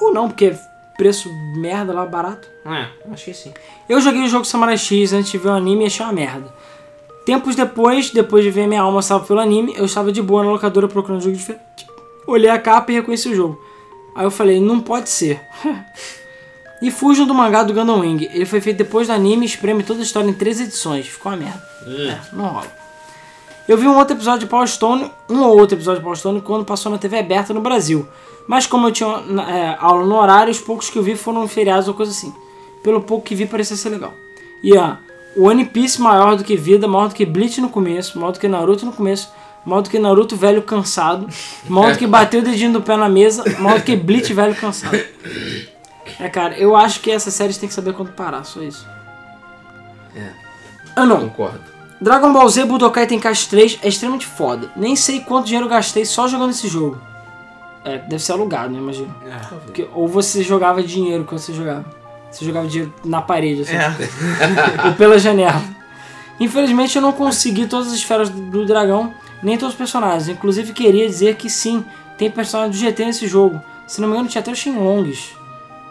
[0.02, 0.54] Ou não, porque
[0.98, 2.46] preço merda lá, barato.
[2.66, 3.50] É, acho que sim.
[3.88, 6.52] Eu joguei o jogo Samurai X antes de ver o anime e achei uma merda.
[7.24, 10.50] Tempos depois, depois de ver minha alma salva pelo anime, eu estava de boa na
[10.50, 11.86] locadora procurando um jogo diferente.
[12.26, 13.58] Olhei a capa e reconheci o jogo.
[14.14, 15.40] Aí eu falei, não pode ser.
[16.82, 18.28] e fujam do mangá do Gundam Wing.
[18.32, 21.06] Ele foi feito depois do anime e espreme toda a história em três edições.
[21.06, 21.62] Ficou uma merda.
[21.86, 22.84] É, não rola.
[23.66, 26.42] Eu vi um outro episódio de Power Stone, um ou outro episódio de Power Stone,
[26.42, 28.06] quando passou na TV aberta no Brasil.
[28.46, 31.88] Mas como eu tinha é, aula no horário, os poucos que eu vi foram feriados
[31.88, 32.32] ou coisa assim.
[32.82, 34.12] Pelo pouco que vi, parecia ser legal.
[34.62, 34.96] E ó,
[35.36, 38.48] One Piece maior do que vida, maior do que Bleach no começo, maior do que
[38.48, 39.32] Naruto no começo,
[39.64, 41.28] maior do que Naruto velho cansado,
[41.68, 44.54] maior do que bateu o dedinho do pé na mesa, maior do que Bleach velho
[44.54, 44.98] cansado.
[46.20, 48.86] É, cara, eu acho que essas séries tem que saber quando parar, só isso.
[50.14, 50.30] É.
[50.94, 51.28] Ah, não.
[51.28, 51.60] Concordo.
[52.00, 54.70] Dragon Ball Z Budokai Tenkaichi 3 é extremamente foda.
[54.76, 57.00] Nem sei quanto dinheiro eu gastei só jogando esse jogo.
[57.84, 58.78] É, deve ser alugado, né?
[58.78, 59.14] Imagino.
[59.26, 59.38] É.
[59.64, 61.84] Porque, ou você jogava dinheiro quando você jogava.
[62.34, 63.74] Você jogava dinheiro na parede, assim.
[63.76, 64.86] É.
[64.88, 65.62] Ou pela janela.
[66.40, 70.28] Infelizmente eu não consegui todas as esferas do, dragão, nem todos os personagens.
[70.28, 71.84] Inclusive queria dizer que sim,
[72.18, 73.60] tem personagem do GT nesse jogo.
[73.86, 75.30] Se não me engano tinha até os Shenlongs.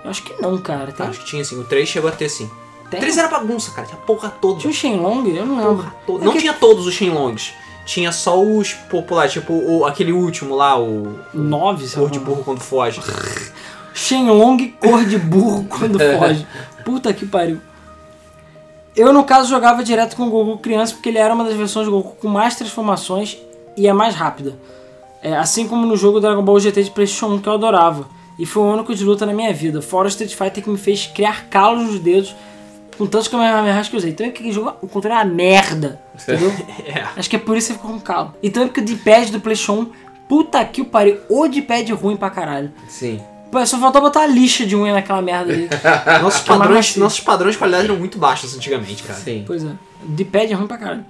[0.03, 0.91] Eu acho que não, cara.
[0.91, 1.57] Tem, Acho que tinha sim.
[1.60, 2.49] O 3 chegou a ter sim.
[2.90, 2.98] tem?
[2.99, 3.88] O 3 era bagunça, cara.
[3.88, 4.60] Tinha porra toda.
[4.60, 5.30] Tinha o Shenlong?
[5.34, 5.94] Eu não lembro.
[6.06, 6.24] Toda.
[6.24, 7.53] É Não que- tinha todos os Shenlongs.
[7.86, 12.11] Tinha só os populares, tipo o, aquele último lá, o Nove, sei cor lá.
[12.11, 12.99] de burro quando foge.
[13.94, 16.45] Shenlong, cor de burro quando foge.
[16.84, 17.60] Puta que pariu.
[18.95, 21.88] Eu, no caso, jogava direto com o Goku criança porque ele era uma das versões
[21.88, 23.38] do Goku com mais transformações
[23.76, 24.56] e é mais rápida.
[25.22, 28.07] É, assim como no jogo Dragon Ball GT de PlayStation 1 que eu adorava.
[28.38, 29.82] E foi o único de luta na minha vida.
[29.82, 32.36] Fora o Street Fighter que me fez criar calos nos dedos
[32.98, 34.11] com tantos Kamehamehas que eu usei.
[34.11, 36.02] Então é que aquele jogo, o controle é uma merda.
[36.22, 36.52] Entendeu?
[36.86, 37.06] É.
[37.15, 38.34] Acho que é por isso que você ficou com calo.
[38.44, 39.91] Então é porque o D-pad do PlayStation 1,
[40.28, 42.72] puta que o pariu, o D-pad ruim pra caralho.
[42.88, 43.22] Sim.
[43.65, 45.69] Só faltou botar a lixa de unha naquela merda ali.
[46.21, 49.19] Nossos padrões, nossos padrões de qualidade eram muito baixos antigamente, cara.
[49.19, 49.43] Sim.
[49.45, 49.69] pois é.
[50.03, 51.05] D-pad é ruim pra caralho.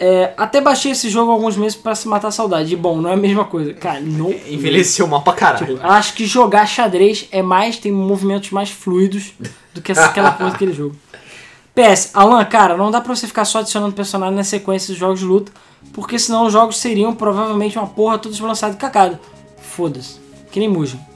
[0.00, 2.72] É, até baixei esse jogo há alguns meses pra se matar a saudade.
[2.72, 3.74] E bom, não é a mesma coisa.
[3.74, 4.30] Cara, não.
[4.46, 5.78] Envelheceu mal pra caralho.
[5.82, 9.32] Acho que jogar xadrez é mais, tem movimentos mais fluidos
[9.74, 10.94] do que essa, aquela porra daquele jogo.
[11.74, 15.20] PS, Alan, cara, não dá pra você ficar só adicionando personagem na sequência dos jogos
[15.20, 15.52] de luta,
[15.92, 19.20] porque senão os jogos seriam provavelmente uma porra todos lançados de cacada.
[19.60, 20.18] Foda-se.
[20.50, 21.07] Que nem Mugen.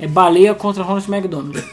[0.00, 1.62] É baleia contra Ronald McDonald.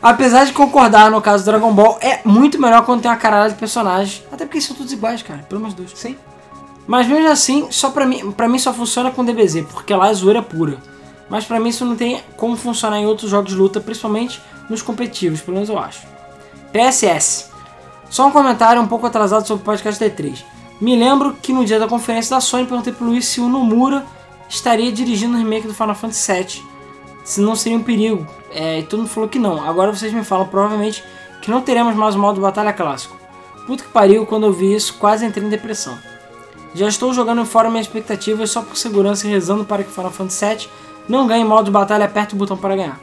[0.00, 3.50] Apesar de concordar no caso do Dragon Ball, é muito melhor quando tem uma caralhada
[3.50, 4.22] de personagens.
[4.30, 5.40] Até porque são todos iguais, cara.
[5.48, 5.90] Pelo menos dois.
[5.94, 6.16] Sim.
[6.86, 10.14] Mas mesmo assim, só pra mim, pra mim só funciona com DBZ, porque lá é
[10.14, 10.78] zoeira pura.
[11.28, 14.40] Mas pra mim isso não tem como funcionar em outros jogos de luta, principalmente
[14.70, 16.06] nos competitivos, pelo menos eu acho.
[16.72, 17.50] PSS.
[18.08, 20.44] Só um comentário um pouco atrasado sobre o podcast D3.
[20.80, 24.04] Me lembro que no dia da conferência da Sony perguntei pro Luiz se o Nomura
[24.48, 26.64] estaria dirigindo o remake do Final Fantasy VII.
[27.24, 28.26] Se não seria um perigo.
[28.50, 29.66] É, e todo mundo falou que não.
[29.66, 31.02] Agora vocês me falam provavelmente
[31.42, 33.16] que não teremos mais o modo batalha clássico.
[33.66, 35.98] Puta que pariu, quando eu vi isso, quase entrei em depressão.
[36.74, 40.44] Já estou jogando fora minhas expectativas só por segurança e rezando para que Final Fantasy
[40.44, 40.68] VII
[41.08, 43.00] não ganhe modo de batalha aperte o botão para ganhar.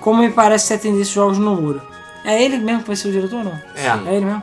[0.00, 1.82] Como me parece ser a tendência jogos no Nomura.
[2.24, 3.60] É ele mesmo que vai ser o diretor ou não?
[3.74, 4.10] É.
[4.10, 4.42] É ele mesmo.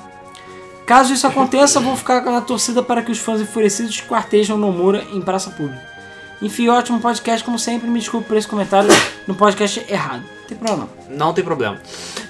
[0.85, 5.21] Caso isso aconteça, vou ficar na torcida para que os fãs enfurecidos quartejam Nomura em
[5.21, 5.96] praça pública.
[6.41, 7.89] Enfim, ótimo podcast, como sempre.
[7.89, 8.89] Me desculpe por esse comentário
[9.27, 10.23] no podcast errado.
[10.41, 11.17] Não tem problema não.
[11.17, 11.81] Não tem problema.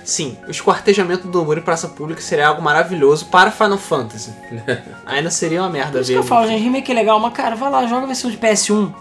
[0.03, 4.31] Sim, o esquartejamento do Nomura em praça pública seria algo maravilhoso para Final Fantasy.
[5.05, 7.55] Ainda seria uma merda Por isso que eu falo, gente, remake é legal, mas cara,
[7.55, 8.93] vai lá, joga a versão de PS1,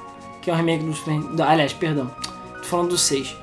[0.43, 2.11] que é um remake do Super Aliás, perdão,
[2.59, 3.37] tô falando do 6.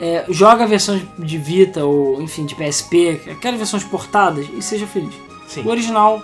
[0.00, 4.60] É, joga a versão de- de Vita ou, enfim, de PSP, aquelas versões portadas e
[4.60, 5.14] seja feliz.
[5.46, 5.62] Sim.
[5.62, 6.20] O original.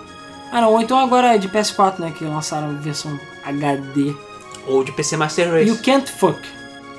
[0.51, 2.11] Ah não, ou então agora é de PS4, né?
[2.15, 4.13] Que lançaram a versão HD.
[4.67, 5.67] Ou de PC Master Race.
[5.69, 6.39] You can't fuck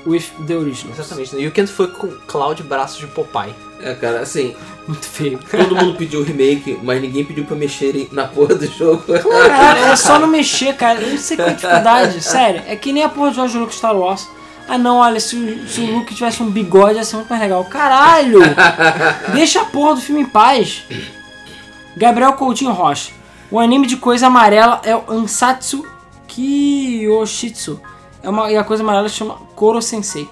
[0.05, 0.93] with the original.
[0.93, 1.35] Exatamente.
[1.35, 1.41] né?
[1.41, 3.53] You Can't Fuck com Cloud braços de Popeye.
[3.79, 4.55] É, cara, assim,
[4.87, 5.39] Muito feio.
[5.49, 9.03] todo mundo pediu o remake, mas ninguém pediu pra mexerem na porra do jogo.
[9.47, 11.01] Cara, é só não mexer, cara.
[11.01, 12.21] Eu não sei qual é a dificuldade.
[12.21, 14.27] Sério, é que nem a porra de George Lucas Star Wars.
[14.67, 17.41] Ah não, olha, se o, se o Luke tivesse um bigode ia ser muito mais
[17.41, 17.63] legal.
[17.65, 18.39] Caralho!
[19.33, 20.83] Deixa a porra do filme em paz.
[21.95, 23.11] Gabriel Coutinho Rocha.
[23.51, 25.85] O anime de coisa amarela é o Ansatsu
[26.33, 27.79] Kiyoshitsu.
[28.21, 30.27] É uma, e a coisa amarela se chama Koro Sensei.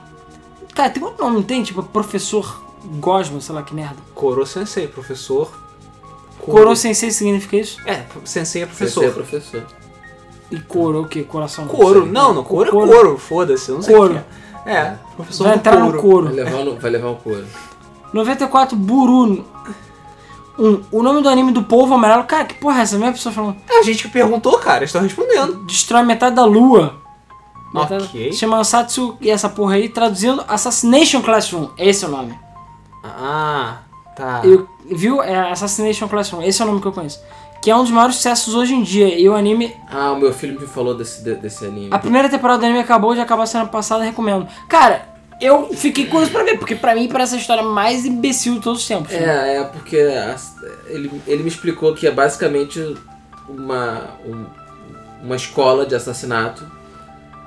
[0.73, 1.61] Cara, tem outro nome, não tem?
[1.63, 2.61] Tipo, professor
[2.99, 3.97] Gosmo, sei lá que merda.
[4.15, 5.51] Koro Sensei, professor.
[6.39, 7.77] Koro Sensei significa isso?
[7.85, 9.03] É, Sensei é professor.
[9.05, 9.63] é professor.
[10.49, 11.23] E Koro o quê?
[11.23, 11.67] Coração?
[11.67, 12.05] Couro.
[12.05, 12.91] Não, não, couro é Couro.
[12.91, 13.17] couro.
[13.17, 14.13] Foda-se, eu não sei Couro.
[14.13, 14.17] o
[14.63, 14.73] que é.
[14.73, 15.95] É, professor Vai entrar couro.
[15.95, 16.25] no couro.
[16.27, 17.45] Vai levar, no, vai levar um couro.
[18.13, 19.45] 94 Buru.
[20.59, 22.23] Um, o nome do anime do povo amarelo.
[22.25, 22.95] Cara, que porra é essa?
[22.95, 23.55] A mesma pessoa falando.
[23.69, 25.63] É a gente que perguntou, cara, estão respondendo.
[25.65, 26.95] Destrói metade da lua.
[27.73, 28.33] Metade- Ok.
[28.33, 31.69] Chama Ansatsu e essa porra aí, traduzindo Assassination Classroom.
[31.77, 32.37] Esse é o nome.
[33.03, 33.77] Ah,
[34.15, 34.41] tá.
[34.43, 35.21] Eu, viu?
[35.23, 36.41] É Assassination Classroom.
[36.43, 37.19] Esse é o nome que eu conheço.
[37.61, 39.17] Que é um dos maiores sucessos hoje em dia.
[39.19, 39.73] E o anime.
[39.89, 41.89] Ah, o meu filho me falou desse, de- desse anime.
[41.91, 44.47] A primeira temporada do anime acabou, já acabou semana passada, recomendo.
[44.67, 45.07] Cara,
[45.41, 48.81] eu fiquei curioso pra ver, porque pra mim parece a história mais imbecil de todos
[48.81, 49.11] os tempos.
[49.11, 49.55] né?
[49.55, 50.55] É, é porque as-
[50.87, 52.95] ele, ele me explicou que é basicamente
[53.49, 54.45] uma, um-
[55.23, 56.63] uma escola de assassinato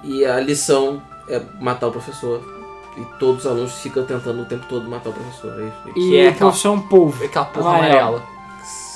[0.03, 2.53] e a lição é matar o professor.
[2.97, 5.61] E todos os alunos ficam tentando o tempo todo matar o professor.
[5.61, 5.89] É isso.
[5.89, 7.25] E Que é o aquela- professor é um polvo.
[7.25, 8.23] Aquela porra amarela.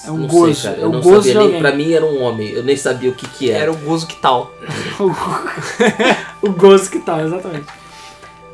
[0.04, 0.54] É um Não gozo.
[0.54, 0.80] Sei, cara.
[0.80, 2.48] é Eu o não gozo sabia nem, pra mim era um homem.
[2.50, 3.62] Eu nem sabia o que que era.
[3.64, 4.52] Era o gozo que tal.
[6.40, 7.66] o gozo que tal, exatamente.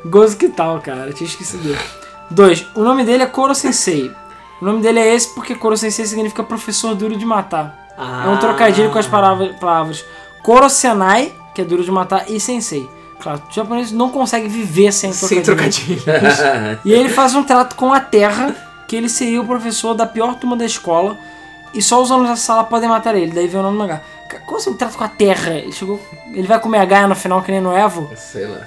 [0.05, 1.07] Gozo que tal, cara.
[1.07, 1.77] Eu tinha esquecido.
[2.29, 2.65] Dois.
[2.75, 4.11] O nome dele é Koro Sensei.
[4.61, 7.85] O nome dele é esse porque Koro Sensei significa professor duro de matar.
[7.97, 10.05] É um trocadilho com as palavras, palavras
[10.43, 12.89] Koro Senai, que é duro de matar, e Sensei.
[13.21, 16.01] Claro, o japonês não consegue viver sem Sem trocadilho.
[16.03, 16.79] trocadilho.
[16.85, 18.53] E ele faz um trato com a Terra,
[18.87, 21.17] que ele seria o professor da pior turma da escola,
[21.73, 23.31] e só os alunos da sala podem matar ele.
[23.31, 24.01] Daí vem o nome do mangá.
[24.45, 25.53] Como assim um trato com a Terra?
[25.53, 25.99] Ele, chegou,
[26.33, 28.11] ele vai comer a Gaia no final, que nem no Evo?
[28.15, 28.61] Sei lá.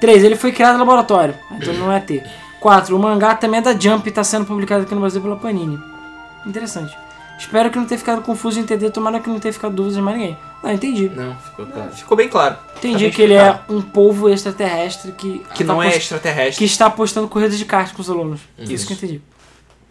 [0.00, 0.24] 3.
[0.24, 2.22] Ele foi criado no laboratório, então não é T.
[2.60, 2.94] 4.
[2.94, 5.78] O mangá também é da Jump e está sendo publicado aqui no Brasil pela Panini.
[6.46, 6.94] Interessante.
[7.38, 10.02] Espero que não tenha ficado confuso em entender, tomara que não tenha ficado dúvidas de
[10.02, 10.36] mais ninguém.
[10.62, 11.08] Não, entendi.
[11.08, 11.90] Não, ficou claro.
[11.92, 12.56] Ficou bem claro.
[12.76, 15.38] Entendi bem que ele é um polvo extraterrestre que.
[15.54, 16.58] Que tá não é post- extraterrestre.
[16.58, 18.40] Que está apostando corridas de kart com os alunos.
[18.58, 18.72] Isso.
[18.72, 19.22] Isso que eu entendi.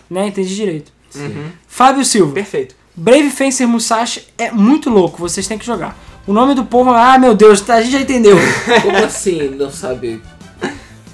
[0.07, 0.27] Né?
[0.27, 0.91] Entendi direito.
[1.15, 1.49] Uhum.
[1.68, 2.34] Fábio Silva.
[2.34, 2.76] Perfeito.
[2.95, 5.98] Brave Fencer Musashi é muito louco, vocês têm que jogar.
[6.30, 6.91] O nome do povo.
[6.91, 8.38] Ah, meu Deus, a gente já entendeu.
[8.84, 9.49] Como assim?
[9.49, 10.22] Não sabe.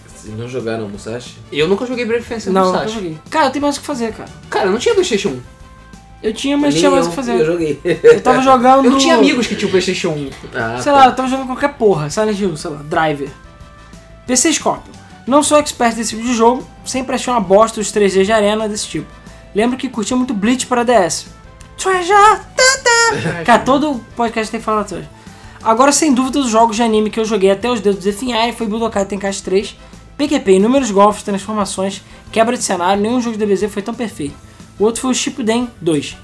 [0.05, 1.37] Vocês não jogaram Musashi?
[1.49, 2.95] Eu nunca joguei Brave Fencer não, Sashi.
[2.95, 3.17] joguei.
[3.29, 4.29] Cara, eu tenho mais o que fazer, cara.
[4.49, 5.39] Cara, eu não tinha Playstation 1.
[6.21, 7.39] Eu tinha, mas Nem tinha mais o eu, que fazer.
[7.39, 7.79] Eu joguei.
[7.85, 8.83] Eu tava jogando.
[8.83, 10.29] Eu não tinha amigos que tinham Playstation 1.
[10.53, 10.97] Ah, Sei tá.
[10.99, 12.09] lá, eu tava jogando qualquer porra.
[12.09, 13.29] Silent Hill, sei lá, Driver.
[14.27, 14.91] PC Scorpio.
[15.25, 18.67] Não sou expert desse tipo de jogo, sempre achei uma bosta os 3D de arena
[18.67, 19.07] desse tipo.
[19.55, 21.27] Lembro que curtia muito Bleach para DS.
[21.77, 22.39] Treasure!
[22.55, 23.43] Tata!
[23.45, 25.09] Cara, todo podcast tem que falar Treasure.
[25.63, 28.67] Agora, sem dúvida, os jogos de anime que eu joguei até os dedos definharem foi
[28.67, 29.75] Budokai Tenkaichi 3,
[30.15, 34.35] PQP, inúmeros golfes, transformações, quebra de cenário, nenhum jogo de DBZ foi tão perfeito.
[34.77, 36.17] O outro foi o Shippuden 2.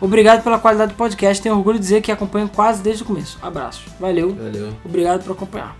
[0.00, 3.38] Obrigado pela qualidade do podcast, tenho orgulho de dizer que acompanho quase desde o começo.
[3.40, 3.84] Abraços.
[3.98, 4.34] Valeu.
[4.34, 4.76] Valeu.
[4.84, 5.76] Obrigado por acompanhar.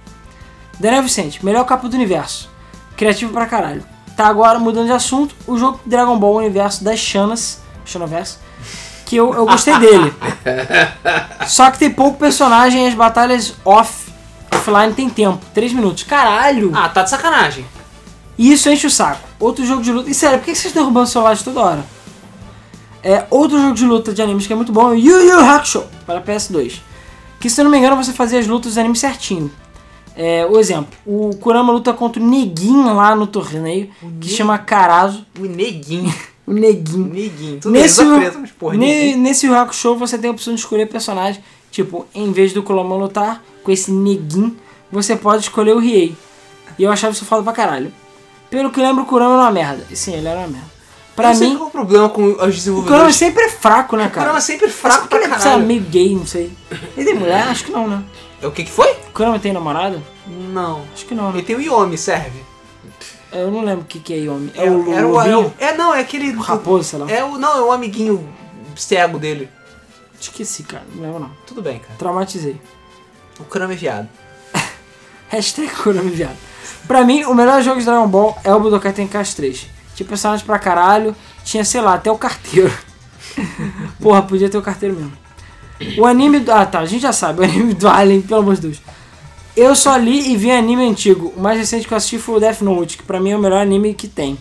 [0.80, 2.48] Daniel Vicente, melhor capa do universo.
[2.96, 3.84] Criativo pra caralho.
[4.16, 8.38] Tá agora mudando de assunto, o jogo Dragon Ball Universo das Shanas, Xanoverse,
[9.06, 10.12] que eu, eu gostei dele.
[11.46, 14.10] Só que tem pouco personagem e as batalhas off,
[14.52, 15.40] offline tem tempo.
[15.54, 16.02] 3 minutos.
[16.04, 16.70] Caralho!
[16.74, 17.64] Ah, tá de sacanagem.
[18.38, 19.20] E isso enche o saco.
[19.38, 20.10] Outro jogo de luta.
[20.10, 21.84] E sério, por que vocês estão derrubando celulares toda hora?
[23.02, 25.40] É, outro jogo de luta de animes que é muito bom é o Yu Yu
[25.40, 26.80] Hakusho para PS2.
[27.40, 29.50] Que se eu não me engano você fazia as lutas dos animes certinho.
[30.14, 34.58] É, o exemplo, o Kurama luta contra o Neguinho lá no torneio, que Ne- chama
[34.58, 35.26] Karazo.
[35.40, 36.14] O neguinho.
[36.46, 37.06] O Neguinho.
[37.12, 37.60] Neguinho.
[37.60, 40.86] Tudo Nesse, preto, mas porra, ne- nesse Yu Hakusho você tem a opção de escolher
[40.88, 41.42] personagem.
[41.70, 44.56] Tipo, em vez do Kurama lutar com esse Neguinho,
[44.90, 46.14] você pode escolher o Riei.
[46.78, 47.92] E eu achava isso foda pra caralho.
[48.50, 49.86] Pelo que lembro, o Kurama era uma merda.
[49.90, 50.72] E sim, ele era uma merda.
[51.16, 53.16] Pra Eu mim, qual é o problema com os o Kurama desenvolvedores.
[53.16, 54.38] sempre é fraco, né, O Kurama cara?
[54.38, 55.66] é sempre fraco pra Ele é, sei lá, caralho.
[55.66, 56.50] meio gay, não sei.
[56.96, 57.42] Ele tem mulher?
[57.48, 58.02] Acho que não, né?
[58.42, 58.90] É O que que foi?
[58.92, 60.02] O Kurama tem namorada?
[60.26, 60.82] Não.
[60.94, 61.38] Acho que não, né?
[61.38, 62.40] Ele tem o Yomi, serve.
[63.32, 64.52] Eu não lembro o que, que é Yomi.
[64.54, 65.46] É o era o, lobinho?
[65.46, 66.30] o- É, não, é aquele...
[66.36, 67.10] O raposo, sei lá.
[67.10, 68.28] É o, não, é o amiguinho
[68.76, 69.48] cego dele.
[70.20, 70.84] Esqueci, cara.
[70.94, 71.30] Não lembro não.
[71.46, 71.94] Tudo bem, cara.
[71.98, 72.60] Traumatizei.
[73.40, 74.08] O Kurama é viado.
[75.28, 76.36] Hashtag Kurama viado.
[76.86, 79.66] Pra mim, o melhor jogo de Dragon Ball é o Budokai Tenkaichi 3.
[79.94, 81.14] Tinha personagens pra caralho.
[81.44, 82.72] Tinha, sei lá, até o carteiro.
[84.00, 85.12] Porra, podia ter o carteiro mesmo.
[85.98, 86.52] O anime do...
[86.52, 86.80] Ah, tá.
[86.80, 87.40] A gente já sabe.
[87.40, 88.82] O anime do Alien, pelo amor de Deus.
[89.56, 91.32] Eu só li e vi anime antigo.
[91.36, 93.40] O mais recente que eu assisti foi o Death Note, que pra mim é o
[93.40, 94.38] melhor anime que tem.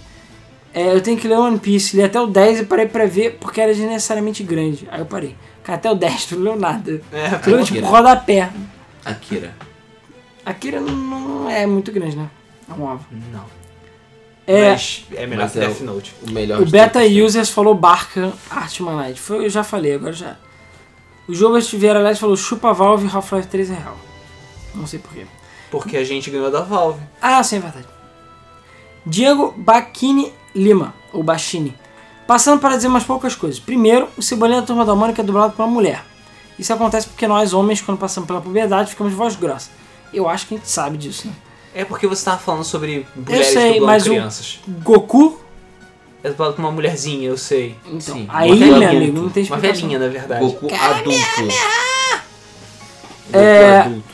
[0.74, 1.98] É, eu tenho que ler One Piece.
[1.98, 4.88] Li até o 10 e parei pra ver porque era desnecessariamente grande.
[4.90, 5.36] Aí eu parei.
[5.64, 7.02] Cara, até o 10 tu não leu nada.
[7.12, 7.88] É, Tu leu tipo Akira.
[7.88, 8.50] rodapé.
[9.04, 9.54] Akira.
[10.46, 12.30] Akira não, não é muito grande, né?
[12.70, 13.06] É um ovo.
[13.34, 13.44] Não.
[14.48, 16.16] É, Mas é melhor Mas que é Death Note.
[16.26, 17.00] O melhor o Beta.
[17.04, 19.20] Users falou Barca Art Manite.
[19.20, 20.38] Foi, eu já falei, agora já.
[21.28, 23.98] O Jobas Vieira Leste falou Chupa Valve Half-Life 3 é real.
[24.76, 25.26] Não sei porquê.
[25.70, 27.00] Porque a gente ganhou da Valve.
[27.22, 27.88] Ah, sim, é verdade.
[29.06, 31.76] Diego Bacchini Lima, ou Bachini.
[32.28, 33.60] Passando para dizer umas poucas coisas.
[33.60, 36.04] Primeiro, o Cebolinha da Turma da Mônica é dublado por uma mulher.
[36.60, 39.70] Isso acontece porque nós, homens, quando passamos pela puberdade, ficamos de voz grossa.
[40.14, 41.34] Eu acho que a gente sabe disso, né?
[41.74, 44.60] É porque você tava falando sobre mulheres sei, dublando mas o- crianças.
[44.84, 45.42] Goku,
[46.24, 47.76] É dublado por uma mulherzinha, eu sei.
[47.86, 48.16] então.
[48.16, 49.82] Sim, aí, uma meu amigo, não tem Uma explicação.
[49.82, 50.42] velhinha, na verdade.
[50.46, 51.20] Goku adulto.
[53.34, 54.11] É- Goku adulto.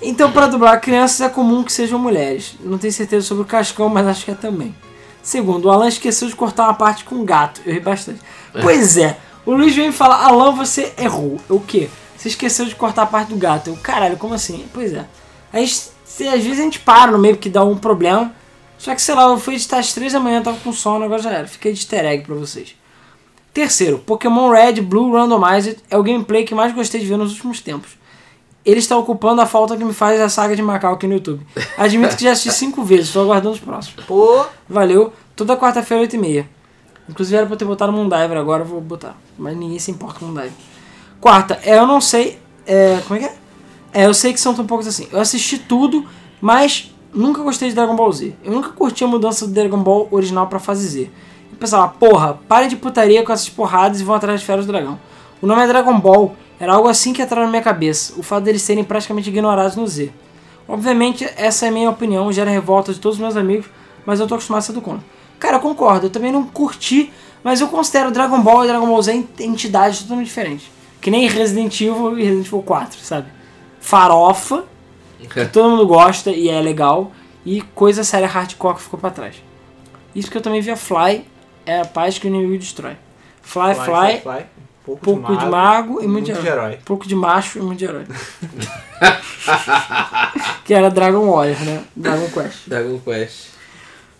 [0.00, 2.54] Então, para dublar crianças é comum que sejam mulheres.
[2.60, 4.74] Não tenho certeza sobre o Cascão, mas acho que é também.
[5.22, 7.60] Segundo, o Alan esqueceu de cortar uma parte com um gato.
[7.66, 8.20] Eu ri bastante.
[8.62, 11.38] Pois é, o Luiz vem falar: Alan, você errou.
[11.48, 11.88] O quê?
[12.16, 13.70] Você esqueceu de cortar a parte do gato.
[13.70, 14.64] Eu, caralho, como assim?
[14.72, 15.04] Pois é.
[15.52, 18.32] Aí, se- às vezes a gente para no meio porque dá um problema.
[18.78, 21.20] Só que, sei lá, eu fui editar às 3 da manhã, tava com sono, agora
[21.20, 21.48] já era.
[21.48, 22.76] Fiquei de easter egg pra vocês.
[23.52, 27.60] Terceiro, Pokémon Red Blue Randomized é o gameplay que mais gostei de ver nos últimos
[27.60, 27.97] tempos.
[28.68, 31.40] Ele está ocupando a falta que me faz a saga de Macau aqui no YouTube.
[31.78, 34.04] Admito que já assisti cinco vezes, estou aguardando os próximos.
[34.04, 36.44] Pô, Valeu, toda quarta-feira, 8h30.
[37.08, 39.16] Inclusive era pra eu ter botado Moondiver agora, eu vou botar.
[39.38, 40.52] Mas ninguém se importa com Moondiver.
[41.18, 42.38] Quarta, é, eu não sei.
[42.66, 44.02] É, como é que é?
[44.02, 45.08] É, eu sei que são tão poucos assim.
[45.10, 46.04] Eu assisti tudo,
[46.38, 48.34] mas nunca gostei de Dragon Ball Z.
[48.44, 51.10] Eu nunca curti a mudança do Dragon Ball original pra fase Z.
[51.50, 54.72] Eu pensava, porra, parem de putaria com essas porradas e vão atrás de Feras do
[54.72, 55.00] Dragão.
[55.40, 58.14] O nome é Dragon Ball, era algo assim que entrava na minha cabeça.
[58.16, 60.10] O fato deles serem praticamente ignorados no Z.
[60.66, 63.66] Obviamente, essa é a minha opinião, gera revolta de todos os meus amigos,
[64.04, 65.04] mas eu tô acostumado a ser do contra.
[65.38, 67.12] Cara, eu concordo, eu também não curti,
[67.42, 70.66] mas eu considero Dragon Ball e Dragon Ball Z ent- entidades totalmente diferentes.
[71.00, 73.28] Que nem Resident Evil e Resident Evil 4, sabe?
[73.80, 74.64] Farofa,
[75.20, 77.12] que todo mundo gosta e é legal,
[77.46, 79.36] e coisa séria hardcore que ficou pra trás.
[80.14, 81.24] Isso porque eu também via Fly,
[81.64, 82.96] é a paz que o inimigo destrói.
[83.42, 84.46] Fly, Fly, fly.
[84.88, 86.46] Pouco, pouco de mago e muito, de herói.
[86.46, 86.78] herói.
[86.82, 88.06] Pouco de macho e muito de herói.
[90.64, 91.84] que era Dragon Warrior, né?
[91.94, 92.66] Dragon Quest.
[92.66, 93.48] Dragon Quest.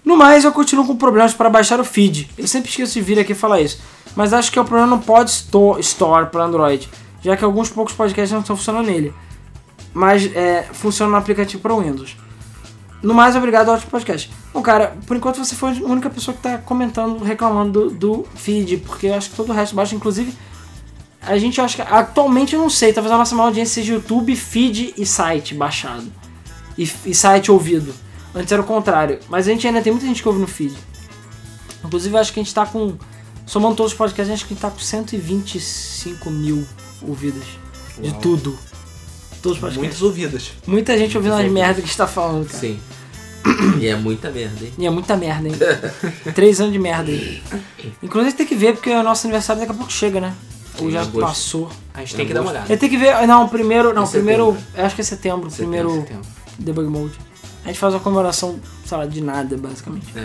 [0.05, 2.29] No mais, eu continuo com problemas para baixar o feed.
[2.37, 3.81] Eu sempre esqueço de vir aqui falar isso.
[4.15, 6.87] Mas acho que é o problema no Pod Store, Store para Android,
[7.23, 9.15] já que alguns poucos podcasts não estão funcionando nele.
[9.95, 12.15] Mas é, funciona no aplicativo para Windows.
[13.03, 14.31] No mais, obrigado ao ótimo podcast.
[14.53, 18.27] Bom, cara, por enquanto você foi a única pessoa que tá comentando, reclamando do, do
[18.35, 20.35] feed, porque eu acho que todo o resto baixa, inclusive.
[21.21, 21.93] A gente acha que.
[21.93, 26.11] Atualmente eu não sei, talvez a nossa maior audiência seja YouTube, feed e site baixado.
[26.77, 27.95] E, e site ouvido.
[28.35, 29.19] Antes era o contrário.
[29.29, 30.75] Mas a gente ainda tem muita gente que ouve no feed.
[31.85, 32.97] Inclusive eu acho que a gente tá com.
[33.47, 36.67] Somando todos os podcasts, acho que a gente tá com 125 mil
[37.03, 37.45] ouvidas.
[37.99, 38.21] De Uau.
[38.21, 38.59] tudo.
[39.43, 39.79] Todos os podcasts.
[39.79, 40.53] Muitos ouvidos.
[40.67, 42.59] Muita gente ouvindo as merdas que está falando, cara.
[42.59, 42.79] Sim.
[43.81, 44.73] E é muita merda, hein?
[44.79, 45.55] E é muita merda, hein?
[46.35, 47.43] Três anos de merda aí.
[48.03, 50.35] Inclusive tem que ver, porque o nosso aniversário daqui a pouco chega, né?
[50.81, 51.21] Ou já agosto.
[51.21, 51.69] passou.
[51.95, 52.73] A gente tem que dar uma olhada.
[52.73, 53.27] Eu tenho que ver.
[53.27, 53.93] Não, o primeiro.
[53.93, 54.57] Não, primeiro.
[54.75, 55.49] eu Acho que é setembro.
[55.49, 56.27] o Setembro, primeiro Setembro.
[56.59, 57.15] debug mode.
[57.65, 60.07] A gente faz uma comemoração, sei lá, de nada, basicamente.
[60.17, 60.21] É,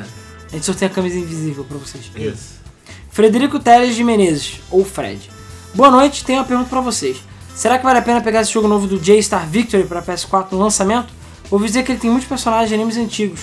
[0.51, 2.09] A gente sorteia a camisa invisível pra vocês.
[2.15, 2.61] isso.
[3.09, 5.29] Frederico Teles de Menezes, ou Fred.
[5.73, 7.17] Boa noite, tenho uma pergunta pra vocês.
[7.55, 10.59] Será que vale a pena pegar esse jogo novo do J-Star Victory pra PS4 no
[10.59, 11.13] lançamento?
[11.51, 13.41] Ouvi dizer que ele tem muitos personagens de animes antigos,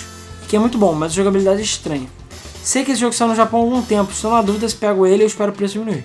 [0.49, 2.07] que é muito bom, mas a jogabilidade é estranha.
[2.63, 5.05] Sei que esse jogo saiu no Japão há algum tempo, estou na dúvida se pego
[5.07, 6.03] ele e eu espero o preço diminuir.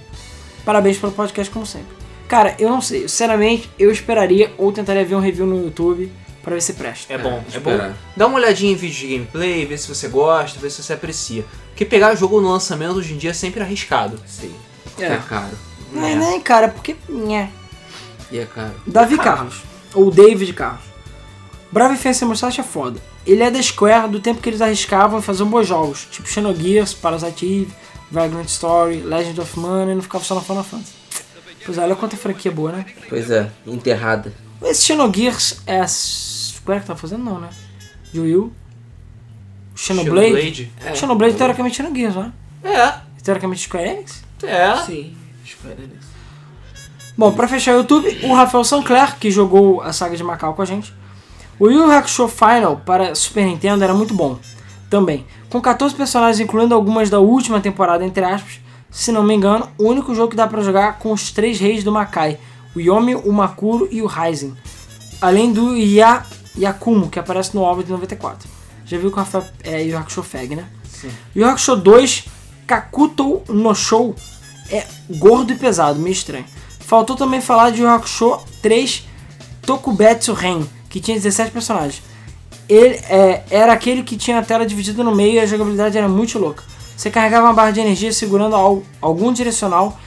[0.66, 1.96] Parabéns pelo podcast, como sempre.
[2.26, 6.12] Cara, eu não sei, sinceramente, eu esperaria ou tentaria ver um review no YouTube
[6.42, 7.14] pra ver se presta.
[7.14, 7.90] É bom, é, esperar.
[7.90, 7.94] bom.
[8.16, 11.44] Dá uma olhadinha em vídeo de gameplay, ver se você gosta, ver se você aprecia.
[11.68, 14.18] Porque pegar o jogo no lançamento hoje em dia é sempre arriscado.
[14.26, 14.52] Sim.
[14.98, 15.04] É.
[15.04, 15.56] É, caro.
[15.92, 16.96] Não é nem, cara, porque.
[17.08, 17.48] Nhé.
[18.32, 18.74] E é caro.
[18.84, 19.54] Davi Carlos.
[19.54, 19.62] Carlos,
[19.94, 20.84] ou David Carlos.
[21.70, 23.00] Bravo e Fence Mustache é foda.
[23.24, 26.92] Ele é da Square do tempo que eles arriscavam em fazer bons jogos, tipo Xenogears,
[26.92, 27.72] Parasite Eve,
[28.10, 30.92] Vagrant Story, Legend of Mana e não ficava só na Final Fantasy.
[31.64, 32.86] Pois é, olha quanta franquia boa, né?
[33.08, 34.32] Pois é, enterrada.
[34.62, 37.48] Esse Xenogears é a Square que tá fazendo, não, né?
[38.14, 38.52] Yu Yu.
[39.74, 40.26] Xenoblade.
[40.28, 40.72] Xenoblade?
[40.84, 40.94] É.
[40.94, 42.32] Xenoblade teoricamente Xenogears, não
[42.64, 42.68] é?
[42.68, 44.22] É, Teoricamente Square Enix?
[44.42, 44.76] é.
[44.84, 45.16] Sim.
[45.44, 46.06] Square Enix.
[47.16, 50.62] Bom, pra fechar o YouTube, o Rafael Sancler, que jogou a saga de Macau com
[50.62, 50.92] a gente.
[51.58, 54.38] O Yu Hakusho Final para Super Nintendo era muito bom,
[54.90, 55.26] também.
[55.56, 58.60] Com 14 personagens, incluindo algumas da última temporada, entre aspas,
[58.90, 61.82] se não me engano, o único jogo que dá pra jogar com os três reis
[61.82, 62.38] do Makai,
[62.74, 64.54] o Yomi, o Makuro e o Raizen.
[65.18, 66.26] Além do Ya,
[66.58, 68.46] Yakumo, que aparece no álbum de 94.
[68.84, 70.66] Já viu que o Rafael é Yu Hakusho Fag, né?
[70.92, 71.08] Sim.
[71.34, 72.24] Yu Yu Hakusho 2,
[72.66, 74.14] Kakuto no Show,
[74.70, 76.44] é gordo e pesado, meio estranho.
[76.80, 79.08] Faltou também falar de Yu Yu Hakusho 3,
[79.62, 82.02] Tokubetsu Ren, que tinha 17 personagens.
[82.68, 86.08] Ele é, era aquele que tinha a tela dividida no meio e a jogabilidade era
[86.08, 86.64] muito louca.
[86.96, 89.98] Você carregava uma barra de energia segurando al- algum direcional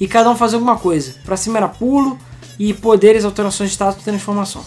[0.00, 1.14] e cada um fazia alguma coisa.
[1.24, 2.18] Pra cima era pulo
[2.58, 4.64] e poderes, alterações de status e transformação.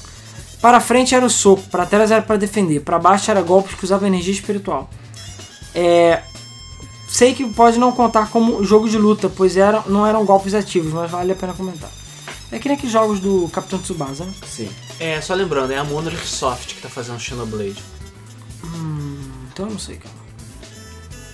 [0.61, 3.83] Para frente era o soco, para trás era para defender, para baixo era golpes que
[3.83, 4.89] usavam energia espiritual.
[5.75, 6.21] É,
[7.09, 10.93] sei que pode não contar como jogo de luta, pois eram, não eram golpes ativos,
[10.93, 11.89] mas vale a pena comentar.
[12.51, 14.31] É que nem aqueles jogos do Capitão Tsubasa, né?
[14.47, 14.69] Sim.
[14.99, 17.81] É, só lembrando, é a Monolith Soft que tá fazendo Xenoblade.
[19.51, 20.15] Então eu não sei, cara.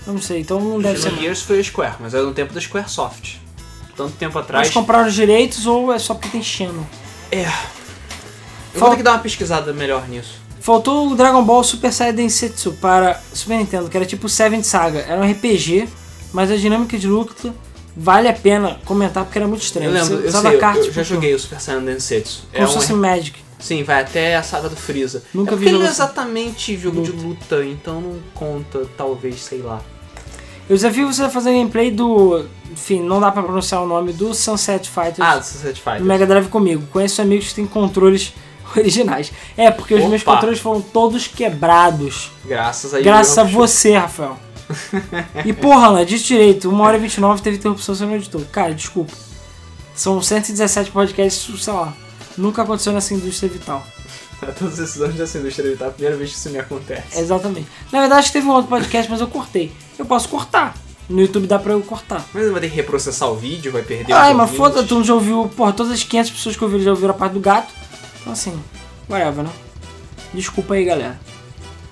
[0.08, 1.10] Eu não sei, então não deve ser.
[1.10, 3.36] Xenogears foi a Square, mas era no tempo da Square Soft.
[3.96, 4.70] Tanto tempo atrás.
[4.70, 6.88] compraram os direitos ou é só porque tem Xeno?
[7.32, 7.44] É.
[7.44, 7.50] Eu
[8.80, 10.36] Fal- vou ter que dar uma pesquisada melhor nisso.
[10.62, 15.00] Faltou o Dragon Ball Super Saiyan Densetsu para Super Nintendo, que era tipo Seven Saga.
[15.00, 15.88] Era um RPG,
[16.34, 17.54] mas a dinâmica de luta
[17.96, 19.90] vale a pena comentar porque era muito estranho.
[19.90, 22.44] Eu lembro, Você eu sei, eu- eu já joguei o Super Saiyan Densetsu.
[22.52, 23.40] Como É se um fosse Magic.
[23.60, 25.24] Sim, vai até a saga do Freeza.
[25.34, 29.62] Nunca é vi porque não é exatamente jogo de luta, então não conta, talvez, sei
[29.62, 29.82] lá.
[30.70, 32.46] Eu desafio você a fazer gameplay do.
[32.72, 36.04] Enfim, não dá pra pronunciar o nome do Sunset Fighters Ah, do Sunset do Fighter.
[36.04, 36.84] Mega Drive comigo.
[36.92, 38.34] Conheço amigos que têm controles
[38.78, 39.32] originais.
[39.58, 40.34] É, porque os meus Opa.
[40.36, 42.32] controles foram todos quebrados.
[42.46, 44.38] Graças a Graças a você, Rafael.
[45.44, 48.42] E porra, Alan, dito direito, 1 hora e 29 teve interrupção sendo editor.
[48.52, 49.12] Cara, desculpa.
[49.96, 51.94] São 117 podcasts, sei lá.
[52.40, 53.86] Nunca aconteceu nessa indústria vital.
[54.42, 54.54] Hakusho.
[54.58, 55.88] Todos esses anos dessa indústria tá?
[55.88, 57.20] A primeira vez que isso me acontece.
[57.20, 57.68] Exatamente.
[57.92, 59.72] Na verdade, acho que teve um outro podcast, mas eu cortei.
[59.98, 60.76] Eu posso cortar.
[61.10, 62.26] No YouTube dá pra eu cortar.
[62.34, 64.58] Mas ele vai ter que reprocessar o vídeo, vai perder Ai, os mas ouvintes.
[64.76, 65.50] foda, tu não já ouviu.
[65.58, 67.74] Porra, todas as 500 pessoas que ouviram já ouviram a parte do gato.
[68.22, 68.58] Então assim,
[69.10, 69.52] whatever, né?
[70.34, 71.20] Desculpa aí, galera.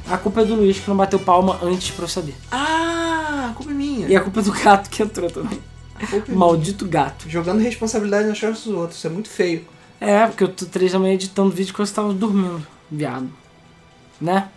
[0.09, 2.35] A culpa é do Luiz que não bateu palma antes pra eu saber.
[2.51, 4.08] Ah, a culpa é minha.
[4.08, 5.59] E a culpa é do gato que entrou também.
[5.95, 7.27] A culpa é Maldito gato.
[7.27, 9.66] Jogando responsabilidade nas costas dos outros, isso é muito feio.
[10.00, 13.30] É, porque eu tô três da manhã editando vídeo quando você tava dormindo, viado.
[14.22, 14.50] Né?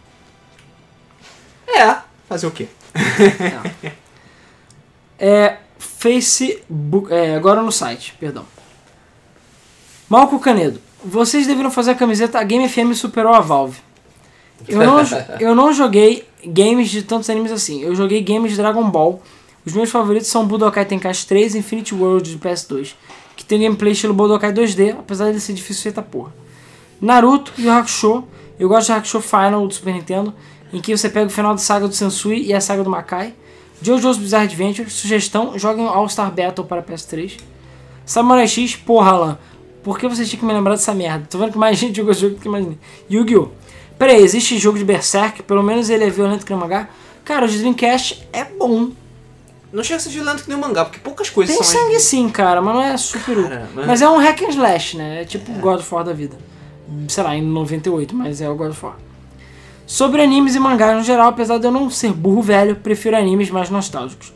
[1.67, 2.69] É, fazer o quê?
[5.23, 5.59] É.
[5.79, 7.13] Facebook.
[7.13, 8.47] É, agora no site, perdão.
[10.09, 10.81] Malco Canedo.
[11.05, 13.79] Vocês deveriam fazer a camiseta A Game FM superou a Valve.
[14.67, 14.99] Eu não,
[15.41, 17.83] eu não joguei games de tantos animes assim.
[17.83, 19.23] Eu joguei games de Dragon Ball.
[19.65, 22.95] Os meus favoritos são Budokai Tenkaichi 3 e Infinity World de PS2,
[23.41, 26.31] que tem gameplay estilo Budokai 2D, apesar de ser difícil feita porra.
[27.01, 28.25] Naruto e o Hakusho.
[28.59, 30.35] Eu gosto de Hakusho Final do Super Nintendo,
[30.71, 33.33] em que você pega o final da saga do Sensui e a saga do Makai.
[33.81, 34.91] JoJo's Bizarre Adventure.
[34.91, 37.41] Sugestão, joguem All Star Battle para PS3.
[38.05, 39.39] Samurai X, porra, Alan.
[39.83, 41.27] Por que você tinha que me lembrar dessa merda?
[41.31, 42.77] Tô vendo que mais gente jogou esse jogo do que imaginei.
[43.11, 43.49] Yu-Gi-Oh!
[43.99, 45.43] Pera aí, existe jogo de Berserk?
[45.45, 46.91] Pelo menos ele é violento que nem mangá?
[47.25, 48.91] Cara, o Dreamcast é bom.
[49.73, 51.93] Não chega a ser violento que nem o mangá, porque poucas coisas Tem são sangue
[51.93, 52.03] mais...
[52.03, 53.43] sim, cara, mas não é super.
[53.49, 55.23] Cara, mas- Mas é um hack and slash, né?
[55.23, 56.37] É tipo God of War da vida.
[57.09, 58.97] Sei lá, em 98, mas é o God of War.
[59.87, 63.51] Sobre animes e mangás no geral, apesar de eu não ser burro velho, prefiro animes
[63.51, 64.33] mais nostálgicos.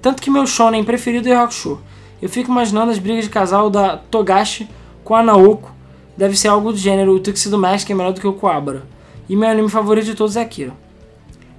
[0.00, 1.80] Tanto que meu shonen preferido é Hakusho.
[2.20, 4.68] Eu fico imaginando as brigas de casal da Togashi
[5.04, 5.70] com a Naoko.
[6.16, 8.82] Deve ser algo do gênero, o Tuxedo Mask é melhor do que o Kuwabara.
[9.28, 10.72] E meu anime favorito de todos é Akira.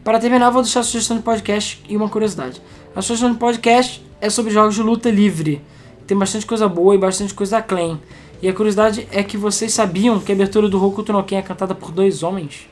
[0.04, 2.62] Para terminar, vou deixar a sugestão de podcast e uma curiosidade.
[2.96, 5.62] A sugestão de podcast é sobre jogos de luta livre.
[6.08, 8.00] Tem bastante coisa boa e bastante coisa clean.
[8.42, 11.42] E a curiosidade é que vocês sabiam que a abertura do Hokuto no Ken é
[11.42, 12.68] cantada por dois homens?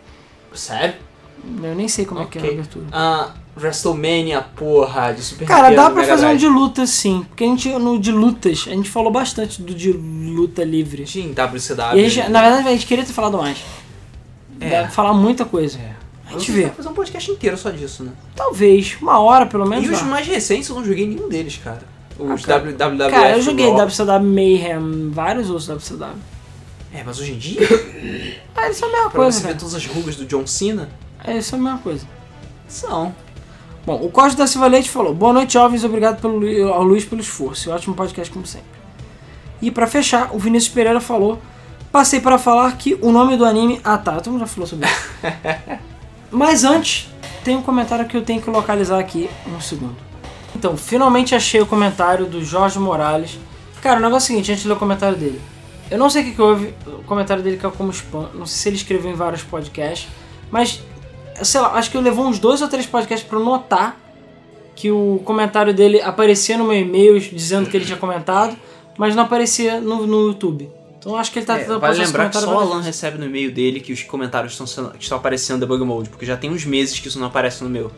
[0.53, 0.95] Sério?
[1.61, 2.85] Eu nem sei como é que é a abertura.
[2.91, 7.25] Ah, WrestleMania, porra, de Super Cara, dá pra Mega fazer um de luta sim.
[7.29, 11.05] Porque a gente, no de lutas, a gente falou bastante do de luta livre.
[11.05, 11.99] Sim, WCW.
[11.99, 13.63] E a gente, na verdade, a gente queria ter falado mais.
[14.59, 14.69] É.
[14.69, 15.77] Deve falar muita coisa.
[15.77, 16.06] É.
[16.27, 16.61] A gente vê.
[16.63, 18.11] vai fazer um podcast inteiro só disso, né?
[18.35, 19.85] Talvez, uma hora pelo menos.
[19.85, 21.81] E os mais recentes eu não joguei nenhum deles, cara.
[22.19, 22.71] Os Ah, cara.
[22.71, 23.11] WWF.
[23.11, 23.71] Cara, eu joguei.
[23.71, 26.15] WCW Mayhem, vários outros WCW.
[26.93, 27.61] É, mas hoje em dia,
[28.55, 29.55] Ah, isso é a mesma pra coisa, você cara.
[29.59, 30.89] todas as rugas do John Cena,
[31.23, 32.05] É, isso é a mesma coisa.
[32.67, 33.13] são.
[33.85, 35.83] Bom, o Código da Silva Leite falou: Boa noite, jovens.
[35.85, 37.71] Obrigado pelo, ao Luiz pelo esforço.
[37.71, 38.67] Ótimo podcast, como sempre.
[39.61, 41.39] E pra fechar, o Vinícius Pereira falou:
[41.91, 43.79] Passei para falar que o nome do anime.
[43.83, 44.97] Ah tá, todo mundo já falou sobre isso.
[46.31, 47.09] Mas antes,
[47.43, 49.95] tem um comentário que eu tenho que localizar aqui um segundo.
[50.55, 53.37] Então, finalmente achei o comentário do Jorge Morales.
[53.81, 55.41] Cara, o negócio é o seguinte, antes de ler o comentário dele.
[55.89, 58.29] Eu não sei o que, que houve, o comentário dele caiu como spam.
[58.33, 60.09] Não sei se ele escreveu em vários podcasts.
[60.51, 60.81] Mas,
[61.41, 63.97] sei lá, acho que eu levou uns dois ou três podcasts eu notar
[64.75, 68.55] que o comentário dele aparecia no meu e-mail dizendo que ele tinha comentado,
[68.97, 70.69] mas não aparecia no, no YouTube.
[71.07, 73.25] Então acho que ele tá É, tentando vale lembrar que só o Alan recebe no
[73.25, 76.49] e-mail dele que os comentários estão, sendo, estão aparecendo no Debug Mode, porque já tem
[76.49, 77.89] uns meses que isso não aparece no meu.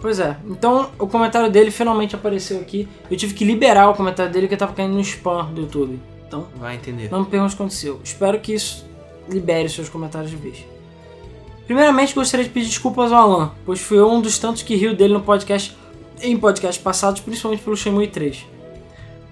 [0.00, 0.34] Pois é.
[0.48, 2.88] Então o comentário dele finalmente apareceu aqui.
[3.10, 6.00] Eu tive que liberar o comentário dele que tava caindo no spam do YouTube.
[6.26, 7.10] Então, Vai entender.
[7.10, 8.00] não me pergunte o que aconteceu.
[8.02, 8.86] Espero que isso
[9.28, 10.56] libere os seus comentários de vez.
[11.66, 14.94] Primeiramente, gostaria de pedir desculpas ao Alan, pois fui eu um dos tantos que riu
[14.94, 15.76] dele no podcast,
[16.22, 18.46] em podcasts passados, principalmente pelo Shenmue 3.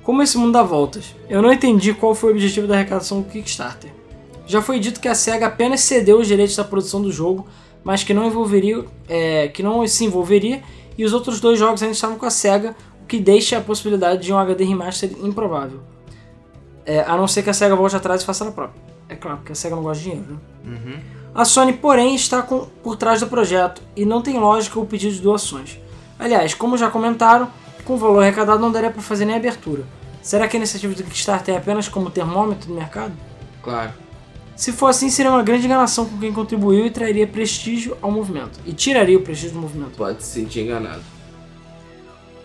[0.07, 3.29] Como esse mundo dá voltas, eu não entendi qual foi o objetivo da arrecadação do
[3.29, 3.91] Kickstarter.
[4.47, 7.45] Já foi dito que a SEGA apenas cedeu os direitos da produção do jogo,
[7.83, 10.63] mas que não envolveria, é, que não se envolveria,
[10.97, 14.23] e os outros dois jogos ainda estavam com a SEGA, o que deixa a possibilidade
[14.23, 15.81] de um HD remaster improvável.
[16.85, 18.81] É, a não ser que a SEGA volte atrás e faça ela própria.
[19.09, 20.39] É claro, porque a SEGA não gosta de dinheiro, né?
[20.67, 21.01] Uhum.
[21.35, 25.15] A Sony, porém, está com- por trás do projeto e não tem lógica o pedido
[25.15, 25.81] de doações.
[26.17, 27.51] Aliás, como já comentaram,
[27.87, 29.85] com o valor arrecadado não daria para fazer nem abertura.
[30.21, 33.13] Será que a iniciativa do Kickstarter é apenas como termômetro do mercado?
[33.63, 33.93] Claro.
[34.57, 38.59] Se for assim, seria uma grande enganação com quem contribuiu e traria prestígio ao movimento.
[38.67, 39.93] E tiraria o prestígio do movimento.
[39.97, 41.03] Pode se sentir enganado.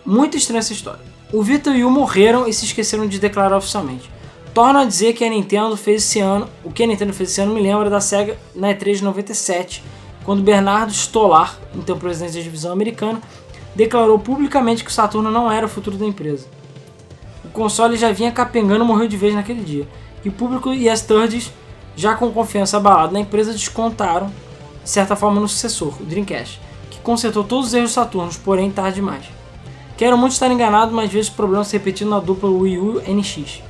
[0.06, 1.00] Muito estranha essa história.
[1.32, 4.08] O Vitor e o morreram e se esqueceram de declarar oficialmente.
[4.54, 7.40] Torno a dizer que a Nintendo fez esse ano, o que a Nintendo fez esse
[7.40, 9.82] ano me lembra da SEGA na E3 de 97,
[10.24, 13.20] quando Bernardo Stolar, então presidente da divisão americana,
[13.74, 16.46] declarou publicamente que o Saturno não era o futuro da empresa.
[17.44, 19.88] O console já vinha capengando morreu de vez naquele dia,
[20.24, 21.52] e o público e as thirds,
[21.96, 24.32] já com confiança abalada na empresa, descontaram,
[24.82, 26.60] de certa forma, no sucessor, o Dreamcast,
[26.90, 29.24] que consertou todos os erros do Saturnos, porém tarde demais.
[29.96, 33.62] Quero muito estar enganado, mas vejo problemas se repetindo na dupla Wii U NX.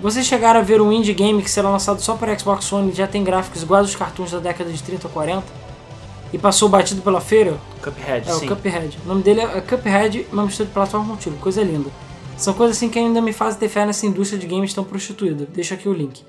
[0.00, 2.94] Vocês chegaram a ver um indie game que será lançado só para Xbox One e
[2.94, 5.44] já tem gráficos iguais aos cartoons da década de 30 ou 40?
[6.32, 7.58] E passou batido pela feira?
[7.82, 8.46] Cuphead, É, sim.
[8.46, 8.98] o Cuphead.
[9.04, 11.36] O nome dele é Cuphead, uma mistura de plataforma com tiro.
[11.36, 11.90] Coisa linda.
[12.36, 15.46] São coisas assim que ainda me fazem ter fé nessa indústria de games tão prostituída.
[15.46, 16.22] Deixa aqui o link.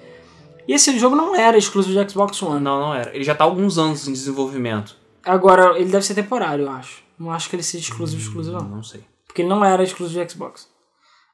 [0.67, 2.59] E esse jogo não era exclusivo de Xbox One.
[2.63, 3.13] Não, não era.
[3.15, 4.95] Ele já tá há alguns anos em desenvolvimento.
[5.23, 7.03] Agora, ele deve ser temporário, eu acho.
[7.19, 8.67] Não acho que ele seja exclusivo, exclusivo, não.
[8.77, 9.03] Não sei.
[9.27, 10.67] porque ele não era exclusivo de Xbox.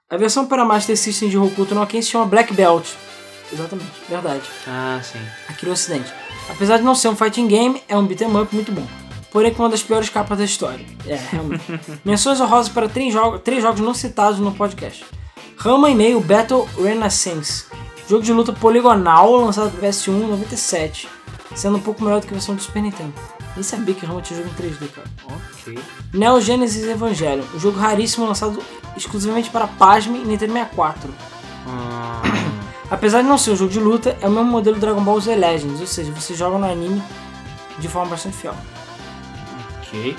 [0.09, 2.87] A versão para Master System de Hokuto no Ken se chama Black Belt.
[3.53, 4.43] Exatamente, verdade.
[4.67, 5.19] Ah, sim.
[5.47, 6.11] Aqui no ocidente.
[6.49, 8.85] Apesar de não ser um fighting game, é um beat'em up muito bom.
[9.31, 10.85] Porém com uma das piores capas da história.
[11.05, 11.63] É, realmente.
[12.05, 15.05] Menções honrosas para três, jogo, três jogos não citados no podcast.
[15.57, 17.65] Rama e meio Battle Renaissance.
[18.07, 21.09] Jogo de luta poligonal lançado para PS1 em 97.
[21.55, 23.13] Sendo um pouco melhor do que a versão do Super Nintendo.
[23.55, 25.07] Nem sabia que Rama tinha jogo em 3D, cara.
[25.25, 25.79] Ok.
[26.13, 28.61] Neo Genesis Evangelion, um jogo raríssimo lançado
[28.95, 31.13] exclusivamente para Pasme e Nintendo 64.
[31.67, 32.21] Ah,
[32.89, 35.35] Apesar de não ser um jogo de luta, é o mesmo modelo Dragon Ball Z
[35.35, 37.01] Legends, ou seja, você joga no anime
[37.79, 38.55] de forma bastante fiel.
[39.79, 40.15] ok.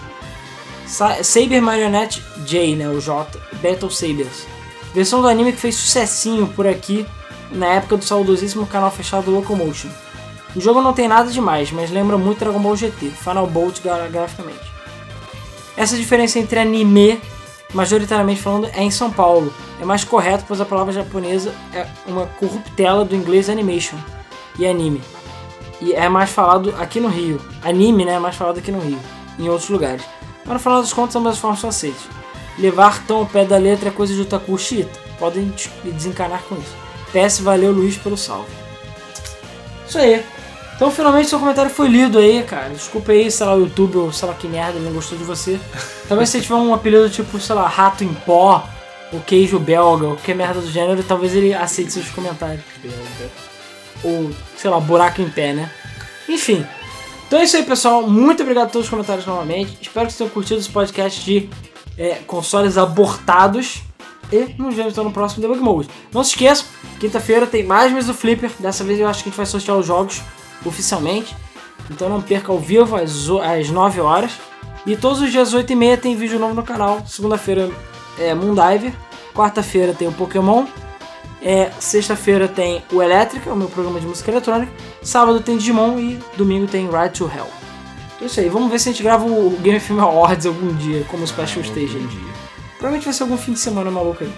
[0.86, 4.47] Sa Saber Marionette J, né, o J, Battle Sabers.
[4.95, 7.07] Versão do anime que fez sucessinho por aqui
[7.51, 9.89] na época do saudosíssimo canal fechado Locomotion.
[10.55, 14.09] O jogo não tem nada demais, mas lembra muito Dragon Ball GT, Final Bolt gra-
[14.09, 14.61] graficamente.
[15.77, 17.20] Essa diferença entre anime,
[17.73, 19.53] majoritariamente falando, é em São Paulo.
[19.81, 23.97] É mais correto, pois a palavra japonesa é uma corruptela do inglês animation
[24.59, 25.03] e anime.
[25.81, 27.41] E é mais falado aqui no Rio.
[27.62, 28.15] Anime, né?
[28.15, 28.99] É mais falado aqui no Rio.
[29.39, 30.03] Em outros lugares.
[30.45, 32.01] Mas no final das contas, ambas formas são aceitas.
[32.59, 34.99] Levar tão ao pé da letra é coisa de otaku xiita.
[35.19, 36.75] Podem des- desencanar com isso.
[37.12, 38.49] PS, valeu Luiz pelo salve.
[39.86, 40.25] Isso aí.
[40.77, 42.69] Então finalmente seu comentário foi lido aí, cara.
[42.69, 45.59] Desculpa aí, sei lá, o YouTube ou sei lá que merda, não gostou de você.
[46.07, 48.69] Talvez se você tiver um apelido tipo, sei lá, rato em pó,
[49.11, 52.63] ou queijo belga, ou qualquer merda do gênero, talvez ele aceite seus comentários.
[54.05, 55.71] Ou, sei lá, buraco em pé, né?
[56.29, 56.65] Enfim.
[57.27, 58.07] Então é isso aí, pessoal.
[58.07, 59.79] Muito obrigado a todos os comentários novamente.
[59.81, 61.49] Espero que vocês tenham curtido esse podcast de
[61.97, 63.83] é, consoles abortados.
[64.31, 65.89] E nos vemos então no próximo Debug Mode.
[66.13, 66.67] Não se esqueçam,
[67.01, 68.51] quinta-feira tem mais mês do Flipper.
[68.59, 70.21] Dessa vez eu acho que a gente vai sortear os jogos
[70.65, 71.36] oficialmente.
[71.91, 74.33] Então não perca ao vivo às, às 9 horas.
[74.86, 77.02] E todos os dias 8 e meia tem vídeo novo no canal.
[77.07, 77.70] Segunda-feira
[78.18, 78.93] é Moondiver.
[79.35, 80.67] Quarta-feira tem o Pokémon.
[81.43, 84.73] É, Sexta-feira tem o Elétrica, o meu programa de música eletrônica.
[85.02, 87.47] Sábado tem Digimon e domingo tem Ride to Hell.
[88.17, 90.75] Então é isso aí, vamos ver se a gente grava o Game Film Awards algum
[90.75, 92.09] dia, como Special Stage aí.
[92.78, 94.33] Provavelmente vai ser algum fim de semana maluco aí.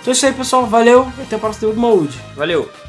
[0.00, 0.66] Então é isso aí, pessoal.
[0.66, 2.20] Valeu, até o próximo Mode.
[2.36, 2.83] Valeu!